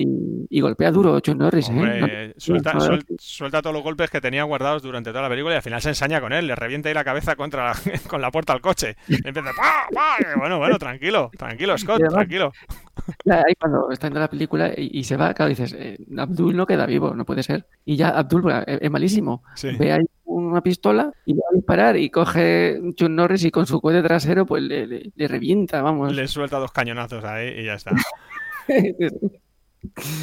Y, 0.01 0.47
y 0.49 0.61
golpea 0.61 0.91
duro 0.91 1.19
Chuck 1.19 1.35
Norris, 1.35 1.67
¿eh? 1.69 1.71
Hombre, 1.73 2.27
No- 2.29 2.33
suelta, 2.37 2.73
no- 2.73 2.99
suelta 3.17 3.61
todos 3.61 3.73
los 3.73 3.83
golpes 3.83 4.09
que 4.09 4.21
tenía 4.21 4.43
guardados 4.43 4.81
durante 4.81 5.09
toda 5.09 5.23
la 5.23 5.29
película 5.29 5.55
y 5.55 5.57
al 5.57 5.61
final 5.61 5.81
se 5.81 5.89
ensaña 5.89 6.21
con 6.21 6.31
él, 6.31 6.47
le 6.47 6.55
revienta 6.55 6.87
ahí 6.89 6.95
la 6.95 7.03
cabeza 7.03 7.35
contra 7.35 7.65
la- 7.65 7.75
con 8.09 8.21
la 8.21 8.31
puerta 8.31 8.53
al 8.53 8.61
coche. 8.61 8.95
Y 9.07 9.15
empieza. 9.15 9.51
Y 10.35 10.39
Bueno, 10.39 10.57
bueno, 10.57 10.77
tranquilo, 10.79 11.31
tranquilo, 11.37 11.77
Scott, 11.77 11.95
además- 11.95 12.13
tranquilo. 12.13 12.53
Ahí 13.29 13.53
cuando 13.59 13.91
está 13.91 14.07
viendo 14.07 14.19
la 14.19 14.29
película 14.29 14.71
y, 14.75 14.99
y 14.99 15.03
se 15.03 15.17
va, 15.17 15.33
claro, 15.33 15.49
dices, 15.49 15.73
eh, 15.77 15.97
Abdul 16.17 16.55
no 16.55 16.65
queda 16.65 16.85
vivo, 16.85 17.13
no 17.13 17.25
puede 17.25 17.43
ser. 17.43 17.65
Y 17.85 17.95
ya 17.97 18.09
Abdul 18.09 18.41
bueno, 18.41 18.61
es, 18.67 18.79
es 18.81 18.91
malísimo. 18.91 19.43
Sí. 19.55 19.69
Ve 19.77 19.91
ahí 19.93 20.05
una 20.25 20.61
pistola 20.61 21.11
y 21.25 21.33
le 21.33 21.39
va 21.39 21.47
a 21.51 21.55
disparar 21.55 21.97
y 21.97 22.09
coge 22.09 22.79
Chuck 22.95 23.09
Norris 23.09 23.43
y 23.45 23.51
con 23.51 23.65
su 23.65 23.81
cohete 23.81 24.03
trasero 24.07 24.45
pues 24.45 24.63
le, 24.63 24.85
le- 24.87 25.11
le 25.15 25.27
revienta, 25.27 25.81
vamos. 25.81 26.13
Le 26.13 26.27
suelta 26.27 26.57
dos 26.57 26.71
cañonazos 26.71 27.23
ahí 27.23 27.49
y 27.59 27.65
ya 27.65 27.73
está. 27.73 27.91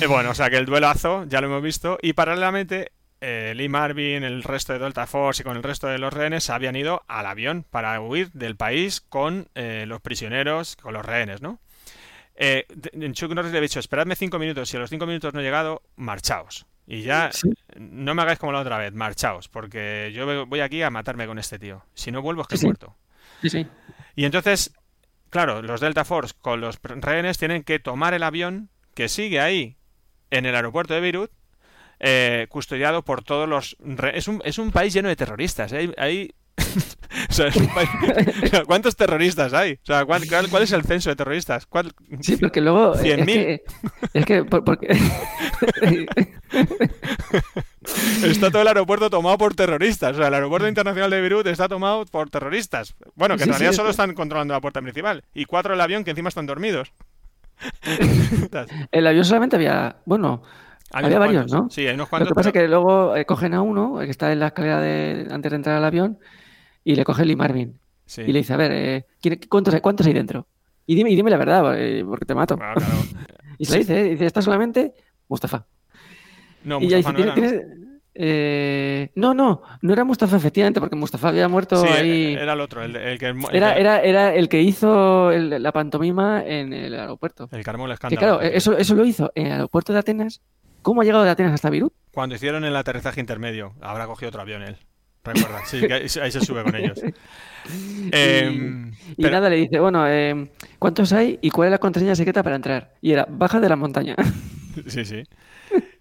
Y 0.02 0.06
bueno, 0.06 0.30
o 0.30 0.34
sea 0.34 0.50
que 0.50 0.56
el 0.56 0.66
duelazo 0.66 1.24
ya 1.26 1.40
lo 1.40 1.46
hemos 1.46 1.62
visto 1.62 1.98
y 2.02 2.12
paralelamente 2.12 2.92
eh, 3.20 3.54
Lee 3.56 3.68
Marvin, 3.68 4.22
el 4.22 4.42
resto 4.42 4.72
de 4.74 4.78
Delta 4.78 5.06
Force 5.06 5.42
y 5.42 5.44
con 5.44 5.56
el 5.56 5.62
resto 5.62 5.86
de 5.86 5.98
los 5.98 6.12
rehenes 6.12 6.50
habían 6.50 6.76
ido 6.76 7.02
al 7.08 7.26
avión 7.26 7.64
para 7.68 7.98
huir 8.00 8.30
del 8.32 8.56
país 8.56 9.00
con 9.00 9.48
eh, 9.54 9.84
los 9.86 10.00
prisioneros, 10.02 10.76
con 10.76 10.92
los 10.92 11.04
rehenes, 11.04 11.40
¿no? 11.40 11.58
Eh, 12.34 12.66
Chuck 13.12 13.32
Norris 13.32 13.52
le 13.52 13.58
ha 13.58 13.62
dicho, 13.62 13.80
esperadme 13.80 14.14
cinco 14.14 14.38
minutos, 14.38 14.68
si 14.68 14.76
a 14.76 14.80
los 14.80 14.90
cinco 14.90 15.06
minutos 15.06 15.32
no 15.32 15.40
he 15.40 15.42
llegado, 15.42 15.82
marchaos. 15.96 16.66
Y 16.86 17.02
ya 17.02 17.30
Sí. 17.32 17.50
no 17.76 18.14
me 18.14 18.22
hagáis 18.22 18.38
como 18.38 18.52
la 18.52 18.60
otra 18.60 18.76
vez, 18.78 18.92
marchaos, 18.92 19.48
porque 19.48 20.12
yo 20.14 20.46
voy 20.46 20.60
aquí 20.60 20.82
a 20.82 20.90
matarme 20.90 21.26
con 21.26 21.38
este 21.38 21.58
tío. 21.58 21.82
Si 21.94 22.12
no 22.12 22.20
vuelvo 22.22 22.42
es 22.42 22.48
que 22.48 22.58
Sí, 22.58 22.66
he 22.66 22.68
muerto. 22.68 22.94
Sí, 23.40 23.48
sí. 23.50 23.66
Y 24.14 24.24
entonces, 24.26 24.72
claro, 25.30 25.62
los 25.62 25.80
Delta 25.80 26.04
Force 26.04 26.34
con 26.40 26.60
los 26.60 26.78
rehenes 26.82 27.38
tienen 27.38 27.62
que 27.64 27.78
tomar 27.78 28.12
el 28.14 28.22
avión 28.22 28.68
que 28.96 29.08
sigue 29.08 29.38
ahí 29.38 29.76
en 30.30 30.46
el 30.46 30.56
aeropuerto 30.56 30.94
de 30.94 31.00
Beirut, 31.00 31.30
eh, 32.00 32.46
custodiado 32.48 33.04
por 33.04 33.22
todos 33.22 33.48
los... 33.48 33.76
re- 33.78 34.18
Es 34.18 34.26
un, 34.26 34.42
es 34.44 34.58
un 34.58 34.72
país 34.72 34.92
lleno 34.92 35.08
de 35.08 35.16
terroristas. 35.16 35.72
¿eh? 35.72 35.76
Hay, 35.78 35.92
hay- 35.96 36.34
o 37.30 37.32
sea, 37.32 37.48
es 37.48 37.56
un 37.56 37.68
país- 37.68 37.88
¿Cuántos 38.66 38.96
terroristas 38.96 39.52
hay? 39.52 39.74
O 39.74 39.78
sea, 39.86 40.04
¿cuál, 40.06 40.26
cuál- 40.28 40.48
cuál 40.48 40.62
es 40.62 40.72
el 40.72 40.82
censo 40.82 41.10
de 41.10 41.16
terroristas? 41.16 41.66
¿Cuál- 41.66 41.92
Sí, 42.20 42.36
porque 42.38 42.60
luego 42.62 42.94
eh, 42.98 43.12
es 43.12 43.18
100.000. 43.18 43.24
que, 43.26 43.62
es 44.14 44.26
que 44.26 44.44
por- 44.44 44.64
porque 44.64 44.88
Está 48.24 48.50
todo 48.50 48.62
el 48.62 48.68
aeropuerto 48.68 49.10
tomado 49.10 49.38
por 49.38 49.54
terroristas. 49.54 50.14
O 50.14 50.18
sea, 50.18 50.28
el 50.28 50.34
aeropuerto 50.34 50.66
internacional 50.68 51.10
de 51.10 51.20
Beirut 51.20 51.46
está 51.46 51.68
tomado 51.68 52.04
por 52.06 52.30
terroristas. 52.30 52.94
Bueno, 53.14 53.36
que 53.36 53.44
en 53.44 53.48
Sí, 53.48 53.52
realidad 53.52 53.72
solo 53.72 53.90
están 53.90 54.14
controlando 54.14 54.54
la 54.54 54.60
puerta 54.60 54.80
principal. 54.82 55.22
Y 55.34 55.44
cuatro 55.44 55.72
del 55.72 55.80
avión 55.80 56.02
que 56.04 56.10
encima 56.10 56.28
están 56.30 56.46
dormidos. 56.46 56.92
El 58.92 59.06
avión 59.06 59.24
solamente 59.24 59.56
había, 59.56 59.96
bueno, 60.04 60.42
Había 60.92 61.18
varios, 61.18 61.44
cuantos. 61.46 61.62
¿no? 61.64 61.70
Sí, 61.70 61.82
hay 61.86 61.94
unos 61.94 62.06
Lo 62.06 62.10
cuantos. 62.10 62.28
que 62.28 62.34
pasa 62.34 62.48
es 62.50 62.52
que 62.52 62.68
luego 62.68 63.16
eh, 63.16 63.24
cogen 63.24 63.54
a 63.54 63.62
uno, 63.62 64.00
el 64.00 64.06
que 64.06 64.10
está 64.10 64.32
en 64.32 64.40
la 64.40 64.48
escalera 64.48 64.80
de, 64.80 65.26
antes 65.30 65.50
de 65.50 65.56
entrar 65.56 65.76
al 65.76 65.84
avión, 65.84 66.18
y 66.84 66.94
le 66.94 67.04
coge 67.04 67.24
Lee 67.24 67.36
Marvin. 67.36 67.78
Sí. 68.04 68.22
Y 68.22 68.32
le 68.32 68.38
dice, 68.40 68.52
a 68.52 68.56
ver, 68.56 68.72
eh, 68.72 69.06
¿quién- 69.20 69.40
¿cuántos, 69.48 69.74
hay- 69.74 69.80
¿cuántos 69.80 70.06
hay 70.06 70.12
dentro? 70.12 70.46
Y 70.86 70.94
dime, 70.94 71.10
y 71.10 71.16
dime 71.16 71.30
la 71.30 71.36
verdad, 71.38 71.74
eh, 71.76 72.04
porque 72.06 72.24
te 72.24 72.34
mato. 72.34 72.56
Claro. 72.56 72.80
Y 73.58 73.64
se 73.64 73.72
le 73.72 73.78
dice, 73.78 74.00
eh, 74.00 74.04
dice, 74.10 74.26
está 74.26 74.42
solamente 74.42 74.92
Mustafa. 75.28 75.66
No, 76.62 76.78
y 76.78 76.88
ya 76.88 76.98
dice, 76.98 77.08
Mustafa 77.10 77.28
no 77.28 77.34
"¿Tienes- 77.34 77.52
era, 77.54 77.74
¿no? 77.74 77.95
Eh, 78.18 79.10
no, 79.14 79.34
no, 79.34 79.62
no 79.82 79.92
era 79.92 80.04
Mustafa, 80.04 80.36
efectivamente, 80.36 80.80
porque 80.80 80.96
Mustafa 80.96 81.28
había 81.28 81.48
muerto 81.48 81.76
Sí, 81.76 81.88
ahí. 81.88 82.34
era 82.34 82.54
el 82.54 82.60
otro, 82.60 82.82
el, 82.82 82.96
el 82.96 83.18
que... 83.18 83.26
el 83.28 83.38
Era, 83.52 83.74
era, 83.76 84.00
era 84.02 84.34
el 84.34 84.48
que 84.48 84.62
hizo 84.62 85.30
el- 85.30 85.62
la 85.62 85.72
pantomima 85.72 86.42
en 86.44 86.72
el 86.72 86.94
aeropuerto. 86.98 87.48
El 87.52 87.62
armó 87.68 87.84
el 87.84 87.90
Que 87.90 87.94
escándalo. 87.94 88.38
claro, 88.38 88.40
eso, 88.42 88.76
eso 88.76 88.94
lo 88.94 89.04
hizo 89.04 89.30
en 89.34 89.46
el 89.46 89.52
aeropuerto 89.52 89.92
de 89.92 89.98
Atenas. 89.98 90.40
¿Cómo 90.82 91.00
ha 91.00 91.04
llegado 91.04 91.24
de 91.24 91.30
Atenas 91.30 91.52
hasta 91.52 91.68
Beirut? 91.70 91.92
Cuando 92.12 92.34
hicieron 92.36 92.64
el 92.64 92.74
aterrizaje 92.76 93.20
intermedio, 93.20 93.74
habrá 93.80 94.06
cogido 94.06 94.28
otro 94.30 94.40
avión 94.42 94.62
él. 94.62 94.76
Recuerda, 95.24 95.64
sí, 95.66 95.80
que 95.86 95.92
ahí, 95.94 96.08
se 96.08 96.40
sube 96.40 96.62
con 96.62 96.76
ellos. 96.76 97.00
Em, 98.12 98.92
Y 99.16 99.22
pero- 99.22 99.30
nada, 99.32 99.50
le 99.50 99.56
dice, 99.56 99.80
bueno, 99.80 100.06
eh, 100.08 100.48
¿cuántos 100.78 101.12
hay 101.12 101.38
y 101.42 101.50
cuál 101.50 101.66
es 101.68 101.72
la 101.72 101.78
contraseña 101.78 102.14
secreta 102.14 102.42
para 102.42 102.56
entrar? 102.56 102.92
Y 103.00 103.12
era, 103.12 103.26
baja 103.28 103.60
de 103.60 103.68
la 103.68 103.76
montaña. 103.76 104.14
Sí, 104.88 105.06
sí. 105.06 105.22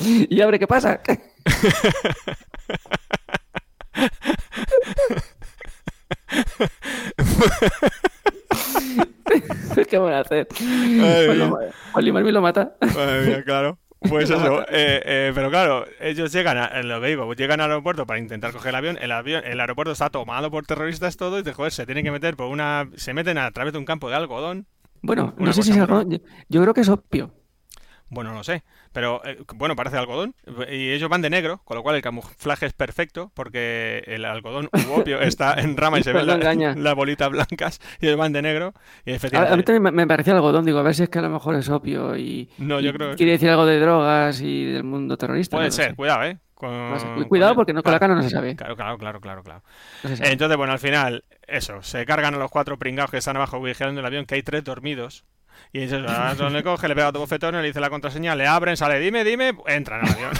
y 0.30 0.40
abre, 0.40 0.58
¿qué 0.58 0.66
pasa? 0.66 1.00
¿Qué 9.88 9.98
van 9.98 10.12
a 10.14 10.20
hacer? 10.20 10.46
Pues 10.48 11.36
lo- 11.36 11.58
Lee 12.00 12.12
Marvin 12.12 12.34
lo 12.34 12.42
mata. 12.42 12.76
Madre 12.80 13.26
mía, 13.26 13.44
claro. 13.44 13.78
Pues 14.00 14.30
eso, 14.30 14.62
eh, 14.70 15.02
eh, 15.04 15.32
pero 15.34 15.50
claro, 15.50 15.84
ellos 16.00 16.32
llegan 16.32 16.56
a, 16.56 16.82
lo 16.82 17.00
que 17.00 17.08
digo, 17.08 17.32
llegan 17.34 17.60
al 17.60 17.70
aeropuerto 17.70 18.06
para 18.06 18.20
intentar 18.20 18.52
coger 18.52 18.70
el 18.70 18.74
avión, 18.76 18.98
el 19.00 19.10
avión, 19.10 19.42
el 19.44 19.58
aeropuerto 19.60 19.90
está 19.92 20.08
tomado 20.08 20.50
por 20.50 20.64
terroristas 20.66 21.16
todo 21.16 21.38
y 21.38 21.42
de 21.42 21.52
joder, 21.52 21.72
se 21.72 21.84
tienen 21.84 22.04
que 22.04 22.12
meter 22.12 22.36
por 22.36 22.46
una, 22.46 22.88
se 22.96 23.12
meten 23.12 23.38
a 23.38 23.50
través 23.50 23.72
de 23.72 23.78
un 23.80 23.84
campo 23.84 24.08
de 24.08 24.14
algodón, 24.14 24.66
Bueno, 25.02 25.34
no 25.38 25.52
sé 25.52 25.62
si 25.64 25.72
es 25.72 25.78
algo. 25.78 26.02
Yo, 26.08 26.18
yo 26.48 26.62
creo 26.62 26.74
que 26.74 26.82
es 26.82 26.88
opio. 26.88 27.34
bueno, 28.08 28.32
no 28.32 28.44
sé, 28.44 28.62
pero 28.98 29.22
eh, 29.24 29.38
bueno, 29.54 29.76
parece 29.76 29.96
algodón, 29.96 30.34
y 30.68 30.90
ellos 30.90 31.08
van 31.08 31.22
de 31.22 31.30
negro, 31.30 31.60
con 31.64 31.76
lo 31.76 31.84
cual 31.84 31.94
el 31.94 32.02
camuflaje 32.02 32.66
es 32.66 32.72
perfecto, 32.72 33.30
porque 33.32 34.02
el 34.08 34.24
algodón 34.24 34.68
u 34.72 34.92
opio 35.00 35.20
está 35.20 35.54
en 35.54 35.76
rama 35.76 36.00
y 36.00 36.02
se 36.02 36.12
ven 36.12 36.26
la- 36.26 36.34
engaña. 36.34 36.74
las 36.76 36.96
bolitas 36.96 37.30
blancas, 37.30 37.80
y 38.00 38.06
ellos 38.06 38.18
van 38.18 38.32
de 38.32 38.42
negro, 38.42 38.74
y 39.06 39.12
A, 39.12 39.52
a 39.52 39.56
mí 39.56 39.62
también 39.62 39.94
me, 39.94 40.06
parecía 40.08 40.34
algodón. 40.34 40.64
Digo, 40.64 40.80
a 40.80 40.82
ver 40.82 40.96
si 40.96 41.04
es 41.04 41.08
que 41.08 41.20
a 41.20 41.22
lo 41.22 41.30
mejor 41.30 41.54
es 41.54 41.68
opio 41.68 42.16
y. 42.16 42.50
No, 42.58 42.80
yo 42.80 42.90
y 42.90 42.92
creo 42.92 43.10
que- 43.10 43.16
Quiere 43.16 43.32
decir 43.32 43.50
algo 43.50 43.66
de 43.66 43.78
drogas 43.78 44.40
y 44.40 44.64
del 44.64 44.82
mundo 44.82 45.16
terrorista. 45.16 45.56
Puede 45.56 45.68
no 45.68 45.72
ser, 45.72 45.90
sé. 45.90 45.94
cuidado, 45.94 46.24
¿eh? 46.24 46.38
con- 46.54 47.24
Cuidado 47.28 47.54
porque 47.54 47.72
no, 47.72 47.84
con 47.84 47.92
la 47.92 48.00
cara 48.00 48.16
no 48.16 48.22
se 48.24 48.30
sabe. 48.30 48.56
Claro, 48.56 48.74
claro, 48.74 48.98
claro, 48.98 49.20
claro, 49.20 49.42
claro. 49.44 49.62
No. 50.02 50.10
Entonces, 50.26 50.56
bueno, 50.56 50.72
al 50.72 50.80
final, 50.80 51.22
eso, 51.46 51.82
se 51.82 52.04
cargan 52.04 52.34
a 52.34 52.38
los 52.38 52.50
cuatro 52.50 52.76
pringados 52.80 53.12
que 53.12 53.18
están 53.18 53.36
abajo 53.36 53.62
vigilando 53.62 54.00
el 54.00 54.06
avión, 54.06 54.26
que 54.26 54.34
hay 54.34 54.42
tres 54.42 54.64
dormidos. 54.64 55.24
Y 55.72 55.80
dices, 55.80 56.00
le 56.00 56.62
coge, 56.62 56.88
le 56.88 56.94
pega 56.94 57.08
otro 57.08 57.20
bofetón, 57.20 57.54
le 57.56 57.62
dice 57.62 57.80
la 57.80 57.90
contraseña, 57.90 58.34
le 58.34 58.46
abren, 58.46 58.76
sale, 58.76 58.98
dime, 58.98 59.22
dime, 59.24 59.54
entran 59.66 60.00
al 60.00 60.12
avión. 60.12 60.30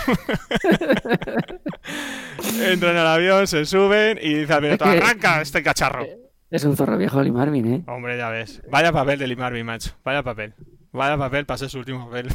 entran 2.62 2.96
al 2.96 3.06
avión, 3.06 3.46
se 3.46 3.64
suben 3.66 4.18
y 4.22 4.34
dice 4.34 4.52
al 4.54 4.62
piloto, 4.62 4.84
arranca 4.84 5.40
este 5.40 5.62
cacharro. 5.62 6.06
Es 6.50 6.64
un 6.64 6.76
zorro 6.76 6.96
viejo 6.96 7.22
Lee 7.22 7.30
Marvin, 7.30 7.74
¿eh? 7.74 7.84
Hombre, 7.86 8.16
ya 8.16 8.30
ves. 8.30 8.62
Vaya 8.70 8.90
papel 8.90 9.18
de 9.18 9.26
Lee 9.26 9.36
Marvin, 9.36 9.66
macho. 9.66 9.90
Vaya 10.02 10.22
papel. 10.22 10.54
Vaya 10.92 11.18
papel 11.18 11.44
para 11.44 11.58
ser 11.58 11.68
su 11.68 11.78
último 11.78 12.06
papel. 12.06 12.28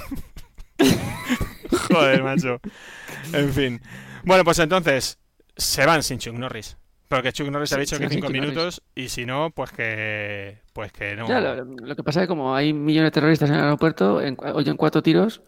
Joder, 1.89 2.21
macho. 2.21 2.59
En 3.33 3.51
fin. 3.51 3.81
Bueno, 4.23 4.43
pues 4.43 4.59
entonces, 4.59 5.17
se 5.57 5.85
van 5.87 6.03
sin 6.03 6.19
Chuck 6.19 6.35
Norris. 6.35 6.77
Porque 7.17 7.33
Chuck 7.33 7.49
Norris 7.49 7.69
Sí, 7.69 7.75
ha 7.75 7.79
dicho 7.79 7.95
se 7.97 8.03
que 8.03 8.09
cinco 8.09 8.27
Chuck 8.27 8.35
Norris. 8.35 8.51
minutos 8.51 8.81
y 8.95 9.09
si 9.09 9.25
no, 9.25 9.51
pues 9.51 9.71
que 9.71 10.59
pues 10.73 10.91
que 10.91 11.15
no. 11.15 11.27
Ya, 11.27 11.39
lo, 11.39 11.63
lo 11.65 11.95
que 11.95 12.03
pasa 12.03 12.21
es 12.21 12.23
que 12.25 12.27
como 12.29 12.55
hay 12.55 12.73
millones 12.73 13.07
de 13.07 13.11
terroristas 13.11 13.49
en 13.49 13.55
el 13.55 13.61
aeropuerto, 13.63 14.21
en, 14.21 14.37
oyen 14.53 14.77
cuatro 14.77 15.01
tiros 15.03 15.41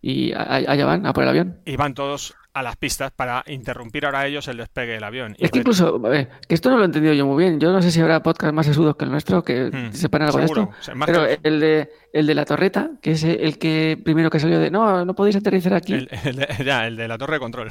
y 0.00 0.32
a- 0.32 0.42
allá 0.54 0.84
van, 0.84 1.06
a 1.06 1.12
por 1.12 1.22
el 1.22 1.28
avión. 1.30 1.60
Y 1.64 1.76
van 1.76 1.94
todos 1.94 2.34
a 2.54 2.62
las 2.62 2.76
pistas 2.76 3.10
para 3.12 3.42
interrumpir 3.46 4.04
ahora 4.04 4.26
ellos 4.26 4.46
el 4.48 4.58
despegue 4.58 4.92
del 4.92 5.04
avión. 5.04 5.34
Es 5.38 5.50
que 5.50 5.60
incluso, 5.60 5.98
a 6.04 6.08
ver, 6.10 6.28
que 6.46 6.54
esto 6.54 6.68
no 6.68 6.76
lo 6.76 6.82
he 6.82 6.86
entendido 6.86 7.14
yo 7.14 7.24
muy 7.24 7.42
bien. 7.42 7.58
Yo 7.58 7.72
no 7.72 7.80
sé 7.80 7.90
si 7.90 8.00
habrá 8.00 8.22
podcast 8.22 8.52
más 8.52 8.66
sesudos 8.66 8.94
que 8.96 9.06
el 9.06 9.10
nuestro 9.10 9.42
que 9.42 9.70
Hmm, 9.72 9.92
sepan 9.92 10.22
algo 10.22 10.36
de 10.38 10.42
seguro. 10.48 10.62
esto. 10.64 10.76
O 10.78 10.82
sea, 10.82 10.94
más 10.94 11.06
Pero 11.06 11.24
el 11.42 11.60
de, 11.60 11.88
el 12.12 12.26
de 12.26 12.34
la 12.34 12.44
torreta, 12.44 12.90
que 13.00 13.12
es 13.12 13.24
el 13.24 13.56
que 13.58 13.98
primero 14.04 14.28
que 14.28 14.38
salió 14.38 14.58
de 14.58 14.70
no, 14.70 15.02
no 15.06 15.14
podéis 15.14 15.36
aterrizar 15.36 15.72
aquí. 15.72 15.94
el, 15.94 16.10
el 16.24 16.36
de, 16.36 16.48
ya, 16.64 16.86
el 16.86 16.96
de 16.96 17.08
la 17.08 17.16
torre 17.16 17.34
de 17.34 17.40
control. 17.40 17.68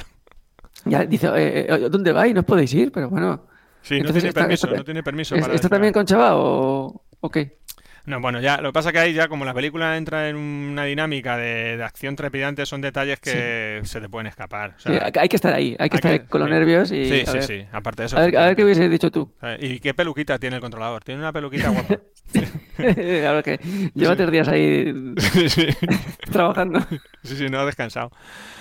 Ya 0.84 1.04
dice, 1.04 1.28
eh, 1.36 1.66
eh, 1.68 1.88
¿dónde 1.90 2.12
vais? 2.12 2.34
No 2.34 2.40
os 2.40 2.46
podéis 2.46 2.72
ir, 2.74 2.90
pero 2.92 3.08
bueno. 3.08 3.46
Sí, 3.82 4.00
no 4.00 4.12
tiene 4.12 4.28
está- 4.28 4.40
permiso, 4.42 4.66
está- 4.66 4.78
no 4.78 4.84
tiene 4.84 5.02
permiso 5.02 5.34
¿es- 5.34 5.40
para 5.42 5.54
¿Está 5.54 5.68
también 5.68 5.92
con 5.92 6.06
Chava 6.06 6.36
o, 6.36 7.02
o 7.20 7.30
qué? 7.30 7.58
No, 8.04 8.20
bueno, 8.20 8.40
ya 8.40 8.60
lo 8.60 8.70
que 8.70 8.72
pasa 8.72 8.90
que 8.92 8.98
ahí 8.98 9.12
ya 9.12 9.28
como 9.28 9.44
la 9.44 9.54
película 9.54 9.96
entra 9.96 10.28
en 10.28 10.34
una 10.36 10.84
dinámica 10.84 11.36
de, 11.36 11.76
de 11.76 11.84
acción 11.84 12.16
trepidante, 12.16 12.66
son 12.66 12.80
detalles 12.80 13.20
que 13.20 13.80
se 13.84 14.00
te 14.00 14.08
pueden 14.08 14.26
escapar. 14.26 14.74
O 14.76 14.80
sea, 14.80 14.92
Sí, 14.92 15.18
hay, 15.20 15.28
que 15.28 15.36
estar 15.36 15.54
ahí, 15.54 15.76
hay 15.78 15.88
que 15.88 15.96
hay 15.96 15.98
estar 15.98 16.20
que- 16.22 16.26
con 16.26 16.40
los 16.40 16.48
sí. 16.48 16.52
nervios 16.54 16.90
y 16.92 17.04
sí, 17.04 17.20
a, 17.20 17.26
sí, 17.26 17.32
ver, 17.32 17.42
sí. 17.44 17.66
Aparte 17.70 18.02
de 18.02 18.06
eso. 18.06 18.16
a 18.18 18.20
ver, 18.22 18.36
a 18.36 18.46
ver 18.46 18.56
qué 18.56 18.64
hubiese 18.64 18.88
dicho 18.88 19.10
tú. 19.10 19.32
¿Y 19.60 19.78
qué 19.78 19.94
peluquita 19.94 20.38
tiene 20.38 20.56
el 20.56 20.62
controlador? 20.62 21.04
Tiene 21.04 21.20
una 21.20 21.32
peluquita 21.32 21.68
guapa. 21.70 21.94
a 21.94 22.00
ver 23.32 23.44
que 23.44 23.60
lleva 23.94 24.16
tres 24.16 24.30
días 24.32 24.48
ahí 24.48 24.92
trabajando. 26.30 26.80
sí, 27.22 27.36
sí, 27.36 27.46
no 27.48 27.60
ha 27.60 27.66
descansado. 27.66 28.10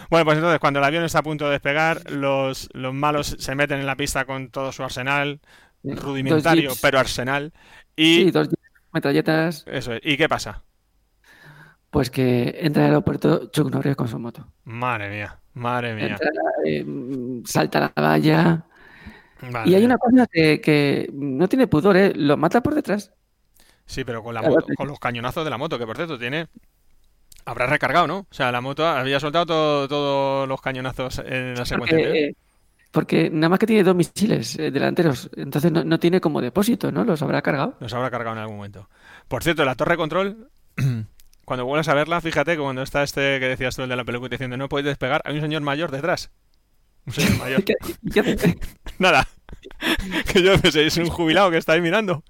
Bueno, 0.10 0.26
pues 0.26 0.38
entonces 0.38 0.60
cuando 0.60 0.80
el 0.80 0.86
avión 0.86 1.04
está 1.04 1.20
a 1.20 1.24
punto 1.24 1.46
de 1.46 1.52
despegar, 1.52 2.12
los, 2.12 2.70
los 2.74 2.94
malos 2.94 3.36
se 3.40 3.56
meten 3.56 3.80
en 3.80 3.86
la 3.86 3.96
pista 3.96 4.26
con 4.26 4.50
todo 4.50 4.72
su 4.72 4.84
arsenal, 4.84 5.40
rudimentario, 5.84 6.74
pero 6.82 7.00
arsenal. 7.00 7.54
Y 7.96 8.16
Sí, 8.26 8.32
dos 8.32 8.50
metralletas. 8.94 9.64
eso 9.68 9.94
es. 9.94 10.02
¿Y 10.04 10.18
qué 10.18 10.28
pasa? 10.30 10.64
Pues 11.90 12.10
que 12.10 12.58
entra 12.62 12.84
al 12.84 12.90
aeropuerto 12.92 13.48
Chuck 13.52 13.70
Norris 13.72 13.96
con 13.96 14.08
su 14.08 14.18
moto. 14.18 14.48
Madre 14.64 15.10
mía, 15.10 15.40
madre 15.54 15.94
mía. 15.94 16.08
Entra, 16.08 16.30
eh, 16.66 16.86
salta 17.46 17.80
la 17.96 18.02
valla. 18.02 18.64
Y 19.66 19.74
hay 19.76 19.84
una 19.84 19.98
cosa 19.98 20.28
que, 20.32 20.62
que 20.62 21.10
no 21.14 21.48
tiene 21.50 21.68
pudor, 21.68 21.98
¿eh? 21.98 22.14
Lo 22.16 22.38
mata 22.38 22.62
por 22.62 22.76
detrás. 22.76 23.12
Sí, 23.86 24.04
pero 24.06 24.24
con 24.24 24.34
la 24.36 24.42
moto, 24.42 24.68
con 24.78 24.88
los 24.88 25.00
cañonazos 25.00 25.44
de 25.44 25.50
la 25.50 25.58
moto, 25.58 25.78
que 25.80 25.86
por 25.86 25.96
cierto 25.98 26.18
tiene. 26.18 26.48
Habrá 27.44 27.66
recargado, 27.66 28.06
¿no? 28.08 28.20
O 28.20 28.28
sea, 28.34 28.52
la 28.52 28.62
moto 28.62 28.86
había 28.86 29.20
soltado 29.20 29.48
todo- 29.48 29.88
todos 29.88 30.48
los 30.48 30.62
cañonazos 30.62 31.20
en 31.26 31.56
la 31.56 31.66
secuencia. 31.66 31.98
Porque, 31.98 32.36
porque 32.92 33.30
nada 33.30 33.50
más 33.50 33.60
que 33.60 33.68
tiene 33.68 33.84
dos 33.84 33.96
misiles 33.96 34.60
eh, 34.60 34.70
delanteros. 34.70 35.30
Entonces 35.36 35.72
no, 35.72 35.84
no 35.84 36.00
tiene 36.00 36.20
como 36.20 36.42
depósito, 36.42 36.92
¿no? 36.92 37.04
Los 37.04 37.22
habrá 37.22 37.42
cargado. 37.42 37.76
Los 37.80 37.94
habrá 37.94 38.12
cargado 38.12 38.36
en 38.36 38.42
algún 38.42 38.58
momento. 38.58 38.90
Por 39.28 39.44
cierto, 39.44 39.64
la 39.64 39.76
torre 39.76 39.96
control, 39.98 40.50
cuando 41.46 41.66
vuelvas 41.66 41.88
a 41.88 41.94
verla, 41.94 42.20
fíjate 42.22 42.52
que 42.56 42.62
cuando 42.62 42.82
está 42.82 43.02
este 43.04 43.40
que 43.40 43.48
decías 43.48 43.76
tú, 43.76 43.84
el 43.84 43.90
de 43.90 43.96
la 43.96 44.04
peluca, 44.04 44.28
diciendo 44.28 44.58
no 44.58 44.70
puedes 44.70 44.86
despegar, 44.86 45.22
hay 45.26 45.36
un 45.36 45.42
señor 45.42 45.62
mayor 45.62 45.90
detrás. 45.90 46.32
Un 47.06 47.14
señor 47.14 47.38
mayor. 47.38 47.64
¿Y 48.04 48.12
qué-? 48.12 48.60
Nada. 49.00 49.28
Que 50.32 50.44
yo 50.44 50.58
pensé, 50.60 50.86
es 50.86 50.98
un 50.98 51.08
jubilado 51.08 51.52
que 51.52 51.58
está 51.58 51.74
ahí 51.74 51.82
mirando. 51.82 52.24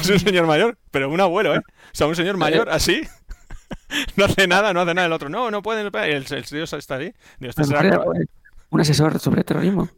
Es 0.00 0.08
un 0.08 0.18
señor 0.18 0.46
mayor, 0.46 0.78
pero 0.90 1.08
un 1.10 1.20
abuelo, 1.20 1.54
¿eh? 1.54 1.58
O 1.58 1.90
sea, 1.92 2.06
un 2.06 2.16
señor 2.16 2.36
mayor 2.36 2.68
así. 2.70 3.02
No 4.16 4.24
hace 4.24 4.46
nada, 4.46 4.72
no 4.72 4.80
hace 4.80 4.94
nada 4.94 5.06
el 5.06 5.12
otro. 5.12 5.28
No, 5.28 5.50
no 5.50 5.62
pueden 5.62 5.86
el, 5.94 6.24
el 6.28 6.44
tío 6.44 6.64
está 6.64 6.96
ahí. 6.96 7.12
Digo, 7.38 7.50
este 7.50 7.64
será 7.64 7.80
era 7.80 8.02
un 8.72 8.80
asesor 8.80 9.18
sobre 9.20 9.44
terrorismo. 9.44 9.88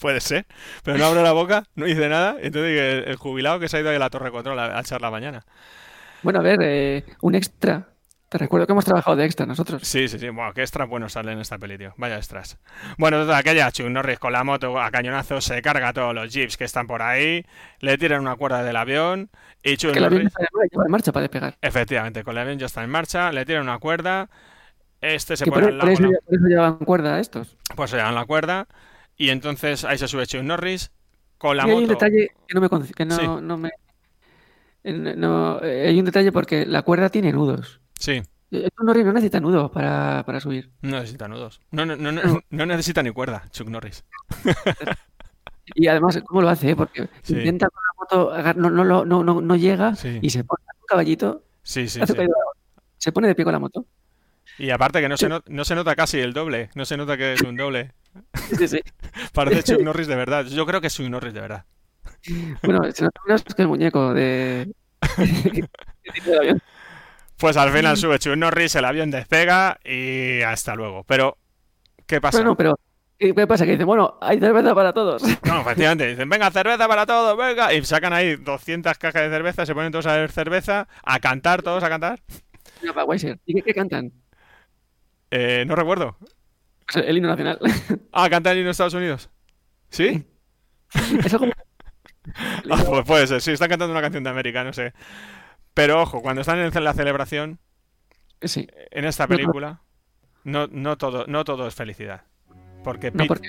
Puede 0.00 0.20
ser, 0.20 0.46
pero 0.82 0.98
no 0.98 1.06
abre 1.06 1.22
la 1.22 1.32
boca, 1.32 1.64
no 1.76 1.86
dice 1.86 2.08
nada. 2.08 2.36
Entonces 2.40 2.78
el, 2.78 3.04
el 3.08 3.16
jubilado 3.16 3.60
que 3.60 3.68
se 3.68 3.76
ha 3.76 3.80
ido 3.80 3.90
ahí 3.90 3.96
a 3.96 4.00
la 4.00 4.10
torre 4.10 4.26
de 4.26 4.32
control 4.32 4.58
a, 4.58 4.76
a 4.76 4.80
echar 4.80 5.00
la 5.00 5.10
mañana. 5.10 5.46
Bueno, 6.22 6.40
a 6.40 6.42
ver, 6.42 6.60
eh, 6.62 7.04
un 7.20 7.34
extra. 7.34 7.88
Te 8.28 8.38
recuerdo 8.38 8.66
que 8.66 8.72
hemos 8.72 8.84
trabajado 8.84 9.16
de 9.16 9.26
extra 9.26 9.46
nosotros. 9.46 9.82
Sí, 9.82 10.08
sí, 10.08 10.18
sí. 10.18 10.28
Bueno, 10.30 10.52
qué 10.54 10.62
extras 10.62 10.88
buenos 10.88 11.12
salen 11.12 11.34
en 11.34 11.40
esta 11.40 11.58
peli, 11.58 11.78
tío. 11.78 11.92
Vaya 11.98 12.16
extras. 12.16 12.58
Bueno, 12.98 13.20
total, 13.20 13.36
aquella 13.36 13.70
Chuck 13.70 13.86
Norris 13.88 14.18
con 14.18 14.32
la 14.32 14.42
moto 14.42 14.80
a 14.80 14.90
cañonazos 14.90 15.44
se 15.44 15.60
carga 15.62 15.88
a 15.88 15.92
todos 15.92 16.14
los 16.14 16.32
jeeps 16.32 16.56
que 16.56 16.64
están 16.64 16.86
por 16.86 17.02
ahí, 17.02 17.44
le 17.80 17.98
tiran 17.98 18.20
una 18.22 18.36
cuerda 18.36 18.62
del 18.64 18.76
avión 18.76 19.30
y 19.62 19.76
Chuck 19.76 19.92
Que 19.92 19.98
el 19.98 20.04
avión 20.06 20.26
está 20.26 20.42
en 20.42 20.90
marcha 20.90 21.12
para 21.12 21.22
despegar. 21.22 21.56
efectivamente, 21.60 22.24
con 22.24 22.32
el 22.32 22.38
avión 22.42 22.58
ya 22.58 22.66
está 22.66 22.82
en 22.82 22.90
marcha, 22.90 23.30
le 23.30 23.44
tiran 23.44 23.62
una 23.62 23.78
cuerda, 23.78 24.28
este 25.04 25.36
se 25.36 25.44
por, 25.44 25.54
pone 25.54 25.66
al 25.66 25.78
por 25.78 25.88
lado, 25.88 25.90
eso, 25.92 26.20
por 26.26 26.34
eso 26.34 26.46
llevan 26.46 26.76
cuerda 26.78 27.20
estos. 27.20 27.56
pues 27.76 27.90
se 27.90 27.96
dan 27.98 28.14
la 28.14 28.24
cuerda 28.24 28.66
y 29.16 29.30
entonces 29.30 29.84
ahí 29.84 29.98
se 29.98 30.08
sube 30.08 30.26
Chuck 30.26 30.42
Norris 30.42 30.90
con 31.38 31.56
la 31.56 31.66
y 31.66 31.70
hay 31.70 31.74
un 31.76 31.82
moto. 31.82 31.92
detalle 31.94 32.28
que 32.48 32.54
no 32.54 32.60
me... 32.60 32.68
con- 32.68 32.86
Que 32.86 33.04
no, 33.04 33.16
Sí. 33.16 33.26
no 33.42 33.56
me 33.58 33.70
no, 34.84 35.58
hay 35.60 35.98
un 35.98 36.04
detalle 36.04 36.30
porque 36.32 36.66
la 36.66 36.82
cuerda 36.82 37.08
tiene 37.08 37.32
nudos. 37.32 37.80
Sí, 37.98 38.22
Eh, 38.50 38.68
Chuck 38.70 38.84
Norris 38.84 39.04
no 39.04 39.12
necesita 39.12 39.40
nudos 39.40 39.70
para, 39.70 40.22
para 40.26 40.40
subir. 40.40 40.70
no 40.82 40.98
necesita 40.98 41.26
nudos. 41.28 41.60
No, 41.70 41.84
no, 41.86 41.96
no, 41.96 42.12
no, 42.12 42.40
no 42.50 42.66
necesita 42.66 43.02
ni 43.02 43.10
cuerda, 43.10 43.44
Chuck 43.50 43.68
Norris. 43.68 44.04
Y 45.74 45.86
además, 45.86 46.20
¿cómo 46.26 46.42
lo 46.42 46.50
hace? 46.50 46.76
Porque 46.76 47.08
Sí. 47.22 47.34
intenta 47.38 47.68
con 47.70 47.82
la 47.82 48.52
moto, 48.52 48.60
no, 48.60 48.68
no, 48.84 49.04
no, 49.06 49.24
no, 49.24 49.40
no 49.40 49.56
llega 49.56 49.94
Sí. 49.96 50.18
y 50.20 50.28
se 50.28 50.44
pone 50.44 50.62
un 50.78 50.86
caballito, 50.86 51.42
Sí, 51.62 51.88
sí, 51.88 52.00
moto, 52.00 52.14
se 52.98 53.12
pone 53.12 53.28
de 53.28 53.34
pie 53.34 53.44
con 53.46 53.52
la 53.52 53.58
moto. 53.58 53.86
Y 54.58 54.70
aparte 54.70 55.00
que 55.00 55.08
no 55.08 55.16
se, 55.16 55.28
no, 55.28 55.42
no 55.46 55.64
se 55.64 55.74
nota 55.74 55.96
casi 55.96 56.20
el 56.20 56.32
doble, 56.32 56.70
no 56.74 56.84
se 56.84 56.96
nota 56.96 57.16
que 57.16 57.34
es 57.34 57.42
un 57.42 57.56
doble. 57.56 57.92
Sí, 58.56 58.68
sí. 58.68 58.80
Parece 59.32 59.62
Chuck 59.62 59.82
Norris 59.82 60.06
de 60.06 60.16
verdad. 60.16 60.46
Yo 60.46 60.66
creo 60.66 60.80
que 60.80 60.86
es 60.86 60.94
Chuck 60.94 61.08
Norris 61.08 61.34
de 61.34 61.40
verdad. 61.40 61.64
Bueno, 62.62 62.90
se 62.92 63.04
nota 63.04 63.20
menos 63.26 63.44
que 63.44 63.62
el 63.62 63.68
muñeco 63.68 64.14
de... 64.14 64.72
del 65.16 66.38
avión. 66.38 66.62
Pues 67.36 67.56
al 67.56 67.70
final 67.72 67.96
sube 67.96 68.18
Chuck 68.18 68.36
Norris, 68.36 68.74
el 68.76 68.84
avión 68.84 69.10
despega 69.10 69.78
y 69.84 70.42
hasta 70.42 70.74
luego. 70.74 71.04
Pero, 71.04 71.36
¿qué 72.06 72.20
pasa? 72.20 72.38
Bueno, 72.38 72.56
pero 72.56 72.78
¿qué 73.18 73.46
pasa? 73.46 73.64
Que 73.64 73.72
dice, 73.72 73.84
bueno, 73.84 74.18
hay 74.20 74.38
cerveza 74.38 74.74
para 74.74 74.92
todos. 74.92 75.22
No, 75.44 75.60
efectivamente, 75.60 76.06
dicen, 76.06 76.28
venga, 76.28 76.50
cerveza 76.50 76.86
para 76.86 77.06
todos, 77.06 77.36
venga. 77.36 77.74
Y 77.74 77.84
sacan 77.84 78.12
ahí 78.12 78.36
200 78.36 78.96
cajas 78.98 79.22
de 79.22 79.30
cerveza, 79.30 79.66
se 79.66 79.74
ponen 79.74 79.90
todos 79.90 80.06
a 80.06 80.14
beber 80.14 80.30
cerveza, 80.30 80.86
a 81.02 81.18
cantar, 81.18 81.62
todos 81.62 81.82
a 81.82 81.88
cantar. 81.88 82.20
Mira, 82.80 82.94
para. 82.94 83.06
¿Y 83.44 83.54
qué, 83.54 83.62
qué 83.62 83.74
cantan? 83.74 84.12
Eh, 85.36 85.64
no 85.66 85.74
recuerdo. 85.74 86.16
El 86.94 87.16
himno 87.16 87.28
nacional. 87.28 87.58
Ah, 88.12 88.30
cantan 88.30 88.52
el 88.52 88.58
himno 88.58 88.68
de 88.68 88.72
Estados 88.72 88.94
Unidos. 88.94 89.30
¿Sí? 89.88 90.24
Eso 91.24 91.38
como... 91.40 91.52
Ah, 92.70 92.82
pues 92.86 93.04
puede 93.04 93.26
ser, 93.26 93.42
sí, 93.42 93.50
están 93.50 93.68
cantando 93.68 93.92
una 93.92 94.00
canción 94.00 94.22
de 94.24 94.30
América, 94.30 94.64
no 94.64 94.72
sé. 94.72 94.94
Pero 95.74 96.00
ojo, 96.00 96.22
cuando 96.22 96.40
están 96.40 96.58
en 96.58 96.84
la 96.84 96.94
celebración, 96.94 97.58
Sí. 98.40 98.66
en 98.90 99.04
esta 99.04 99.26
película, 99.26 99.80
no, 100.44 100.66
no, 100.68 100.96
todo, 100.96 101.26
no 101.26 101.44
todo 101.44 101.66
es 101.66 101.74
felicidad. 101.74 102.22
Porque 102.82 103.10
No, 103.10 103.26
Pete 103.26 103.48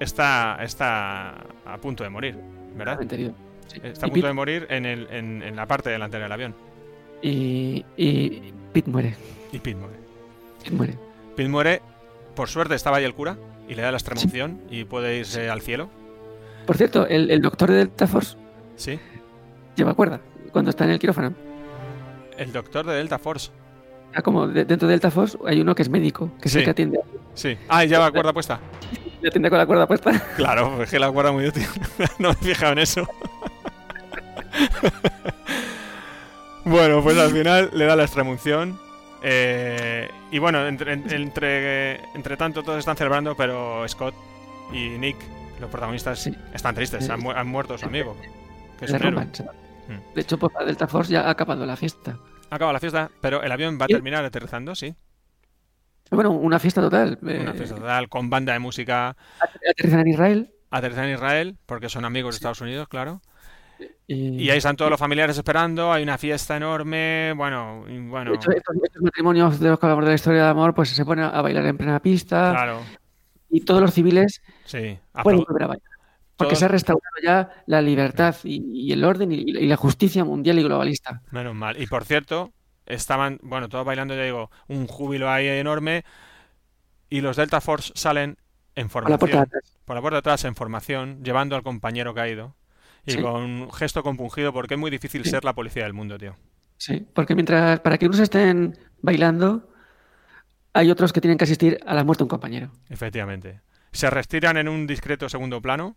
está, 0.00 0.58
está 0.60 1.30
a 1.64 1.78
punto 1.80 2.02
de 2.04 2.10
morir, 2.10 2.36
¿verdad? 2.74 2.98
Sí. 3.08 3.80
Está 3.82 4.06
a 4.06 4.08
punto 4.10 4.26
de 4.26 4.32
morir 4.32 4.66
en, 4.70 4.84
el, 4.86 5.06
en, 5.10 5.42
en 5.42 5.56
la 5.56 5.66
parte 5.66 5.88
delantera 5.88 6.24
del 6.24 6.32
avión. 6.32 6.54
Y, 7.22 7.84
y 7.96 8.52
Pete 8.72 8.90
muere. 8.90 9.14
Y 9.52 9.58
Pete 9.58 9.76
muere. 9.76 10.03
Muere. 10.70 10.98
Pete 11.36 11.48
muere, 11.48 11.82
por 12.34 12.48
suerte 12.48 12.74
estaba 12.74 12.98
ahí 12.98 13.04
el 13.04 13.14
cura 13.14 13.36
y 13.68 13.74
le 13.74 13.82
da 13.82 13.90
la 13.90 13.96
extremunción 13.98 14.60
y 14.70 14.84
puede 14.84 15.16
irse 15.18 15.48
al 15.50 15.60
cielo. 15.62 15.88
Por 16.66 16.76
cierto, 16.76 17.06
el, 17.06 17.30
el 17.30 17.42
doctor 17.42 17.70
de 17.70 17.76
Delta 17.78 18.06
Force 18.06 18.36
Sí. 18.76 18.98
lleva 19.76 19.94
cuerda 19.94 20.20
cuando 20.52 20.70
está 20.70 20.84
en 20.84 20.90
el 20.90 20.98
quirófano. 20.98 21.34
El 22.38 22.52
doctor 22.52 22.86
de 22.86 22.94
Delta 22.94 23.18
Force. 23.18 23.50
Ah, 24.14 24.22
como 24.22 24.46
de- 24.46 24.64
dentro 24.64 24.86
de 24.88 24.92
Delta 24.92 25.10
Force 25.10 25.36
hay 25.46 25.60
uno 25.60 25.74
que 25.74 25.82
es 25.82 25.88
médico, 25.88 26.30
que 26.40 26.48
es 26.48 26.52
Sí. 26.52 26.58
el 26.58 26.64
que 26.64 26.70
atiende, 26.70 27.00
Sí. 27.34 27.56
Ah, 27.68 27.84
y 27.84 27.88
lleva 27.88 28.10
cuerda 28.12 28.32
puesta. 28.32 28.60
le 29.20 29.28
atiende 29.28 29.50
con 29.50 29.58
la 29.58 29.66
cuerda 29.66 29.86
puesta. 29.86 30.12
Claro, 30.36 30.82
es 30.82 30.90
que 30.90 30.98
la 30.98 31.10
cuerda 31.10 31.32
muy 31.32 31.46
útil. 31.46 31.66
no 32.18 32.28
me 32.30 32.34
he 32.34 32.44
fijado 32.44 32.72
en 32.72 32.78
eso. 32.78 33.08
bueno, 36.64 37.02
pues 37.02 37.18
al 37.18 37.30
final 37.30 37.70
le 37.74 37.84
da 37.84 37.96
la 37.96 38.04
extremunción. 38.04 38.78
eh, 39.22 40.08
y 40.34 40.38
bueno, 40.40 40.66
entre, 40.66 40.92
entre, 40.94 42.00
entre 42.16 42.36
tanto 42.36 42.62
todos 42.62 42.78
están 42.78 42.96
celebrando, 42.96 43.36
pero 43.36 43.86
Scott 43.88 44.14
y 44.72 44.88
Nick, 44.98 45.16
los 45.60 45.70
protagonistas, 45.70 46.18
Sí. 46.18 46.34
están 46.52 46.74
tristes, 46.74 47.08
han, 47.08 47.20
mu- 47.20 47.30
han 47.30 47.46
muerto 47.46 47.78
su 47.78 47.86
amigo. 47.86 48.16
Que 48.78 48.86
es 48.86 48.90
un 48.90 48.96
héroe. 49.06 49.24
Mm. 49.26 50.14
De 50.14 50.20
hecho, 50.20 50.38
pues 50.38 50.52
la 50.58 50.64
Delta 50.64 50.86
Force 50.88 51.12
ya 51.12 51.22
ha 51.26 51.30
acabado 51.30 51.64
la 51.66 51.76
fiesta. 51.76 52.18
Acaba 52.50 52.72
la 52.72 52.80
fiesta, 52.80 53.10
pero 53.20 53.42
el 53.42 53.52
avión 53.52 53.78
va 53.80 53.84
a 53.84 53.88
terminar 53.88 54.24
aterrizando, 54.24 54.74
sí. 54.74 54.94
Bueno, 56.10 56.30
una 56.32 56.58
fiesta 56.58 56.80
total. 56.80 57.18
Una 57.22 57.50
eh, 57.50 57.54
fiesta 57.54 57.76
total, 57.76 58.08
con 58.08 58.28
banda 58.30 58.52
de 58.52 58.58
música. 58.58 59.16
aterrizan 59.70 60.00
en 60.00 60.08
Israel. 60.08 60.50
Aterrizan 60.70 61.04
en 61.04 61.14
Israel, 61.14 61.56
porque 61.66 61.88
son 61.88 62.04
amigos 62.04 62.34
de 62.34 62.36
Estados 62.38 62.60
Unidos, 62.60 62.88
claro. 62.88 63.20
Y, 64.06 64.42
Y 64.44 64.50
ahí 64.50 64.58
están 64.58 64.76
todos 64.76 64.90
los 64.90 65.00
familiares 65.00 65.36
esperando, 65.36 65.92
hay 65.92 66.02
una 66.02 66.18
fiesta 66.18 66.56
enorme, 66.56 67.32
bueno, 67.36 67.84
y 67.88 67.98
bueno, 68.06 68.32
de 68.32 68.36
hecho, 68.36 68.50
estos, 68.50 68.76
estos 68.82 69.02
matrimonios 69.02 69.58
de 69.60 69.68
los 69.70 69.78
que 69.78 69.86
hablamos 69.86 70.04
de 70.04 70.10
la 70.10 70.14
historia 70.14 70.42
de 70.44 70.48
amor, 70.50 70.74
pues 70.74 70.90
se 70.90 71.04
ponen 71.04 71.24
a 71.26 71.40
bailar 71.42 71.64
en 71.66 71.76
plena 71.78 72.00
pista. 72.00 72.50
claro, 72.50 72.90
Y 73.48 73.60
todos 73.62 73.80
los 73.80 73.94
civiles 73.94 74.42
sí. 74.64 74.98
pueden 75.22 75.42
volver 75.44 75.62
a 75.64 75.66
bailar. 75.68 75.88
Porque 76.36 76.56
se 76.56 76.64
ha 76.64 76.68
restaurado 76.68 77.16
ya 77.22 77.62
la 77.66 77.80
libertad 77.80 78.34
y, 78.44 78.88
y 78.88 78.92
el 78.92 79.04
orden 79.04 79.30
y, 79.32 79.36
y 79.36 79.66
la 79.66 79.76
justicia 79.76 80.24
mundial 80.24 80.58
y 80.58 80.64
globalista. 80.64 81.22
Menos 81.30 81.54
mal. 81.54 81.80
Y 81.80 81.86
por 81.86 82.04
cierto, 82.04 82.52
estaban, 82.86 83.38
bueno, 83.42 83.68
todos 83.68 83.84
bailando, 83.86 84.14
ya 84.16 84.22
digo, 84.24 84.50
un 84.68 84.86
júbilo 84.86 85.30
ahí 85.30 85.46
enorme. 85.48 86.04
Y 87.08 87.20
los 87.20 87.36
Delta 87.36 87.60
Force 87.60 87.92
salen 87.94 88.36
en 88.74 88.88
Por 89.00 89.08
la 89.08 89.18
puerta 89.18 89.38
de 89.38 89.42
formación, 89.42 89.42
atrás. 89.44 89.78
por 89.84 89.94
la 89.96 90.00
puerta 90.02 90.16
de 90.16 90.18
atrás, 90.20 90.44
en 90.44 90.54
formación, 90.56 91.22
llevando 91.24 91.56
al 91.56 91.62
compañero 91.62 92.14
caído. 92.14 92.56
Y 93.06 93.12
Sí. 93.12 93.20
con 93.22 93.42
un 93.42 93.72
gesto 93.72 94.02
compungido, 94.02 94.52
porque 94.52 94.74
es 94.74 94.80
muy 94.80 94.90
difícil 94.90 95.24
Sí. 95.24 95.30
ser 95.30 95.44
la 95.44 95.52
policía 95.54 95.84
del 95.84 95.92
mundo, 95.92 96.16
tío. 96.18 96.36
Sí, 96.78 97.06
porque 97.14 97.34
mientras, 97.34 97.80
para 97.80 97.98
que 97.98 98.06
unos 98.06 98.18
estén 98.18 98.76
bailando, 99.02 99.70
hay 100.72 100.90
otros 100.90 101.12
que 101.12 101.20
tienen 101.20 101.38
que 101.38 101.44
asistir 101.44 101.78
a 101.86 101.94
la 101.94 102.02
muerte 102.04 102.20
de 102.20 102.24
un 102.24 102.28
compañero. 102.30 102.70
Efectivamente. 102.88 103.60
Se 103.92 104.10
retiran 104.10 104.56
en 104.56 104.68
un 104.68 104.86
discreto 104.86 105.28
segundo 105.28 105.60
plano. 105.62 105.96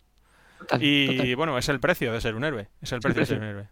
Total, 0.60 0.80
Y 0.82 1.06
total. 1.16 1.36
bueno, 1.36 1.58
es 1.58 1.68
el 1.68 1.80
precio 1.80 2.12
de 2.12 2.20
ser 2.20 2.34
un 2.34 2.44
héroe. 2.44 2.68
Es 2.80 2.92
el 2.92 2.98
Es 2.98 3.04
el 3.04 3.12
precio 3.14 3.20
de 3.20 3.26
ser 3.26 3.38
un 3.38 3.44
héroe. 3.44 3.62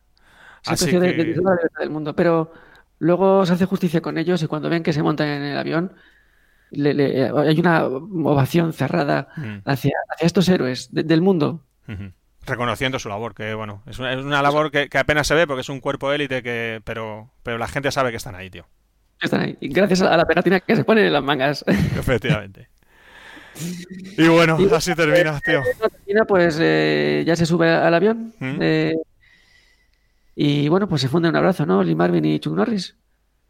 Es 0.65 0.71
el 0.83 0.89
precio 0.89 1.01
de- 1.01 1.13
de 1.13 1.43
la 1.43 1.57
del 1.81 1.91
mundo. 1.91 2.17
Pero 2.17 2.53
luego 2.99 3.45
se 3.47 3.53
hace 3.53 3.67
justicia 3.67 4.01
con 4.01 4.19
ellos 4.19 4.43
y 4.43 4.47
cuando 4.47 4.69
ven 4.69 4.83
que 4.83 4.93
se 4.93 5.03
montan 5.03 5.29
en 5.29 5.43
el 5.43 5.59
avión, 5.59 5.93
le- 6.71 6.95
le- 6.95 7.29
hay 7.29 7.61
una 7.61 7.85
ovación 7.87 8.73
cerrada 8.73 9.29
Mm. 9.37 9.59
hacia, 9.65 9.93
hacia 10.11 10.27
estos 10.27 10.49
héroes 10.49 10.93
de- 10.93 11.05
del 11.05 11.23
mundo. 11.23 11.65
Ujú. 11.89 12.11
Reconociendo 12.47 12.99
su 12.99 13.09
labor, 13.09 13.35
que 13.35 13.55
bueno, 13.55 13.83
es 13.87 13.99
una, 13.99 14.13
es 14.13 14.19
una 14.25 14.41
labor 14.41 14.71
que, 14.71 14.89
que 14.89 14.99
apenas 14.99 15.27
se 15.27 15.35
ve 15.35 15.47
porque 15.47 15.63
es 15.63 15.69
un 15.69 15.81
cuerpo 15.81 16.13
élite, 16.13 16.43
que, 16.43 16.81
pero, 16.85 17.31
pero 17.43 17.59
la 17.59 17.67
gente 17.69 17.91
sabe 17.91 18.11
que 18.11 18.17
están 18.19 18.35
ahí, 18.37 18.51
tío. 18.51 18.67
Están 19.21 19.41
ahí. 19.41 19.57
Y 19.61 19.69
gracias 19.69 20.03
a 20.03 20.17
la 20.17 20.25
pegatina 20.27 20.61
que 20.61 20.77
se 20.77 20.85
ponen 20.85 21.07
en 21.07 21.13
las 21.13 21.23
mangas. 21.25 21.65
Efectivamente. 21.99 22.69
Y 24.19 24.29
bueno, 24.29 24.59
Y- 24.61 24.73
así 24.73 24.95
termina, 24.95 25.41
tío. 25.41 25.61
Argentina, 25.83 26.25
pues 26.27 26.59
eh, 26.61 27.25
ya 27.27 27.35
se 27.37 27.47
sube 27.47 27.71
al 27.71 27.95
avión. 27.95 28.33
¿Mm? 28.39 28.59
eh, 28.61 28.95
y 30.35 30.69
bueno, 30.69 30.87
pues 30.89 31.01
se 31.03 31.09
funde 31.09 31.29
un 31.31 31.37
abrazo, 31.37 31.65
¿no? 31.65 31.83
Lee 31.83 31.95
Marvin 31.95 32.25
y 32.27 32.39
Chuck 32.39 32.55
Norris. 32.55 32.95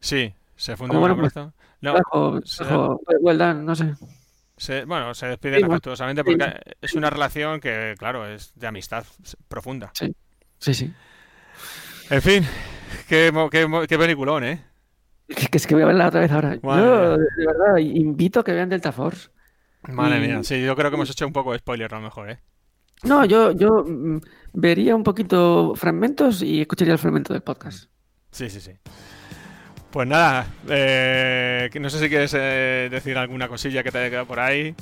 Sí, 0.00 0.32
se 0.54 0.76
funde 0.76 0.94
un 0.94 1.00
bueno, 1.00 1.16
pues, 1.16 1.36
abrazo. 1.36 1.52
No, 1.80 2.40
se- 2.44 2.64
bajo- 2.64 3.00
well 3.20 3.36
done, 3.38 3.62
no 3.64 3.74
sé. 3.74 3.92
Se- 4.56 4.84
bueno, 4.84 5.14
se 5.14 5.26
despiden 5.26 5.60
Sí, 5.60 5.64
afectuosamente 5.66 6.22
Sí. 6.22 6.30
porque 6.36 6.60
es 6.80 6.94
una 6.94 7.10
relación 7.10 7.60
que, 7.60 7.94
claro, 7.98 8.26
es 8.26 8.52
de 8.54 8.66
amistad 8.66 9.04
profunda. 9.48 9.90
Sí, 9.94 10.14
sí, 10.58 10.74
sí. 10.74 10.92
En 12.10 12.22
fin, 12.22 12.44
qué, 13.08 13.32
qué, 13.50 13.86
qué 13.88 13.98
peliculón, 13.98 14.44
¿eh? 14.44 14.62
Que, 15.28 15.46
que 15.48 15.58
es 15.58 15.66
que 15.66 15.74
voy 15.74 15.82
a 15.82 15.86
verla 15.86 16.06
otra 16.08 16.20
vez 16.20 16.30
ahora. 16.30 16.56
Madre 16.62 16.84
Yo, 16.84 17.16
mía. 17.16 17.26
de 17.36 17.46
verdad, 17.46 17.76
invito 17.78 18.40
a 18.40 18.44
que 18.44 18.52
vean 18.52 18.68
Delta 18.68 18.92
Force. 18.92 19.28
Madre 19.88 20.18
Y- 20.18 20.20
mía, 20.28 20.40
sí, 20.44 20.62
yo 20.64 20.74
creo 20.76 20.90
que 20.90 20.96
hemos 20.96 21.10
hecho 21.10 21.26
un 21.26 21.32
poco 21.32 21.52
de 21.52 21.58
spoiler 21.58 21.92
a 21.92 21.96
lo 21.98 22.02
mejor, 22.04 22.30
¿eh? 22.30 22.38
No, 23.02 23.24
yo, 23.24 23.52
yo 23.52 23.84
mm, 23.86 24.20
vería 24.54 24.94
un 24.96 25.02
poquito 25.02 25.74
fragmentos 25.74 26.42
y 26.42 26.60
escucharía 26.62 26.92
el 26.94 26.98
fragmento 26.98 27.32
del 27.32 27.42
podcast. 27.42 27.90
Sí, 28.30 28.48
sí, 28.50 28.60
sí. 28.60 28.72
Pues 29.96 30.08
nada, 30.08 30.46
eh, 30.68 31.70
no 31.80 31.88
sé 31.88 31.98
si 32.00 32.10
quieres 32.10 32.34
eh, 32.36 32.88
decir 32.90 33.16
alguna 33.16 33.48
cosilla 33.48 33.82
que 33.82 33.90
te 33.90 33.96
haya 33.96 34.10
quedado 34.10 34.26
por 34.26 34.40
ahí, 34.40 34.74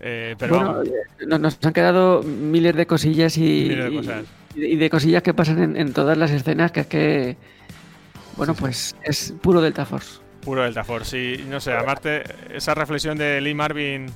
eh, 0.00 0.34
pero 0.40 0.56
bueno, 0.56 0.72
vamos, 0.72 0.88
eh, 0.88 1.38
nos, 1.38 1.64
han 1.64 1.72
quedado 1.72 2.24
miles 2.24 2.74
de 2.74 2.84
cosillas 2.84 3.38
y, 3.38 3.68
Miles 3.68 3.84
de 3.84 3.96
cosas. 3.96 4.24
y, 4.56 4.64
y 4.64 4.74
de 4.74 4.90
cosillas 4.90 5.22
que 5.22 5.34
pasan 5.34 5.62
en, 5.62 5.76
en 5.76 5.92
todas 5.92 6.18
las 6.18 6.32
escenas 6.32 6.72
que 6.72 6.80
es 6.80 6.86
que, 6.88 7.36
bueno, 8.36 8.54
pues 8.54 8.96
es 9.04 9.34
puro 9.40 9.60
Delta 9.60 9.86
Force. 9.86 10.18
puro 10.40 10.64
Delta 10.64 10.82
Force. 10.82 11.16
Y 11.16 11.44
no 11.48 11.60
sé, 11.60 11.72
aparte, 11.72 12.24
esa 12.52 12.74
reflexión 12.74 13.16
de 13.16 13.40
Lee 13.40 13.54
Marvin, 13.54 14.06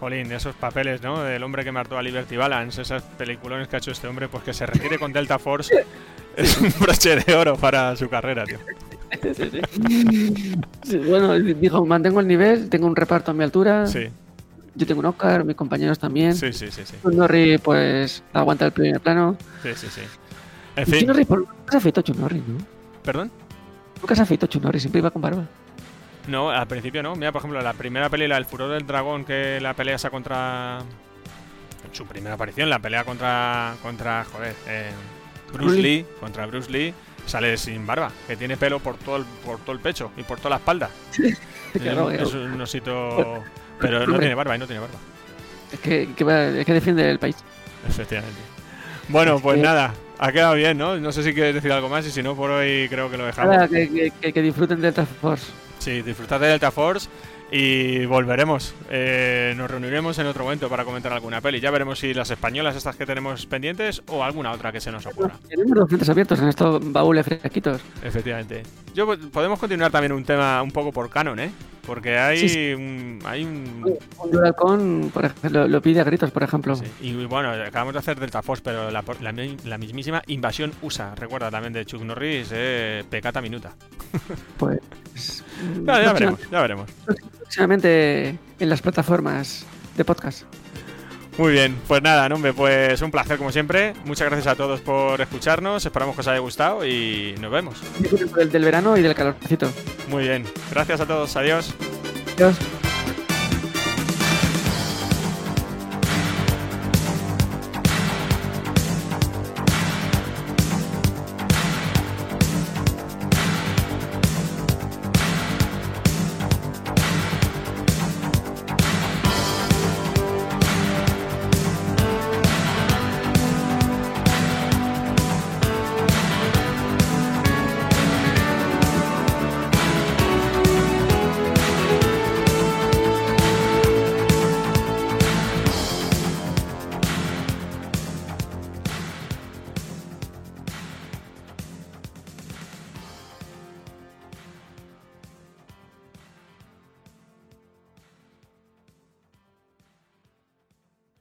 jolín, 0.00 0.32
esos 0.32 0.54
papeles, 0.54 1.02
¿no? 1.02 1.22
Del 1.22 1.42
hombre 1.42 1.64
que 1.64 1.72
mató 1.72 1.98
a 1.98 2.02
Liberty 2.02 2.38
Balance, 2.38 2.80
esas 2.80 3.02
peliculones 3.02 3.68
que 3.68 3.76
ha 3.76 3.78
hecho 3.78 3.90
este 3.90 4.08
hombre, 4.08 4.28
pues 4.28 4.42
que 4.42 4.54
se 4.54 4.64
retire 4.64 4.98
con 4.98 5.12
Delta 5.12 5.38
Force 5.38 5.84
es 6.38 6.56
un 6.56 6.72
broche 6.80 7.16
de 7.16 7.34
oro 7.34 7.58
para 7.58 7.94
su 7.94 8.08
carrera, 8.08 8.46
tío. 8.46 8.58
Sí, 10.82 10.96
bueno, 10.98 11.38
dijo, 11.38 11.84
mantengo 11.86 12.20
el 12.20 12.26
nivel, 12.28 12.68
tengo 12.68 12.86
un 12.86 12.96
reparto 12.96 13.30
a 13.30 13.34
mi 13.34 13.44
altura, 13.44 13.86
Sí, 13.86 14.08
yo 14.74 14.86
tengo 14.86 15.00
un 15.00 15.06
Oscar, 15.06 15.44
mis 15.44 15.56
compañeros 15.56 15.98
también. 15.98 16.34
sí, 16.34 16.52
sí, 16.52 16.70
sí, 16.70 16.82
sí. 16.84 16.96
Norris, 17.04 17.60
pues, 17.60 18.22
aguanta 18.32 18.66
el 18.66 18.72
primer 18.72 19.00
plano. 19.00 19.36
Sí, 19.62 19.70
sí, 19.76 19.86
sí. 19.90 20.00
En 20.76 20.86
fin, 20.86 21.06
Norris, 21.06 21.26
por 21.26 21.40
nunca 21.40 21.72
se 21.72 21.76
afeitó 21.76 22.00
Chuck 22.02 22.16
Norris, 22.16 22.42
¿no? 22.46 22.58
perdón. 23.04 23.30
Nunca 24.00 24.14
se 24.16 24.22
afeitó 24.22 24.46
Chuck 24.46 24.62
Norris, 24.62 24.82
siempre 24.82 25.00
iba 25.00 25.10
con 25.10 25.20
barba. 25.22 25.44
No, 26.28 26.50
al 26.50 26.66
principio 26.66 27.02
no. 27.02 27.14
Mira, 27.16 27.32
por 27.32 27.40
ejemplo, 27.40 27.60
la 27.60 27.72
primera 27.74 28.08
pelea, 28.08 28.36
El 28.38 28.46
Furor 28.46 28.70
del 28.70 28.86
Dragón, 28.86 29.24
que 29.24 29.58
la 29.60 29.74
pelea 29.74 29.96
esa 29.96 30.08
contra. 30.10 30.78
Su 31.92 32.06
primera 32.06 32.36
aparición, 32.36 32.70
la 32.70 32.78
pelea 32.78 33.04
contra. 33.04 33.74
contra. 33.82 34.24
joder. 34.24 34.54
eh, 34.68 34.90
Bruce 35.52 35.64
Bruce 35.66 35.82
Lee. 35.82 36.06
Contra 36.20 36.46
Bruce 36.46 36.70
Lee. 36.70 36.94
Sale 37.26 37.56
sin 37.56 37.86
barba, 37.86 38.10
que 38.26 38.36
tiene 38.36 38.56
pelo 38.56 38.80
por 38.80 38.96
todo 38.96 39.16
el, 39.16 39.24
por 39.44 39.58
todo 39.60 39.72
el 39.72 39.78
pecho 39.80 40.10
y 40.16 40.22
por 40.22 40.38
toda 40.38 40.50
la 40.50 40.56
espalda. 40.56 40.90
Claro, 41.72 42.10
es, 42.10 42.20
eh, 42.20 42.22
es 42.24 42.34
un 42.34 42.60
osito. 42.60 43.42
Pero 43.80 44.06
no 44.06 44.18
tiene 44.18 44.34
barba, 44.34 44.54
y 44.54 44.58
no 44.58 44.66
tiene 44.66 44.80
barba. 44.80 44.98
Es 45.72 45.80
que, 45.80 46.10
que 46.14 46.60
es 46.60 46.66
que 46.66 46.72
defiende 46.74 47.10
el 47.10 47.18
país. 47.18 47.36
Efectivamente. 47.88 48.36
Bueno, 49.08 49.40
pues 49.40 49.58
nada. 49.58 49.94
Ha 50.18 50.30
quedado 50.32 50.54
bien, 50.54 50.76
¿no? 50.76 50.98
No 50.98 51.10
sé 51.12 51.22
si 51.22 51.32
quieres 51.32 51.54
decir 51.54 51.72
algo 51.72 51.88
más 51.88 52.06
y 52.06 52.10
si 52.10 52.22
no, 52.22 52.36
por 52.36 52.50
hoy 52.50 52.86
creo 52.90 53.10
que 53.10 53.16
lo 53.16 53.24
dejamos. 53.24 53.54
Nada, 53.56 53.68
que, 53.68 54.12
que- 54.32 54.42
disfruten 54.42 54.76
de 54.80 54.88
Delta 54.88 55.06
Force. 55.06 55.46
Sí, 55.78 56.02
disfrutad 56.02 56.38
de 56.38 56.48
Delta 56.48 56.70
Force 56.70 57.08
y 57.52 58.06
volveremos. 58.06 58.74
Eh, 58.90 59.52
nos 59.58 59.70
reuniremos 59.70 60.18
en 60.18 60.26
otro 60.26 60.44
momento 60.44 60.70
para 60.70 60.86
comentar 60.86 61.12
alguna 61.12 61.42
peli. 61.42 61.60
Ya 61.60 61.70
veremos 61.70 61.98
si 61.98 62.14
las 62.14 62.30
españolas 62.30 62.74
estas 62.74 62.96
que 62.96 63.04
tenemos 63.04 63.44
pendientes 63.44 64.02
o 64.08 64.24
alguna 64.24 64.52
otra 64.52 64.72
que 64.72 64.80
se 64.80 64.90
nos 64.90 65.04
ocurra. 65.06 65.34
Tenemos 65.46 65.72
dos 65.74 65.88
frentes 65.88 66.08
abiertos 66.08 66.40
en 66.40 66.48
estos 66.48 66.92
baúles 66.92 67.26
fresquitos. 67.26 67.82
Efectivamente. 68.02 68.62
Yo 68.94 69.04
pues, 69.04 69.18
podemos 69.26 69.58
continuar 69.58 69.92
también 69.92 70.12
un 70.12 70.24
tema 70.24 70.62
un 70.62 70.70
poco 70.70 70.92
por 70.92 71.10
canon, 71.10 71.38
¿eh? 71.40 71.50
Porque 71.86 72.16
hay 72.16 72.38
Sí, 72.38 72.48
sí. 72.48 72.74
un, 72.74 73.18
hay 73.24 73.44
un 73.44 73.98
Un 74.18 74.30
Duralcon, 74.30 75.10
por 75.12 75.24
ejemplo, 75.24 75.66
lo 75.66 75.82
pide 75.82 76.00
a 76.00 76.04
gritos, 76.04 76.30
por 76.30 76.42
ejemplo. 76.44 76.76
sí. 76.76 76.84
y 77.00 77.24
bueno, 77.26 77.50
acabamos 77.50 77.92
de 77.94 77.98
hacer 77.98 78.20
Delta 78.20 78.40
Force, 78.42 78.62
pero 78.64 78.90
la, 78.90 79.02
la, 79.20 79.32
la 79.64 79.78
mismísima 79.78 80.22
invasión 80.28 80.72
USA, 80.82 81.14
recuerda 81.16 81.50
también 81.50 81.72
de 81.72 81.84
Chuck 81.84 82.02
Norris, 82.02 82.48
eh, 82.52 83.04
pecata 83.10 83.40
minuta. 83.40 83.72
Pues. 84.58 85.44
Ya, 85.84 86.12
veremos, 86.12 86.40
ya 86.50 86.60
veremos. 86.60 86.90
Próximamente 87.38 88.28
en 88.60 88.68
las 88.68 88.80
plataformas 88.80 89.66
de 89.96 90.04
podcast. 90.04 90.44
Muy 91.38 91.52
bien, 91.52 91.76
pues 91.88 92.02
nada, 92.02 92.28
no, 92.28 92.38
pues 92.54 93.00
un 93.00 93.10
placer 93.10 93.38
como 93.38 93.50
siempre. 93.52 93.94
Muchas 94.04 94.28
gracias 94.28 94.52
a 94.52 94.56
todos 94.56 94.80
por 94.80 95.20
escucharnos. 95.20 95.84
Esperamos 95.84 96.14
que 96.14 96.20
os 96.20 96.28
haya 96.28 96.40
gustado 96.40 96.86
y 96.86 97.34
nos 97.40 97.50
vemos. 97.50 97.80
Del, 98.36 98.50
del 98.50 98.64
verano 98.64 98.96
y 98.96 99.02
del 99.02 99.14
calorcito. 99.14 99.72
Muy 100.08 100.24
bien, 100.24 100.44
gracias 100.70 101.00
a 101.00 101.06
todos. 101.06 101.34
Adiós. 101.36 101.72
Adiós. 102.36 102.56